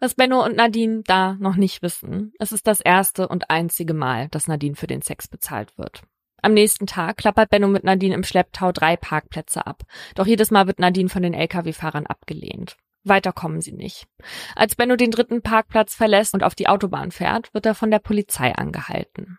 Was 0.00 0.14
Benno 0.14 0.44
und 0.44 0.56
Nadine 0.56 1.02
da 1.06 1.34
noch 1.34 1.56
nicht 1.56 1.80
wissen, 1.80 2.32
es 2.38 2.52
ist 2.52 2.66
das 2.66 2.80
erste 2.80 3.28
und 3.28 3.50
einzige 3.50 3.94
Mal, 3.94 4.28
dass 4.28 4.48
Nadine 4.48 4.76
für 4.76 4.86
den 4.86 5.00
Sex 5.00 5.28
bezahlt 5.28 5.78
wird. 5.78 6.02
Am 6.42 6.52
nächsten 6.52 6.86
Tag 6.86 7.16
klappert 7.16 7.48
Benno 7.48 7.68
mit 7.68 7.84
Nadine 7.84 8.14
im 8.14 8.24
Schlepptau 8.24 8.70
drei 8.70 8.96
Parkplätze 8.96 9.66
ab. 9.66 9.82
Doch 10.14 10.26
jedes 10.26 10.50
Mal 10.50 10.66
wird 10.66 10.78
Nadine 10.78 11.08
von 11.08 11.22
den 11.22 11.32
Lkw-Fahrern 11.32 12.06
abgelehnt. 12.06 12.76
Weiter 13.02 13.32
kommen 13.32 13.60
sie 13.60 13.72
nicht. 13.72 14.06
Als 14.54 14.74
Benno 14.74 14.96
den 14.96 15.10
dritten 15.10 15.40
Parkplatz 15.40 15.94
verlässt 15.94 16.34
und 16.34 16.42
auf 16.42 16.54
die 16.54 16.68
Autobahn 16.68 17.12
fährt, 17.12 17.54
wird 17.54 17.64
er 17.64 17.74
von 17.74 17.90
der 17.90 17.98
Polizei 17.98 18.54
angehalten. 18.54 19.38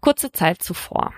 Kurze 0.00 0.32
Zeit 0.32 0.62
zuvor. 0.62 1.12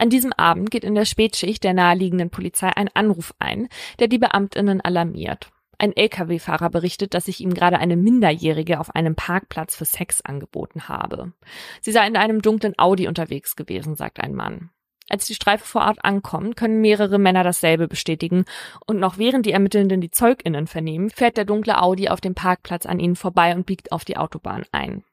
An 0.00 0.08
diesem 0.08 0.32
Abend 0.32 0.70
geht 0.70 0.82
in 0.82 0.94
der 0.94 1.04
Spätschicht 1.04 1.62
der 1.62 1.74
naheliegenden 1.74 2.30
Polizei 2.30 2.68
ein 2.74 2.88
Anruf 2.94 3.34
ein, 3.38 3.68
der 3.98 4.08
die 4.08 4.16
Beamtinnen 4.16 4.80
alarmiert. 4.80 5.50
Ein 5.76 5.94
Lkw-Fahrer 5.94 6.70
berichtet, 6.70 7.12
dass 7.12 7.26
sich 7.26 7.40
ihm 7.40 7.52
gerade 7.52 7.78
eine 7.78 7.98
Minderjährige 7.98 8.80
auf 8.80 8.94
einem 8.94 9.14
Parkplatz 9.14 9.76
für 9.76 9.84
Sex 9.84 10.22
angeboten 10.22 10.88
habe. 10.88 11.34
Sie 11.82 11.92
sei 11.92 12.06
in 12.06 12.16
einem 12.16 12.40
dunklen 12.40 12.78
Audi 12.78 13.08
unterwegs 13.08 13.56
gewesen, 13.56 13.94
sagt 13.94 14.20
ein 14.20 14.34
Mann. 14.34 14.70
Als 15.10 15.26
die 15.26 15.34
Streife 15.34 15.66
vor 15.66 15.82
Ort 15.82 16.02
ankommt, 16.02 16.56
können 16.56 16.80
mehrere 16.80 17.18
Männer 17.18 17.44
dasselbe 17.44 17.86
bestätigen 17.86 18.46
und 18.86 19.00
noch 19.00 19.18
während 19.18 19.44
die 19.44 19.52
Ermittelnden 19.52 20.00
die 20.00 20.10
ZeugInnen 20.10 20.66
vernehmen, 20.66 21.10
fährt 21.10 21.36
der 21.36 21.44
dunkle 21.44 21.78
Audi 21.78 22.08
auf 22.08 22.22
dem 22.22 22.34
Parkplatz 22.34 22.86
an 22.86 23.00
ihnen 23.00 23.16
vorbei 23.16 23.54
und 23.54 23.66
biegt 23.66 23.92
auf 23.92 24.06
die 24.06 24.16
Autobahn 24.16 24.64
ein. 24.72 25.04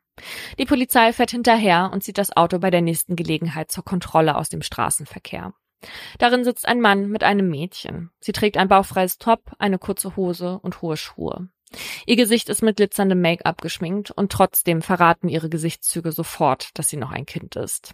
Die 0.57 0.65
Polizei 0.65 1.13
fährt 1.13 1.31
hinterher 1.31 1.91
und 1.93 2.03
zieht 2.03 2.17
das 2.17 2.35
Auto 2.35 2.59
bei 2.59 2.71
der 2.71 2.81
nächsten 2.81 3.15
Gelegenheit 3.15 3.71
zur 3.71 3.85
Kontrolle 3.85 4.35
aus 4.35 4.49
dem 4.49 4.61
Straßenverkehr. 4.61 5.53
Darin 6.17 6.43
sitzt 6.43 6.67
ein 6.67 6.81
Mann 6.81 7.09
mit 7.09 7.23
einem 7.23 7.49
Mädchen. 7.49 8.09
Sie 8.19 8.31
trägt 8.31 8.57
ein 8.57 8.67
bauchfreies 8.67 9.19
Top, 9.19 9.51
eine 9.59 9.77
kurze 9.77 10.15
Hose 10.15 10.59
und 10.59 10.81
hohe 10.81 10.97
Schuhe. 10.97 11.49
Ihr 12.05 12.15
Gesicht 12.15 12.49
ist 12.49 12.61
mit 12.63 12.77
glitzerndem 12.77 13.21
Make-up 13.21 13.61
geschminkt 13.61 14.11
und 14.11 14.31
trotzdem 14.31 14.81
verraten 14.81 15.27
ihre 15.27 15.49
Gesichtszüge 15.49 16.11
sofort, 16.11 16.69
dass 16.75 16.89
sie 16.89 16.97
noch 16.97 17.11
ein 17.11 17.25
Kind 17.25 17.55
ist. 17.55 17.93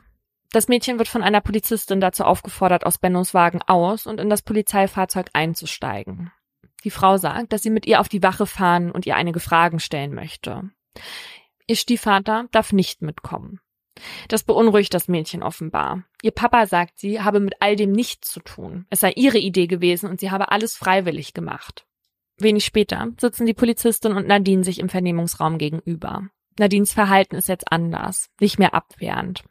Das 0.52 0.68
Mädchen 0.68 1.00
wird 1.00 1.08
von 1.08 1.24
einer 1.24 1.41
Polizistin 1.41 2.00
dazu 2.00 2.24
aufgefordert, 2.24 2.86
aus 2.86 3.00
Bennos 3.00 3.34
Wagen 3.34 3.62
aus 3.64 4.06
und 4.06 4.20
in 4.20 4.30
das 4.30 4.44
Polizeifahrzeug 4.44 5.28
einzusteigen. 5.34 6.32
Die 6.84 6.91
Frau 6.91 7.18
sagt, 7.18 7.52
dass 7.52 7.64
sie 7.64 7.72
mit 7.72 7.88
ihr 7.88 8.00
auf 8.00 8.10
die 8.10 8.22
Wache 8.22 8.45
fahren 8.45 8.91
und 8.91 9.08
ihr 9.08 9.16
einige 9.16 9.40
Fragen 9.40 9.80
stellen 9.80 10.14
möchte. 10.14 10.70
Ihr 11.68 11.76
Stiefvater 11.76 12.45
darf 12.52 12.73
nicht 12.73 13.02
mitkommen. 13.02 13.60
Das 14.27 14.44
beunruhigt 14.44 14.94
das 14.94 15.07
Mädchen 15.07 15.44
offenbar. 15.44 16.03
Ihr 16.22 16.31
Papa 16.31 16.65
sagt, 16.65 16.99
sie 16.99 17.22
habe 17.22 17.40
mit 17.40 17.56
all 17.60 17.76
dem 17.76 17.91
nichts 17.91 18.31
zu 18.31 18.40
tun. 18.40 18.85
Es 18.90 19.02
sei 19.02 19.11
ihre 19.11 19.38
Idee 19.38 19.68
gewesen 19.68 20.10
und 20.10 20.19
sie 20.19 20.31
habe 20.31 20.52
alles 20.52 20.76
freiwillig 20.76 21.34
gemacht. 21.34 21.85
Wenig 22.38 22.65
später 22.65 23.10
sitzen 23.19 23.45
die 23.45 23.53
Polizistin 23.53 24.14
und 24.14 24.27
Nadine 24.27 24.64
sich 24.64 24.80
im 24.80 24.90
Vernehmungsraum 24.90 25.57
gegenüber. 25.57 26.27
Nadines 26.60 26.94
Verhalten 26.94 27.35
ist 27.35 27.48
jetzt 27.48 27.72
anders, 27.72 28.30
nicht 28.40 28.60
mehr 28.60 28.73
abwehrend. 28.73 29.44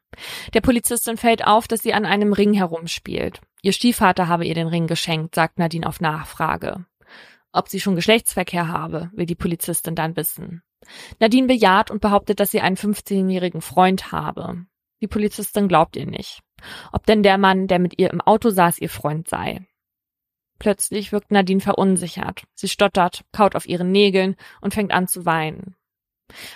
Der 0.54 0.60
Polizistin 0.60 1.16
fällt 1.16 1.46
auf, 1.46 1.66
dass 1.66 1.82
sie 1.82 1.94
an 1.94 2.04
einem 2.04 2.32
Ring 2.32 2.52
herumspielt. 2.52 3.40
Ihr 3.62 3.72
Stiefvater 3.72 4.28
habe 4.28 4.44
ihr 4.44 4.54
den 4.54 4.68
Ring 4.68 4.86
geschenkt, 4.86 5.34
sagt 5.34 5.58
Nadine 5.58 5.86
auf 5.86 6.00
Nachfrage. 6.00 6.84
Ob 7.52 7.68
sie 7.68 7.80
schon 7.80 7.96
Geschlechtsverkehr 7.96 8.68
habe, 8.68 9.10
will 9.14 9.26
die 9.26 9.34
Polizistin 9.34 9.94
dann 9.94 10.16
wissen. 10.16 10.62
Nadine 11.20 11.46
bejaht 11.46 11.90
und 11.90 12.00
behauptet, 12.00 12.40
dass 12.40 12.50
sie 12.50 12.60
einen 12.60 12.76
15-jährigen 12.76 13.60
Freund 13.60 14.12
habe. 14.12 14.66
Die 15.00 15.08
Polizistin 15.08 15.68
glaubt 15.68 15.96
ihr 15.96 16.06
nicht. 16.06 16.40
Ob 16.92 17.06
denn 17.06 17.22
der 17.22 17.38
Mann, 17.38 17.66
der 17.66 17.78
mit 17.78 17.98
ihr 17.98 18.10
im 18.10 18.20
Auto 18.20 18.50
saß, 18.50 18.78
ihr 18.78 18.88
Freund 18.88 19.28
sei. 19.28 19.66
Plötzlich 20.58 21.10
wirkt 21.10 21.32
Nadine 21.32 21.60
verunsichert. 21.60 22.44
Sie 22.54 22.68
stottert, 22.68 23.24
kaut 23.32 23.56
auf 23.56 23.66
ihren 23.66 23.90
Nägeln 23.90 24.36
und 24.60 24.74
fängt 24.74 24.92
an 24.92 25.08
zu 25.08 25.26
weinen. 25.26 25.74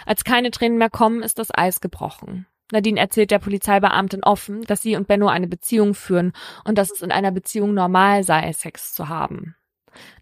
Als 0.06 0.22
keine 0.22 0.52
Tränen 0.52 0.78
mehr 0.78 0.90
kommen, 0.90 1.22
ist 1.22 1.38
das 1.38 1.48
Eis 1.52 1.80
gebrochen. 1.80 2.46
Nadine 2.72 3.00
erzählt 3.00 3.30
der 3.30 3.38
Polizeibeamtin 3.38 4.24
offen, 4.24 4.62
dass 4.62 4.82
sie 4.82 4.96
und 4.96 5.06
Benno 5.06 5.28
eine 5.28 5.48
Beziehung 5.48 5.94
führen 5.94 6.32
und 6.64 6.78
dass 6.78 6.90
es 6.90 7.02
in 7.02 7.12
einer 7.12 7.30
Beziehung 7.32 7.74
normal 7.74 8.24
sei, 8.24 8.52
Sex 8.52 8.92
zu 8.92 9.08
haben. 9.08 9.56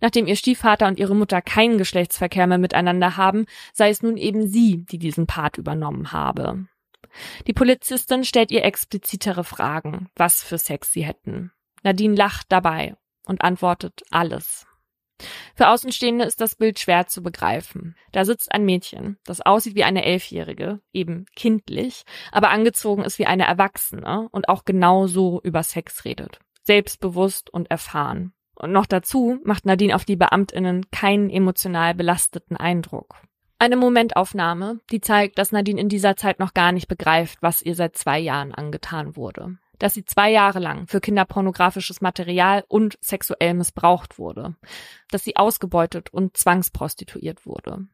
Nachdem 0.01 0.27
ihr 0.27 0.37
Stiefvater 0.37 0.87
und 0.87 0.99
ihre 0.99 1.15
Mutter 1.15 1.43
keinen 1.43 1.79
Geschlechtsverkehr 1.79 2.47
mehr 2.47 2.59
miteinander 2.59 3.17
haben, 3.17 3.47
sei 3.73 3.91
es 3.91 4.03
nun 4.03 4.17
eben 4.17 4.47
sie, 4.47 4.85
die 4.85 4.99
diesen 4.99 5.27
Part 5.27 5.59
übernommen 5.59 6.13
habe. 6.13 6.67
Die 7.47 7.53
Polizistin 7.53 8.25
stellt 8.25 8.51
ihr 8.51 8.65
explizitere 8.65 9.45
Fragen, 9.45 10.09
was 10.17 10.43
für 10.43 10.59
Sex 10.59 10.93
sie 10.93 11.05
hätten. 11.05 11.53
Nadine 11.83 12.17
lacht 12.17 12.47
dabei 12.49 12.97
und 13.27 13.43
antwortet 13.43 14.03
alles. 14.11 14.67
Für 15.55 15.69
Außenstehende 15.69 16.25
ist 16.25 16.41
das 16.41 16.57
Bild 16.57 16.81
schwer 16.81 17.07
zu 17.07 17.23
begreifen. 17.23 17.95
Da 18.13 18.25
sitzt 18.25 18.51
ein 18.51 18.65
Mädchen, 18.65 19.19
das 19.25 19.41
aussieht 19.41 19.77
wie 19.77 19.85
eine 19.85 20.05
Elfjährige, 20.05 20.81
eben 20.93 21.27
kindlich, 21.37 22.05
aber 22.33 22.51
angezogen 22.51 23.05
ist 23.05 23.19
wie 23.19 23.27
eine 23.27 23.47
Erwachsene 23.47 24.29
und 24.33 24.49
auch 24.49 24.65
genau 24.65 25.07
so 25.07 25.41
über 25.43 25.63
Sex 25.63 26.05
redet. 26.05 26.41
Selbstbewusst 26.63 27.51
und 27.51 27.71
erfahren. 27.71 28.33
Und 28.57 28.73
noch 28.73 28.87
dazu 28.87 29.39
macht 29.45 29.67
Nadine 29.67 29.95
auf 29.95 30.05
die 30.05 30.17
Beamtinnen 30.17 30.91
keinen 30.91 31.31
emotional 31.31 31.95
belasteten 31.95 32.57
Eindruck. 32.57 33.17
Eine 33.59 33.77
Momentaufnahme, 33.77 34.81
die 34.91 35.01
zeigt, 35.01 35.39
dass 35.39 35.53
Nadine 35.53 35.81
in 35.81 35.89
dieser 35.89 36.17
Zeit 36.17 36.39
noch 36.39 36.55
gar 36.55 36.73
nicht 36.73 36.89
begreift, 36.89 37.39
was 37.41 37.63
ihr 37.63 37.75
seit 37.75 37.97
zwei 37.97 38.19
Jahren 38.19 38.53
angetan 38.53 39.17
wurde 39.17 39.59
dass 39.79 39.95
sie 39.95 40.05
zwei 40.05 40.31
Jahre 40.31 40.59
lang 40.59 40.87
für 40.87 41.01
kinderpornografisches 41.01 42.01
Material 42.01 42.65
und 42.69 42.99
sexuell 43.01 43.55
missbraucht 43.55 44.19
wurde, 44.19 44.55
dass 45.11 45.25
sie 45.25 45.37
ausgebeutet 45.37 46.13
und 46.13 46.37
zwangsprostituiert 46.37 47.47
wurde. 47.47 47.87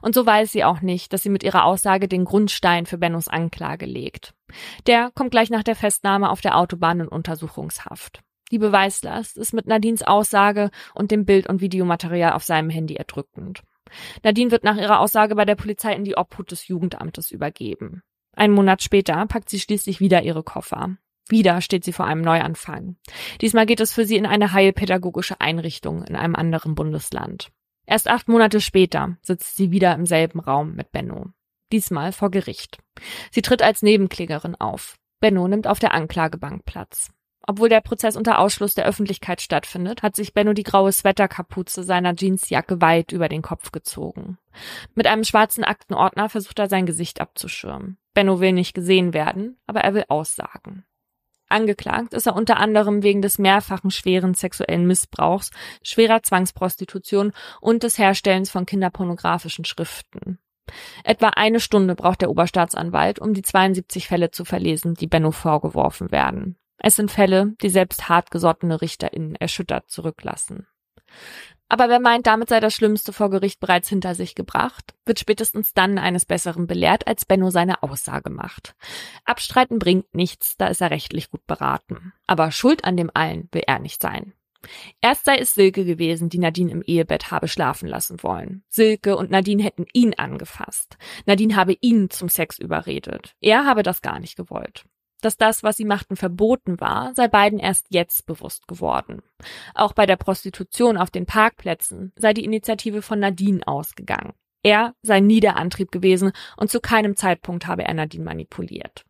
Und 0.00 0.14
so 0.14 0.24
weiß 0.24 0.50
sie 0.50 0.64
auch 0.64 0.80
nicht, 0.80 1.12
dass 1.12 1.22
sie 1.22 1.28
mit 1.28 1.42
ihrer 1.42 1.64
Aussage 1.64 2.08
den 2.08 2.24
Grundstein 2.24 2.86
für 2.86 2.98
Bennos 2.98 3.28
Anklage 3.28 3.86
legt. 3.86 4.34
Der 4.86 5.10
kommt 5.14 5.30
gleich 5.30 5.50
nach 5.50 5.62
der 5.62 5.76
Festnahme 5.76 6.30
auf 6.30 6.40
der 6.40 6.56
Autobahn 6.56 7.00
in 7.00 7.08
Untersuchungshaft. 7.08 8.22
Die 8.50 8.58
Beweislast 8.58 9.36
ist 9.36 9.52
mit 9.52 9.66
Nadines 9.66 10.02
Aussage 10.02 10.70
und 10.94 11.10
dem 11.10 11.24
Bild- 11.24 11.48
und 11.48 11.60
Videomaterial 11.60 12.32
auf 12.32 12.44
seinem 12.44 12.70
Handy 12.70 12.94
erdrückend. 12.94 13.62
Nadine 14.22 14.50
wird 14.50 14.64
nach 14.64 14.76
ihrer 14.76 15.00
Aussage 15.00 15.34
bei 15.34 15.44
der 15.44 15.54
Polizei 15.54 15.94
in 15.94 16.04
die 16.04 16.16
Obhut 16.16 16.50
des 16.50 16.68
Jugendamtes 16.68 17.30
übergeben. 17.30 18.02
Einen 18.34 18.54
Monat 18.54 18.82
später 18.82 19.26
packt 19.26 19.50
sie 19.50 19.60
schließlich 19.60 20.00
wieder 20.00 20.22
ihre 20.22 20.42
Koffer. 20.42 20.96
Wieder 21.28 21.60
steht 21.60 21.84
sie 21.84 21.92
vor 21.92 22.06
einem 22.06 22.22
Neuanfang. 22.22 22.96
Diesmal 23.40 23.66
geht 23.66 23.80
es 23.80 23.92
für 23.92 24.06
sie 24.06 24.16
in 24.16 24.26
eine 24.26 24.52
heilpädagogische 24.52 25.40
Einrichtung 25.40 26.04
in 26.04 26.16
einem 26.16 26.34
anderen 26.34 26.74
Bundesland. 26.74 27.50
Erst 27.86 28.08
acht 28.08 28.28
Monate 28.28 28.60
später 28.60 29.16
sitzt 29.22 29.56
sie 29.56 29.70
wieder 29.70 29.94
im 29.94 30.06
selben 30.06 30.40
Raum 30.40 30.74
mit 30.74 30.92
Benno. 30.92 31.30
Diesmal 31.72 32.12
vor 32.12 32.30
Gericht. 32.30 32.78
Sie 33.30 33.42
tritt 33.42 33.62
als 33.62 33.82
Nebenklägerin 33.82 34.54
auf. 34.54 34.96
Benno 35.20 35.48
nimmt 35.48 35.66
auf 35.66 35.78
der 35.78 35.92
Anklagebank 35.92 36.64
Platz. 36.64 37.10
Obwohl 37.50 37.70
der 37.70 37.80
Prozess 37.80 38.14
unter 38.14 38.40
Ausschluss 38.40 38.74
der 38.74 38.84
Öffentlichkeit 38.84 39.40
stattfindet, 39.40 40.02
hat 40.02 40.14
sich 40.14 40.34
Benno 40.34 40.52
die 40.52 40.64
graue 40.64 40.92
Sweaterkapuze 40.92 41.82
seiner 41.82 42.14
Jeansjacke 42.14 42.82
weit 42.82 43.10
über 43.10 43.30
den 43.30 43.40
Kopf 43.40 43.72
gezogen. 43.72 44.36
Mit 44.94 45.06
einem 45.06 45.24
schwarzen 45.24 45.64
Aktenordner 45.64 46.28
versucht 46.28 46.58
er 46.58 46.68
sein 46.68 46.84
Gesicht 46.84 47.22
abzuschirmen. 47.22 47.96
Benno 48.12 48.40
will 48.40 48.52
nicht 48.52 48.74
gesehen 48.74 49.14
werden, 49.14 49.56
aber 49.66 49.80
er 49.80 49.94
will 49.94 50.04
aussagen. 50.08 50.84
Angeklagt 51.48 52.12
ist 52.12 52.26
er 52.26 52.36
unter 52.36 52.58
anderem 52.58 53.02
wegen 53.02 53.22
des 53.22 53.38
mehrfachen 53.38 53.90
schweren 53.90 54.34
sexuellen 54.34 54.86
Missbrauchs, 54.86 55.50
schwerer 55.82 56.22
Zwangsprostitution 56.22 57.32
und 57.62 57.82
des 57.82 57.96
Herstellens 57.96 58.50
von 58.50 58.66
kinderpornografischen 58.66 59.64
Schriften. 59.64 60.38
Etwa 61.02 61.28
eine 61.28 61.60
Stunde 61.60 61.94
braucht 61.94 62.20
der 62.20 62.28
Oberstaatsanwalt, 62.28 63.18
um 63.18 63.32
die 63.32 63.40
72 63.40 64.06
Fälle 64.06 64.32
zu 64.32 64.44
verlesen, 64.44 64.92
die 64.92 65.06
Benno 65.06 65.30
vorgeworfen 65.30 66.12
werden. 66.12 66.58
Es 66.78 66.96
sind 66.96 67.10
Fälle, 67.10 67.54
die 67.60 67.68
selbst 67.68 68.08
hartgesottene 68.08 68.80
RichterInnen 68.80 69.34
erschüttert 69.34 69.90
zurücklassen. 69.90 70.66
Aber 71.70 71.90
wer 71.90 72.00
meint, 72.00 72.26
damit 72.26 72.48
sei 72.48 72.60
das 72.60 72.74
Schlimmste 72.74 73.12
vor 73.12 73.28
Gericht 73.28 73.60
bereits 73.60 73.90
hinter 73.90 74.14
sich 74.14 74.34
gebracht, 74.34 74.94
wird 75.04 75.18
spätestens 75.18 75.74
dann 75.74 75.98
eines 75.98 76.24
Besseren 76.24 76.66
belehrt, 76.66 77.06
als 77.06 77.26
Benno 77.26 77.50
seine 77.50 77.82
Aussage 77.82 78.30
macht. 78.30 78.74
Abstreiten 79.24 79.78
bringt 79.78 80.14
nichts, 80.14 80.56
da 80.56 80.68
ist 80.68 80.80
er 80.80 80.90
rechtlich 80.90 81.30
gut 81.30 81.46
beraten. 81.46 82.14
Aber 82.26 82.52
Schuld 82.52 82.84
an 82.84 82.96
dem 82.96 83.10
allen 83.12 83.48
will 83.52 83.64
er 83.66 83.80
nicht 83.80 84.00
sein. 84.00 84.32
Erst 85.00 85.26
sei 85.26 85.36
es 85.36 85.54
Silke 85.54 85.84
gewesen, 85.84 86.30
die 86.30 86.38
Nadine 86.38 86.72
im 86.72 86.82
Ehebett 86.82 87.30
habe 87.30 87.48
schlafen 87.48 87.88
lassen 87.88 88.22
wollen. 88.22 88.64
Silke 88.68 89.16
und 89.16 89.30
Nadine 89.30 89.62
hätten 89.62 89.86
ihn 89.92 90.14
angefasst. 90.14 90.96
Nadine 91.26 91.54
habe 91.54 91.76
ihn 91.80 92.10
zum 92.10 92.28
Sex 92.28 92.58
überredet. 92.58 93.36
Er 93.40 93.66
habe 93.66 93.82
das 93.82 94.02
gar 94.02 94.18
nicht 94.18 94.36
gewollt. 94.36 94.84
Dass 95.20 95.36
das, 95.36 95.62
was 95.62 95.76
sie 95.76 95.84
machten, 95.84 96.16
verboten 96.16 96.80
war, 96.80 97.14
sei 97.14 97.28
beiden 97.28 97.58
erst 97.58 97.86
jetzt 97.90 98.26
bewusst 98.26 98.68
geworden. 98.68 99.22
Auch 99.74 99.92
bei 99.92 100.06
der 100.06 100.16
Prostitution 100.16 100.96
auf 100.96 101.10
den 101.10 101.26
Parkplätzen 101.26 102.12
sei 102.16 102.32
die 102.32 102.44
Initiative 102.44 103.02
von 103.02 103.18
Nadine 103.18 103.66
ausgegangen. 103.66 104.34
Er 104.62 104.94
sei 105.02 105.20
nie 105.20 105.40
der 105.40 105.56
Antrieb 105.56 105.90
gewesen 105.90 106.32
und 106.56 106.70
zu 106.70 106.80
keinem 106.80 107.16
Zeitpunkt 107.16 107.66
habe 107.66 107.84
er 107.84 107.94
Nadine 107.94 108.24
manipuliert. 108.24 109.04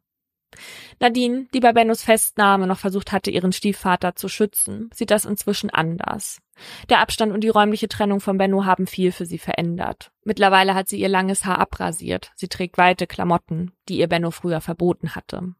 Nadine, 1.00 1.46
die 1.52 1.60
bei 1.60 1.72
Bennos 1.72 2.02
Festnahme 2.02 2.66
noch 2.66 2.78
versucht 2.78 3.12
hatte, 3.12 3.30
ihren 3.30 3.52
Stiefvater 3.52 4.16
zu 4.16 4.28
schützen, 4.28 4.90
sieht 4.94 5.10
das 5.10 5.24
inzwischen 5.24 5.70
anders. 5.70 6.40
Der 6.88 7.00
Abstand 7.00 7.32
und 7.32 7.42
die 7.44 7.48
räumliche 7.48 7.88
Trennung 7.88 8.20
von 8.20 8.38
Benno 8.38 8.64
haben 8.64 8.86
viel 8.86 9.12
für 9.12 9.26
sie 9.26 9.38
verändert. 9.38 10.10
Mittlerweile 10.24 10.74
hat 10.74 10.88
sie 10.88 11.00
ihr 11.00 11.08
langes 11.08 11.44
Haar 11.44 11.58
abrasiert. 11.58 12.32
Sie 12.34 12.48
trägt 12.48 12.78
weite 12.78 13.06
Klamotten, 13.06 13.72
die 13.88 13.98
ihr 13.98 14.08
Benno 14.08 14.30
früher 14.30 14.60
verboten 14.60 15.14
hatte. 15.14 15.54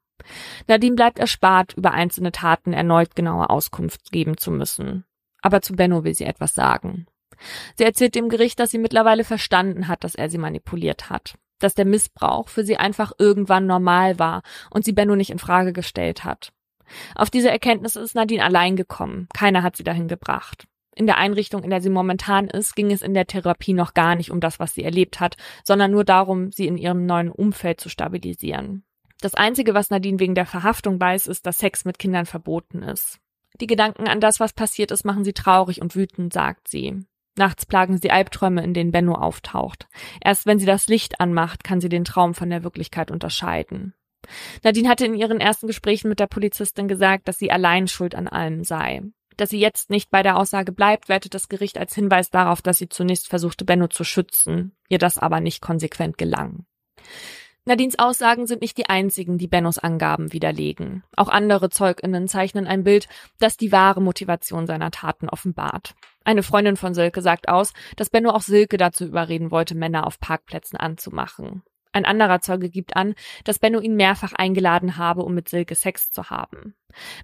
Nadine 0.66 0.97
bleibt 0.97 1.19
erspart, 1.19 1.74
über 1.74 1.93
einzelne 1.93 2.32
Taten 2.32 2.73
erneut 2.73 3.15
genaue 3.15 3.51
Auskunft 3.51 4.11
geben 4.12 4.36
zu 4.36 4.51
müssen. 4.51 5.05
Aber 5.43 5.62
zu 5.62 5.74
Benno 5.74 6.05
will 6.05 6.15
sie 6.15 6.24
etwas 6.24 6.55
sagen. 6.55 7.07
Sie 7.77 7.85
erzählt 7.85 8.15
dem 8.15 8.28
Gericht, 8.28 8.59
dass 8.59 8.70
sie 8.70 8.78
mittlerweile 8.78 9.24
verstanden 9.24 9.89
hat, 9.89 10.05
dass 10.05 10.15
er 10.15 10.28
sie 10.28 10.39
manipuliert 10.39 11.11
hat, 11.11 11.35
dass 11.61 11.74
der 11.74 11.85
Missbrauch 11.85 12.49
für 12.49 12.65
sie 12.65 12.77
einfach 12.77 13.12
irgendwann 13.19 13.66
normal 13.66 14.19
war 14.19 14.43
und 14.70 14.85
sie 14.85 14.93
Benno 14.93 15.15
nicht 15.15 15.31
in 15.31 15.39
Frage 15.39 15.73
gestellt 15.73 16.24
hat. 16.24 16.53
Auf 17.15 17.31
diese 17.31 17.51
Erkenntnis 17.51 17.97
ist 17.97 18.15
Nadine 18.15 18.45
allein 18.45 18.77
gekommen. 18.77 19.28
Keiner 19.35 19.62
hat 19.62 19.77
sie 19.77 19.85
dahin 19.85 20.09
gebracht. 20.09 20.66
In 20.95 21.07
der 21.07 21.19
Einrichtung, 21.19 21.62
in 21.62 21.70
der 21.70 21.81
sie 21.81 21.90
momentan 21.90 22.49
ist, 22.49 22.74
ging 22.74 22.90
es 22.90 23.03
in 23.03 23.15
der 23.15 23.27
Therapie 23.27 23.73
noch 23.73 23.95
gar 23.95 24.16
nicht 24.16 24.32
um 24.32 24.40
das, 24.40 24.59
was 24.59 24.74
sie 24.74 24.82
erlebt 24.82 25.20
hat, 25.20 25.36
sondern 25.62 25.93
nur 25.93 26.05
darum, 26.05 26.51
sie 26.51 26.66
in 26.66 26.77
ihrem 26.77 27.07
neuen 27.07 27.31
Umfeld 27.31 27.81
zu 27.81 27.89
stabilisieren. 27.89 28.82
Das 29.20 29.35
Einzige, 29.35 29.74
was 29.74 29.90
Nadine 29.90 30.20
wegen 30.20 30.35
der 30.35 30.47
Verhaftung 30.47 31.01
weiß, 31.01 31.27
ist, 31.27 31.47
dass 31.47 31.59
Sex 31.59 31.85
mit 31.85 31.99
Kindern 31.99 32.27
verboten 32.27 32.82
ist. 32.82 33.19
Die 33.61 33.66
Gedanken 33.66 34.07
an 34.07 34.20
das, 34.20 34.39
was 34.39 34.53
passiert 34.53 34.90
ist, 34.90 35.05
machen 35.05 35.24
sie 35.24 35.32
traurig 35.32 35.82
und 35.82 35.97
wütend, 35.97 36.32
sagt 36.32 36.69
sie. 36.69 37.05
Nachts 37.36 37.66
plagen 37.66 37.99
sie 37.99 38.11
Albträume, 38.11 38.62
in 38.62 38.74
denen 38.74 38.93
Benno 38.93 39.15
auftaucht. 39.15 39.89
Erst 40.20 40.47
wenn 40.47 40.59
sie 40.59 40.66
das 40.66 40.89
Licht 40.89 41.20
anmacht, 41.20 41.65
kann 41.65 41.81
sie 41.81 41.89
den 41.89 42.05
Traum 42.05 42.35
von 42.35 42.51
der 42.51 42.65
Wirklichkeit 42.65 43.11
unterscheiden. 43.11 43.95
Nadine 44.65 44.89
hatte 44.89 45.07
in 45.07 45.15
ihren 45.15 45.40
ersten 45.40 45.69
Gesprächen 45.69 46.09
mit 46.09 46.20
der 46.20 46.27
Polizistin 46.27 46.89
gesagt, 46.89 47.28
dass 47.28 47.39
sie 47.39 47.51
allein 47.51 47.89
schuld 47.89 48.15
an 48.15 48.28
allem 48.28 48.65
sei. 48.65 49.03
Dass 49.36 49.51
sie 49.51 49.61
jetzt 49.61 49.89
nicht 49.89 50.11
bei 50.11 50.24
der 50.24 50.36
Aussage 50.36 50.73
bleibt, 50.73 51.09
wertet 51.09 51.32
das 51.32 51.49
Gericht 51.49 51.78
als 51.78 51.95
Hinweis 51.95 52.31
darauf, 52.31 52.61
dass 52.61 52.78
sie 52.78 52.89
zunächst 52.89 53.28
versuchte, 53.28 53.65
Benno 53.65 53.86
zu 53.86 54.03
schützen, 54.03 54.77
ihr 54.89 54.99
das 54.99 55.16
aber 55.16 55.40
nicht 55.40 55.61
konsequent 55.61 56.19
gelang. 56.19 56.66
Nadines 57.69 57.99
Aussagen 57.99 58.47
sind 58.47 58.62
nicht 58.62 58.78
die 58.78 58.89
einzigen, 58.89 59.36
die 59.36 59.47
Bennos 59.47 59.77
Angaben 59.77 60.32
widerlegen. 60.32 61.05
Auch 61.15 61.28
andere 61.28 61.69
ZeugInnen 61.69 62.27
zeichnen 62.27 62.66
ein 62.66 62.82
Bild, 62.82 63.09
das 63.40 63.59
die 63.59 63.73
wahre 63.73 64.01
Motivation 64.01 64.66
seiner 64.66 64.90
Taten 64.90 65.28
offenbart. 65.28 65.95
Eine 66.24 66.43
Freundin 66.43 66.78
von 66.78 66.95
Silke 66.95 67.20
sagt 67.20 67.51
aus, 67.51 67.74
dass 67.97 68.09
Benno 68.09 68.31
auch 68.31 68.40
Silke 68.40 68.78
dazu 68.78 69.05
überreden 69.05 69.51
wollte, 69.51 69.74
Männer 69.74 70.07
auf 70.07 70.19
Parkplätzen 70.19 70.78
anzumachen. 70.78 71.62
Ein 71.93 72.07
anderer 72.07 72.40
Zeuge 72.40 72.70
gibt 72.70 72.97
an, 72.97 73.15
dass 73.45 73.59
Benno 73.59 73.81
ihn 73.81 73.97
mehrfach 73.97 74.32
eingeladen 74.32 74.97
habe, 74.97 75.23
um 75.23 75.35
mit 75.35 75.51
Silke 75.51 75.74
Sex 75.74 76.11
zu 76.11 76.31
haben. 76.31 76.74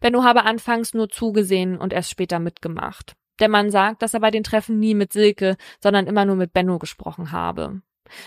Benno 0.03 0.25
habe 0.25 0.45
anfangs 0.45 0.93
nur 0.93 1.09
zugesehen 1.09 1.79
und 1.79 1.95
erst 1.95 2.11
später 2.11 2.39
mitgemacht. 2.39 3.16
Der 3.41 3.49
Mann 3.49 3.71
sagt, 3.71 4.03
dass 4.03 4.12
er 4.12 4.21
bei 4.21 4.31
den 4.31 4.45
Treffen 4.45 4.79
nie 4.79 4.95
mit 4.95 5.11
Silke, 5.15 5.57
sondern 5.81 6.07
immer 6.07 6.27
nur 6.27 6.37
mit 6.37 6.53
Benno 6.53 6.79
gesprochen 6.79 7.33
habe. 7.33 7.81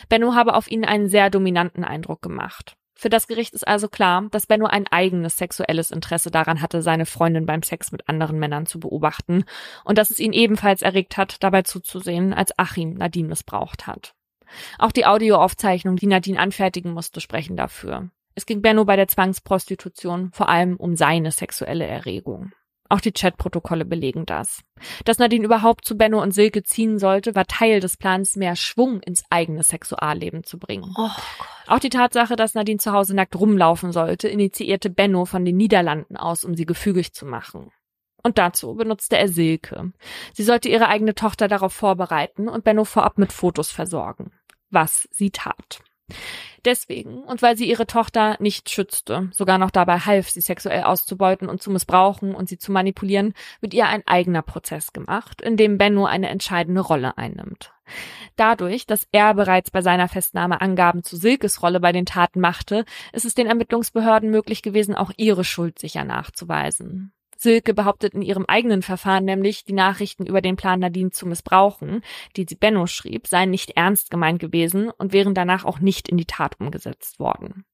Benno 0.09 0.33
habe 0.33 0.53
auf 0.53 0.69
ihn 0.69 0.85
einen 0.85 1.07
sehr 1.07 1.29
dominanten 1.29 1.83
Eindruck 1.83 2.21
gemacht. 2.21 2.75
Für 2.99 3.09
das 3.09 3.27
Gericht 3.27 3.53
ist 3.53 3.67
also 3.67 3.87
klar, 3.87 4.27
dass 4.31 4.47
Benno 4.47 4.65
ein 4.65 4.87
eigenes 4.87 5.37
sexuelles 5.37 5.91
Interesse 5.91 6.31
daran 6.31 6.61
hatte, 6.63 6.81
seine 6.81 7.05
Freundin 7.05 7.45
beim 7.45 7.61
Sex 7.61 7.91
mit 7.91 8.09
anderen 8.09 8.39
Männern 8.39 8.65
zu 8.65 8.79
beobachten 8.79 9.43
und 9.85 9.99
dass 9.99 10.09
es 10.09 10.17
ihn 10.17 10.33
ebenfalls 10.33 10.81
erregt 10.81 11.15
hat, 11.15 11.43
dabei 11.43 11.61
zuzusehen, 11.61 12.33
als 12.33 12.57
Achim 12.57 12.95
Nadine 12.95 13.27
missbraucht 13.27 13.85
hat. 13.85 14.15
Auch 14.79 14.91
die 14.91 15.05
Audioaufzeichnungen, 15.05 15.97
die 15.97 16.07
Nadine 16.07 16.39
anfertigen 16.39 16.91
musste, 16.91 17.21
sprechen 17.21 17.55
dafür. 17.55 18.09
Es 18.33 18.47
ging 18.47 18.63
Benno 18.63 18.85
bei 18.85 18.95
der 18.95 19.07
Zwangsprostitution 19.07 20.31
vor 20.31 20.49
allem 20.49 20.75
um 20.77 20.95
seine 20.95 21.31
sexuelle 21.31 21.85
Erregung. 21.85 22.51
Auch 22.89 23.01
die 23.01 23.11
Chatprotokolle 23.11 23.85
belegen 23.85 24.25
das. 24.25 24.61
Dass 25.05 25.19
Nadine 25.19 25.45
überhaupt 25.45 25.85
zu 25.85 25.97
Benno 25.97 26.21
und 26.21 26.31
Silke 26.31 26.63
ziehen 26.63 26.99
sollte, 26.99 27.35
war 27.35 27.45
Teil 27.45 27.79
des 27.79 27.97
Plans, 27.97 28.35
mehr 28.35 28.55
Schwung 28.55 29.01
ins 29.01 29.23
eigene 29.29 29.63
Sexualleben 29.63 30.43
zu 30.43 30.57
bringen. 30.57 30.93
Oh 30.97 31.09
Auch 31.67 31.79
die 31.79 31.89
Tatsache, 31.89 32.35
dass 32.35 32.53
Nadine 32.53 32.79
zu 32.79 32.93
Hause 32.93 33.15
nackt 33.15 33.35
rumlaufen 33.35 33.91
sollte, 33.91 34.27
initiierte 34.27 34.89
Benno 34.89 35.25
von 35.25 35.43
den 35.43 35.57
Niederlanden 35.57 36.15
aus, 36.15 36.43
um 36.43 36.55
sie 36.55 36.65
gefügig 36.65 37.13
zu 37.13 37.25
machen. 37.25 37.71
Und 38.23 38.37
dazu 38.37 38.75
benutzte 38.75 39.17
er 39.17 39.29
Silke. 39.29 39.91
Sie 40.33 40.43
sollte 40.43 40.69
ihre 40.69 40.87
eigene 40.87 41.15
Tochter 41.15 41.47
darauf 41.47 41.73
vorbereiten 41.73 42.47
und 42.47 42.63
Benno 42.63 42.83
vorab 42.83 43.17
mit 43.17 43.31
Fotos 43.31 43.71
versorgen. 43.71 44.31
Was 44.69 45.07
sie 45.11 45.31
tat. 45.31 45.79
Deswegen 46.65 47.23
und 47.23 47.41
weil 47.41 47.57
sie 47.57 47.69
ihre 47.69 47.87
Tochter 47.87 48.35
nicht 48.39 48.69
schützte, 48.69 49.29
sogar 49.33 49.57
noch 49.57 49.71
dabei 49.71 49.99
half, 49.99 50.29
sie 50.29 50.41
sexuell 50.41 50.83
auszubeuten 50.83 51.49
und 51.49 51.61
zu 51.61 51.71
missbrauchen 51.71 52.35
und 52.35 52.49
sie 52.49 52.57
zu 52.57 52.71
manipulieren, 52.71 53.33
wird 53.61 53.73
ihr 53.73 53.87
ein 53.87 54.05
eigener 54.05 54.41
Prozess 54.41 54.93
gemacht, 54.93 55.41
in 55.41 55.57
dem 55.57 55.77
Benno 55.77 56.05
eine 56.05 56.29
entscheidende 56.29 56.81
Rolle 56.81 57.17
einnimmt. 57.17 57.73
Dadurch, 58.35 58.85
dass 58.85 59.07
er 59.11 59.33
bereits 59.33 59.71
bei 59.71 59.81
seiner 59.81 60.07
Festnahme 60.09 60.61
Angaben 60.61 61.03
zu 61.03 61.15
Silkes 61.15 61.61
Rolle 61.61 61.79
bei 61.79 61.91
den 61.91 62.05
Taten 62.05 62.39
machte, 62.39 62.85
ist 63.13 63.25
es 63.25 63.33
den 63.33 63.47
Ermittlungsbehörden 63.47 64.29
möglich 64.29 64.61
gewesen, 64.61 64.95
auch 64.95 65.11
ihre 65.15 65.43
Schuld 65.43 65.79
sicher 65.79 66.03
nachzuweisen. 66.03 67.13
Silke 67.39 67.73
behauptet 67.73 68.13
in 68.13 68.21
ihrem 68.21 68.45
eigenen 68.45 68.81
Verfahren 68.81 69.25
nämlich, 69.25 69.63
die 69.63 69.73
Nachrichten 69.73 70.25
über 70.25 70.41
den 70.41 70.55
Plan 70.55 70.79
Nadine 70.79 71.11
zu 71.11 71.25
missbrauchen, 71.25 72.01
die 72.35 72.45
sie 72.47 72.55
Benno 72.55 72.87
schrieb, 72.87 73.27
seien 73.27 73.49
nicht 73.49 73.71
ernst 73.71 74.09
gemeint 74.09 74.39
gewesen 74.39 74.89
und 74.89 75.13
wären 75.13 75.33
danach 75.33 75.65
auch 75.65 75.79
nicht 75.79 76.09
in 76.09 76.17
die 76.17 76.25
Tat 76.25 76.59
umgesetzt 76.59 77.19
worden. 77.19 77.65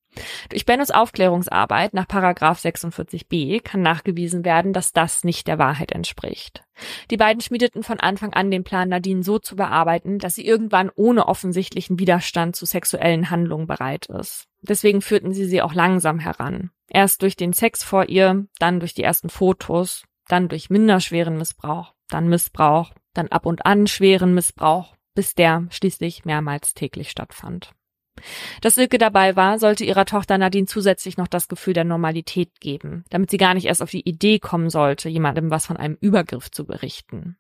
Durch 0.50 0.66
Bennos 0.66 0.92
Aufklärungsarbeit 0.92 1.94
nach 1.94 2.08
Paragraph 2.08 2.64
46b 2.64 3.62
kann 3.62 3.82
nachgewiesen 3.82 4.46
werden, 4.46 4.74
dass 4.74 4.94
das 4.94 5.24
nicht 5.24 5.48
der 5.48 5.58
Wahrheit 5.58 5.92
entspricht. 5.92 6.64
Die 7.10 7.18
beiden 7.18 7.42
schmiedeten 7.42 7.84
von 7.84 8.00
Anfang 8.00 8.34
an 8.34 8.52
den 8.52 8.64
Plan, 8.64 8.90
Nadine 8.90 9.24
so 9.24 9.40
zu 9.40 9.56
bearbeiten, 9.56 10.20
dass 10.20 10.36
sie 10.36 10.46
irgendwann 10.46 10.92
ohne 10.96 11.28
offensichtlichen 11.28 12.00
Widerstand 12.00 12.56
zu 12.56 12.66
sexuellen 12.66 13.30
Handlungen 13.30 13.68
bereit 13.68 14.08
ist. 14.08 14.46
Deswegen 14.62 15.02
führten 15.02 15.34
sie 15.34 15.46
sie 15.46 15.62
auch 15.62 15.74
langsam 15.74 16.20
heran. 16.20 16.72
Erst 16.90 17.22
durch 17.22 17.36
den 17.36 17.54
Sex 17.54 17.84
vor 17.84 18.10
ihr, 18.10 18.46
dann 18.60 18.80
durch 18.80 18.94
die 18.94 19.04
ersten 19.04 19.30
Fotos, 19.30 20.04
dann 20.28 20.50
durch 20.50 20.70
minderschweren 20.70 21.38
Missbrauch, 21.38 21.94
dann 22.10 22.28
Missbrauch, 22.28 22.94
dann 23.14 23.28
ab 23.30 23.46
und 23.46 23.66
an 23.66 23.88
schweren 23.88 24.34
Missbrauch, 24.34 24.96
bis 25.16 25.36
der 25.36 25.68
schließlich 25.70 26.26
mehrmals 26.26 26.74
täglich 26.74 27.10
stattfand. 27.10 27.74
Dass 28.62 28.76
Silke 28.76 28.98
dabei 28.98 29.36
war, 29.36 29.60
sollte 29.60 29.86
ihrer 29.86 30.06
Tochter 30.06 30.38
Nadine 30.38 30.68
zusätzlich 30.68 31.18
noch 31.18 31.28
das 31.28 31.48
Gefühl 31.48 31.74
der 31.74 31.84
Normalität 31.84 32.60
geben, 32.60 33.06
damit 33.10 33.32
sie 33.32 33.38
gar 33.38 33.54
nicht 33.54 33.66
erst 33.66 33.82
auf 33.82 33.92
die 33.92 34.08
Idee 34.08 34.40
kommen 34.40 34.70
sollte, 34.70 35.10
jemandem 35.10 35.50
was 35.50 35.66
von 35.66 35.78
einem 35.78 35.98
Übergriff 36.00 36.52
zu 36.52 36.66
berichten. 36.66 37.38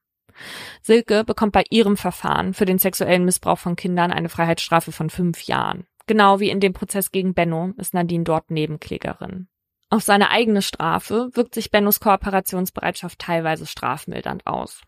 Silke 0.82 1.24
bekommt 1.24 1.52
bei 1.52 1.64
ihrem 1.70 1.96
Verfahren 1.96 2.54
für 2.56 2.66
den 2.66 2.80
sexuellen 2.80 3.24
Missbrauch 3.24 3.60
von 3.60 3.76
Kindern 3.76 4.12
eine 4.12 4.30
Freiheitsstrafe 4.30 4.92
von 4.92 5.12
fünf 5.12 5.44
Jahren. 5.44 5.86
Genau 6.06 6.40
wie 6.40 6.50
in 6.50 6.60
dem 6.60 6.74
Prozess 6.74 7.12
gegen 7.12 7.34
Benno 7.34 7.74
ist 7.78 7.94
Nadine 7.94 8.24
dort 8.24 8.52
Nebenklägerin. 8.52 9.48
Auf 9.94 10.02
seine 10.02 10.32
eigene 10.32 10.64
Strafe 10.64 11.30
wirkt 11.34 11.54
sich 11.54 11.70
Bennos 11.70 12.00
Kooperationsbereitschaft 12.00 13.20
teilweise 13.20 13.68
strafmildernd 13.68 14.48
aus. 14.48 14.82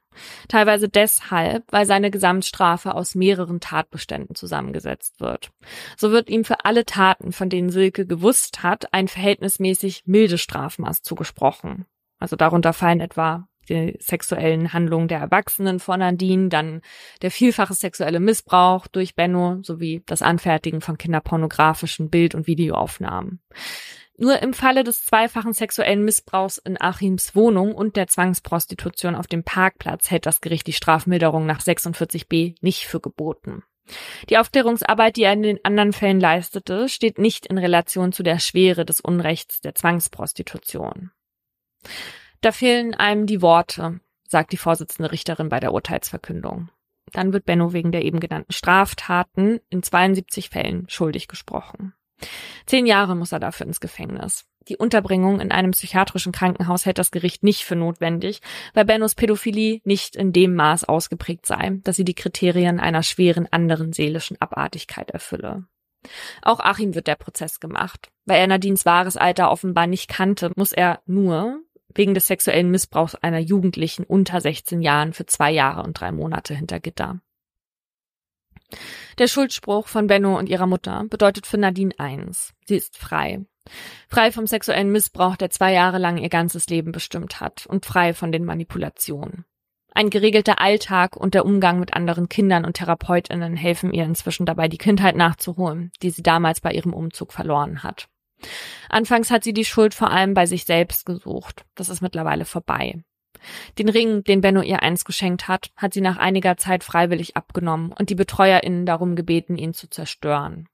Teilweise 0.47 0.89
deshalb, 0.89 1.63
weil 1.71 1.85
seine 1.85 2.09
Gesamtstrafe 2.09 2.95
aus 2.95 3.13
mehreren 3.13 3.59
Tatbeständen 3.59 4.35
zusammengesetzt 4.35 5.19
wird. 5.19 5.51
So 5.95 6.09
wird 6.09 6.27
ihm 6.27 6.43
für 6.43 6.65
alle 6.65 6.85
Taten, 6.85 7.33
von 7.33 7.49
denen 7.49 7.69
Silke 7.69 8.07
gewusst 8.07 8.63
hat, 8.63 8.93
ein 8.95 9.07
verhältnismäßig 9.07 10.03
milde 10.07 10.39
Strafmaß 10.39 11.03
zugesprochen. 11.03 11.85
Also 12.17 12.35
darunter 12.35 12.73
fallen 12.73 12.99
etwa 12.99 13.47
die 13.65 13.97
sexuellen 13.99 14.73
Handlungen 14.73 15.07
der 15.07 15.19
Erwachsenen 15.19 15.79
von 15.79 15.99
Nadine, 15.99 16.49
dann 16.49 16.81
der 17.21 17.31
vielfache 17.31 17.73
sexuelle 17.73 18.19
Missbrauch 18.19 18.87
durch 18.87 19.15
Benno 19.15 19.59
sowie 19.63 20.03
das 20.05 20.21
Anfertigen 20.21 20.81
von 20.81 20.97
kinderpornografischen 20.97 22.09
Bild- 22.09 22.35
und 22.35 22.47
Videoaufnahmen. 22.47 23.41
Nur 24.17 24.41
im 24.41 24.53
Falle 24.53 24.85
des 24.85 25.03
zweifachen 25.03 25.51
sexuellen 25.51 26.05
Missbrauchs 26.05 26.57
in 26.57 26.79
Achims 26.79 27.35
Wohnung 27.35 27.75
und 27.75 27.97
der 27.97 28.07
Zwangsprostitution 28.07 29.13
auf 29.13 29.27
dem 29.27 29.43
Parkplatz 29.43 30.09
hält 30.09 30.25
das 30.25 30.39
Gericht 30.39 30.67
die 30.67 30.73
Strafmilderung 30.73 31.45
nach 31.45 31.59
46b 31.59 32.55
nicht 32.61 32.85
für 32.85 33.01
geboten. 33.01 33.63
Die 34.29 34.37
Aufklärungsarbeit, 34.37 35.17
die 35.17 35.23
er 35.23 35.33
in 35.33 35.43
den 35.43 35.59
anderen 35.63 35.93
Fällen 35.93 36.19
leistete, 36.19 36.89
steht 36.89 37.19
nicht 37.19 37.45
in 37.45 37.57
Relation 37.57 38.11
zu 38.11 38.23
der 38.23 38.39
Schwere 38.39 38.85
des 38.85 39.01
Unrechts 39.01 39.61
der 39.61 39.75
Zwangsprostitution. 39.75 41.11
Da 42.45 42.51
fehlen 42.51 42.93
einem 42.93 43.25
die 43.25 43.41
Worte, 43.41 44.01
sagt 44.27 44.51
die 44.51 44.57
Vorsitzende 44.57 45.11
Richterin 45.11 45.49
bei 45.49 45.59
der 45.59 45.73
Urteilsverkündung. 45.73 46.69
Dann 47.11 47.33
wird 47.33 47.45
Benno 47.45 47.73
wegen 47.73 47.91
der 47.91 48.05
eben 48.05 48.19
genannten 48.19 48.53
Straftaten 48.53 49.61
in 49.71 49.81
72 49.81 50.51
Fällen 50.51 50.87
schuldig 50.87 51.27
gesprochen. 51.27 51.95
Zehn 52.67 52.85
Jahre 52.85 53.15
muss 53.15 53.31
er 53.31 53.39
dafür 53.39 53.65
ins 53.65 53.79
Gefängnis. 53.79 54.45
Die 54.67 54.77
Unterbringung 54.77 55.39
in 55.39 55.51
einem 55.51 55.71
psychiatrischen 55.71 56.33
Krankenhaus 56.33 56.85
hält 56.85 56.99
das 56.99 57.09
Gericht 57.09 57.41
nicht 57.41 57.63
für 57.63 57.75
notwendig, 57.75 58.41
weil 58.75 58.85
Bennos 58.85 59.15
Pädophilie 59.15 59.81
nicht 59.83 60.15
in 60.15 60.31
dem 60.31 60.53
Maß 60.53 60.83
ausgeprägt 60.83 61.47
sei, 61.47 61.79
dass 61.83 61.95
sie 61.95 62.05
die 62.05 62.13
Kriterien 62.13 62.79
einer 62.79 63.01
schweren 63.01 63.47
anderen 63.49 63.91
seelischen 63.91 64.39
Abartigkeit 64.39 65.09
erfülle. 65.09 65.65
Auch 66.43 66.59
Achim 66.59 66.93
wird 66.93 67.07
der 67.07 67.15
Prozess 67.15 67.59
gemacht. 67.59 68.11
Weil 68.25 68.37
er 68.37 68.45
Nadines 68.45 68.85
wahres 68.85 69.17
Alter 69.17 69.49
offenbar 69.49 69.87
nicht 69.87 70.07
kannte, 70.07 70.51
muss 70.55 70.73
er 70.73 71.01
nur 71.07 71.64
wegen 71.95 72.13
des 72.13 72.27
sexuellen 72.27 72.69
Missbrauchs 72.69 73.15
einer 73.15 73.39
Jugendlichen 73.39 74.03
unter 74.03 74.39
16 74.39 74.81
Jahren 74.81 75.13
für 75.13 75.25
zwei 75.25 75.51
Jahre 75.51 75.83
und 75.83 75.99
drei 75.99 76.11
Monate 76.11 76.53
hinter 76.53 76.79
Gitter. 76.79 77.21
Der 79.17 79.27
Schuldspruch 79.27 79.87
von 79.87 80.07
Benno 80.07 80.37
und 80.37 80.49
ihrer 80.49 80.67
Mutter 80.67 81.05
bedeutet 81.09 81.47
für 81.47 81.57
Nadine 81.57 81.93
eins. 81.97 82.53
Sie 82.65 82.75
ist 82.75 82.97
frei. 82.97 83.45
Frei 84.09 84.31
vom 84.31 84.45
sexuellen 84.45 84.91
Missbrauch, 84.91 85.37
der 85.37 85.49
zwei 85.49 85.73
Jahre 85.73 85.97
lang 85.97 86.17
ihr 86.17 86.29
ganzes 86.29 86.67
Leben 86.67 86.91
bestimmt 86.91 87.39
hat 87.39 87.65
und 87.65 87.85
frei 87.85 88.13
von 88.13 88.31
den 88.31 88.45
Manipulationen. 88.45 89.45
Ein 89.93 90.09
geregelter 90.09 90.59
Alltag 90.59 91.15
und 91.15 91.33
der 91.33 91.45
Umgang 91.45 91.79
mit 91.79 91.93
anderen 91.93 92.27
Kindern 92.27 92.65
und 92.65 92.73
Therapeutinnen 92.73 93.55
helfen 93.55 93.93
ihr 93.93 94.03
inzwischen 94.03 94.45
dabei, 94.45 94.67
die 94.67 94.77
Kindheit 94.77 95.15
nachzuholen, 95.15 95.91
die 96.01 96.09
sie 96.09 96.21
damals 96.21 96.59
bei 96.59 96.73
ihrem 96.73 96.93
Umzug 96.93 97.31
verloren 97.31 97.81
hat. 97.81 98.09
Anfangs 98.89 99.31
hat 99.31 99.43
sie 99.43 99.53
die 99.53 99.65
Schuld 99.65 99.93
vor 99.93 100.11
allem 100.11 100.33
bei 100.33 100.45
sich 100.45 100.65
selbst 100.65 101.05
gesucht. 101.05 101.65
Das 101.75 101.89
ist 101.89 102.01
mittlerweile 102.01 102.45
vorbei. 102.45 103.03
Den 103.77 103.89
Ring, 103.89 104.23
den 104.23 104.41
Benno 104.41 104.61
ihr 104.61 104.81
einst 104.81 105.05
geschenkt 105.05 105.47
hat, 105.47 105.71
hat 105.75 105.93
sie 105.93 106.01
nach 106.01 106.17
einiger 106.17 106.57
Zeit 106.57 106.83
freiwillig 106.83 107.35
abgenommen 107.37 107.91
und 107.91 108.09
die 108.09 108.15
BetreuerInnen 108.15 108.85
darum 108.85 109.15
gebeten, 109.15 109.57
ihn 109.57 109.73
zu 109.73 109.89
zerstören. 109.89 110.67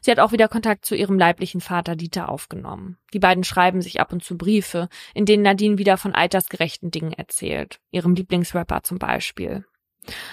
Sie 0.00 0.10
hat 0.10 0.18
auch 0.18 0.32
wieder 0.32 0.48
Kontakt 0.48 0.84
zu 0.84 0.94
ihrem 0.94 1.18
leiblichen 1.18 1.60
Vater 1.60 1.96
Dieter 1.96 2.28
aufgenommen. 2.28 2.98
Die 3.14 3.18
beiden 3.18 3.44
schreiben 3.44 3.80
sich 3.80 4.00
ab 4.00 4.12
und 4.12 4.22
zu 4.22 4.36
Briefe, 4.36 4.88
in 5.14 5.24
denen 5.24 5.42
Nadine 5.42 5.78
wieder 5.78 5.96
von 5.96 6.14
altersgerechten 6.14 6.90
Dingen 6.90 7.12
erzählt, 7.12 7.80
ihrem 7.90 8.14
Lieblingsrapper 8.14 8.82
zum 8.82 8.98
Beispiel. 8.98 9.64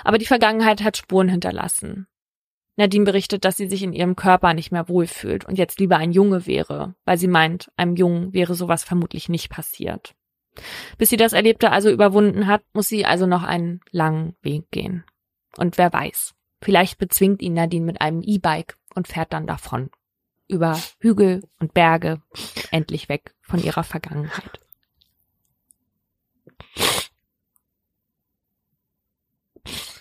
Aber 0.03 0.17
die 0.17 0.25
Vergangenheit 0.25 0.83
hat 0.83 0.97
Spuren 0.97 1.29
hinterlassen. 1.29 2.07
Nadine 2.79 3.03
berichtet, 3.03 3.43
dass 3.43 3.57
sie 3.57 3.67
sich 3.67 3.83
in 3.83 3.91
ihrem 3.91 4.15
Körper 4.15 4.53
nicht 4.53 4.71
mehr 4.71 4.87
wohlfühlt 4.87 5.43
und 5.43 5.57
jetzt 5.57 5.81
lieber 5.81 5.97
ein 5.97 6.13
Junge 6.13 6.47
wäre, 6.47 6.95
weil 7.03 7.17
sie 7.17 7.27
meint, 7.27 7.69
einem 7.75 7.97
Jungen 7.97 8.33
wäre 8.33 8.55
sowas 8.55 8.85
vermutlich 8.85 9.27
nicht 9.27 9.49
passiert. 9.49 10.15
Bis 10.97 11.09
sie 11.09 11.17
das 11.17 11.33
Erlebte 11.33 11.71
also 11.71 11.89
überwunden 11.89 12.47
hat, 12.47 12.61
muss 12.71 12.87
sie 12.87 13.05
also 13.05 13.25
noch 13.25 13.43
einen 13.43 13.81
langen 13.91 14.37
Weg 14.41 14.71
gehen. 14.71 15.03
Und 15.57 15.77
wer 15.77 15.91
weiß, 15.91 16.33
vielleicht 16.61 16.97
bezwingt 16.97 17.41
ihn 17.41 17.53
Nadine 17.53 17.85
mit 17.85 17.99
einem 17.99 18.21
E-Bike 18.21 18.77
und 18.95 19.09
fährt 19.09 19.33
dann 19.33 19.45
davon. 19.45 19.89
Über 20.47 20.79
Hügel 20.99 21.43
und 21.59 21.73
Berge, 21.73 22.21
endlich 22.71 23.09
weg 23.09 23.35
von 23.41 23.61
ihrer 23.61 23.83
Vergangenheit. 23.83 24.61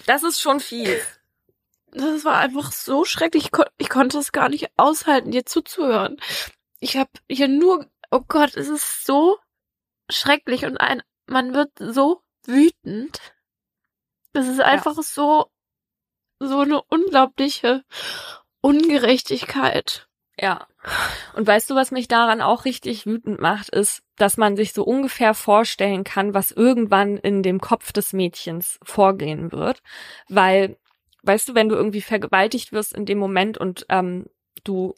Das 0.06 0.22
ist 0.22 0.40
schon 0.40 0.60
viel. 0.60 0.96
Das 1.92 2.24
war 2.24 2.38
einfach 2.38 2.72
so 2.72 3.04
schrecklich. 3.04 3.46
Ich, 3.46 3.50
kon 3.52 3.64
ich 3.78 3.88
konnte 3.88 4.18
es 4.18 4.32
gar 4.32 4.48
nicht 4.48 4.68
aushalten, 4.76 5.30
dir 5.30 5.46
zuzuhören. 5.46 6.18
Ich 6.80 6.96
habe 6.96 7.10
hier 7.28 7.48
nur, 7.48 7.86
oh 8.10 8.20
Gott, 8.26 8.56
es 8.56 8.68
ist 8.68 9.04
so 9.04 9.38
schrecklich 10.10 10.64
und 10.64 10.78
ein, 10.78 11.02
man 11.26 11.54
wird 11.54 11.70
so 11.78 12.22
wütend. 12.44 13.18
Es 14.32 14.46
ist 14.46 14.60
einfach 14.60 14.96
ja. 14.96 15.02
so, 15.02 15.50
so 16.40 16.60
eine 16.60 16.82
unglaubliche 16.82 17.84
Ungerechtigkeit. 18.60 20.08
Ja. 20.40 20.66
Und 21.34 21.46
weißt 21.46 21.68
du, 21.70 21.74
was 21.74 21.90
mich 21.90 22.08
daran 22.08 22.40
auch 22.40 22.64
richtig 22.64 23.06
wütend 23.06 23.40
macht, 23.40 23.70
ist, 23.70 24.02
dass 24.16 24.36
man 24.36 24.56
sich 24.56 24.72
so 24.72 24.84
ungefähr 24.84 25.34
vorstellen 25.34 26.04
kann, 26.04 26.34
was 26.34 26.52
irgendwann 26.52 27.16
in 27.16 27.42
dem 27.42 27.60
Kopf 27.60 27.92
des 27.92 28.12
Mädchens 28.12 28.78
vorgehen 28.82 29.50
wird. 29.52 29.82
Weil, 30.28 30.78
weißt 31.28 31.50
du, 31.50 31.54
wenn 31.54 31.68
du 31.68 31.76
irgendwie 31.76 32.00
vergewaltigt 32.00 32.72
wirst 32.72 32.94
in 32.94 33.04
dem 33.04 33.18
Moment 33.18 33.58
und 33.58 33.86
ähm, 33.90 34.26
du 34.64 34.94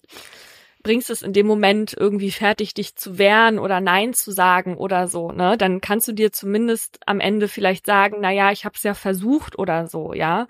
bringst 0.82 1.10
es 1.10 1.22
in 1.22 1.32
dem 1.32 1.46
Moment 1.46 1.94
irgendwie 1.98 2.30
fertig, 2.30 2.72
dich 2.72 2.96
zu 2.96 3.18
wehren 3.18 3.58
oder 3.58 3.80
Nein 3.80 4.14
zu 4.14 4.30
sagen 4.30 4.76
oder 4.76 5.08
so, 5.08 5.30
ne, 5.30 5.58
dann 5.58 5.80
kannst 5.80 6.08
du 6.08 6.12
dir 6.12 6.32
zumindest 6.32 6.98
am 7.06 7.20
Ende 7.20 7.48
vielleicht 7.48 7.84
sagen, 7.84 8.18
na 8.20 8.30
ja, 8.30 8.50
ich 8.50 8.64
habe 8.64 8.76
es 8.76 8.82
ja 8.82 8.94
versucht 8.94 9.58
oder 9.58 9.86
so, 9.86 10.14
ja. 10.14 10.46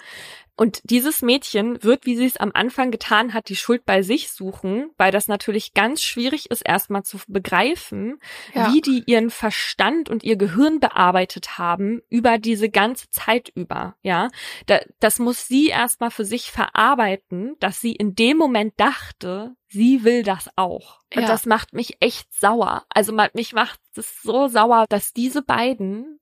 Und 0.61 0.83
dieses 0.85 1.23
Mädchen 1.23 1.83
wird, 1.83 2.05
wie 2.05 2.17
sie 2.17 2.27
es 2.27 2.37
am 2.37 2.51
Anfang 2.53 2.91
getan 2.91 3.33
hat, 3.33 3.49
die 3.49 3.57
Schuld 3.57 3.87
bei 3.87 4.03
sich 4.03 4.31
suchen, 4.31 4.91
weil 4.99 5.11
das 5.11 5.27
natürlich 5.27 5.73
ganz 5.73 6.03
schwierig 6.03 6.51
ist, 6.51 6.61
erstmal 6.61 7.03
zu 7.03 7.17
begreifen, 7.29 8.19
ja. 8.55 8.71
wie 8.71 8.83
die 8.83 9.03
ihren 9.07 9.31
Verstand 9.31 10.11
und 10.11 10.23
ihr 10.23 10.37
Gehirn 10.37 10.79
bearbeitet 10.79 11.57
haben 11.57 12.03
über 12.11 12.37
diese 12.37 12.69
ganze 12.69 13.09
Zeit 13.09 13.51
über. 13.55 13.97
Ja, 14.03 14.29
da, 14.67 14.81
das 14.99 15.19
muss 15.19 15.49
sie 15.49 15.69
erstmal 15.69 16.11
für 16.11 16.27
sich 16.27 16.51
verarbeiten, 16.51 17.57
dass 17.61 17.81
sie 17.81 17.93
in 17.93 18.15
dem 18.15 18.37
Moment 18.37 18.75
dachte, 18.77 19.55
sie 19.69 20.05
will 20.05 20.25
das 20.25 20.51
auch. 20.57 20.99
Und 21.17 21.23
ja. 21.23 21.27
das 21.29 21.47
macht 21.47 21.73
mich 21.73 21.97
echt 22.01 22.31
sauer. 22.35 22.85
Also 22.91 23.17
mich 23.33 23.55
macht 23.55 23.81
es 23.97 24.21
so 24.21 24.47
sauer, 24.49 24.85
dass 24.91 25.15
diese 25.15 25.41
beiden 25.41 26.21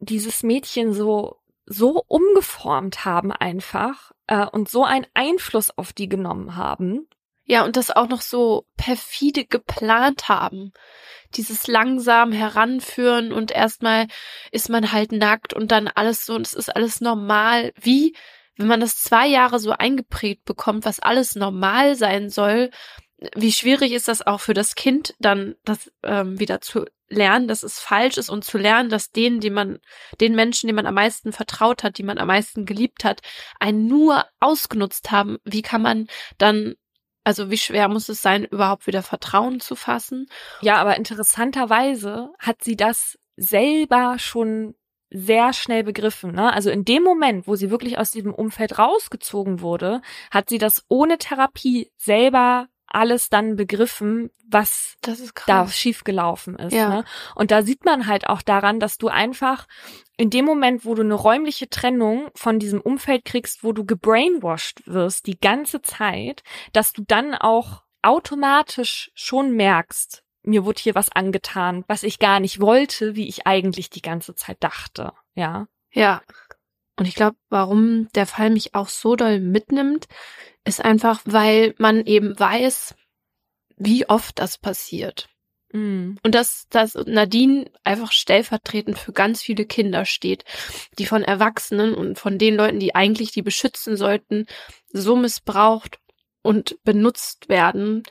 dieses 0.00 0.42
Mädchen 0.42 0.92
so 0.92 1.40
so 1.66 2.02
umgeformt 2.06 3.04
haben 3.04 3.32
einfach 3.32 4.12
äh, 4.26 4.46
und 4.46 4.68
so 4.68 4.84
einen 4.84 5.06
Einfluss 5.14 5.70
auf 5.70 5.92
die 5.92 6.08
genommen 6.08 6.56
haben. 6.56 7.08
Ja, 7.46 7.64
und 7.64 7.76
das 7.76 7.90
auch 7.90 8.08
noch 8.08 8.22
so 8.22 8.66
perfide 8.76 9.44
geplant 9.44 10.28
haben. 10.28 10.72
Dieses 11.34 11.66
langsam 11.66 12.32
heranführen 12.32 13.32
und 13.32 13.50
erstmal 13.50 14.06
ist 14.50 14.70
man 14.70 14.92
halt 14.92 15.12
nackt 15.12 15.52
und 15.52 15.70
dann 15.70 15.88
alles 15.88 16.24
so 16.24 16.34
und 16.34 16.46
es 16.46 16.54
ist 16.54 16.74
alles 16.74 17.02
normal. 17.02 17.72
Wie, 17.78 18.16
wenn 18.56 18.66
man 18.66 18.80
das 18.80 18.96
zwei 18.96 19.26
Jahre 19.26 19.58
so 19.58 19.72
eingeprägt 19.72 20.44
bekommt, 20.44 20.86
was 20.86 21.00
alles 21.00 21.34
normal 21.34 21.96
sein 21.96 22.30
soll, 22.30 22.70
wie 23.34 23.52
schwierig 23.52 23.92
ist 23.92 24.08
das 24.08 24.26
auch 24.26 24.40
für 24.40 24.54
das 24.54 24.74
Kind 24.74 25.14
dann, 25.18 25.54
das 25.64 25.92
ähm, 26.02 26.38
wieder 26.38 26.60
zu 26.60 26.84
lernen, 27.08 27.48
dass 27.48 27.62
es 27.62 27.80
falsch 27.80 28.16
ist 28.16 28.30
und 28.30 28.44
zu 28.44 28.58
lernen, 28.58 28.88
dass 28.88 29.10
denen, 29.10 29.40
die 29.40 29.50
man, 29.50 29.78
den 30.20 30.34
Menschen, 30.34 30.66
die 30.66 30.72
man 30.72 30.86
am 30.86 30.94
meisten 30.94 31.32
vertraut 31.32 31.82
hat, 31.82 31.98
die 31.98 32.02
man 32.02 32.18
am 32.18 32.28
meisten 32.28 32.64
geliebt 32.64 33.04
hat, 33.04 33.20
einen 33.60 33.86
nur 33.86 34.24
ausgenutzt 34.40 35.10
haben. 35.10 35.38
Wie 35.44 35.62
kann 35.62 35.82
man 35.82 36.08
dann 36.38 36.74
also 37.26 37.50
wie 37.50 37.56
schwer 37.56 37.88
muss 37.88 38.10
es 38.10 38.20
sein, 38.20 38.44
überhaupt 38.44 38.86
wieder 38.86 39.02
Vertrauen 39.02 39.58
zu 39.58 39.76
fassen? 39.76 40.26
Ja, 40.60 40.76
aber 40.76 40.96
interessanterweise 40.98 42.30
hat 42.38 42.62
sie 42.62 42.76
das 42.76 43.18
selber 43.36 44.18
schon 44.18 44.74
sehr 45.10 45.52
schnell 45.52 45.84
begriffen. 45.84 46.32
Ne? 46.32 46.52
Also 46.52 46.70
in 46.70 46.84
dem 46.84 47.02
Moment, 47.02 47.46
wo 47.46 47.54
sie 47.54 47.70
wirklich 47.70 47.98
aus 47.98 48.10
diesem 48.10 48.34
Umfeld 48.34 48.78
rausgezogen 48.78 49.60
wurde, 49.60 50.02
hat 50.30 50.48
sie 50.48 50.58
das 50.58 50.84
ohne 50.88 51.18
Therapie 51.18 51.90
selber 51.96 52.68
alles 52.94 53.28
dann 53.28 53.56
begriffen, 53.56 54.30
was 54.48 54.96
da 55.46 55.68
schiefgelaufen 55.68 56.56
ist. 56.56 56.72
Ja. 56.72 56.88
Ne? 56.88 57.04
Und 57.34 57.50
da 57.50 57.62
sieht 57.62 57.84
man 57.84 58.06
halt 58.06 58.28
auch 58.28 58.42
daran, 58.42 58.80
dass 58.80 58.98
du 58.98 59.08
einfach 59.08 59.66
in 60.16 60.30
dem 60.30 60.44
Moment, 60.44 60.84
wo 60.84 60.94
du 60.94 61.02
eine 61.02 61.14
räumliche 61.14 61.68
Trennung 61.68 62.28
von 62.34 62.58
diesem 62.58 62.80
Umfeld 62.80 63.24
kriegst, 63.24 63.64
wo 63.64 63.72
du 63.72 63.84
gebrainwashed 63.84 64.86
wirst 64.86 65.26
die 65.26 65.38
ganze 65.38 65.82
Zeit, 65.82 66.42
dass 66.72 66.92
du 66.92 67.02
dann 67.06 67.34
auch 67.34 67.82
automatisch 68.02 69.10
schon 69.14 69.52
merkst, 69.56 70.22
mir 70.42 70.64
wurde 70.64 70.82
hier 70.82 70.94
was 70.94 71.10
angetan, 71.10 71.84
was 71.88 72.02
ich 72.02 72.18
gar 72.18 72.38
nicht 72.38 72.60
wollte, 72.60 73.16
wie 73.16 73.28
ich 73.28 73.46
eigentlich 73.46 73.90
die 73.90 74.02
ganze 74.02 74.34
Zeit 74.34 74.58
dachte. 74.60 75.12
Ja. 75.34 75.66
Ja. 75.90 76.22
Und 76.96 77.06
ich 77.08 77.14
glaube, 77.14 77.36
warum 77.48 78.08
der 78.14 78.26
Fall 78.26 78.50
mich 78.50 78.74
auch 78.74 78.88
so 78.88 79.16
doll 79.16 79.40
mitnimmt, 79.40 80.06
ist 80.64 80.84
einfach, 80.84 81.20
weil 81.24 81.74
man 81.78 82.06
eben 82.06 82.38
weiß, 82.38 82.94
wie 83.76 84.08
oft 84.08 84.38
das 84.38 84.58
passiert. 84.58 85.28
Mhm. 85.72 86.18
Und 86.22 86.34
dass, 86.36 86.68
dass 86.70 86.94
Nadine 86.94 87.70
einfach 87.82 88.12
stellvertretend 88.12 88.96
für 88.96 89.12
ganz 89.12 89.42
viele 89.42 89.66
Kinder 89.66 90.04
steht, 90.04 90.44
die 90.98 91.06
von 91.06 91.22
Erwachsenen 91.22 91.94
und 91.94 92.18
von 92.18 92.38
den 92.38 92.54
Leuten, 92.54 92.78
die 92.78 92.94
eigentlich 92.94 93.32
die 93.32 93.42
beschützen 93.42 93.96
sollten, 93.96 94.46
so 94.92 95.16
missbraucht 95.16 95.98
und 96.42 96.78
benutzt 96.84 97.48
werden 97.48 98.04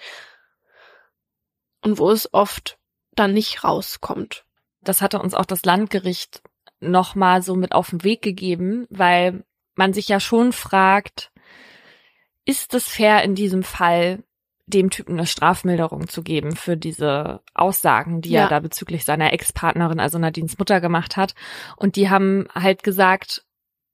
und 1.81 1.99
wo 1.99 2.11
es 2.11 2.33
oft 2.33 2.77
dann 3.15 3.33
nicht 3.33 3.63
rauskommt. 3.63 4.45
Das 4.81 5.01
hatte 5.01 5.19
uns 5.19 5.33
auch 5.33 5.45
das 5.45 5.63
Landgericht 5.63 6.41
nochmal 6.89 7.41
so 7.41 7.55
mit 7.55 7.73
auf 7.73 7.89
den 7.89 8.03
Weg 8.03 8.21
gegeben, 8.21 8.85
weil 8.89 9.43
man 9.75 9.93
sich 9.93 10.07
ja 10.07 10.19
schon 10.19 10.53
fragt, 10.53 11.31
ist 12.45 12.73
es 12.73 12.87
fair 12.87 13.23
in 13.23 13.35
diesem 13.35 13.63
Fall, 13.63 14.23
dem 14.65 14.89
Typen 14.89 15.17
eine 15.17 15.27
Strafmilderung 15.27 16.07
zu 16.07 16.23
geben 16.23 16.55
für 16.55 16.77
diese 16.77 17.41
Aussagen, 17.53 18.21
die 18.21 18.31
ja. 18.31 18.43
er 18.43 18.49
da 18.49 18.59
bezüglich 18.59 19.03
seiner 19.03 19.33
Ex-Partnerin, 19.33 19.99
also 19.99 20.17
Nadines 20.17 20.57
Mutter 20.57 20.79
gemacht 20.79 21.17
hat. 21.17 21.35
Und 21.75 21.95
die 21.95 22.09
haben 22.09 22.47
halt 22.53 22.83
gesagt, 22.83 23.45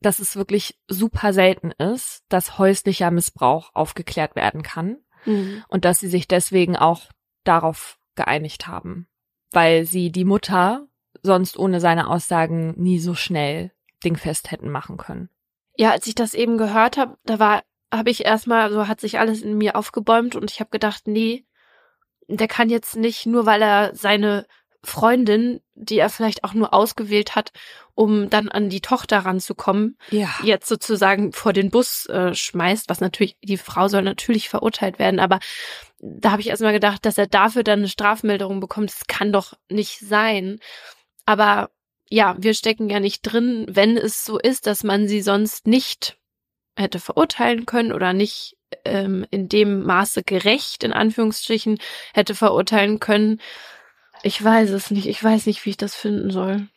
dass 0.02 0.20
es 0.20 0.36
wirklich 0.36 0.78
super 0.88 1.34
selten 1.34 1.72
ist, 1.72 2.24
dass 2.30 2.58
häuslicher 2.58 3.12
Missbrauch 3.12 3.72
aufgeklärt 3.74 4.36
werden 4.36 4.62
kann. 4.62 4.98
Mhm. 5.26 5.64
Und 5.68 5.86
dass 5.86 6.00
sie 6.00 6.08
sich 6.08 6.28
deswegen 6.28 6.76
auch 6.76 7.02
darauf 7.44 7.98
geeinigt 8.16 8.68
haben, 8.68 9.08
weil 9.52 9.86
sie 9.86 10.12
die 10.12 10.26
Mutter 10.26 10.88
sonst 11.22 11.58
ohne 11.58 11.80
seine 11.80 12.08
Aussagen 12.08 12.74
nie 12.78 13.00
so 13.00 13.16
schnell 13.16 13.72
dingfest 14.04 14.52
hätten 14.52 14.70
machen 14.70 14.98
können. 14.98 15.30
Ja, 15.76 15.92
als 15.92 16.08
ich 16.08 16.16
das 16.16 16.34
eben 16.34 16.58
gehört 16.58 16.98
habe, 16.98 17.18
da 17.26 17.40
war 17.40 17.64
habe 17.92 18.12
ich 18.12 18.26
erstmal, 18.26 18.72
so 18.72 18.88
hat 18.88 19.02
sich 19.02 19.20
alles 19.20 19.42
in 19.42 19.58
mir 19.58 19.76
aufgebäumt 19.76 20.36
und 20.36 20.52
ich 20.52 20.60
habe 20.60 20.70
gedacht, 20.70 21.08
nee, 21.08 21.46
der 22.28 22.48
kann 22.48 22.70
jetzt 22.70 22.96
nicht, 22.96 23.26
nur 23.26 23.46
weil 23.46 23.62
er 23.62 23.96
seine 23.96 24.46
Freundin, 24.84 25.60
die 25.74 25.98
er 25.98 26.10
vielleicht 26.10 26.44
auch 26.44 26.54
nur 26.54 26.74
ausgewählt 26.74 27.36
hat, 27.36 27.52
um 27.96 28.30
dann 28.30 28.48
an 28.48 28.70
die 28.70 28.80
Tochter 28.80 29.20
ranzukommen, 29.20 29.98
ja. 30.10 30.30
jetzt 30.44 30.70
sozusagen 30.70 31.34
vor 31.34 31.52
den 31.52 31.70
Bus 31.70 32.06
äh, 32.06 32.34
schmeißt, 32.34 32.88
was 32.88 33.02
natürlich, 33.02 33.36
die 33.42 33.58
Frau 33.58 33.90
soll 33.90 34.04
natürlich 34.04 34.48
verurteilt 34.48 35.00
werden, 35.00 35.20
aber 35.20 35.40
da 36.00 36.32
habe 36.32 36.42
ich 36.42 36.48
erstmal 36.48 36.72
gedacht, 36.72 37.06
dass 37.06 37.18
er 37.18 37.28
dafür 37.28 37.64
dann 37.64 37.80
eine 37.80 37.90
Strafmilderung 37.90 38.62
bekommt, 38.62 38.90
das 38.92 39.08
kann 39.08 39.34
doch 39.34 39.54
nicht 39.68 40.00
sein. 40.00 40.60
Aber 41.30 41.70
ja, 42.10 42.36
wir 42.40 42.56
stecken 42.56 42.90
ja 42.90 43.00
nicht 43.00 43.22
drin, 43.22 43.68
wenn 43.70 43.98
es 43.98 44.26
so 44.26 44.40
ist, 44.40 44.66
dass 44.66 44.84
man 44.84 45.08
sie 45.08 45.22
sonst 45.22 45.68
nicht 45.68 46.18
hätte 46.76 47.00
verurteilen 47.00 47.68
können 47.68 47.94
oder 47.94 48.14
nicht 48.14 48.58
ähm, 48.84 49.28
in 49.30 49.48
dem 49.48 49.84
Maße 49.84 50.24
gerecht, 50.24 50.84
in 50.84 50.92
Anführungsstrichen, 50.92 51.78
hätte 52.16 52.34
verurteilen 52.34 53.00
können. 53.00 53.40
Ich 54.24 54.44
weiß 54.44 54.72
es 54.72 54.90
nicht. 54.90 55.06
Ich 55.06 55.24
weiß 55.24 55.46
nicht, 55.46 55.64
wie 55.66 55.70
ich 55.70 55.78
das 55.78 55.94
finden 55.94 56.32
soll. 56.32 56.68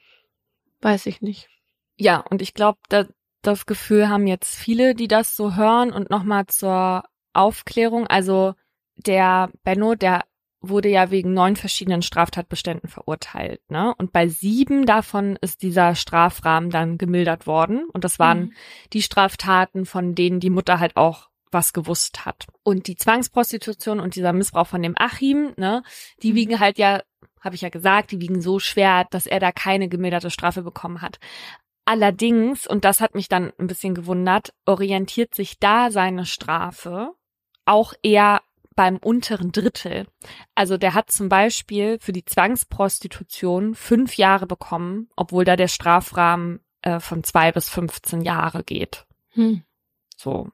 Weiß 0.82 1.06
ich 1.06 1.22
nicht. 1.22 1.48
Ja, 1.96 2.18
und 2.18 2.42
ich 2.42 2.52
glaube, 2.52 2.78
da, 2.90 3.06
das 3.40 3.64
Gefühl 3.64 4.10
haben 4.10 4.26
jetzt 4.26 4.54
viele, 4.54 4.94
die 4.94 5.08
das 5.08 5.34
so 5.34 5.56
hören 5.56 5.94
und 5.94 6.10
nochmal 6.10 6.44
zur 6.48 7.04
Aufklärung. 7.32 8.06
Also 8.06 8.52
der 8.96 9.50
Benno, 9.64 9.94
der 9.94 10.24
wurde 10.62 10.88
ja 10.88 11.10
wegen 11.10 11.34
neun 11.34 11.56
verschiedenen 11.56 12.02
Straftatbeständen 12.02 12.88
verurteilt, 12.88 13.60
ne? 13.68 13.94
Und 13.98 14.12
bei 14.12 14.28
sieben 14.28 14.86
davon 14.86 15.36
ist 15.40 15.62
dieser 15.62 15.94
Strafrahmen 15.94 16.70
dann 16.70 16.98
gemildert 16.98 17.46
worden. 17.46 17.86
Und 17.92 18.04
das 18.04 18.18
waren 18.18 18.40
mhm. 18.40 18.52
die 18.92 19.02
Straftaten, 19.02 19.84
von 19.84 20.14
denen 20.14 20.40
die 20.40 20.50
Mutter 20.50 20.78
halt 20.78 20.96
auch 20.96 21.28
was 21.50 21.72
gewusst 21.72 22.24
hat. 22.24 22.46
Und 22.62 22.86
die 22.86 22.96
Zwangsprostitution 22.96 24.00
und 24.00 24.16
dieser 24.16 24.32
Missbrauch 24.32 24.66
von 24.66 24.82
dem 24.82 24.94
Achim, 24.96 25.52
ne, 25.56 25.82
die 26.22 26.32
mhm. 26.32 26.36
wiegen 26.36 26.60
halt 26.60 26.78
ja, 26.78 27.02
habe 27.40 27.54
ich 27.54 27.60
ja 27.60 27.68
gesagt, 27.68 28.12
die 28.12 28.20
wiegen 28.20 28.40
so 28.40 28.58
schwer, 28.58 29.06
dass 29.10 29.26
er 29.26 29.40
da 29.40 29.52
keine 29.52 29.88
gemilderte 29.88 30.30
Strafe 30.30 30.62
bekommen 30.62 31.02
hat. 31.02 31.18
Allerdings, 31.84 32.66
und 32.66 32.84
das 32.84 33.00
hat 33.00 33.14
mich 33.14 33.28
dann 33.28 33.52
ein 33.58 33.66
bisschen 33.66 33.94
gewundert, 33.94 34.54
orientiert 34.66 35.34
sich 35.34 35.58
da 35.58 35.90
seine 35.90 36.24
Strafe 36.24 37.10
auch 37.64 37.92
eher 38.02 38.40
beim 38.74 38.96
unteren 38.96 39.52
Drittel. 39.52 40.06
Also 40.54 40.76
der 40.76 40.94
hat 40.94 41.10
zum 41.10 41.28
Beispiel 41.28 41.98
für 42.00 42.12
die 42.12 42.24
Zwangsprostitution 42.24 43.74
fünf 43.74 44.16
Jahre 44.16 44.46
bekommen, 44.46 45.08
obwohl 45.16 45.44
da 45.44 45.56
der 45.56 45.68
Strafrahmen 45.68 46.60
äh, 46.82 47.00
von 47.00 47.24
zwei 47.24 47.52
bis 47.52 47.68
15 47.68 48.22
Jahre 48.22 48.64
geht. 48.64 49.06
Hm. 49.30 49.62
So. 50.22 50.30
Und 50.32 50.52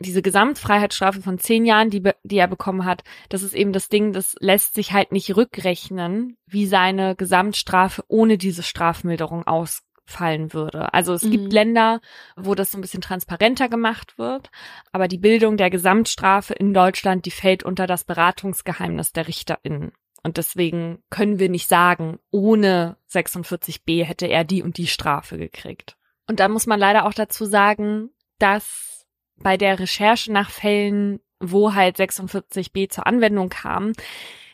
diese 0.00 0.20
Gesamtfreiheitsstrafe 0.20 1.22
von 1.22 1.38
zehn 1.38 1.64
Jahren, 1.64 1.88
die, 1.88 2.02
die 2.24 2.36
er 2.36 2.48
bekommen 2.48 2.84
hat, 2.84 3.04
das 3.30 3.42
ist 3.42 3.54
eben 3.54 3.72
das 3.72 3.88
Ding, 3.88 4.12
das 4.12 4.36
lässt 4.40 4.74
sich 4.74 4.92
halt 4.92 5.12
nicht 5.12 5.34
rückrechnen, 5.34 6.36
wie 6.46 6.66
seine 6.66 7.16
Gesamtstrafe 7.16 8.04
ohne 8.08 8.36
diese 8.36 8.62
Strafmilderung 8.62 9.46
aus, 9.46 9.82
fallen 10.08 10.52
würde. 10.52 10.92
Also 10.94 11.12
es 11.12 11.22
mhm. 11.22 11.30
gibt 11.30 11.52
Länder, 11.52 12.00
wo 12.36 12.54
das 12.54 12.70
so 12.70 12.78
ein 12.78 12.80
bisschen 12.80 13.00
transparenter 13.00 13.68
gemacht 13.68 14.18
wird, 14.18 14.50
aber 14.92 15.06
die 15.06 15.18
Bildung 15.18 15.56
der 15.56 15.70
Gesamtstrafe 15.70 16.54
in 16.54 16.72
Deutschland, 16.72 17.26
die 17.26 17.30
fällt 17.30 17.62
unter 17.62 17.86
das 17.86 18.04
Beratungsgeheimnis 18.04 19.12
der 19.12 19.28
RichterInnen. 19.28 19.92
Und 20.22 20.36
deswegen 20.36 21.02
können 21.10 21.38
wir 21.38 21.48
nicht 21.48 21.68
sagen, 21.68 22.18
ohne 22.30 22.96
46b 23.10 24.04
hätte 24.04 24.26
er 24.26 24.44
die 24.44 24.62
und 24.62 24.78
die 24.78 24.88
Strafe 24.88 25.38
gekriegt. 25.38 25.96
Und 26.26 26.40
da 26.40 26.48
muss 26.48 26.66
man 26.66 26.80
leider 26.80 27.06
auch 27.06 27.14
dazu 27.14 27.44
sagen, 27.44 28.10
dass 28.38 29.06
bei 29.36 29.56
der 29.56 29.78
Recherche 29.78 30.32
nach 30.32 30.50
Fällen, 30.50 31.20
wo 31.38 31.74
halt 31.74 31.96
46b 31.98 32.90
zur 32.90 33.06
Anwendung 33.06 33.48
kam, 33.48 33.92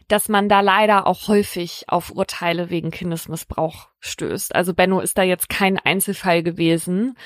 dass 0.09 0.29
man 0.29 0.49
da 0.49 0.61
leider 0.61 1.07
auch 1.07 1.29
häufig 1.29 1.85
auf 1.89 2.11
Urteile 2.11 2.71
wegen 2.71 2.91
Kindesmissbrauch 2.91 3.89
stößt. 4.01 4.55
Also 4.55 4.75
Benno 4.75 5.01
ist 5.01 5.19
da 5.19 5.23
jetzt 5.23 5.49
kein 5.49 5.79
Einzelfall 5.79 6.43
gewesen. 6.43 7.17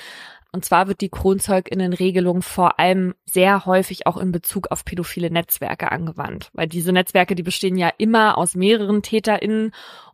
Und 0.51 0.65
zwar 0.65 0.87
wird 0.87 1.01
die 1.01 1.09
Kronzeuginnenregelung 1.09 2.41
vor 2.41 2.79
allem 2.79 3.13
sehr 3.25 3.65
häufig 3.65 4.07
auch 4.07 4.17
in 4.17 4.31
Bezug 4.31 4.71
auf 4.71 4.83
pädophile 4.83 5.29
Netzwerke 5.29 5.91
angewandt, 5.91 6.49
weil 6.53 6.67
diese 6.67 6.91
Netzwerke, 6.91 7.35
die 7.35 7.43
bestehen 7.43 7.77
ja 7.77 7.91
immer 7.97 8.37
aus 8.37 8.55
mehreren 8.55 9.03
TäterInnen 9.03 9.71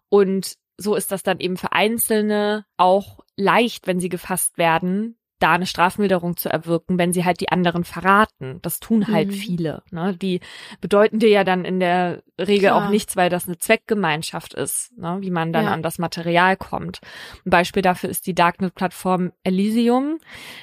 und 0.10 0.56
so 0.78 0.96
ist 0.96 1.14
das 1.14 1.24
dann 1.24 1.40
eben 1.40 1.56
für 1.56 1.72
Einzelne 1.72 2.66
auch 2.76 3.20
leicht, 3.38 3.88
wenn 3.88 4.02
sie 4.02 4.10
gefasst 4.10 4.58
werden, 4.58 5.18
da 5.40 5.54
eine 5.54 5.66
Strafmilderung 5.66 6.38
zu 6.38 6.50
erwirken, 6.50 6.98
wenn 6.98 7.12
sie 7.12 7.26
halt 7.26 7.42
die 7.42 7.50
anderen 7.50 7.84
verraten. 7.84 8.60
Das 8.62 8.80
tun 8.80 9.08
halt 9.08 9.28
mhm. 9.30 9.34
viele. 9.34 9.84
Ne? 9.92 10.16
Die 10.16 10.40
bedeuten 10.80 11.20
dir 11.20 11.30
ja 11.30 11.44
dann 11.44 11.66
in 11.66 11.80
der 11.80 12.24
Regel 12.40 12.70
Klar. 12.70 12.86
auch 12.86 12.90
nichts, 12.90 13.18
weil 13.18 13.30
das 13.30 13.48
eine 13.48 13.58
Zweckgemeinschaft 13.58 14.54
ist, 14.54 14.98
ne? 14.98 15.18
wie 15.20 15.32
man 15.32 15.52
dann 15.52 15.66
ja. 15.66 15.72
an 15.72 15.84
das 15.84 16.00
Material 16.00 16.56
kommt. 16.56 17.00
Ein 17.46 17.50
Beispiel 17.50 17.82
dafür 17.82 18.10
ist 18.10 18.28
die 18.28 18.36
Darknet-Plattform 18.36 19.34
Elysium. 19.44 20.20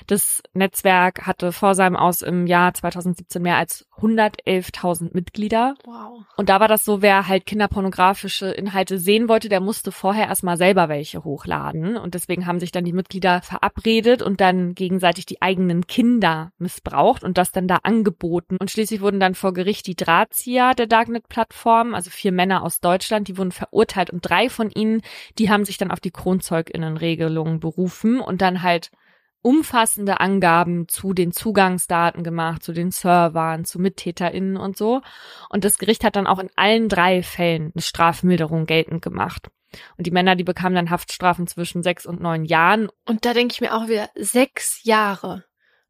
Das 0.07 0.43
Netzwerk 0.55 1.27
hatte 1.27 1.53
vor 1.53 1.75
seinem 1.75 1.97
Aus 1.97 2.23
im 2.23 2.47
Jahr 2.47 2.73
2017 2.73 3.43
mehr 3.43 3.57
als 3.57 3.87
111.000 4.01 5.11
Mitglieder. 5.13 5.75
Wow. 5.85 6.25
Und 6.37 6.49
da 6.49 6.61
war 6.61 6.69
das 6.69 6.85
so, 6.85 7.03
wer 7.03 7.29
halt 7.29 7.47
kinderpornografische 7.47 8.51
Inhalte 8.51 8.99
sehen 8.99 9.29
wollte, 9.29 9.49
der 9.49 9.61
musste 9.61 9.93
vorher 9.93 10.29
erstmal 10.29 10.57
selber 10.57 10.89
welche 10.89 11.25
hochladen. 11.25 11.97
Und 11.97 12.15
deswegen 12.15 12.47
haben 12.47 12.61
sich 12.61 12.73
dann 12.73 12.85
die 12.85 12.93
Mitglieder 12.93 13.43
verabredet 13.43 14.23
und 14.23 14.41
dann 14.41 14.62
gegenseitig 14.75 15.27
die 15.27 15.43
eigenen 15.43 15.87
Kinder 15.87 16.53
missbraucht 16.59 17.25
und 17.25 17.39
das 17.39 17.53
dann 17.53 17.69
da 17.69 17.81
angeboten. 17.83 18.57
Und 18.59 18.71
schließlich 18.71 19.01
wurden 19.01 19.21
dann 19.21 19.35
vor 19.35 19.53
Gericht 19.53 19.87
die 19.87 19.97
Drahtzieher 19.97 20.75
der 20.75 20.87
Darknet-Plattform, 20.87 21.95
also 21.95 22.11
vier 22.11 22.33
Männer 22.33 22.63
aus 22.63 22.81
Deutschland, 22.81 23.29
die 23.29 23.37
wurden 23.37 23.53
verurteilt 23.53 24.11
und 24.11 24.21
drei 24.23 24.49
von 24.49 24.71
ihnen, 24.71 25.03
die 25.39 25.51
haben 25.51 25.65
sich 25.65 25.79
dann 25.79 25.91
auf 25.91 26.01
die 26.01 26.11
Kronzeuginnenregelung 26.11 27.61
berufen 27.61 28.21
und 28.21 28.41
dann 28.41 28.63
halt 28.63 28.91
umfassende 29.43 30.21
Angaben 30.21 30.89
zu 30.89 31.13
den 31.13 31.33
Zugangsdaten 31.33 32.23
gemacht, 32.23 32.63
zu 32.63 32.73
den 32.73 32.93
Servern, 32.93 33.65
zu 33.65 33.81
MittäterInnen 33.81 34.57
und 34.57 34.77
so. 34.77 35.03
Und 35.51 35.65
das 35.65 35.79
Gericht 35.79 36.05
hat 36.05 36.17
dann 36.17 36.29
auch 36.29 36.39
in 36.39 36.51
allen 36.57 36.89
drei 36.89 37.23
Fällen 37.23 37.73
eine 37.75 37.83
Strafmilderung 37.83 38.67
geltend 38.67 39.03
gemacht. 39.03 39.51
Und 39.97 40.07
die 40.07 40.11
Männer, 40.11 40.37
die 40.37 40.45
bekamen 40.45 40.75
dann 40.75 40.91
Haftstrafen 40.91 41.47
zwischen 41.47 41.83
sechs 41.83 42.07
und 42.07 42.21
neun 42.21 42.45
Jahren. 42.45 42.89
Und 43.07 43.25
da 43.25 43.35
denke 43.35 43.53
ich 43.53 43.61
mir 43.61 43.75
auch 43.75 43.89
wieder, 43.89 44.11
sechs 44.15 44.83
Jahre. 44.85 45.45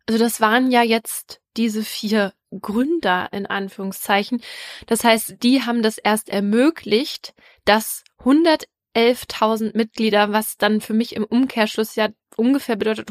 Also 0.06 0.22
das 0.22 0.40
waren 0.40 0.70
ja 0.70 0.82
jetzt 0.82 1.40
diese 1.56 1.82
vier 1.82 2.32
Gründer 2.60 3.28
in 3.32 3.46
Anführungszeichen. 3.46 4.42
Das 4.86 5.04
heißt, 5.04 5.42
die 5.42 5.62
haben 5.62 5.82
das 5.82 5.98
erst 5.98 6.28
ermöglicht, 6.28 7.34
dass 7.64 8.04
111.000 8.20 9.76
Mitglieder, 9.76 10.32
was 10.32 10.56
dann 10.56 10.80
für 10.80 10.94
mich 10.94 11.14
im 11.16 11.24
Umkehrschluss 11.24 11.94
ja 11.94 12.09
ungefähr 12.36 12.76
bedeutet 12.76 13.10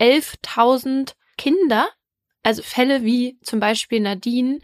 111.000 0.00 1.12
Kinder, 1.36 1.88
also 2.42 2.62
Fälle 2.62 3.04
wie 3.04 3.38
zum 3.42 3.60
Beispiel 3.60 4.00
Nadine, 4.00 4.58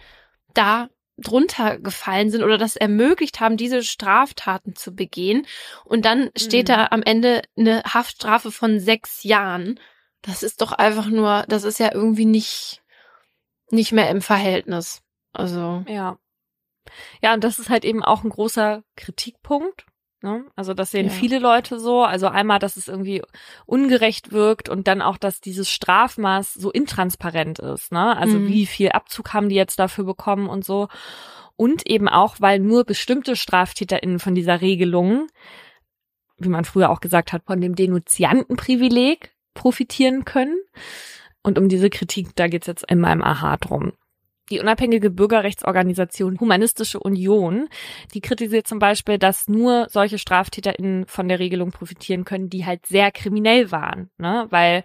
da 0.54 0.88
drunter 1.16 1.78
gefallen 1.78 2.30
sind 2.30 2.42
oder 2.42 2.58
das 2.58 2.76
ermöglicht 2.76 3.40
haben, 3.40 3.56
diese 3.56 3.82
Straftaten 3.82 4.74
zu 4.74 4.94
begehen. 4.94 5.46
Und 5.84 6.04
dann 6.04 6.30
steht 6.36 6.68
mhm. 6.68 6.72
da 6.72 6.86
am 6.90 7.02
Ende 7.02 7.42
eine 7.56 7.82
Haftstrafe 7.84 8.50
von 8.50 8.80
sechs 8.80 9.22
Jahren. 9.22 9.78
Das 10.22 10.42
ist 10.42 10.60
doch 10.60 10.72
einfach 10.72 11.06
nur, 11.06 11.44
das 11.48 11.64
ist 11.64 11.78
ja 11.78 11.92
irgendwie 11.92 12.24
nicht, 12.24 12.82
nicht 13.70 13.92
mehr 13.92 14.10
im 14.10 14.22
Verhältnis. 14.22 15.02
Also. 15.32 15.84
Ja. 15.86 16.18
Ja, 17.22 17.34
und 17.34 17.44
das 17.44 17.58
ist 17.58 17.70
halt 17.70 17.84
eben 17.84 18.02
auch 18.02 18.24
ein 18.24 18.30
großer 18.30 18.82
Kritikpunkt. 18.96 19.86
Ne? 20.24 20.46
Also 20.56 20.72
das 20.72 20.90
sehen 20.90 21.08
ja. 21.08 21.12
viele 21.12 21.38
Leute 21.38 21.78
so. 21.78 22.02
Also 22.02 22.28
einmal, 22.28 22.58
dass 22.58 22.78
es 22.78 22.88
irgendwie 22.88 23.22
ungerecht 23.66 24.32
wirkt 24.32 24.70
und 24.70 24.88
dann 24.88 25.02
auch, 25.02 25.18
dass 25.18 25.42
dieses 25.42 25.70
Strafmaß 25.70 26.54
so 26.54 26.70
intransparent 26.70 27.58
ist. 27.58 27.92
Ne? 27.92 28.16
Also 28.16 28.38
mhm. 28.38 28.48
wie 28.48 28.64
viel 28.64 28.88
Abzug 28.88 29.34
haben 29.34 29.50
die 29.50 29.54
jetzt 29.54 29.78
dafür 29.78 30.04
bekommen 30.04 30.48
und 30.48 30.64
so. 30.64 30.88
Und 31.56 31.86
eben 31.86 32.08
auch, 32.08 32.36
weil 32.40 32.58
nur 32.58 32.84
bestimmte 32.84 33.36
StraftäterInnen 33.36 34.18
von 34.18 34.34
dieser 34.34 34.62
Regelung, 34.62 35.28
wie 36.38 36.48
man 36.48 36.64
früher 36.64 36.88
auch 36.88 37.00
gesagt 37.00 37.34
hat, 37.34 37.44
von 37.44 37.60
dem 37.60 37.76
Denunziantenprivileg 37.76 39.30
profitieren 39.52 40.24
können. 40.24 40.58
Und 41.42 41.58
um 41.58 41.68
diese 41.68 41.90
Kritik, 41.90 42.34
da 42.34 42.48
geht's 42.48 42.66
jetzt 42.66 42.90
in 42.90 42.98
meinem 42.98 43.22
Aha 43.22 43.58
drum. 43.58 43.92
Die 44.50 44.60
unabhängige 44.60 45.10
Bürgerrechtsorganisation 45.10 46.38
Humanistische 46.38 47.00
Union, 47.00 47.68
die 48.12 48.20
kritisiert 48.20 48.66
zum 48.66 48.78
Beispiel, 48.78 49.18
dass 49.18 49.48
nur 49.48 49.86
solche 49.88 50.18
StraftäterInnen 50.18 51.06
von 51.06 51.28
der 51.28 51.38
Regelung 51.38 51.70
profitieren 51.70 52.24
können, 52.24 52.50
die 52.50 52.66
halt 52.66 52.86
sehr 52.86 53.10
kriminell 53.10 53.70
waren, 53.72 54.10
ne? 54.18 54.46
Weil 54.50 54.84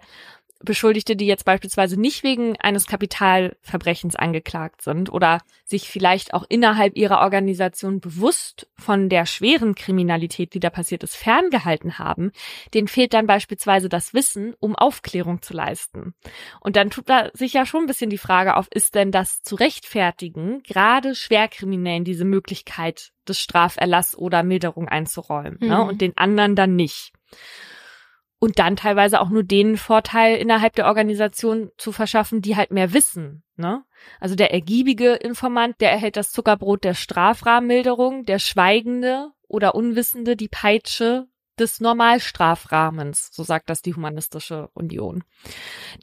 Beschuldigte, 0.62 1.16
die 1.16 1.26
jetzt 1.26 1.46
beispielsweise 1.46 1.98
nicht 1.98 2.22
wegen 2.22 2.56
eines 2.58 2.86
Kapitalverbrechens 2.86 4.14
angeklagt 4.14 4.82
sind 4.82 5.10
oder 5.10 5.38
sich 5.64 5.88
vielleicht 5.88 6.34
auch 6.34 6.44
innerhalb 6.48 6.96
ihrer 6.96 7.20
Organisation 7.20 8.00
bewusst 8.00 8.68
von 8.76 9.08
der 9.08 9.24
schweren 9.24 9.74
Kriminalität, 9.74 10.52
die 10.52 10.60
da 10.60 10.68
passiert 10.68 11.02
ist, 11.02 11.16
ferngehalten 11.16 11.98
haben, 11.98 12.32
denen 12.74 12.88
fehlt 12.88 13.14
dann 13.14 13.26
beispielsweise 13.26 13.88
das 13.88 14.12
Wissen, 14.12 14.54
um 14.60 14.76
Aufklärung 14.76 15.40
zu 15.40 15.54
leisten. 15.54 16.14
Und 16.60 16.76
dann 16.76 16.90
tut 16.90 17.08
da 17.08 17.30
sich 17.32 17.54
ja 17.54 17.64
schon 17.64 17.84
ein 17.84 17.86
bisschen 17.86 18.10
die 18.10 18.18
Frage 18.18 18.56
auf, 18.56 18.68
ist 18.70 18.94
denn 18.94 19.12
das 19.12 19.42
zu 19.42 19.54
rechtfertigen, 19.54 20.62
gerade 20.62 21.14
Schwerkriminellen 21.14 22.04
diese 22.04 22.26
Möglichkeit 22.26 23.12
des 23.26 23.40
Straferlass 23.40 24.16
oder 24.16 24.42
Milderung 24.42 24.88
einzuräumen 24.88 25.58
ne, 25.60 25.66
mhm. 25.66 25.72
ne, 25.72 25.84
und 25.84 26.00
den 26.02 26.16
anderen 26.18 26.54
dann 26.54 26.76
nicht 26.76 27.12
und 28.40 28.58
dann 28.58 28.74
teilweise 28.74 29.20
auch 29.20 29.28
nur 29.28 29.44
den 29.44 29.76
Vorteil 29.76 30.36
innerhalb 30.36 30.74
der 30.74 30.86
Organisation 30.86 31.70
zu 31.76 31.92
verschaffen, 31.92 32.40
die 32.40 32.56
halt 32.56 32.72
mehr 32.72 32.92
wissen. 32.92 33.44
Ne? 33.56 33.84
Also 34.18 34.34
der 34.34 34.52
ergiebige 34.52 35.12
Informant, 35.12 35.80
der 35.80 35.92
erhält 35.92 36.16
das 36.16 36.32
Zuckerbrot 36.32 36.82
der 36.82 36.94
Strafrahmenmilderung, 36.94 38.24
der 38.24 38.38
Schweigende 38.38 39.30
oder 39.46 39.74
Unwissende 39.74 40.36
die 40.36 40.48
Peitsche 40.48 41.28
des 41.58 41.80
Normalstrafrahmens, 41.80 43.28
so 43.32 43.42
sagt 43.42 43.68
das 43.68 43.82
die 43.82 43.94
Humanistische 43.94 44.70
Union. 44.72 45.22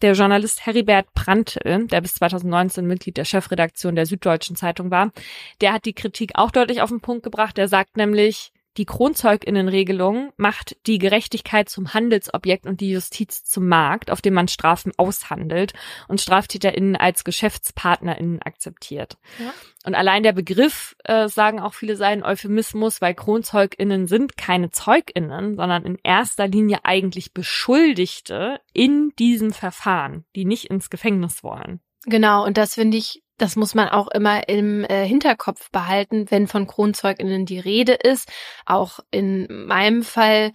Der 0.03 0.13
Journalist 0.13 0.67
Heribert 0.67 1.11
Prantl, 1.15 1.87
der 1.87 2.01
bis 2.01 2.13
2019 2.15 2.85
Mitglied 2.85 3.17
der 3.17 3.25
Chefredaktion 3.25 3.95
der 3.95 4.05
Süddeutschen 4.05 4.55
Zeitung 4.55 4.91
war, 4.91 5.11
der 5.59 5.73
hat 5.73 5.85
die 5.85 5.93
Kritik 5.93 6.33
auch 6.35 6.51
deutlich 6.51 6.83
auf 6.83 6.89
den 6.89 7.01
Punkt 7.01 7.23
gebracht. 7.23 7.57
Der 7.57 7.67
sagt 7.67 7.97
nämlich, 7.97 8.51
die 8.77 8.85
Kronzeuginnenregelung 8.85 10.31
macht 10.37 10.77
die 10.85 10.99
Gerechtigkeit 10.99 11.69
zum 11.69 11.93
Handelsobjekt 11.93 12.65
und 12.65 12.79
die 12.79 12.91
Justiz 12.91 13.43
zum 13.43 13.67
Markt, 13.67 14.11
auf 14.11 14.21
dem 14.21 14.35
man 14.35 14.47
Strafen 14.47 14.91
aushandelt 14.97 15.73
und 16.07 16.21
StraftäterInnen 16.21 16.95
als 16.95 17.23
GeschäftspartnerInnen 17.23 18.41
akzeptiert. 18.41 19.17
Ja. 19.39 19.53
Und 19.85 19.95
allein 19.95 20.23
der 20.23 20.33
Begriff, 20.33 20.95
äh, 21.03 21.27
sagen 21.27 21.59
auch 21.59 21.73
viele, 21.73 21.95
sei 21.95 22.07
ein 22.07 22.23
Euphemismus, 22.23 23.01
weil 23.01 23.15
KronzeugInnen 23.15 24.07
sind 24.07 24.37
keine 24.37 24.69
ZeugInnen, 24.69 25.55
sondern 25.55 25.83
in 25.83 25.97
erster 26.03 26.47
Linie 26.47 26.79
eigentlich 26.83 27.33
Beschuldigte 27.33 28.59
in 28.73 29.13
diesem 29.17 29.53
Verfahren, 29.53 30.25
die 30.35 30.45
nicht 30.45 30.65
ins 30.65 30.89
Gefängnis 30.89 31.43
wollen. 31.43 31.79
Genau, 32.05 32.45
und 32.45 32.57
das 32.57 32.75
finde 32.75 32.97
ich 32.97 33.23
das 33.37 33.55
muss 33.55 33.75
man 33.75 33.89
auch 33.89 34.07
immer 34.07 34.49
im 34.49 34.83
äh, 34.85 35.05
Hinterkopf 35.05 35.69
behalten, 35.71 36.25
wenn 36.29 36.47
von 36.47 36.67
Kronzeuginnen 36.67 37.45
die 37.45 37.59
Rede 37.59 37.93
ist. 37.93 38.29
Auch 38.65 38.99
in 39.11 39.47
meinem 39.67 40.03
Fall, 40.03 40.51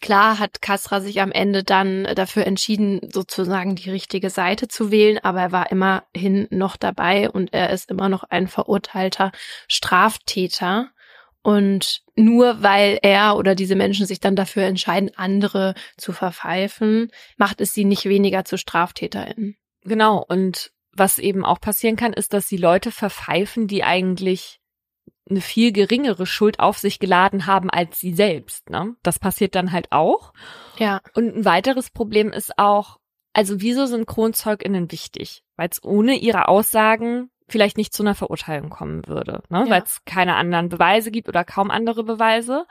klar 0.00 0.38
hat 0.38 0.62
Kasra 0.62 1.00
sich 1.00 1.20
am 1.20 1.32
Ende 1.32 1.64
dann 1.64 2.04
dafür 2.14 2.46
entschieden, 2.46 3.00
sozusagen 3.12 3.76
die 3.76 3.90
richtige 3.90 4.30
Seite 4.30 4.68
zu 4.68 4.90
wählen, 4.90 5.18
aber 5.22 5.40
er 5.40 5.52
war 5.52 5.70
immerhin 5.70 6.48
noch 6.50 6.76
dabei 6.76 7.30
und 7.30 7.52
er 7.52 7.70
ist 7.70 7.90
immer 7.90 8.08
noch 8.08 8.24
ein 8.24 8.48
verurteilter 8.48 9.32
Straftäter. 9.68 10.90
Und 11.42 12.02
nur 12.16 12.62
weil 12.62 12.98
er 13.02 13.36
oder 13.36 13.54
diese 13.54 13.76
Menschen 13.76 14.06
sich 14.06 14.20
dann 14.20 14.34
dafür 14.34 14.64
entscheiden, 14.64 15.12
andere 15.16 15.74
zu 15.96 16.12
verpfeifen, 16.12 17.10
macht 17.36 17.60
es 17.60 17.72
sie 17.72 17.84
nicht 17.84 18.06
weniger 18.06 18.44
zu 18.44 18.58
StraftäterInnen. 18.58 19.56
Genau, 19.84 20.24
und 20.28 20.72
was 20.92 21.18
eben 21.18 21.44
auch 21.44 21.60
passieren 21.60 21.96
kann, 21.96 22.12
ist, 22.12 22.32
dass 22.32 22.46
die 22.46 22.56
Leute 22.56 22.90
verpfeifen, 22.90 23.66
die 23.66 23.84
eigentlich 23.84 24.60
eine 25.30 25.40
viel 25.40 25.72
geringere 25.72 26.26
Schuld 26.26 26.58
auf 26.58 26.78
sich 26.78 26.98
geladen 26.98 27.46
haben 27.46 27.70
als 27.70 28.00
sie 28.00 28.14
selbst. 28.14 28.70
Ne? 28.70 28.96
Das 29.02 29.18
passiert 29.18 29.54
dann 29.54 29.72
halt 29.72 29.92
auch. 29.92 30.32
Ja. 30.78 31.00
Und 31.14 31.36
ein 31.36 31.44
weiteres 31.44 31.90
Problem 31.90 32.32
ist 32.32 32.58
auch, 32.58 32.98
also 33.32 33.60
wieso 33.60 33.86
sind 33.86 34.06
KronzeugInnen 34.06 34.90
wichtig? 34.90 35.44
Weil 35.56 35.68
es 35.70 35.84
ohne 35.84 36.14
ihre 36.16 36.48
Aussagen 36.48 37.30
vielleicht 37.48 37.76
nicht 37.76 37.92
zu 37.92 38.02
einer 38.02 38.14
Verurteilung 38.14 38.70
kommen 38.70 39.06
würde, 39.06 39.42
ne? 39.48 39.64
Ja. 39.64 39.70
weil 39.70 39.82
es 39.82 40.04
keine 40.04 40.34
anderen 40.34 40.68
Beweise 40.68 41.10
gibt 41.10 41.28
oder 41.28 41.44
kaum 41.44 41.70
andere 41.70 42.04
Beweise. 42.04 42.66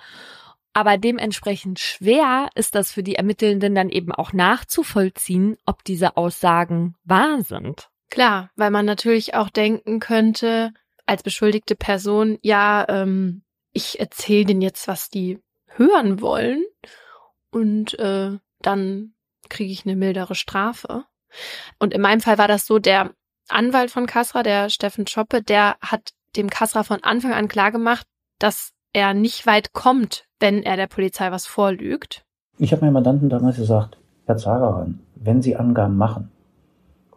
Aber 0.74 0.98
dementsprechend 0.98 1.80
schwer 1.80 2.50
ist 2.54 2.76
das 2.76 2.92
für 2.92 3.02
die 3.02 3.16
Ermittelnden 3.16 3.74
dann 3.74 3.90
eben 3.90 4.12
auch 4.12 4.34
nachzuvollziehen, 4.34 5.58
ob 5.66 5.84
diese 5.84 6.18
Aussagen 6.18 6.96
wahr 7.04 7.42
sind. 7.42 7.90
Klar, 8.10 8.50
weil 8.56 8.72
man 8.72 8.86
natürlich 8.86 9.34
auch 9.36 9.50
denken 9.50 10.00
könnte, 10.00 10.74
als 11.06 11.24
beschuldigte 11.24 11.76
Person, 11.76 12.38
ja, 12.42 12.86
ähm, 12.88 13.44
ich 13.74 14.00
erzähle 14.00 14.46
denen 14.46 14.62
jetzt, 14.62 14.88
was 14.88 15.10
die 15.10 15.40
hören 15.68 16.22
wollen 16.22 16.64
und 17.52 17.98
äh, 18.00 18.38
dann 18.62 19.14
kriege 19.50 19.72
ich 19.72 19.86
eine 19.86 19.96
mildere 19.96 20.36
Strafe. 20.36 21.06
Und 21.80 21.94
in 21.94 22.02
meinem 22.02 22.22
Fall 22.22 22.38
war 22.38 22.48
das 22.48 22.66
so, 22.66 22.80
der 22.80 23.12
Anwalt 23.50 23.92
von 23.92 24.06
Kasra, 24.06 24.44
der 24.44 24.70
Steffen 24.70 25.08
Schoppe, 25.08 25.42
der 25.42 25.78
hat 25.82 26.12
dem 26.36 26.50
Kasra 26.50 26.84
von 26.84 27.04
Anfang 27.04 27.34
an 27.34 27.48
klargemacht, 27.48 28.06
dass 28.40 28.72
er 28.94 29.14
nicht 29.14 29.46
weit 29.46 29.74
kommt, 29.74 30.26
wenn 30.40 30.64
er 30.64 30.76
der 30.76 30.88
Polizei 30.88 31.32
was 31.32 31.46
vorlügt. 31.46 32.26
Ich 32.58 32.72
habe 32.72 32.82
meinem 32.82 32.94
Mandanten 32.94 33.30
damals 33.30 33.58
gesagt, 33.58 33.98
Herr 34.26 34.38
Zageran, 34.38 35.00
wenn 35.16 35.42
Sie 35.42 35.56
Angaben 35.56 35.98
machen, 35.98 36.32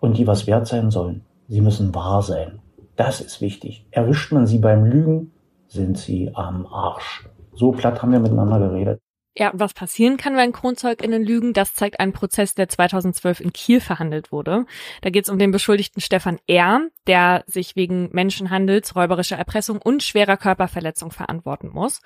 und 0.01 0.18
die 0.18 0.27
was 0.27 0.47
wert 0.47 0.66
sein 0.66 0.90
sollen. 0.90 1.22
Sie 1.48 1.60
müssen 1.60 1.94
wahr 1.94 2.22
sein. 2.22 2.60
Das 2.97 3.20
ist 3.20 3.40
wichtig. 3.40 3.86
Erwischt 3.90 4.32
man 4.32 4.47
sie 4.47 4.59
beim 4.59 4.85
Lügen, 4.85 5.32
sind 5.68 5.98
sie 5.98 6.31
am 6.35 6.66
Arsch. 6.66 7.28
So 7.55 7.72
platt 7.72 8.02
haben 8.02 8.12
wir 8.12 8.20
miteinander 8.20 8.59
geredet. 8.59 9.01
Ja, 9.36 9.52
was 9.55 9.74
passieren 9.74 10.16
kann, 10.16 10.36
wenn 10.36 10.51
KronzeugInnen 10.51 11.23
lügen, 11.23 11.52
das 11.52 11.74
zeigt 11.74 12.01
ein 12.01 12.12
Prozess, 12.12 12.57
der 12.57 12.69
2012 12.69 13.39
in 13.40 13.52
Kiel 13.52 13.81
verhandelt 13.81 14.32
wurde. 14.32 14.66
Da 15.02 15.11
geht 15.11 15.24
es 15.24 15.31
um 15.31 15.39
den 15.39 15.52
Beschuldigten 15.52 16.01
Stefan 16.02 16.40
R., 16.48 16.89
der 17.07 17.44
sich 17.47 17.77
wegen 17.77 18.11
Menschenhandels, 18.12 18.97
räuberischer 18.97 19.36
Erpressung 19.36 19.81
und 19.81 20.02
schwerer 20.02 20.36
Körperverletzung 20.36 21.12
verantworten 21.12 21.70
muss. 21.73 22.01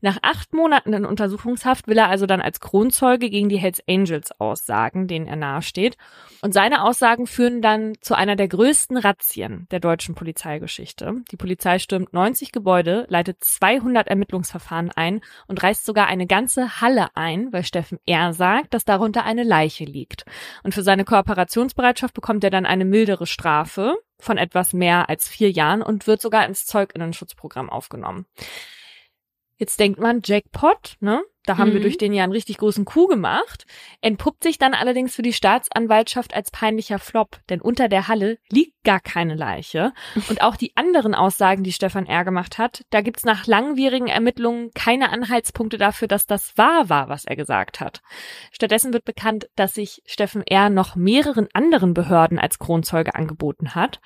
Nach 0.00 0.18
acht 0.22 0.54
Monaten 0.54 0.94
in 0.94 1.04
Untersuchungshaft 1.04 1.86
will 1.86 1.98
er 1.98 2.08
also 2.08 2.24
dann 2.24 2.40
als 2.40 2.60
Kronzeuge 2.60 3.28
gegen 3.28 3.50
die 3.50 3.58
Hells 3.58 3.82
Angels 3.86 4.32
aussagen, 4.40 5.06
denen 5.06 5.26
er 5.26 5.36
nahesteht. 5.36 5.98
Und 6.40 6.54
seine 6.54 6.82
Aussagen 6.82 7.26
führen 7.26 7.60
dann 7.60 7.92
zu 8.00 8.14
einer 8.14 8.36
der 8.36 8.48
größten 8.48 8.96
Razzien 8.96 9.66
der 9.70 9.80
deutschen 9.80 10.14
Polizeigeschichte. 10.14 11.16
Die 11.30 11.36
Polizei 11.36 11.78
stürmt 11.78 12.14
90 12.14 12.52
Gebäude, 12.52 13.04
leitet 13.08 13.44
200 13.44 14.08
Ermittlungsverfahren 14.08 14.90
ein 14.90 15.20
und 15.46 15.62
reißt 15.62 15.84
sogar 15.84 16.06
eine 16.06 16.26
ganze 16.26 16.69
Halle 16.80 17.08
ein, 17.16 17.52
weil 17.52 17.64
Steffen 17.64 17.98
R. 18.06 18.32
sagt, 18.32 18.74
dass 18.74 18.84
darunter 18.84 19.24
eine 19.24 19.42
Leiche 19.42 19.84
liegt. 19.84 20.24
Und 20.62 20.74
für 20.74 20.82
seine 20.82 21.04
Kooperationsbereitschaft 21.04 22.14
bekommt 22.14 22.44
er 22.44 22.50
dann 22.50 22.66
eine 22.66 22.84
mildere 22.84 23.26
Strafe 23.26 23.96
von 24.18 24.38
etwas 24.38 24.72
mehr 24.72 25.08
als 25.08 25.28
vier 25.28 25.50
Jahren 25.50 25.82
und 25.82 26.06
wird 26.06 26.20
sogar 26.20 26.46
ins 26.46 26.66
Zeuginnenschutzprogramm 26.66 27.70
aufgenommen. 27.70 28.26
Jetzt 29.56 29.80
denkt 29.80 30.00
man, 30.00 30.20
Jackpot, 30.24 30.96
ne? 31.00 31.22
Da 31.46 31.56
haben 31.56 31.70
mhm. 31.70 31.74
wir 31.74 31.80
durch 31.80 31.98
den 31.98 32.12
ja 32.12 32.22
einen 32.22 32.32
richtig 32.32 32.58
großen 32.58 32.84
Coup 32.84 33.08
gemacht. 33.08 33.64
Entpuppt 34.02 34.42
sich 34.44 34.58
dann 34.58 34.74
allerdings 34.74 35.14
für 35.14 35.22
die 35.22 35.32
Staatsanwaltschaft 35.32 36.34
als 36.34 36.50
peinlicher 36.50 36.98
Flop, 36.98 37.38
denn 37.48 37.60
unter 37.60 37.88
der 37.88 38.08
Halle 38.08 38.38
liegt 38.50 38.84
gar 38.84 39.00
keine 39.00 39.34
Leiche. 39.34 39.92
Und 40.28 40.42
auch 40.42 40.56
die 40.56 40.76
anderen 40.76 41.14
Aussagen, 41.14 41.62
die 41.62 41.72
Stefan 41.72 42.06
R. 42.06 42.24
gemacht 42.24 42.58
hat, 42.58 42.84
da 42.90 43.00
gibt's 43.00 43.24
nach 43.24 43.46
langwierigen 43.46 44.08
Ermittlungen 44.08 44.70
keine 44.74 45.10
Anhaltspunkte 45.10 45.78
dafür, 45.78 46.08
dass 46.08 46.26
das 46.26 46.56
wahr 46.56 46.88
war, 46.88 47.08
was 47.08 47.24
er 47.24 47.36
gesagt 47.36 47.80
hat. 47.80 48.02
Stattdessen 48.52 48.92
wird 48.92 49.04
bekannt, 49.04 49.48
dass 49.56 49.74
sich 49.74 50.02
Steffen 50.06 50.42
R. 50.42 50.68
noch 50.68 50.94
mehreren 50.94 51.48
anderen 51.54 51.94
Behörden 51.94 52.38
als 52.38 52.58
Kronzeuge 52.58 53.14
angeboten 53.14 53.74
hat. 53.74 54.00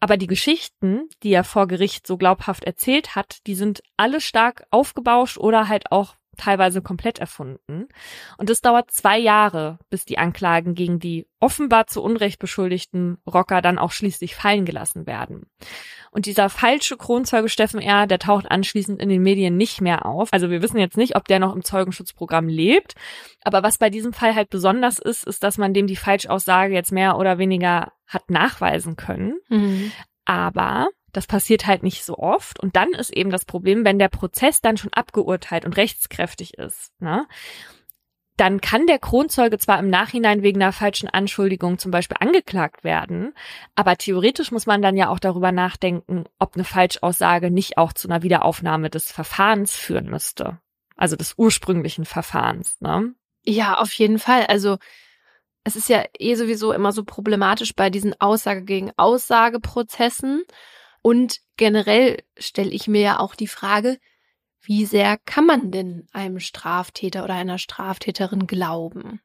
Aber 0.00 0.16
die 0.16 0.26
Geschichten, 0.26 1.10
die 1.22 1.32
er 1.32 1.44
vor 1.44 1.68
Gericht 1.68 2.06
so 2.06 2.16
glaubhaft 2.16 2.64
erzählt 2.64 3.14
hat, 3.16 3.46
die 3.46 3.54
sind 3.54 3.82
alle 3.98 4.22
stark 4.22 4.64
aufgebauscht 4.70 5.36
oder 5.36 5.68
halt 5.68 5.92
auch 5.92 6.14
teilweise 6.36 6.82
komplett 6.82 7.18
erfunden. 7.18 7.88
Und 8.38 8.50
es 8.50 8.60
dauert 8.60 8.90
zwei 8.90 9.18
Jahre, 9.18 9.78
bis 9.90 10.04
die 10.04 10.18
Anklagen 10.18 10.74
gegen 10.74 10.98
die 10.98 11.26
offenbar 11.38 11.86
zu 11.86 12.02
Unrecht 12.02 12.38
beschuldigten 12.38 13.18
Rocker 13.26 13.62
dann 13.62 13.78
auch 13.78 13.92
schließlich 13.92 14.34
fallen 14.34 14.64
gelassen 14.64 15.06
werden. 15.06 15.46
Und 16.10 16.26
dieser 16.26 16.48
falsche 16.48 16.96
Kronzeuge 16.96 17.48
Steffen 17.48 17.80
R., 17.80 18.06
der 18.06 18.18
taucht 18.18 18.50
anschließend 18.50 19.00
in 19.00 19.08
den 19.08 19.22
Medien 19.22 19.56
nicht 19.56 19.80
mehr 19.80 20.06
auf. 20.06 20.28
Also 20.32 20.50
wir 20.50 20.60
wissen 20.60 20.78
jetzt 20.78 20.96
nicht, 20.96 21.16
ob 21.16 21.28
der 21.28 21.38
noch 21.38 21.54
im 21.54 21.62
Zeugenschutzprogramm 21.64 22.48
lebt. 22.48 22.94
Aber 23.42 23.62
was 23.62 23.78
bei 23.78 23.90
diesem 23.90 24.12
Fall 24.12 24.34
halt 24.34 24.50
besonders 24.50 24.98
ist, 24.98 25.24
ist, 25.24 25.42
dass 25.44 25.56
man 25.56 25.72
dem 25.72 25.86
die 25.86 25.96
Falschaussage 25.96 26.74
jetzt 26.74 26.90
mehr 26.92 27.16
oder 27.16 27.38
weniger 27.38 27.92
hat 28.06 28.28
nachweisen 28.28 28.96
können. 28.96 29.38
Mhm. 29.48 29.92
Aber 30.24 30.88
das 31.12 31.26
passiert 31.26 31.66
halt 31.66 31.82
nicht 31.82 32.04
so 32.04 32.18
oft. 32.18 32.60
Und 32.60 32.76
dann 32.76 32.90
ist 32.90 33.10
eben 33.10 33.30
das 33.30 33.44
Problem, 33.44 33.84
wenn 33.84 33.98
der 33.98 34.08
Prozess 34.08 34.60
dann 34.60 34.76
schon 34.76 34.92
abgeurteilt 34.92 35.64
und 35.64 35.76
rechtskräftig 35.76 36.54
ist, 36.54 36.92
ne? 37.00 37.26
dann 38.40 38.62
kann 38.62 38.86
der 38.86 38.98
Kronzeuge 38.98 39.58
zwar 39.58 39.78
im 39.78 39.90
Nachhinein 39.90 40.42
wegen 40.42 40.62
einer 40.62 40.72
falschen 40.72 41.10
Anschuldigung 41.10 41.78
zum 41.78 41.90
Beispiel 41.90 42.16
angeklagt 42.20 42.84
werden, 42.84 43.34
aber 43.74 43.98
theoretisch 43.98 44.50
muss 44.50 44.64
man 44.64 44.80
dann 44.80 44.96
ja 44.96 45.10
auch 45.10 45.18
darüber 45.18 45.52
nachdenken, 45.52 46.24
ob 46.38 46.54
eine 46.54 46.64
Falschaussage 46.64 47.50
nicht 47.50 47.76
auch 47.76 47.92
zu 47.92 48.08
einer 48.08 48.22
Wiederaufnahme 48.22 48.88
des 48.88 49.12
Verfahrens 49.12 49.76
führen 49.76 50.08
müsste. 50.08 50.58
Also 50.96 51.16
des 51.16 51.34
ursprünglichen 51.36 52.06
Verfahrens, 52.06 52.80
ne? 52.80 53.14
Ja, 53.44 53.74
auf 53.76 53.92
jeden 53.92 54.18
Fall. 54.18 54.46
Also 54.46 54.78
es 55.64 55.76
ist 55.76 55.90
ja 55.90 56.02
eh 56.18 56.34
sowieso 56.34 56.72
immer 56.72 56.92
so 56.92 57.04
problematisch 57.04 57.74
bei 57.74 57.90
diesen 57.90 58.18
Aussage 58.20 58.62
gegen 58.62 58.90
Aussageprozessen. 58.96 60.44
Und 61.02 61.38
generell 61.56 62.22
stelle 62.38 62.70
ich 62.70 62.88
mir 62.88 63.00
ja 63.00 63.18
auch 63.20 63.34
die 63.34 63.46
Frage, 63.46 63.98
wie 64.62 64.84
sehr 64.84 65.16
kann 65.24 65.46
man 65.46 65.70
denn 65.70 66.06
einem 66.12 66.40
Straftäter 66.40 67.24
oder 67.24 67.34
einer 67.34 67.58
Straftäterin 67.58 68.46
glauben? 68.46 69.20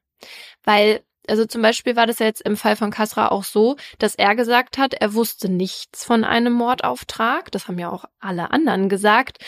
Weil, 0.64 1.04
also 1.28 1.44
zum 1.44 1.60
Beispiel 1.60 1.96
war 1.96 2.06
das 2.06 2.18
ja 2.18 2.26
jetzt 2.26 2.40
im 2.40 2.56
Fall 2.56 2.76
von 2.76 2.90
Kasra 2.90 3.28
auch 3.28 3.44
so, 3.44 3.76
dass 3.98 4.14
er 4.14 4.34
gesagt 4.34 4.78
hat, 4.78 4.94
er 4.94 5.14
wusste 5.14 5.50
nichts 5.50 6.04
von 6.04 6.24
einem 6.24 6.54
Mordauftrag. 6.54 7.52
Das 7.52 7.68
haben 7.68 7.78
ja 7.78 7.90
auch 7.90 8.06
alle 8.18 8.50
anderen 8.50 8.88
gesagt. 8.88 9.38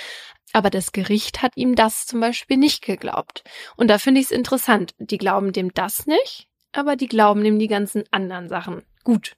Aber 0.52 0.70
das 0.70 0.92
Gericht 0.92 1.42
hat 1.42 1.52
ihm 1.56 1.74
das 1.74 2.06
zum 2.06 2.20
Beispiel 2.20 2.56
nicht 2.56 2.82
geglaubt. 2.82 3.44
Und 3.76 3.88
da 3.88 3.98
finde 3.98 4.20
ich 4.20 4.26
es 4.26 4.32
interessant. 4.32 4.94
Die 4.98 5.18
glauben 5.18 5.52
dem 5.52 5.72
das 5.72 6.06
nicht, 6.06 6.48
aber 6.72 6.96
die 6.96 7.08
glauben 7.08 7.44
dem 7.44 7.58
die 7.58 7.68
ganzen 7.68 8.04
anderen 8.10 8.48
Sachen. 8.48 8.82
Gut, 9.04 9.36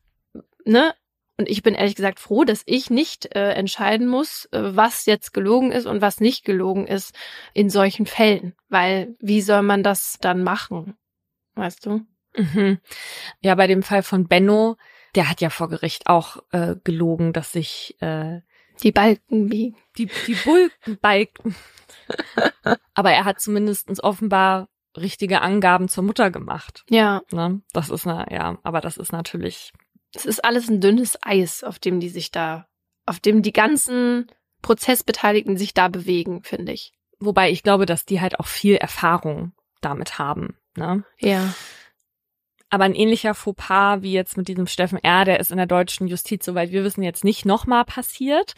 ne? 0.64 0.94
Und 1.40 1.48
ich 1.48 1.62
bin 1.62 1.72
ehrlich 1.72 1.94
gesagt 1.94 2.20
froh, 2.20 2.44
dass 2.44 2.60
ich 2.66 2.90
nicht 2.90 3.34
äh, 3.34 3.52
entscheiden 3.52 4.06
muss, 4.06 4.44
äh, 4.52 4.76
was 4.76 5.06
jetzt 5.06 5.32
gelogen 5.32 5.72
ist 5.72 5.86
und 5.86 6.02
was 6.02 6.20
nicht 6.20 6.44
gelogen 6.44 6.86
ist 6.86 7.14
in 7.54 7.70
solchen 7.70 8.04
Fällen. 8.04 8.54
Weil 8.68 9.16
wie 9.20 9.40
soll 9.40 9.62
man 9.62 9.82
das 9.82 10.18
dann 10.20 10.42
machen? 10.42 10.98
Weißt 11.54 11.86
du? 11.86 12.02
Mhm. 12.36 12.78
Ja, 13.40 13.54
bei 13.54 13.66
dem 13.66 13.82
Fall 13.82 14.02
von 14.02 14.28
Benno, 14.28 14.76
der 15.14 15.30
hat 15.30 15.40
ja 15.40 15.48
vor 15.48 15.70
Gericht 15.70 16.08
auch 16.08 16.42
äh, 16.52 16.76
gelogen, 16.84 17.32
dass 17.32 17.52
sich 17.52 17.96
äh, 18.02 18.42
die 18.82 18.92
Balken 18.92 19.48
biegen. 19.48 19.78
Die, 19.96 20.10
die 20.26 20.34
Bulkenbalken. 20.44 21.56
Aber 22.92 23.12
er 23.12 23.24
hat 23.24 23.40
zumindestens 23.40 24.04
offenbar 24.04 24.68
richtige 24.94 25.40
Angaben 25.40 25.88
zur 25.88 26.04
Mutter 26.04 26.30
gemacht. 26.30 26.84
Ja. 26.90 27.22
Ne? 27.30 27.62
Das 27.72 27.88
ist 27.88 28.04
na, 28.04 28.30
ja, 28.30 28.58
aber 28.62 28.82
das 28.82 28.98
ist 28.98 29.12
natürlich 29.12 29.72
es 30.14 30.26
ist 30.26 30.44
alles 30.44 30.68
ein 30.68 30.80
dünnes 30.80 31.18
Eis, 31.22 31.64
auf 31.64 31.78
dem 31.78 32.00
die 32.00 32.08
sich 32.08 32.30
da, 32.30 32.66
auf 33.06 33.20
dem 33.20 33.42
die 33.42 33.52
ganzen 33.52 34.30
Prozessbeteiligten 34.62 35.56
sich 35.56 35.74
da 35.74 35.88
bewegen, 35.88 36.42
finde 36.42 36.72
ich. 36.72 36.92
Wobei 37.18 37.50
ich 37.50 37.62
glaube, 37.62 37.86
dass 37.86 38.04
die 38.06 38.20
halt 38.20 38.40
auch 38.40 38.46
viel 38.46 38.76
Erfahrung 38.76 39.52
damit 39.80 40.18
haben. 40.18 40.56
Ne? 40.76 41.04
Ja. 41.18 41.54
Aber 42.70 42.84
ein 42.84 42.94
ähnlicher 42.94 43.34
Fauxpas 43.34 44.02
wie 44.02 44.12
jetzt 44.12 44.36
mit 44.36 44.48
diesem 44.48 44.66
Steffen 44.66 44.98
R., 45.02 45.24
der 45.24 45.40
ist 45.40 45.50
in 45.50 45.56
der 45.56 45.66
deutschen 45.66 46.06
Justiz, 46.06 46.44
soweit 46.44 46.70
wir 46.70 46.84
wissen, 46.84 47.02
jetzt 47.02 47.24
nicht 47.24 47.44
nochmal 47.44 47.84
passiert. 47.84 48.54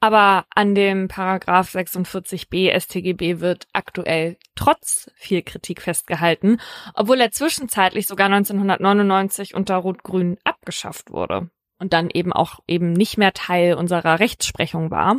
Aber 0.00 0.46
an 0.54 0.76
dem 0.76 1.08
Paragraph 1.08 1.74
46b 1.74 2.72
StGB 2.78 3.40
wird 3.40 3.66
aktuell 3.72 4.36
trotz 4.54 5.10
viel 5.16 5.42
Kritik 5.42 5.82
festgehalten, 5.82 6.60
obwohl 6.94 7.20
er 7.20 7.32
zwischenzeitlich 7.32 8.06
sogar 8.06 8.26
1999 8.26 9.54
unter 9.54 9.76
Rot-Grün 9.76 10.38
abgeschafft 10.44 11.10
wurde 11.10 11.50
und 11.78 11.92
dann 11.92 12.10
eben 12.10 12.32
auch 12.32 12.60
eben 12.68 12.92
nicht 12.92 13.18
mehr 13.18 13.32
Teil 13.32 13.74
unserer 13.74 14.20
Rechtsprechung 14.20 14.90
war, 14.90 15.16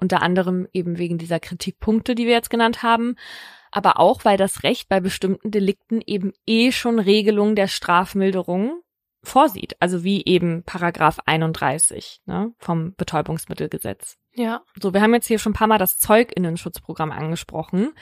unter 0.00 0.22
anderem 0.22 0.68
eben 0.72 0.98
wegen 0.98 1.18
dieser 1.18 1.40
Kritikpunkte, 1.40 2.14
die 2.14 2.26
wir 2.26 2.32
jetzt 2.32 2.50
genannt 2.50 2.82
haben, 2.82 3.16
aber 3.70 3.98
auch 3.98 4.24
weil 4.24 4.36
das 4.36 4.62
Recht 4.62 4.88
bei 4.88 5.00
bestimmten 5.00 5.50
Delikten 5.50 6.00
eben 6.00 6.32
eh 6.46 6.72
schon 6.72 6.98
Regelungen 6.98 7.56
der 7.56 7.68
Strafmilderung 7.68 8.80
vorsieht, 9.24 9.76
also 9.80 10.04
wie 10.04 10.24
eben 10.24 10.62
Paragraph 10.64 11.18
31 11.26 12.20
ne, 12.26 12.52
vom 12.58 12.94
Betäubungsmittelgesetz. 12.96 14.18
Ja. 14.34 14.62
So, 14.80 14.92
wir 14.92 15.00
haben 15.00 15.14
jetzt 15.14 15.26
hier 15.26 15.38
schon 15.38 15.52
ein 15.52 15.56
paar 15.56 15.68
Mal 15.68 15.78
das 15.78 15.98
Zeuginnenschutzprogramm 15.98 17.12
angesprochen, 17.12 17.92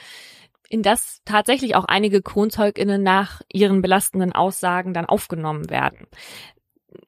in 0.69 0.81
das 0.81 1.21
tatsächlich 1.25 1.75
auch 1.75 1.85
einige 1.85 2.21
Kronzeuginnen 2.21 3.03
nach 3.03 3.41
ihren 3.51 3.81
belastenden 3.81 4.33
Aussagen 4.33 4.93
dann 4.93 5.05
aufgenommen 5.05 5.69
werden. 5.69 6.07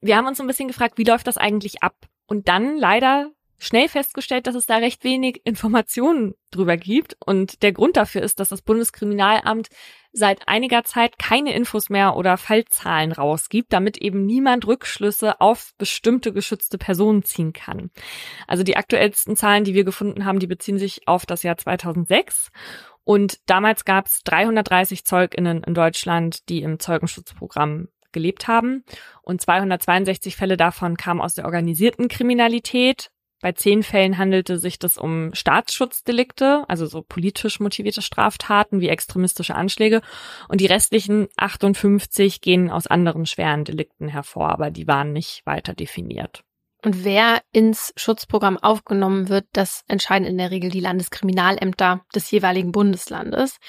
Wir 0.02 0.18
haben 0.18 0.28
uns 0.28 0.40
ein 0.40 0.48
bisschen 0.48 0.68
gefragt, 0.68 0.98
wie 0.98 1.04
läuft 1.04 1.28
das 1.28 1.38
eigentlich 1.38 1.82
ab? 1.82 1.96
Und 2.28 2.48
dann 2.48 2.78
leider 2.78 3.32
schnell 3.58 3.88
festgestellt, 3.88 4.48
dass 4.48 4.56
es 4.56 4.66
da 4.66 4.78
recht 4.78 5.04
wenig 5.04 5.42
Informationen 5.46 6.36
drüber 6.52 6.78
gibt. 6.78 7.18
Und 7.26 7.64
der 7.64 7.72
Grund 7.72 7.98
dafür 7.98 8.22
ist, 8.22 8.40
dass 8.40 8.50
das 8.50 8.62
Bundeskriminalamt 8.62 9.70
seit 10.16 10.48
einiger 10.48 10.84
Zeit 10.84 11.20
keine 11.20 11.54
Infos 11.54 11.90
mehr 11.90 12.16
oder 12.16 12.38
Fallzahlen 12.38 13.12
rausgibt, 13.12 13.74
damit 13.74 13.98
eben 13.98 14.26
niemand 14.26 14.66
Rückschlüsse 14.66 15.42
auf 15.42 15.74
bestimmte 15.78 16.32
geschützte 16.32 16.78
Personen 16.78 17.24
ziehen 17.24 17.52
kann. 17.54 17.92
Also 18.48 18.64
die 18.64 18.78
aktuellsten 18.78 19.36
Zahlen, 19.36 19.66
die 19.66 19.74
wir 19.74 19.84
gefunden 19.84 20.26
haben, 20.26 20.40
die 20.40 20.48
beziehen 20.48 20.80
sich 20.80 21.08
auf 21.08 21.26
das 21.26 21.44
Jahr 21.44 21.58
2006. 21.58 22.50
Und 23.04 23.40
damals 23.46 23.86
gab 23.86 24.08
es 24.08 24.24
330 24.24 25.06
Zeuginnen 25.06 25.64
in 25.64 25.74
Deutschland, 25.74 26.50
die 26.50 26.62
im 26.62 26.80
Zeugenschutzprogramm 26.80 27.90
gelebt 28.14 28.48
haben. 28.48 28.84
Und 29.22 29.42
262 29.42 30.36
Fälle 30.38 30.58
davon 30.58 30.96
kamen 30.96 31.22
aus 31.22 31.36
der 31.36 31.46
organisierten 31.46 32.08
Kriminalität, 32.08 33.12
bei 33.46 33.52
zehn 33.52 33.84
Fällen 33.84 34.18
handelte 34.18 34.58
sich 34.58 34.80
das 34.80 34.98
um 34.98 35.30
Staatsschutzdelikte, 35.36 36.66
also 36.68 36.88
so 36.88 37.04
politisch 37.08 37.60
motivierte 37.60 38.02
Straftaten 38.02 38.80
wie 38.80 38.90
extremistische 38.90 39.54
Anschläge. 39.54 40.02
Und 40.50 40.62
die 40.62 40.66
restlichen 40.66 41.28
58 41.38 42.42
gehen 42.42 42.72
aus 42.72 42.88
anderen 42.88 43.28
schweren 43.28 43.64
Delikten 43.64 44.08
hervor, 44.08 44.50
aber 44.50 44.72
die 44.72 44.88
waren 44.88 45.14
nicht 45.14 45.46
weiter 45.46 45.76
definiert. 45.76 46.42
Und 46.84 47.04
wer 47.06 47.44
ins 47.52 47.94
Schutzprogramm 47.96 48.58
aufgenommen 48.58 49.30
wird, 49.30 49.46
das 49.54 49.84
entscheiden 49.88 50.26
in 50.26 50.40
der 50.40 50.50
Regel 50.50 50.72
die 50.72 50.80
Landeskriminalämter 50.80 52.04
des 52.16 52.32
jeweiligen 52.32 52.72
Bundeslandes. 52.72 53.60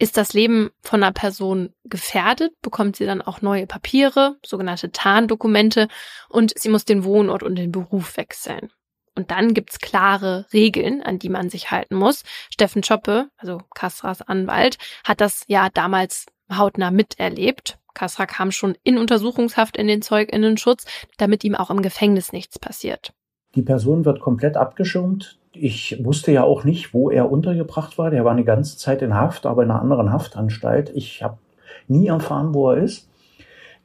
Ist 0.00 0.16
das 0.16 0.32
Leben 0.32 0.70
von 0.82 1.04
einer 1.04 1.12
Person 1.12 1.72
gefährdet, 1.84 2.54
bekommt 2.60 2.96
sie 2.96 3.06
dann 3.06 3.22
auch 3.22 3.40
neue 3.40 3.68
Papiere, 3.68 4.36
sogenannte 4.44 4.90
Tarndokumente, 4.90 5.86
und 6.28 6.58
sie 6.58 6.70
muss 6.70 6.84
den 6.84 7.04
Wohnort 7.04 7.44
und 7.44 7.54
den 7.54 7.70
Beruf 7.70 8.16
wechseln. 8.16 8.72
Und 9.16 9.30
dann 9.30 9.54
gibt's 9.54 9.78
klare 9.78 10.46
Regeln, 10.52 11.02
an 11.02 11.18
die 11.18 11.30
man 11.30 11.48
sich 11.48 11.70
halten 11.70 11.96
muss. 11.96 12.22
Steffen 12.50 12.82
Schoppe, 12.82 13.30
also 13.38 13.60
Kastras 13.74 14.22
Anwalt, 14.22 14.78
hat 15.04 15.20
das 15.20 15.44
ja 15.48 15.68
damals 15.72 16.26
hautnah 16.54 16.90
miterlebt. 16.90 17.78
Kasra 17.94 18.26
kam 18.26 18.52
schon 18.52 18.76
in 18.84 18.98
Untersuchungshaft 18.98 19.76
in 19.76 19.88
den 19.88 20.02
Zeuginnenschutz, 20.02 20.84
damit 21.16 21.44
ihm 21.44 21.54
auch 21.54 21.70
im 21.70 21.80
Gefängnis 21.82 22.32
nichts 22.32 22.58
passiert. 22.58 23.14
Die 23.54 23.62
Person 23.62 24.04
wird 24.04 24.20
komplett 24.20 24.56
abgeschirmt. 24.56 25.38
Ich 25.52 26.04
wusste 26.04 26.30
ja 26.30 26.44
auch 26.44 26.64
nicht, 26.64 26.92
wo 26.92 27.10
er 27.10 27.30
untergebracht 27.30 27.96
war. 27.96 28.10
Der 28.10 28.24
war 28.24 28.32
eine 28.32 28.44
ganze 28.44 28.76
Zeit 28.76 29.00
in 29.00 29.14
Haft, 29.14 29.46
aber 29.46 29.62
in 29.62 29.70
einer 29.70 29.80
anderen 29.80 30.12
Haftanstalt. 30.12 30.92
Ich 30.94 31.22
habe 31.22 31.38
nie 31.88 32.08
erfahren, 32.08 32.52
wo 32.52 32.70
er 32.70 32.82
ist. 32.82 33.08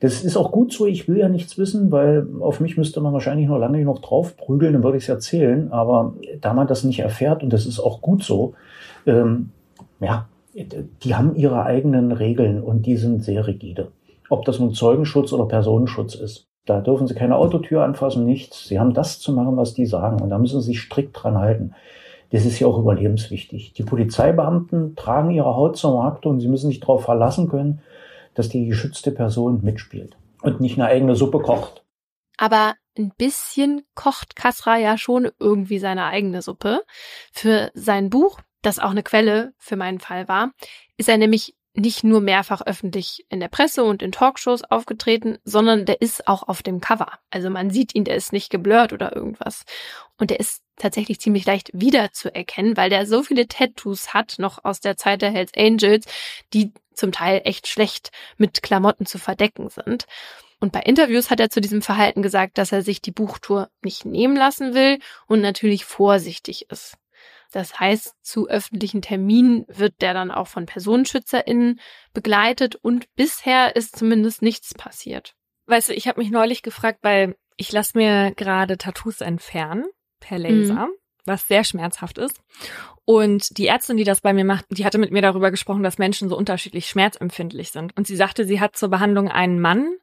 Das 0.01 0.23
ist 0.23 0.35
auch 0.35 0.51
gut 0.51 0.73
so. 0.73 0.87
Ich 0.87 1.07
will 1.07 1.17
ja 1.17 1.29
nichts 1.29 1.59
wissen, 1.59 1.91
weil 1.91 2.27
auf 2.39 2.59
mich 2.59 2.75
müsste 2.75 2.99
man 3.01 3.13
wahrscheinlich 3.13 3.47
noch 3.47 3.59
lange 3.59 3.85
noch 3.85 3.99
drauf 3.99 4.35
prügeln, 4.35 4.73
dann 4.73 4.83
würde 4.83 4.97
ich 4.97 5.03
es 5.03 5.09
erzählen. 5.09 5.71
Aber 5.71 6.15
da 6.41 6.53
man 6.53 6.67
das 6.67 6.83
nicht 6.83 6.99
erfährt, 6.99 7.43
und 7.43 7.53
das 7.53 7.67
ist 7.67 7.79
auch 7.79 8.01
gut 8.01 8.23
so, 8.23 8.55
ähm, 9.05 9.51
ja, 9.99 10.27
die 10.55 11.15
haben 11.15 11.35
ihre 11.35 11.63
eigenen 11.63 12.11
Regeln 12.11 12.61
und 12.61 12.87
die 12.87 12.97
sind 12.97 13.23
sehr 13.23 13.45
rigide. 13.45 13.91
Ob 14.27 14.43
das 14.43 14.59
nun 14.59 14.73
Zeugenschutz 14.73 15.33
oder 15.33 15.45
Personenschutz 15.45 16.15
ist. 16.15 16.47
Da 16.65 16.81
dürfen 16.81 17.05
sie 17.05 17.13
keine 17.13 17.35
Autotür 17.35 17.83
anfassen, 17.83 18.25
nichts. 18.25 18.67
Sie 18.67 18.79
haben 18.79 18.95
das 18.95 19.19
zu 19.19 19.33
machen, 19.33 19.55
was 19.55 19.75
die 19.75 19.85
sagen. 19.85 20.19
Und 20.19 20.31
da 20.31 20.39
müssen 20.39 20.61
sie 20.61 20.67
sich 20.67 20.81
strikt 20.81 21.21
dran 21.21 21.37
halten. 21.37 21.75
Das 22.31 22.45
ist 22.45 22.59
ja 22.59 22.65
auch 22.65 22.79
überlebenswichtig. 22.79 23.73
Die 23.73 23.83
Polizeibeamten 23.83 24.95
tragen 24.95 25.29
ihre 25.29 25.55
Haut 25.55 25.77
zum 25.77 25.93
Markt 25.93 26.25
und 26.25 26.39
sie 26.39 26.47
müssen 26.47 26.69
sich 26.69 26.79
darauf 26.79 27.03
verlassen 27.03 27.49
können, 27.49 27.81
dass 28.33 28.49
die 28.49 28.65
geschützte 28.65 29.11
Person 29.11 29.61
mitspielt 29.63 30.17
und 30.41 30.61
nicht 30.61 30.77
eine 30.77 30.87
eigene 30.87 31.15
Suppe 31.15 31.39
kocht. 31.39 31.83
Aber 32.37 32.75
ein 32.97 33.11
bisschen 33.17 33.83
kocht 33.95 34.35
Kasra 34.35 34.77
ja 34.77 34.97
schon 34.97 35.29
irgendwie 35.39 35.79
seine 35.79 36.05
eigene 36.05 36.41
Suppe. 36.41 36.83
Für 37.31 37.71
sein 37.73 38.09
Buch, 38.09 38.39
das 38.61 38.79
auch 38.79 38.91
eine 38.91 39.03
Quelle 39.03 39.53
für 39.57 39.75
meinen 39.75 39.99
Fall 39.99 40.27
war, 40.27 40.51
ist 40.97 41.09
er 41.09 41.17
nämlich 41.17 41.55
nicht 41.73 42.03
nur 42.03 42.19
mehrfach 42.19 42.61
öffentlich 42.61 43.25
in 43.29 43.39
der 43.39 43.47
Presse 43.47 43.83
und 43.83 44.01
in 44.01 44.11
Talkshows 44.11 44.63
aufgetreten, 44.63 45.37
sondern 45.45 45.85
der 45.85 46.01
ist 46.01 46.27
auch 46.27 46.43
auf 46.43 46.63
dem 46.63 46.81
Cover. 46.81 47.19
Also 47.29 47.49
man 47.49 47.69
sieht 47.69 47.95
ihn, 47.95 48.03
der 48.03 48.15
ist 48.15 48.33
nicht 48.33 48.49
geblurrt 48.49 48.91
oder 48.91 49.15
irgendwas. 49.15 49.63
Und 50.17 50.31
der 50.31 50.39
ist 50.39 50.63
tatsächlich 50.81 51.19
ziemlich 51.19 51.45
leicht 51.45 51.69
wiederzuerkennen, 51.73 52.75
weil 52.77 52.89
der 52.89 53.05
so 53.05 53.23
viele 53.23 53.47
Tattoos 53.47 54.13
hat, 54.13 54.35
noch 54.37 54.63
aus 54.65 54.79
der 54.79 54.97
Zeit 54.97 55.21
der 55.21 55.31
Hells 55.31 55.51
Angels, 55.55 56.05
die 56.53 56.71
zum 56.93 57.11
Teil 57.11 57.41
echt 57.45 57.67
schlecht 57.67 58.11
mit 58.37 58.61
Klamotten 58.61 59.05
zu 59.05 59.17
verdecken 59.17 59.69
sind. 59.69 60.05
Und 60.59 60.71
bei 60.71 60.81
Interviews 60.81 61.31
hat 61.31 61.39
er 61.39 61.49
zu 61.49 61.59
diesem 61.59 61.81
Verhalten 61.81 62.21
gesagt, 62.21 62.57
dass 62.57 62.71
er 62.71 62.83
sich 62.83 63.01
die 63.01 63.11
Buchtour 63.11 63.69
nicht 63.81 64.05
nehmen 64.05 64.35
lassen 64.35 64.75
will 64.75 64.99
und 65.27 65.41
natürlich 65.41 65.85
vorsichtig 65.85 66.69
ist. 66.69 66.97
Das 67.51 67.79
heißt, 67.79 68.13
zu 68.21 68.47
öffentlichen 68.47 69.01
Terminen 69.01 69.65
wird 69.67 69.95
der 70.01 70.13
dann 70.13 70.31
auch 70.31 70.47
von 70.47 70.65
PersonenschützerInnen 70.65 71.79
begleitet 72.13 72.75
und 72.75 73.13
bisher 73.15 73.75
ist 73.75 73.97
zumindest 73.97 74.41
nichts 74.41 74.73
passiert. 74.73 75.33
Weißt 75.65 75.89
du, 75.89 75.93
ich 75.93 76.07
habe 76.07 76.21
mich 76.21 76.31
neulich 76.31 76.61
gefragt, 76.61 76.99
weil 77.01 77.35
ich 77.57 77.71
lasse 77.71 77.97
mir 77.97 78.33
gerade 78.35 78.77
Tattoos 78.77 79.21
entfernen 79.21 79.85
per 80.21 80.39
Laser, 80.39 80.87
mhm. 80.87 80.91
was 81.25 81.47
sehr 81.47 81.65
schmerzhaft 81.65 82.17
ist. 82.17 82.39
Und 83.03 83.57
die 83.57 83.67
Ärztin, 83.67 83.97
die 83.97 84.05
das 84.05 84.21
bei 84.21 84.31
mir 84.31 84.45
macht, 84.45 84.65
die 84.69 84.85
hatte 84.85 84.97
mit 84.97 85.11
mir 85.11 85.21
darüber 85.21 85.51
gesprochen, 85.51 85.83
dass 85.83 85.97
Menschen 85.97 86.29
so 86.29 86.37
unterschiedlich 86.37 86.87
schmerzempfindlich 86.87 87.71
sind. 87.71 87.97
Und 87.97 88.07
sie 88.07 88.15
sagte, 88.15 88.45
sie 88.45 88.61
hat 88.61 88.77
zur 88.77 88.89
Behandlung 88.89 89.27
einen 89.27 89.59
Mann, 89.59 89.97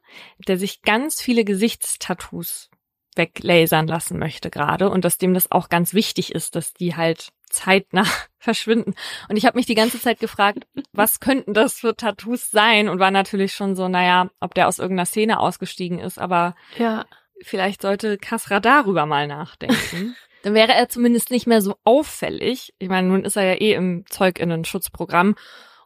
der 0.47 0.57
sich 0.59 0.83
ganz 0.83 1.19
viele 1.19 1.43
Gesichtstattoos 1.43 2.69
weglasern 3.15 3.87
lassen 3.87 4.19
möchte 4.19 4.49
gerade 4.49 4.89
und 4.89 5.03
dass 5.03 5.17
dem 5.17 5.33
das 5.33 5.51
auch 5.51 5.69
ganz 5.69 5.93
wichtig 5.93 6.33
ist, 6.33 6.55
dass 6.55 6.73
die 6.73 6.95
halt 6.95 7.29
zeitnah 7.49 8.05
verschwinden. 8.37 8.93
Und 9.27 9.37
ich 9.37 9.45
habe 9.45 9.57
mich 9.57 9.65
die 9.65 9.75
ganze 9.75 9.99
Zeit 9.99 10.19
gefragt, 10.19 10.67
was 10.93 11.19
könnten 11.19 11.53
das 11.53 11.75
für 11.79 11.95
Tattoos 11.95 12.51
sein? 12.51 12.89
Und 12.89 12.99
war 12.99 13.11
natürlich 13.11 13.53
schon 13.53 13.75
so, 13.75 13.87
naja, 13.87 14.29
ob 14.39 14.53
der 14.53 14.67
aus 14.67 14.79
irgendeiner 14.79 15.05
Szene 15.05 15.39
ausgestiegen 15.39 15.99
ist, 15.99 16.19
aber 16.19 16.55
ja. 16.77 17.05
Vielleicht 17.43 17.81
sollte 17.81 18.17
Kasra 18.17 18.59
darüber 18.59 19.05
mal 19.05 19.27
nachdenken. 19.27 20.15
Dann 20.43 20.53
wäre 20.53 20.73
er 20.73 20.87
zumindest 20.87 21.31
nicht 21.31 21.47
mehr 21.47 21.61
so 21.61 21.75
auffällig. 21.83 22.73
Ich 22.79 22.87
meine, 22.87 23.07
nun 23.07 23.25
ist 23.25 23.35
er 23.35 23.43
ja 23.43 23.53
eh 23.55 23.73
im 23.73 24.05
Zeuginnen-Schutzprogramm. 24.09 25.35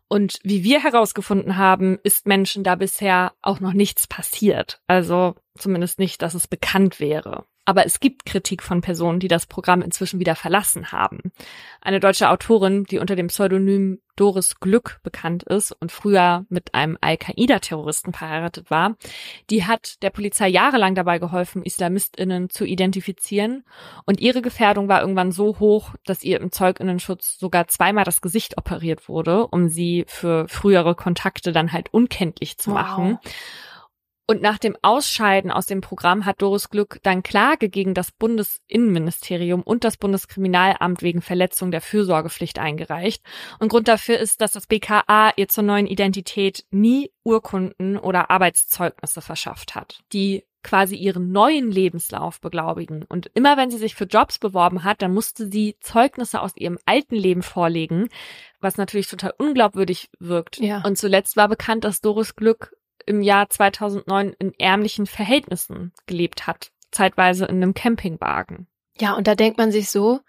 Und 0.08 0.38
wie 0.44 0.64
wir 0.64 0.84
herausgefunden 0.84 1.58
haben, 1.58 1.98
ist 2.04 2.28
Menschen 2.28 2.64
da 2.64 2.76
bisher 2.76 3.34
auch 3.42 3.60
noch 3.60 3.74
nichts 3.74 4.06
passiert. 4.06 4.80
Also 4.86 5.34
zumindest 5.58 5.98
nicht, 5.98 6.22
dass 6.22 6.36
es 6.36 6.48
bekannt 6.48 7.00
wäre. 7.00 7.46
Aber 7.66 7.86
es 7.86 8.00
gibt 8.00 8.26
Kritik 8.26 8.62
von 8.62 8.82
Personen, 8.82 9.20
die 9.20 9.28
das 9.28 9.46
Programm 9.46 9.82
inzwischen 9.82 10.20
wieder 10.20 10.36
verlassen 10.36 10.92
haben. 10.92 11.32
Eine 11.82 12.00
deutsche 12.00 12.30
Autorin, 12.30 12.84
die 12.84 13.00
unter 13.00 13.16
dem 13.16 13.28
Pseudonym 13.28 14.00
Doris 14.16 14.60
Glück 14.60 15.00
bekannt 15.02 15.44
ist 15.44 15.72
und 15.72 15.92
früher 15.92 16.46
mit 16.50 16.76
einem 16.76 16.98
Al-Qaida-Terroristen 17.02 18.14
verheiratet 18.14 18.70
war, 18.70 18.96
die 19.50 19.66
hat 19.66 20.04
der 20.04 20.12
Polizei 20.12 20.50
jahrelang 20.50 20.94
dabei 20.94 21.18
geholfen, 21.18 21.64
IslamistInnen 21.64 22.50
zu 22.50 22.66
identifizieren. 22.66 23.64
Und 24.06 24.20
ihre 24.20 24.42
Gefährdung 24.42 24.88
war 24.88 25.02
irgendwann 25.02 25.32
so 25.32 25.58
hoch, 25.60 25.96
dass 26.06 26.24
ihr 26.24 26.40
im 26.42 26.52
Zeuginnenschutz 26.52 27.40
sogar 27.40 27.68
zweimal 27.68 28.04
das 28.04 28.22
Gesicht 28.22 28.58
operiert 28.58 29.10
wurde, 29.10 29.48
um 29.48 29.68
sie 29.68 30.06
für 30.08 30.48
frühere 30.48 30.96
Kontakte 30.96 31.52
dann 31.52 31.72
halt 31.72 31.92
unkenntlich 31.92 32.58
zu 32.58 32.70
machen. 32.70 33.20
Wow. 33.24 33.34
Und 34.26 34.42
nach 34.42 34.58
dem 34.58 34.78
Ausscheiden 34.82 35.52
aus 35.52 35.66
dem 35.66 35.82
Programm 35.82 36.26
hat 36.26 36.42
Doris 36.42 36.70
Glück 36.70 37.00
dann 37.04 37.24
Klage 37.24 37.70
gegen 37.70 37.94
das 37.94 38.12
Bundesinnenministerium 38.12 39.62
und 39.62 39.84
das 39.84 39.98
Bundeskriminalamt 39.98 41.02
wegen 41.02 41.22
Verletzung 41.22 41.72
der 41.72 41.82
Fürsorgepflicht 41.82 42.58
eingereicht. 42.58 43.22
Und 43.60 43.68
Grund 43.68 43.90
dafür 43.90 44.18
ist, 44.20 44.40
dass 44.40 44.54
das 44.54 44.68
BKA 44.68 45.34
ihr 45.36 45.50
zur 45.50 45.66
neuen 45.66 45.88
Identität 45.88 46.66
nie 46.72 47.12
Urkunden 47.24 47.98
oder 47.98 48.32
Arbeitszeugnisse 48.32 49.22
verschafft 49.22 49.76
hat, 49.76 50.00
die 50.14 50.46
quasi 50.64 50.96
ihren 50.96 51.34
neuen 51.34 51.70
Lebenslauf 51.70 52.40
beglaubigen. 52.40 53.04
Und 53.04 53.30
immer 53.34 53.58
wenn 53.58 53.70
sie 53.70 53.78
sich 53.78 53.96
für 53.96 54.06
Jobs 54.06 54.40
beworben 54.40 54.86
hat, 54.86 55.02
dann 55.02 55.14
musste 55.14 55.52
sie 55.52 55.76
Zeugnisse 55.82 56.42
aus 56.42 56.56
ihrem 56.56 56.80
alten 56.86 57.16
Leben 57.16 57.44
vorlegen, 57.44 58.08
was 58.62 58.78
natürlich 58.78 59.10
total 59.10 59.34
unglaubwürdig 59.38 60.10
wirkt. 60.20 60.60
Ja. 60.60 60.82
Und 60.86 60.98
zuletzt 60.98 61.36
war 61.36 61.50
bekannt, 61.50 61.84
dass 61.84 62.00
Doris 62.00 62.38
Glück 62.38 62.74
im 63.06 63.22
Jahr 63.22 63.50
2009 63.50 64.36
in 64.40 64.54
ärmlichen 64.60 65.06
Verhältnissen 65.06 65.94
gelebt 66.06 66.48
hat, 66.48 66.72
zeitweise 66.92 67.46
in 67.46 67.58
einem 67.58 67.74
Campingwagen. 67.74 68.68
Ja, 69.00 69.14
und 69.14 69.28
da 69.28 69.36
denkt 69.36 69.58
man 69.58 69.72
sich 69.72 69.90
so, 69.90 70.20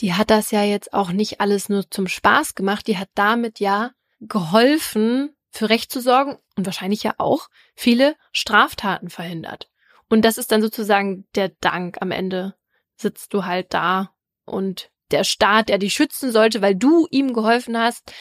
die 0.00 0.14
hat 0.14 0.30
das 0.30 0.50
ja 0.50 0.62
jetzt 0.62 0.92
auch 0.92 1.10
nicht 1.10 1.40
alles 1.40 1.68
nur 1.68 1.90
zum 1.90 2.06
Spaß 2.08 2.54
gemacht, 2.54 2.86
die 2.86 2.98
hat 2.98 3.08
damit 3.14 3.60
ja 3.60 3.92
geholfen, 4.20 5.36
für 5.50 5.70
Recht 5.70 5.90
zu 5.90 6.00
sorgen 6.00 6.36
und 6.56 6.66
wahrscheinlich 6.66 7.02
ja 7.02 7.14
auch 7.18 7.48
viele 7.74 8.14
Straftaten 8.32 9.08
verhindert. 9.08 9.70
Und 10.08 10.24
das 10.24 10.38
ist 10.38 10.52
dann 10.52 10.62
sozusagen 10.62 11.26
der 11.34 11.48
Dank 11.60 11.98
am 12.00 12.10
Ende. 12.10 12.54
Sitzt 12.96 13.32
du 13.32 13.44
halt 13.44 13.72
da 13.72 14.14
und 14.44 14.90
der 15.10 15.24
Staat, 15.24 15.68
der 15.68 15.78
dich 15.78 15.94
schützen 15.94 16.30
sollte, 16.30 16.62
weil 16.62 16.74
du 16.74 17.06
ihm 17.10 17.32
geholfen 17.32 17.78
hast, 17.78 18.12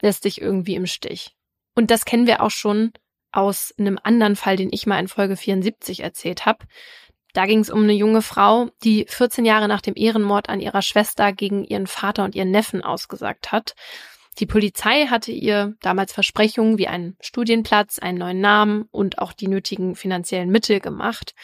lässt 0.00 0.24
dich 0.24 0.40
irgendwie 0.40 0.74
im 0.74 0.86
Stich. 0.86 1.36
Und 1.74 1.90
das 1.90 2.04
kennen 2.04 2.26
wir 2.26 2.42
auch 2.42 2.50
schon 2.50 2.92
aus 3.32 3.74
einem 3.78 3.98
anderen 4.02 4.36
Fall, 4.36 4.56
den 4.56 4.70
ich 4.72 4.86
mal 4.86 4.98
in 4.98 5.08
Folge 5.08 5.36
74 5.36 6.00
erzählt 6.00 6.46
habe. 6.46 6.66
Da 7.32 7.46
ging 7.46 7.60
es 7.60 7.70
um 7.70 7.82
eine 7.82 7.94
junge 7.94 8.22
Frau, 8.22 8.70
die 8.84 9.06
14 9.08 9.44
Jahre 9.44 9.66
nach 9.66 9.80
dem 9.80 9.94
Ehrenmord 9.96 10.48
an 10.48 10.60
ihrer 10.60 10.82
Schwester 10.82 11.32
gegen 11.32 11.64
ihren 11.64 11.86
Vater 11.86 12.24
und 12.24 12.34
ihren 12.34 12.50
Neffen 12.50 12.82
ausgesagt 12.82 13.52
hat. 13.52 13.74
Die 14.38 14.46
Polizei 14.46 15.06
hatte 15.06 15.32
ihr 15.32 15.74
damals 15.80 16.12
Versprechungen 16.12 16.78
wie 16.78 16.88
einen 16.88 17.16
Studienplatz, 17.20 17.98
einen 17.98 18.18
neuen 18.18 18.40
Namen 18.40 18.88
und 18.90 19.18
auch 19.18 19.32
die 19.32 19.48
nötigen 19.48 19.94
finanziellen 19.94 20.50
Mittel 20.50 20.80
gemacht. 20.80 21.34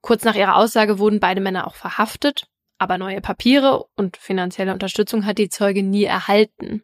Kurz 0.00 0.24
nach 0.24 0.34
ihrer 0.34 0.56
Aussage 0.56 0.98
wurden 0.98 1.20
beide 1.20 1.40
Männer 1.40 1.66
auch 1.66 1.74
verhaftet, 1.74 2.48
aber 2.78 2.98
neue 2.98 3.20
Papiere 3.20 3.86
und 3.96 4.16
finanzielle 4.16 4.72
Unterstützung 4.72 5.26
hat 5.26 5.38
die 5.38 5.48
Zeuge 5.48 5.82
nie 5.82 6.04
erhalten. 6.04 6.82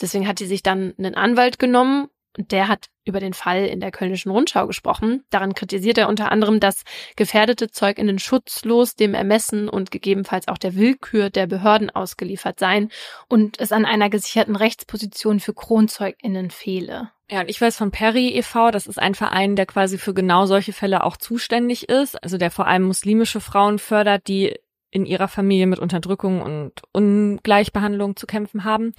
Deswegen 0.00 0.26
hat 0.26 0.38
sie 0.38 0.46
sich 0.46 0.62
dann 0.62 0.94
einen 0.98 1.14
Anwalt 1.14 1.58
genommen 1.58 2.08
und 2.36 2.52
der 2.52 2.68
hat 2.68 2.88
über 3.04 3.20
den 3.20 3.34
Fall 3.34 3.66
in 3.66 3.80
der 3.80 3.90
Kölnischen 3.90 4.30
Rundschau 4.30 4.66
gesprochen. 4.66 5.24
Daran 5.30 5.54
kritisiert 5.54 5.98
er 5.98 6.08
unter 6.08 6.32
anderem, 6.32 6.60
dass 6.60 6.84
gefährdete 7.16 7.70
ZeugInnen 7.70 8.18
schutzlos 8.18 8.96
dem 8.96 9.14
Ermessen 9.14 9.68
und 9.68 9.90
gegebenenfalls 9.90 10.48
auch 10.48 10.58
der 10.58 10.74
Willkür 10.74 11.30
der 11.30 11.46
Behörden 11.46 11.90
ausgeliefert 11.90 12.58
seien 12.58 12.90
und 13.28 13.60
es 13.60 13.72
an 13.72 13.84
einer 13.84 14.10
gesicherten 14.10 14.56
Rechtsposition 14.56 15.40
für 15.40 15.54
KronzeugInnen 15.54 16.50
fehle. 16.50 17.10
Ja, 17.30 17.40
und 17.40 17.48
ich 17.48 17.60
weiß 17.60 17.76
von 17.76 17.90
Perry 17.90 18.28
e.V., 18.36 18.70
das 18.70 18.86
ist 18.86 18.98
ein 18.98 19.14
Verein, 19.14 19.56
der 19.56 19.66
quasi 19.66 19.96
für 19.96 20.12
genau 20.12 20.46
solche 20.46 20.72
Fälle 20.72 21.04
auch 21.04 21.16
zuständig 21.16 21.88
ist, 21.88 22.22
also 22.22 22.36
der 22.36 22.50
vor 22.50 22.66
allem 22.66 22.82
muslimische 22.82 23.40
Frauen 23.40 23.78
fördert, 23.78 24.28
die 24.28 24.54
in 24.90 25.06
ihrer 25.06 25.28
Familie 25.28 25.66
mit 25.66 25.78
Unterdrückung 25.78 26.40
und 26.40 26.72
Ungleichbehandlung 26.92 28.16
zu 28.16 28.26
kämpfen 28.26 28.64
haben. 28.64 28.92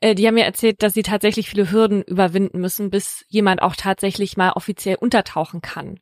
Äh, 0.00 0.14
die 0.14 0.26
haben 0.26 0.34
mir 0.34 0.44
erzählt, 0.44 0.82
dass 0.82 0.94
sie 0.94 1.02
tatsächlich 1.02 1.48
viele 1.48 1.70
Hürden 1.70 2.02
überwinden 2.02 2.60
müssen, 2.60 2.90
bis 2.90 3.24
jemand 3.28 3.62
auch 3.62 3.76
tatsächlich 3.76 4.36
mal 4.36 4.52
offiziell 4.52 4.96
untertauchen 4.96 5.60
kann. 5.62 6.00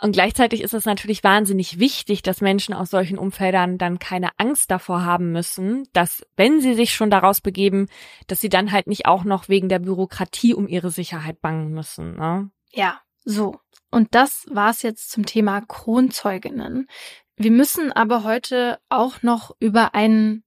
Und 0.00 0.12
gleichzeitig 0.12 0.62
ist 0.62 0.74
es 0.74 0.84
natürlich 0.84 1.24
wahnsinnig 1.24 1.78
wichtig, 1.78 2.22
dass 2.22 2.40
Menschen 2.40 2.74
aus 2.74 2.90
solchen 2.90 3.18
Umfeldern 3.18 3.78
dann 3.78 3.98
keine 3.98 4.30
Angst 4.36 4.70
davor 4.70 5.04
haben 5.04 5.32
müssen, 5.32 5.88
dass 5.92 6.26
wenn 6.36 6.60
sie 6.60 6.74
sich 6.74 6.94
schon 6.94 7.10
daraus 7.10 7.40
begeben, 7.40 7.88
dass 8.26 8.40
sie 8.40 8.50
dann 8.50 8.72
halt 8.72 8.86
nicht 8.86 9.06
auch 9.06 9.24
noch 9.24 9.48
wegen 9.48 9.68
der 9.68 9.78
Bürokratie 9.78 10.54
um 10.54 10.68
ihre 10.68 10.90
Sicherheit 10.90 11.40
bangen 11.40 11.70
müssen. 11.72 12.16
Ne? 12.16 12.50
Ja, 12.72 13.00
so. 13.24 13.58
Und 13.90 14.14
das 14.14 14.46
war's 14.50 14.82
jetzt 14.82 15.10
zum 15.10 15.24
Thema 15.24 15.62
Kronzeuginnen. 15.62 16.86
Wir 17.36 17.50
müssen 17.50 17.92
aber 17.92 18.24
heute 18.24 18.78
auch 18.88 19.22
noch 19.22 19.56
über 19.60 19.94
ein 19.94 20.42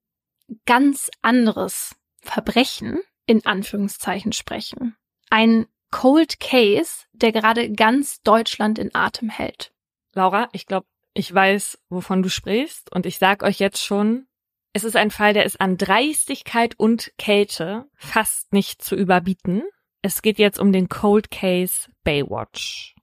ganz 0.65 1.09
anderes 1.21 1.95
Verbrechen 2.21 2.99
in 3.25 3.45
Anführungszeichen 3.45 4.33
sprechen. 4.33 4.95
Ein 5.29 5.67
Cold 5.91 6.39
Case, 6.39 7.05
der 7.13 7.31
gerade 7.31 7.71
ganz 7.71 8.21
Deutschland 8.21 8.79
in 8.79 8.93
Atem 8.93 9.29
hält. 9.29 9.71
Laura, 10.13 10.49
ich 10.51 10.65
glaube, 10.65 10.87
ich 11.13 11.33
weiß, 11.33 11.79
wovon 11.89 12.23
du 12.23 12.29
sprichst 12.29 12.91
und 12.91 13.05
ich 13.05 13.17
sag 13.17 13.43
euch 13.43 13.59
jetzt 13.59 13.83
schon, 13.83 14.27
es 14.73 14.83
ist 14.83 14.95
ein 14.95 15.11
Fall, 15.11 15.33
der 15.33 15.45
ist 15.45 15.59
an 15.59 15.77
Dreistigkeit 15.77 16.75
und 16.77 17.11
Kälte 17.17 17.85
fast 17.95 18.53
nicht 18.53 18.83
zu 18.83 18.95
überbieten. 18.95 19.63
Es 20.01 20.21
geht 20.21 20.37
jetzt 20.37 20.59
um 20.59 20.71
den 20.71 20.89
Cold 20.89 21.31
Case 21.31 21.89
Baywatch. 22.03 22.95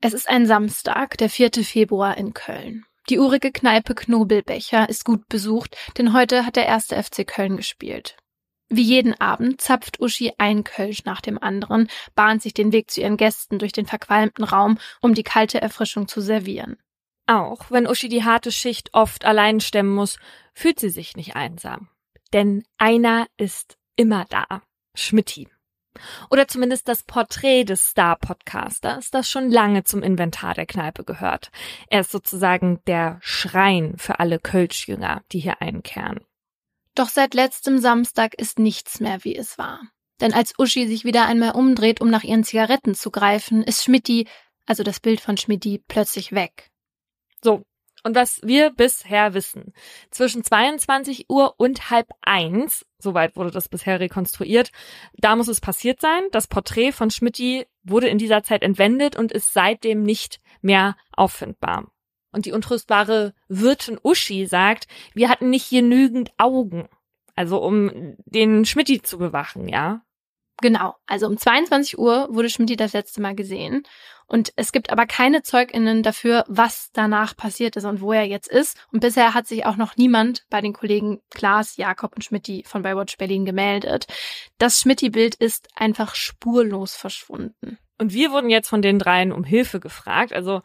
Es 0.00 0.14
ist 0.14 0.28
ein 0.28 0.46
Samstag, 0.46 1.18
der 1.18 1.28
4. 1.28 1.50
Februar 1.62 2.16
in 2.16 2.32
Köln. 2.32 2.86
Die 3.10 3.18
urige 3.18 3.52
Kneipe 3.52 3.94
Knobelbecher 3.94 4.88
ist 4.88 5.04
gut 5.04 5.28
besucht, 5.28 5.76
denn 5.98 6.14
heute 6.14 6.46
hat 6.46 6.56
der 6.56 6.66
erste 6.66 7.00
FC 7.02 7.26
Köln 7.26 7.56
gespielt. 7.56 8.16
Wie 8.72 8.82
jeden 8.82 9.20
Abend 9.20 9.60
zapft 9.60 10.00
Uschi 10.00 10.32
ein 10.38 10.62
Kölsch 10.62 11.04
nach 11.04 11.20
dem 11.20 11.42
anderen, 11.42 11.88
bahnt 12.14 12.40
sich 12.40 12.54
den 12.54 12.70
Weg 12.70 12.88
zu 12.88 13.00
ihren 13.00 13.16
Gästen 13.16 13.58
durch 13.58 13.72
den 13.72 13.86
verqualmten 13.86 14.44
Raum, 14.44 14.78
um 15.00 15.12
die 15.12 15.24
kalte 15.24 15.60
Erfrischung 15.60 16.06
zu 16.06 16.20
servieren. 16.20 16.76
Auch 17.26 17.72
wenn 17.72 17.88
Uschi 17.88 18.08
die 18.08 18.24
harte 18.24 18.52
Schicht 18.52 18.94
oft 18.94 19.24
allein 19.24 19.60
stemmen 19.60 19.92
muss, 19.92 20.18
fühlt 20.54 20.78
sie 20.78 20.90
sich 20.90 21.16
nicht 21.16 21.34
einsam. 21.34 21.88
Denn 22.32 22.62
einer 22.78 23.26
ist 23.36 23.76
immer 23.96 24.24
da. 24.28 24.62
Schmidti. 24.94 25.48
Oder 26.30 26.46
zumindest 26.46 26.86
das 26.86 27.02
Porträt 27.02 27.64
des 27.64 27.88
Star-Podcasters, 27.88 29.10
das 29.10 29.28
schon 29.28 29.50
lange 29.50 29.82
zum 29.82 30.04
Inventar 30.04 30.54
der 30.54 30.66
Kneipe 30.66 31.02
gehört. 31.02 31.50
Er 31.88 32.00
ist 32.00 32.12
sozusagen 32.12 32.80
der 32.86 33.18
Schrein 33.20 33.94
für 33.96 34.20
alle 34.20 34.38
Kölschjünger, 34.38 35.22
die 35.32 35.40
hier 35.40 35.60
einkehren. 35.60 36.20
Doch 36.94 37.08
seit 37.08 37.34
letztem 37.34 37.78
Samstag 37.78 38.34
ist 38.34 38.58
nichts 38.58 39.00
mehr, 39.00 39.24
wie 39.24 39.36
es 39.36 39.58
war. 39.58 39.80
Denn 40.20 40.34
als 40.34 40.58
Uschi 40.58 40.86
sich 40.86 41.04
wieder 41.04 41.26
einmal 41.26 41.52
umdreht, 41.52 42.00
um 42.00 42.10
nach 42.10 42.24
ihren 42.24 42.44
Zigaretten 42.44 42.94
zu 42.94 43.10
greifen, 43.10 43.62
ist 43.62 43.84
Schmidti, 43.84 44.26
also 44.66 44.82
das 44.82 45.00
Bild 45.00 45.20
von 45.20 45.36
Schmidti, 45.36 45.82
plötzlich 45.86 46.32
weg. 46.32 46.70
So. 47.42 47.62
Und 48.02 48.14
was 48.14 48.40
wir 48.42 48.70
bisher 48.70 49.34
wissen, 49.34 49.74
zwischen 50.10 50.42
22 50.42 51.26
Uhr 51.28 51.54
und 51.58 51.90
halb 51.90 52.08
eins, 52.22 52.86
soweit 52.98 53.36
wurde 53.36 53.50
das 53.50 53.68
bisher 53.68 54.00
rekonstruiert, 54.00 54.70
da 55.18 55.36
muss 55.36 55.48
es 55.48 55.60
passiert 55.60 56.00
sein. 56.00 56.22
Das 56.32 56.46
Porträt 56.46 56.92
von 56.92 57.10
Schmidti 57.10 57.66
wurde 57.82 58.08
in 58.08 58.16
dieser 58.16 58.42
Zeit 58.42 58.62
entwendet 58.62 59.16
und 59.16 59.32
ist 59.32 59.52
seitdem 59.52 60.02
nicht 60.02 60.40
mehr 60.62 60.96
auffindbar. 61.12 61.92
Und 62.32 62.46
die 62.46 62.52
untröstbare 62.52 63.34
Wirtin 63.48 63.98
Uschi 64.02 64.46
sagt, 64.46 64.86
wir 65.14 65.28
hatten 65.28 65.50
nicht 65.50 65.70
genügend 65.70 66.30
Augen. 66.38 66.88
Also 67.34 67.62
um 67.62 68.16
den 68.24 68.64
Schmidti 68.64 69.02
zu 69.02 69.18
bewachen, 69.18 69.68
ja. 69.68 70.02
Genau, 70.62 70.94
also 71.06 71.26
um 71.26 71.38
22 71.38 71.98
Uhr 71.98 72.28
wurde 72.30 72.50
Schmidti 72.50 72.76
das 72.76 72.92
letzte 72.92 73.22
Mal 73.22 73.34
gesehen. 73.34 73.84
Und 74.26 74.52
es 74.56 74.72
gibt 74.72 74.90
aber 74.90 75.06
keine 75.06 75.42
ZeugInnen 75.42 76.02
dafür, 76.02 76.44
was 76.46 76.90
danach 76.92 77.36
passiert 77.36 77.76
ist 77.76 77.84
und 77.84 78.00
wo 78.00 78.12
er 78.12 78.24
jetzt 78.24 78.48
ist. 78.48 78.76
Und 78.92 79.00
bisher 79.00 79.34
hat 79.34 79.48
sich 79.48 79.66
auch 79.66 79.76
noch 79.76 79.96
niemand 79.96 80.44
bei 80.50 80.60
den 80.60 80.72
Kollegen 80.72 81.20
Klaas, 81.30 81.76
Jakob 81.78 82.14
und 82.14 82.22
Schmidti 82.22 82.62
von 82.66 82.82
Baywatch 82.82 83.16
Berlin 83.16 83.44
gemeldet. 83.44 84.06
Das 84.58 84.78
Schmidti-Bild 84.80 85.34
ist 85.34 85.68
einfach 85.74 86.14
spurlos 86.14 86.94
verschwunden. 86.94 87.78
Und 88.00 88.14
wir 88.14 88.32
wurden 88.32 88.48
jetzt 88.48 88.68
von 88.68 88.80
den 88.80 88.98
dreien 88.98 89.30
um 89.30 89.44
Hilfe 89.44 89.78
gefragt. 89.78 90.32
Also 90.32 90.62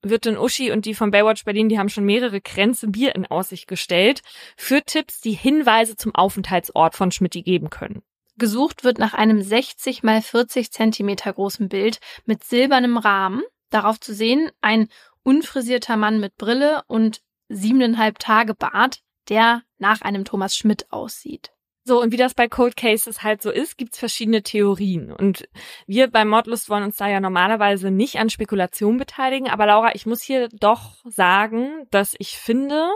Wirtin 0.00 0.38
Uschi 0.38 0.72
und 0.72 0.86
die 0.86 0.94
von 0.94 1.10
Baywatch 1.10 1.44
Berlin, 1.44 1.68
die 1.68 1.78
haben 1.78 1.90
schon 1.90 2.06
mehrere 2.06 2.40
Grenzen 2.40 2.92
Bier 2.92 3.14
in 3.14 3.26
Aussicht 3.26 3.68
gestellt 3.68 4.22
für 4.56 4.82
Tipps, 4.82 5.20
die 5.20 5.32
Hinweise 5.32 5.96
zum 5.96 6.14
Aufenthaltsort 6.14 6.94
von 6.94 7.12
Schmidti 7.12 7.42
geben 7.42 7.68
können. 7.68 8.02
Gesucht 8.38 8.84
wird 8.84 8.98
nach 8.98 9.12
einem 9.12 9.42
60 9.42 10.02
mal 10.02 10.22
40 10.22 10.72
Zentimeter 10.72 11.30
großen 11.30 11.68
Bild 11.68 12.00
mit 12.24 12.42
silbernem 12.42 12.96
Rahmen. 12.96 13.42
Darauf 13.68 14.00
zu 14.00 14.14
sehen 14.14 14.50
ein 14.62 14.88
unfrisierter 15.22 15.98
Mann 15.98 16.20
mit 16.20 16.36
Brille 16.36 16.84
und 16.86 17.20
siebeneinhalb 17.50 18.18
Tage 18.18 18.54
Bart, 18.54 19.00
der 19.28 19.62
nach 19.76 20.00
einem 20.00 20.24
Thomas 20.24 20.56
Schmidt 20.56 20.90
aussieht. 20.90 21.50
So, 21.88 22.02
und 22.02 22.12
wie 22.12 22.18
das 22.18 22.34
bei 22.34 22.48
Cold 22.48 22.76
Cases 22.76 23.22
halt 23.22 23.40
so 23.40 23.50
ist, 23.50 23.78
gibt's 23.78 23.98
verschiedene 23.98 24.42
Theorien. 24.42 25.10
Und 25.10 25.48
wir 25.86 26.10
bei 26.10 26.26
Mordlust 26.26 26.68
wollen 26.68 26.82
uns 26.82 26.96
da 26.96 27.08
ja 27.08 27.18
normalerweise 27.18 27.90
nicht 27.90 28.18
an 28.18 28.28
Spekulationen 28.28 28.98
beteiligen. 28.98 29.48
Aber 29.48 29.64
Laura, 29.64 29.94
ich 29.94 30.04
muss 30.04 30.20
hier 30.20 30.50
doch 30.50 30.96
sagen, 31.06 31.86
dass 31.90 32.14
ich 32.18 32.36
finde, 32.36 32.90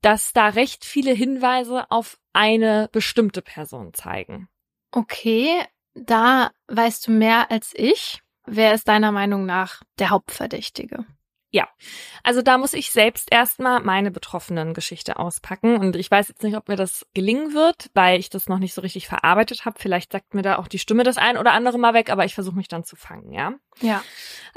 dass 0.00 0.32
da 0.32 0.46
recht 0.46 0.84
viele 0.84 1.10
Hinweise 1.10 1.90
auf 1.90 2.16
eine 2.32 2.88
bestimmte 2.92 3.42
Person 3.42 3.92
zeigen. 3.94 4.48
Okay, 4.92 5.64
da 5.94 6.52
weißt 6.68 7.08
du 7.08 7.10
mehr 7.10 7.50
als 7.50 7.72
ich. 7.74 8.22
Wer 8.46 8.74
ist 8.74 8.86
deiner 8.86 9.10
Meinung 9.10 9.44
nach 9.44 9.82
der 9.98 10.10
Hauptverdächtige? 10.10 11.04
Ja, 11.54 11.68
also 12.24 12.42
da 12.42 12.58
muss 12.58 12.74
ich 12.74 12.90
selbst 12.90 13.30
erstmal 13.30 13.80
meine 13.80 14.10
betroffenen 14.10 14.74
Geschichte 14.74 15.20
auspacken 15.20 15.76
und 15.76 15.94
ich 15.94 16.10
weiß 16.10 16.26
jetzt 16.26 16.42
nicht, 16.42 16.56
ob 16.56 16.66
mir 16.66 16.74
das 16.74 17.06
gelingen 17.14 17.54
wird, 17.54 17.90
weil 17.94 18.18
ich 18.18 18.28
das 18.28 18.48
noch 18.48 18.58
nicht 18.58 18.74
so 18.74 18.80
richtig 18.80 19.06
verarbeitet 19.06 19.64
habe. 19.64 19.78
Vielleicht 19.78 20.10
sagt 20.10 20.34
mir 20.34 20.42
da 20.42 20.58
auch 20.58 20.66
die 20.66 20.80
Stimme 20.80 21.04
das 21.04 21.16
ein 21.16 21.38
oder 21.38 21.52
andere 21.52 21.78
mal 21.78 21.94
weg, 21.94 22.10
aber 22.10 22.24
ich 22.24 22.34
versuche 22.34 22.56
mich 22.56 22.66
dann 22.66 22.82
zu 22.82 22.96
fangen, 22.96 23.30
ja? 23.30 23.52
Ja. 23.80 24.02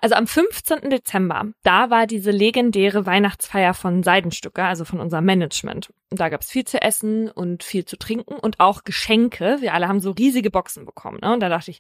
Also 0.01 0.15
am 0.15 0.25
15. 0.25 0.89
Dezember, 0.89 1.45
da 1.61 1.91
war 1.91 2.07
diese 2.07 2.31
legendäre 2.31 3.05
Weihnachtsfeier 3.05 3.75
von 3.75 4.01
Seidenstücke, 4.01 4.63
also 4.63 4.83
von 4.83 4.99
unserem 4.99 5.25
Management. 5.25 5.93
Und 6.09 6.19
da 6.19 6.29
gab's 6.29 6.49
viel 6.49 6.65
zu 6.65 6.81
essen 6.81 7.29
und 7.29 7.63
viel 7.63 7.85
zu 7.85 7.97
trinken 7.97 8.39
und 8.39 8.59
auch 8.59 8.85
Geschenke. 8.85 9.57
Wir 9.59 9.75
alle 9.75 9.87
haben 9.87 9.99
so 9.99 10.09
riesige 10.09 10.49
Boxen 10.49 10.83
bekommen. 10.85 11.19
Ne? 11.21 11.31
Und 11.31 11.41
da 11.41 11.49
dachte 11.49 11.69
ich, 11.69 11.79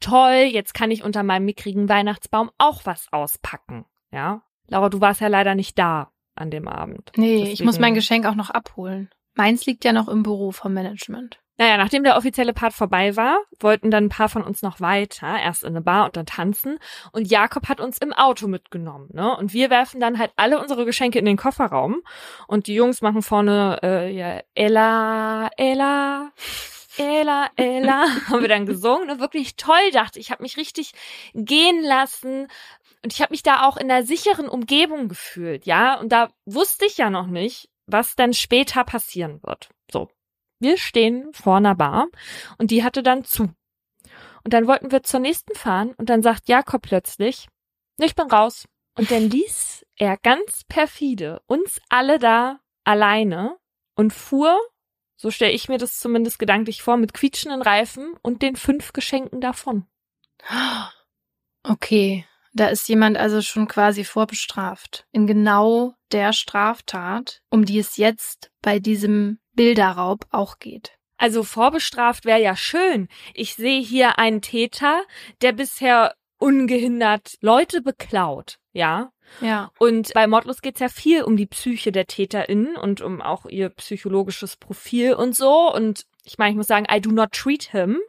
toll, 0.00 0.48
jetzt 0.50 0.72
kann 0.72 0.90
ich 0.90 1.04
unter 1.04 1.22
meinem 1.22 1.44
mickrigen 1.44 1.90
Weihnachtsbaum 1.90 2.50
auch 2.56 2.86
was 2.86 3.08
auspacken. 3.12 3.84
Ja, 4.10 4.42
Laura, 4.68 4.88
du 4.88 5.00
warst 5.00 5.20
ja 5.20 5.28
leider 5.28 5.54
nicht 5.54 5.78
da 5.78 6.10
an 6.34 6.50
dem 6.50 6.68
Abend. 6.68 7.12
Nee, 7.16 7.38
Deswegen... 7.38 7.52
ich 7.52 7.64
muss 7.64 7.78
mein 7.78 7.94
Geschenk 7.94 8.26
auch 8.26 8.34
noch 8.34 8.50
abholen. 8.50 9.10
Meins 9.34 9.66
liegt 9.66 9.84
ja 9.84 9.92
noch 9.92 10.08
im 10.08 10.22
Büro 10.22 10.52
vom 10.52 10.74
Management. 10.74 11.40
Naja, 11.56 11.76
nachdem 11.76 12.02
der 12.02 12.16
offizielle 12.16 12.52
Part 12.52 12.72
vorbei 12.72 13.14
war, 13.14 13.38
wollten 13.60 13.92
dann 13.92 14.06
ein 14.06 14.08
paar 14.08 14.28
von 14.28 14.42
uns 14.42 14.62
noch 14.62 14.80
weiter, 14.80 15.38
erst 15.38 15.62
in 15.62 15.68
eine 15.68 15.82
Bar 15.82 16.06
und 16.06 16.16
dann 16.16 16.26
tanzen. 16.26 16.78
Und 17.12 17.30
Jakob 17.30 17.68
hat 17.68 17.80
uns 17.80 17.98
im 17.98 18.12
Auto 18.12 18.48
mitgenommen, 18.48 19.08
ne? 19.12 19.36
Und 19.36 19.52
wir 19.52 19.70
werfen 19.70 20.00
dann 20.00 20.18
halt 20.18 20.32
alle 20.34 20.60
unsere 20.60 20.84
Geschenke 20.84 21.20
in 21.20 21.24
den 21.24 21.36
Kofferraum. 21.36 22.02
Und 22.48 22.66
die 22.66 22.74
Jungs 22.74 23.02
machen 23.02 23.22
vorne, 23.22 23.78
äh, 23.84 24.12
ja, 24.12 24.40
Ella, 24.56 25.48
Ella, 25.56 26.32
Ella, 26.98 27.48
Ella, 27.54 28.04
haben 28.28 28.40
wir 28.40 28.48
dann 28.48 28.66
gesungen. 28.66 29.10
Und 29.10 29.20
wirklich 29.20 29.54
toll, 29.54 29.90
dachte 29.92 30.18
ich. 30.18 30.26
Ich 30.26 30.30
habe 30.32 30.42
mich 30.42 30.56
richtig 30.56 30.92
gehen 31.34 31.84
lassen, 31.84 32.48
und 33.04 33.12
ich 33.12 33.20
habe 33.20 33.32
mich 33.32 33.42
da 33.42 33.68
auch 33.68 33.76
in 33.76 33.90
einer 33.90 34.04
sicheren 34.04 34.48
Umgebung 34.48 35.08
gefühlt, 35.08 35.66
ja. 35.66 36.00
Und 36.00 36.10
da 36.10 36.32
wusste 36.46 36.86
ich 36.86 36.96
ja 36.96 37.10
noch 37.10 37.26
nicht, 37.26 37.68
was 37.86 38.16
dann 38.16 38.32
später 38.32 38.82
passieren 38.82 39.42
wird. 39.42 39.68
So, 39.92 40.08
wir 40.58 40.78
stehen 40.78 41.30
vor 41.34 41.58
einer 41.58 41.74
Bar 41.74 42.08
und 42.56 42.70
die 42.70 42.82
hatte 42.82 43.02
dann 43.02 43.22
zu. 43.22 43.54
Und 44.42 44.54
dann 44.54 44.66
wollten 44.66 44.90
wir 44.90 45.02
zur 45.02 45.20
nächsten 45.20 45.54
fahren 45.54 45.92
und 45.98 46.08
dann 46.08 46.22
sagt 46.22 46.48
Jakob 46.48 46.80
plötzlich, 46.80 47.46
ich 47.98 48.14
bin 48.14 48.30
raus. 48.30 48.66
Und 48.96 49.10
dann 49.10 49.28
ließ 49.28 49.84
er 49.96 50.16
ganz 50.16 50.64
perfide 50.64 51.42
uns 51.46 51.82
alle 51.90 52.18
da 52.18 52.60
alleine 52.84 53.58
und 53.96 54.14
fuhr, 54.14 54.58
so 55.16 55.30
stelle 55.30 55.52
ich 55.52 55.68
mir 55.68 55.78
das 55.78 55.98
zumindest 55.98 56.38
gedanklich 56.38 56.82
vor, 56.82 56.96
mit 56.96 57.12
quietschenden 57.12 57.60
Reifen 57.60 58.14
und 58.22 58.40
den 58.40 58.56
fünf 58.56 58.92
Geschenken 58.94 59.42
davon. 59.42 59.86
Okay, 61.64 62.26
da 62.54 62.68
ist 62.68 62.88
jemand 62.88 63.16
also 63.16 63.42
schon 63.42 63.68
quasi 63.68 64.04
vorbestraft. 64.04 65.06
In 65.12 65.26
genau 65.26 65.94
der 66.12 66.32
Straftat, 66.32 67.42
um 67.50 67.64
die 67.64 67.78
es 67.78 67.96
jetzt 67.96 68.50
bei 68.62 68.78
diesem 68.78 69.38
Bilderraub 69.54 70.26
auch 70.30 70.58
geht. 70.58 70.92
Also 71.16 71.42
vorbestraft 71.42 72.24
wäre 72.24 72.40
ja 72.40 72.56
schön. 72.56 73.08
Ich 73.34 73.54
sehe 73.54 73.80
hier 73.80 74.18
einen 74.18 74.40
Täter, 74.40 75.02
der 75.42 75.52
bisher 75.52 76.14
ungehindert 76.38 77.34
Leute 77.40 77.82
beklaut, 77.82 78.58
ja? 78.72 79.10
Ja. 79.40 79.70
Und 79.78 80.12
bei 80.14 80.26
Mordlos 80.26 80.60
geht's 80.60 80.80
ja 80.80 80.88
viel 80.88 81.22
um 81.22 81.36
die 81.36 81.46
Psyche 81.46 81.92
der 81.92 82.06
TäterInnen 82.06 82.76
und 82.76 83.00
um 83.00 83.22
auch 83.22 83.46
ihr 83.46 83.70
psychologisches 83.70 84.56
Profil 84.56 85.14
und 85.14 85.34
so. 85.34 85.72
Und 85.72 86.04
ich 86.24 86.38
meine, 86.38 86.50
ich 86.50 86.56
muss 86.56 86.66
sagen, 86.66 86.86
I 86.90 87.00
do 87.00 87.10
not 87.10 87.32
treat 87.32 87.64
him. 87.64 88.00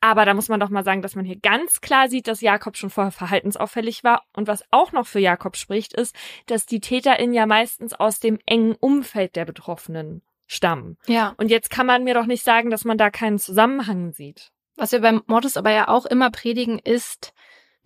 Aber 0.00 0.24
da 0.24 0.34
muss 0.34 0.48
man 0.48 0.60
doch 0.60 0.68
mal 0.68 0.84
sagen, 0.84 1.02
dass 1.02 1.16
man 1.16 1.24
hier 1.24 1.38
ganz 1.38 1.80
klar 1.80 2.08
sieht, 2.08 2.28
dass 2.28 2.40
Jakob 2.42 2.76
schon 2.76 2.90
vorher 2.90 3.10
verhaltensauffällig 3.10 4.04
war. 4.04 4.24
Und 4.34 4.46
was 4.46 4.62
auch 4.70 4.92
noch 4.92 5.06
für 5.06 5.18
Jakob 5.18 5.56
spricht, 5.56 5.94
ist, 5.94 6.14
dass 6.46 6.66
die 6.66 6.80
TäterInnen 6.80 7.34
ja 7.34 7.46
meistens 7.46 7.94
aus 7.94 8.20
dem 8.20 8.38
engen 8.46 8.74
Umfeld 8.74 9.36
der 9.36 9.46
Betroffenen 9.46 10.22
stammen. 10.46 10.98
Ja. 11.06 11.34
Und 11.38 11.50
jetzt 11.50 11.70
kann 11.70 11.86
man 11.86 12.04
mir 12.04 12.14
doch 12.14 12.26
nicht 12.26 12.44
sagen, 12.44 12.70
dass 12.70 12.84
man 12.84 12.98
da 12.98 13.10
keinen 13.10 13.38
Zusammenhang 13.38 14.12
sieht. 14.12 14.52
Was 14.76 14.92
wir 14.92 15.00
beim 15.00 15.22
Mordes 15.26 15.56
aber 15.56 15.70
ja 15.72 15.88
auch 15.88 16.04
immer 16.04 16.30
predigen, 16.30 16.78
ist, 16.78 17.32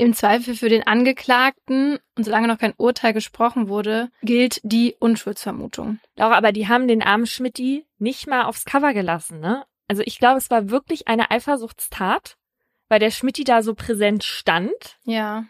im 0.01 0.14
Zweifel 0.14 0.55
für 0.55 0.68
den 0.68 0.86
Angeklagten 0.86 1.98
und 2.16 2.24
solange 2.24 2.48
noch 2.48 2.59
kein 2.59 2.74
Urteil 2.77 3.12
gesprochen 3.12 3.68
wurde, 3.68 4.10
gilt 4.22 4.60
die 4.62 4.97
Unschuldsvermutung. 4.98 6.01
Laura, 6.16 6.36
aber 6.36 6.52
die 6.52 6.68
haben 6.68 6.89
den 6.89 7.02
armen 7.02 7.27
Schmidti 7.27 7.86
nicht 7.98 8.27
mal 8.27 8.44
aufs 8.44 8.64
Cover 8.64 8.94
gelassen, 8.94 9.40
ne? 9.40 9.64
Also 9.89 10.02
ich 10.05 10.18
glaube, 10.18 10.39
es 10.39 10.51
war 10.51 10.70
wirklich 10.70 11.09
eine 11.09 11.31
Eifersuchtstat, 11.31 12.36
weil 12.89 12.98
der 12.98 13.10
Schmidti 13.10 13.44
da 13.44 13.62
so 13.62 13.74
präsent 13.74 14.24
stand. 14.24 14.98
Ja. 15.05 15.44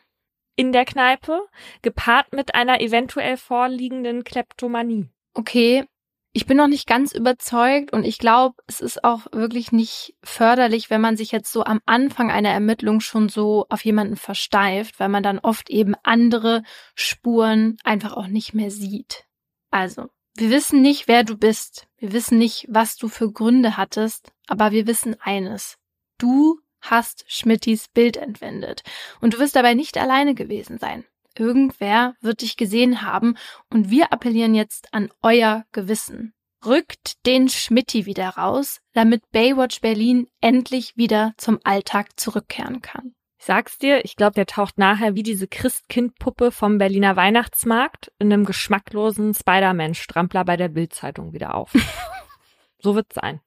In 0.56 0.72
der 0.72 0.84
Kneipe, 0.84 1.42
gepaart 1.82 2.32
mit 2.32 2.54
einer 2.54 2.80
eventuell 2.80 3.36
vorliegenden 3.36 4.24
Kleptomanie. 4.24 5.08
Okay, 5.32 5.84
ich 6.32 6.46
bin 6.46 6.56
noch 6.56 6.68
nicht 6.68 6.86
ganz 6.86 7.12
überzeugt 7.12 7.92
und 7.92 8.04
ich 8.04 8.18
glaube, 8.18 8.62
es 8.66 8.80
ist 8.80 9.02
auch 9.02 9.26
wirklich 9.32 9.72
nicht 9.72 10.14
förderlich, 10.22 10.88
wenn 10.88 11.00
man 11.00 11.16
sich 11.16 11.32
jetzt 11.32 11.52
so 11.52 11.64
am 11.64 11.80
Anfang 11.86 12.30
einer 12.30 12.50
Ermittlung 12.50 13.00
schon 13.00 13.28
so 13.28 13.66
auf 13.68 13.84
jemanden 13.84 14.16
versteift, 14.16 15.00
weil 15.00 15.08
man 15.08 15.24
dann 15.24 15.40
oft 15.40 15.70
eben 15.70 15.94
andere 16.04 16.62
Spuren 16.94 17.76
einfach 17.82 18.12
auch 18.12 18.28
nicht 18.28 18.54
mehr 18.54 18.70
sieht. 18.70 19.24
Also, 19.70 20.08
wir 20.36 20.50
wissen 20.50 20.82
nicht, 20.82 21.08
wer 21.08 21.24
du 21.24 21.36
bist. 21.36 21.88
Wir 21.98 22.12
wissen 22.12 22.38
nicht, 22.38 22.66
was 22.68 22.96
du 22.96 23.08
für 23.08 23.32
Gründe 23.32 23.76
hattest, 23.76 24.32
aber 24.46 24.70
wir 24.70 24.86
wissen 24.86 25.16
eines. 25.20 25.78
Du 26.18 26.60
hast 26.80 27.24
Schmittis 27.26 27.88
Bild 27.88 28.16
entwendet. 28.16 28.82
Und 29.20 29.34
du 29.34 29.38
wirst 29.38 29.56
dabei 29.56 29.74
nicht 29.74 29.98
alleine 29.98 30.34
gewesen 30.34 30.78
sein. 30.78 31.04
Irgendwer 31.40 32.16
wird 32.20 32.42
dich 32.42 32.58
gesehen 32.58 33.00
haben 33.00 33.34
und 33.70 33.88
wir 33.88 34.12
appellieren 34.12 34.54
jetzt 34.54 34.92
an 34.92 35.08
euer 35.22 35.64
Gewissen. 35.72 36.34
Rückt 36.66 37.24
den 37.24 37.48
Schmitti 37.48 38.04
wieder 38.04 38.28
raus, 38.28 38.80
damit 38.92 39.22
Baywatch 39.32 39.80
Berlin 39.80 40.26
endlich 40.42 40.98
wieder 40.98 41.32
zum 41.38 41.58
Alltag 41.64 42.20
zurückkehren 42.20 42.82
kann. 42.82 43.14
Ich 43.38 43.46
sag's 43.46 43.78
dir, 43.78 44.04
ich 44.04 44.16
glaube, 44.16 44.34
der 44.34 44.44
taucht 44.44 44.76
nachher 44.76 45.14
wie 45.14 45.22
diese 45.22 45.48
Christkindpuppe 45.48 46.52
vom 46.52 46.76
Berliner 46.76 47.16
Weihnachtsmarkt 47.16 48.12
in 48.18 48.30
einem 48.30 48.44
geschmacklosen 48.44 49.32
Spider-Man-Strampler 49.32 50.44
bei 50.44 50.58
der 50.58 50.68
Bildzeitung 50.68 51.32
wieder 51.32 51.54
auf. 51.54 51.72
so 52.80 52.94
wird's 52.94 53.14
sein. 53.14 53.40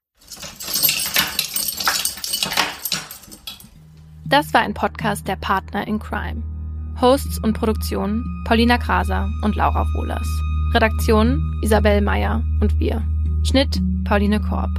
Das 4.26 4.52
war 4.52 4.62
ein 4.62 4.74
Podcast 4.74 5.28
der 5.28 5.36
Partner 5.36 5.88
in 5.88 6.00
Crime. 6.00 6.53
Hosts 7.02 7.40
und 7.40 7.54
Produktion 7.54 8.24
Paulina 8.46 8.78
Kraser 8.78 9.30
und 9.42 9.56
Laura 9.56 9.86
Wohlers. 9.94 10.28
Redaktion 10.74 11.60
Isabel 11.62 12.02
Meyer 12.02 12.44
und 12.62 12.80
wir. 12.80 13.02
Schnitt 13.44 13.80
Pauline 14.06 14.40
Korb. 14.40 14.70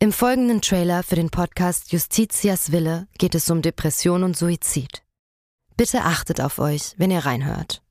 Im 0.00 0.10
folgenden 0.10 0.60
Trailer 0.60 1.02
für 1.02 1.14
den 1.14 1.30
Podcast 1.30 1.92
Justitias 1.92 2.72
Wille 2.72 3.06
geht 3.18 3.34
es 3.34 3.48
um 3.50 3.62
Depression 3.62 4.24
und 4.24 4.36
Suizid. 4.36 5.02
Bitte 5.76 6.02
achtet 6.02 6.40
auf 6.40 6.58
euch, 6.58 6.94
wenn 6.96 7.10
ihr 7.10 7.24
reinhört. 7.24 7.82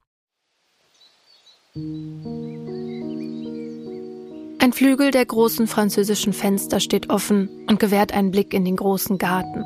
Ein 4.60 4.74
Flügel 4.74 5.12
der 5.12 5.26
großen 5.26 5.68
französischen 5.68 6.34
Fenster 6.34 6.80
steht 6.80 7.10
offen 7.10 7.66
und 7.68 7.80
gewährt 7.80 8.12
einen 8.14 8.32
Blick 8.32 8.54
in 8.54 8.66
den 8.66 8.76
großen 8.76 9.18
Garten. 9.18 9.64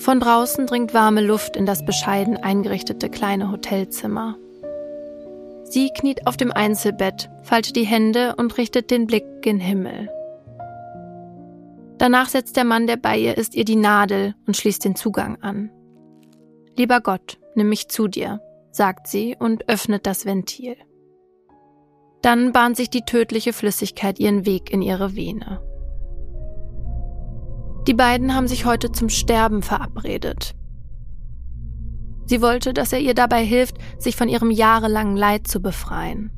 Von 0.00 0.18
draußen 0.18 0.66
dringt 0.66 0.94
warme 0.94 1.20
Luft 1.20 1.56
in 1.56 1.66
das 1.66 1.84
bescheiden 1.84 2.38
eingerichtete 2.38 3.10
kleine 3.10 3.52
Hotelzimmer. 3.52 4.38
Sie 5.64 5.90
kniet 5.90 6.26
auf 6.26 6.38
dem 6.38 6.50
Einzelbett, 6.50 7.28
faltet 7.42 7.76
die 7.76 7.84
Hände 7.84 8.34
und 8.36 8.56
richtet 8.56 8.90
den 8.90 9.06
Blick 9.06 9.24
gen 9.42 9.60
Himmel. 9.60 10.08
Danach 11.98 12.30
setzt 12.30 12.56
der 12.56 12.64
Mann, 12.64 12.86
der 12.86 12.96
bei 12.96 13.18
ihr 13.18 13.36
ist, 13.36 13.54
ihr 13.54 13.66
die 13.66 13.76
Nadel 13.76 14.34
und 14.46 14.56
schließt 14.56 14.86
den 14.86 14.96
Zugang 14.96 15.36
an. 15.42 15.70
Lieber 16.76 17.02
Gott, 17.02 17.38
nimm 17.54 17.68
mich 17.68 17.88
zu 17.88 18.08
dir, 18.08 18.40
sagt 18.70 19.06
sie 19.06 19.36
und 19.38 19.68
öffnet 19.68 20.06
das 20.06 20.24
Ventil. 20.24 20.76
Dann 22.22 22.52
bahnt 22.52 22.78
sich 22.78 22.88
die 22.88 23.02
tödliche 23.02 23.52
Flüssigkeit 23.52 24.18
ihren 24.18 24.46
Weg 24.46 24.72
in 24.72 24.80
ihre 24.80 25.14
Vene. 25.14 25.60
Die 27.86 27.94
beiden 27.94 28.34
haben 28.34 28.48
sich 28.48 28.64
heute 28.64 28.92
zum 28.92 29.08
Sterben 29.08 29.62
verabredet. 29.62 30.54
Sie 32.26 32.40
wollte, 32.42 32.72
dass 32.72 32.92
er 32.92 33.00
ihr 33.00 33.14
dabei 33.14 33.44
hilft, 33.44 33.76
sich 33.98 34.14
von 34.14 34.28
ihrem 34.28 34.50
jahrelangen 34.50 35.16
Leid 35.16 35.48
zu 35.48 35.60
befreien. 35.60 36.30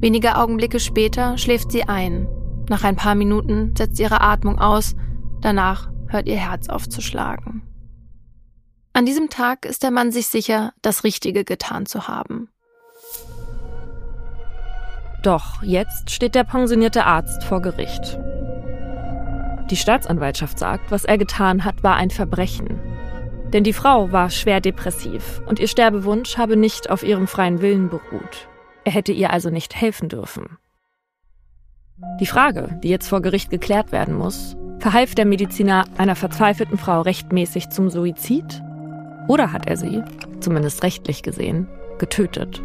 Wenige 0.00 0.36
Augenblicke 0.36 0.80
später 0.80 1.38
schläft 1.38 1.72
sie 1.72 1.84
ein. 1.84 2.28
Nach 2.68 2.84
ein 2.84 2.96
paar 2.96 3.14
Minuten 3.14 3.74
setzt 3.76 3.98
ihre 3.98 4.20
Atmung 4.20 4.58
aus, 4.58 4.94
danach 5.40 5.90
hört 6.08 6.26
ihr 6.26 6.36
Herz 6.36 6.68
aufzuschlagen. 6.68 7.62
An 8.92 9.06
diesem 9.06 9.30
Tag 9.30 9.64
ist 9.64 9.82
der 9.82 9.90
Mann 9.90 10.10
sich 10.10 10.26
sicher, 10.26 10.72
das 10.82 11.04
Richtige 11.04 11.44
getan 11.44 11.86
zu 11.86 12.08
haben. 12.08 12.48
Doch 15.22 15.62
jetzt 15.62 16.10
steht 16.10 16.34
der 16.34 16.44
pensionierte 16.44 17.04
Arzt 17.04 17.44
vor 17.44 17.60
Gericht. 17.60 18.18
Die 19.70 19.76
Staatsanwaltschaft 19.76 20.58
sagt, 20.58 20.90
was 20.90 21.04
er 21.04 21.16
getan 21.16 21.64
hat, 21.64 21.84
war 21.84 21.94
ein 21.94 22.10
Verbrechen. 22.10 22.80
Denn 23.52 23.64
die 23.64 23.72
Frau 23.72 24.10
war 24.10 24.30
schwer 24.30 24.60
depressiv 24.60 25.42
und 25.46 25.60
ihr 25.60 25.68
Sterbewunsch 25.68 26.36
habe 26.36 26.56
nicht 26.56 26.90
auf 26.90 27.04
ihrem 27.04 27.26
freien 27.26 27.60
Willen 27.60 27.88
beruht. 27.88 28.48
Er 28.84 28.92
hätte 28.92 29.12
ihr 29.12 29.30
also 29.30 29.50
nicht 29.50 29.76
helfen 29.76 30.08
dürfen. 30.08 30.58
Die 32.18 32.26
Frage, 32.26 32.80
die 32.82 32.88
jetzt 32.88 33.08
vor 33.08 33.20
Gericht 33.20 33.50
geklärt 33.50 33.92
werden 33.92 34.14
muss, 34.14 34.56
verhalf 34.78 35.14
der 35.14 35.26
Mediziner 35.26 35.84
einer 35.98 36.16
verzweifelten 36.16 36.78
Frau 36.78 37.02
rechtmäßig 37.02 37.68
zum 37.68 37.90
Suizid? 37.90 38.62
Oder 39.28 39.52
hat 39.52 39.66
er 39.66 39.76
sie, 39.76 40.02
zumindest 40.40 40.82
rechtlich 40.82 41.22
gesehen, 41.22 41.68
getötet? 41.98 42.62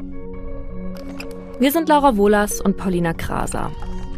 Wir 1.60 1.72
sind 1.72 1.90
Laura 1.90 2.18
Wohlers 2.18 2.62
und 2.62 2.78
Paulina 2.78 3.14
Kraser. 3.14 3.72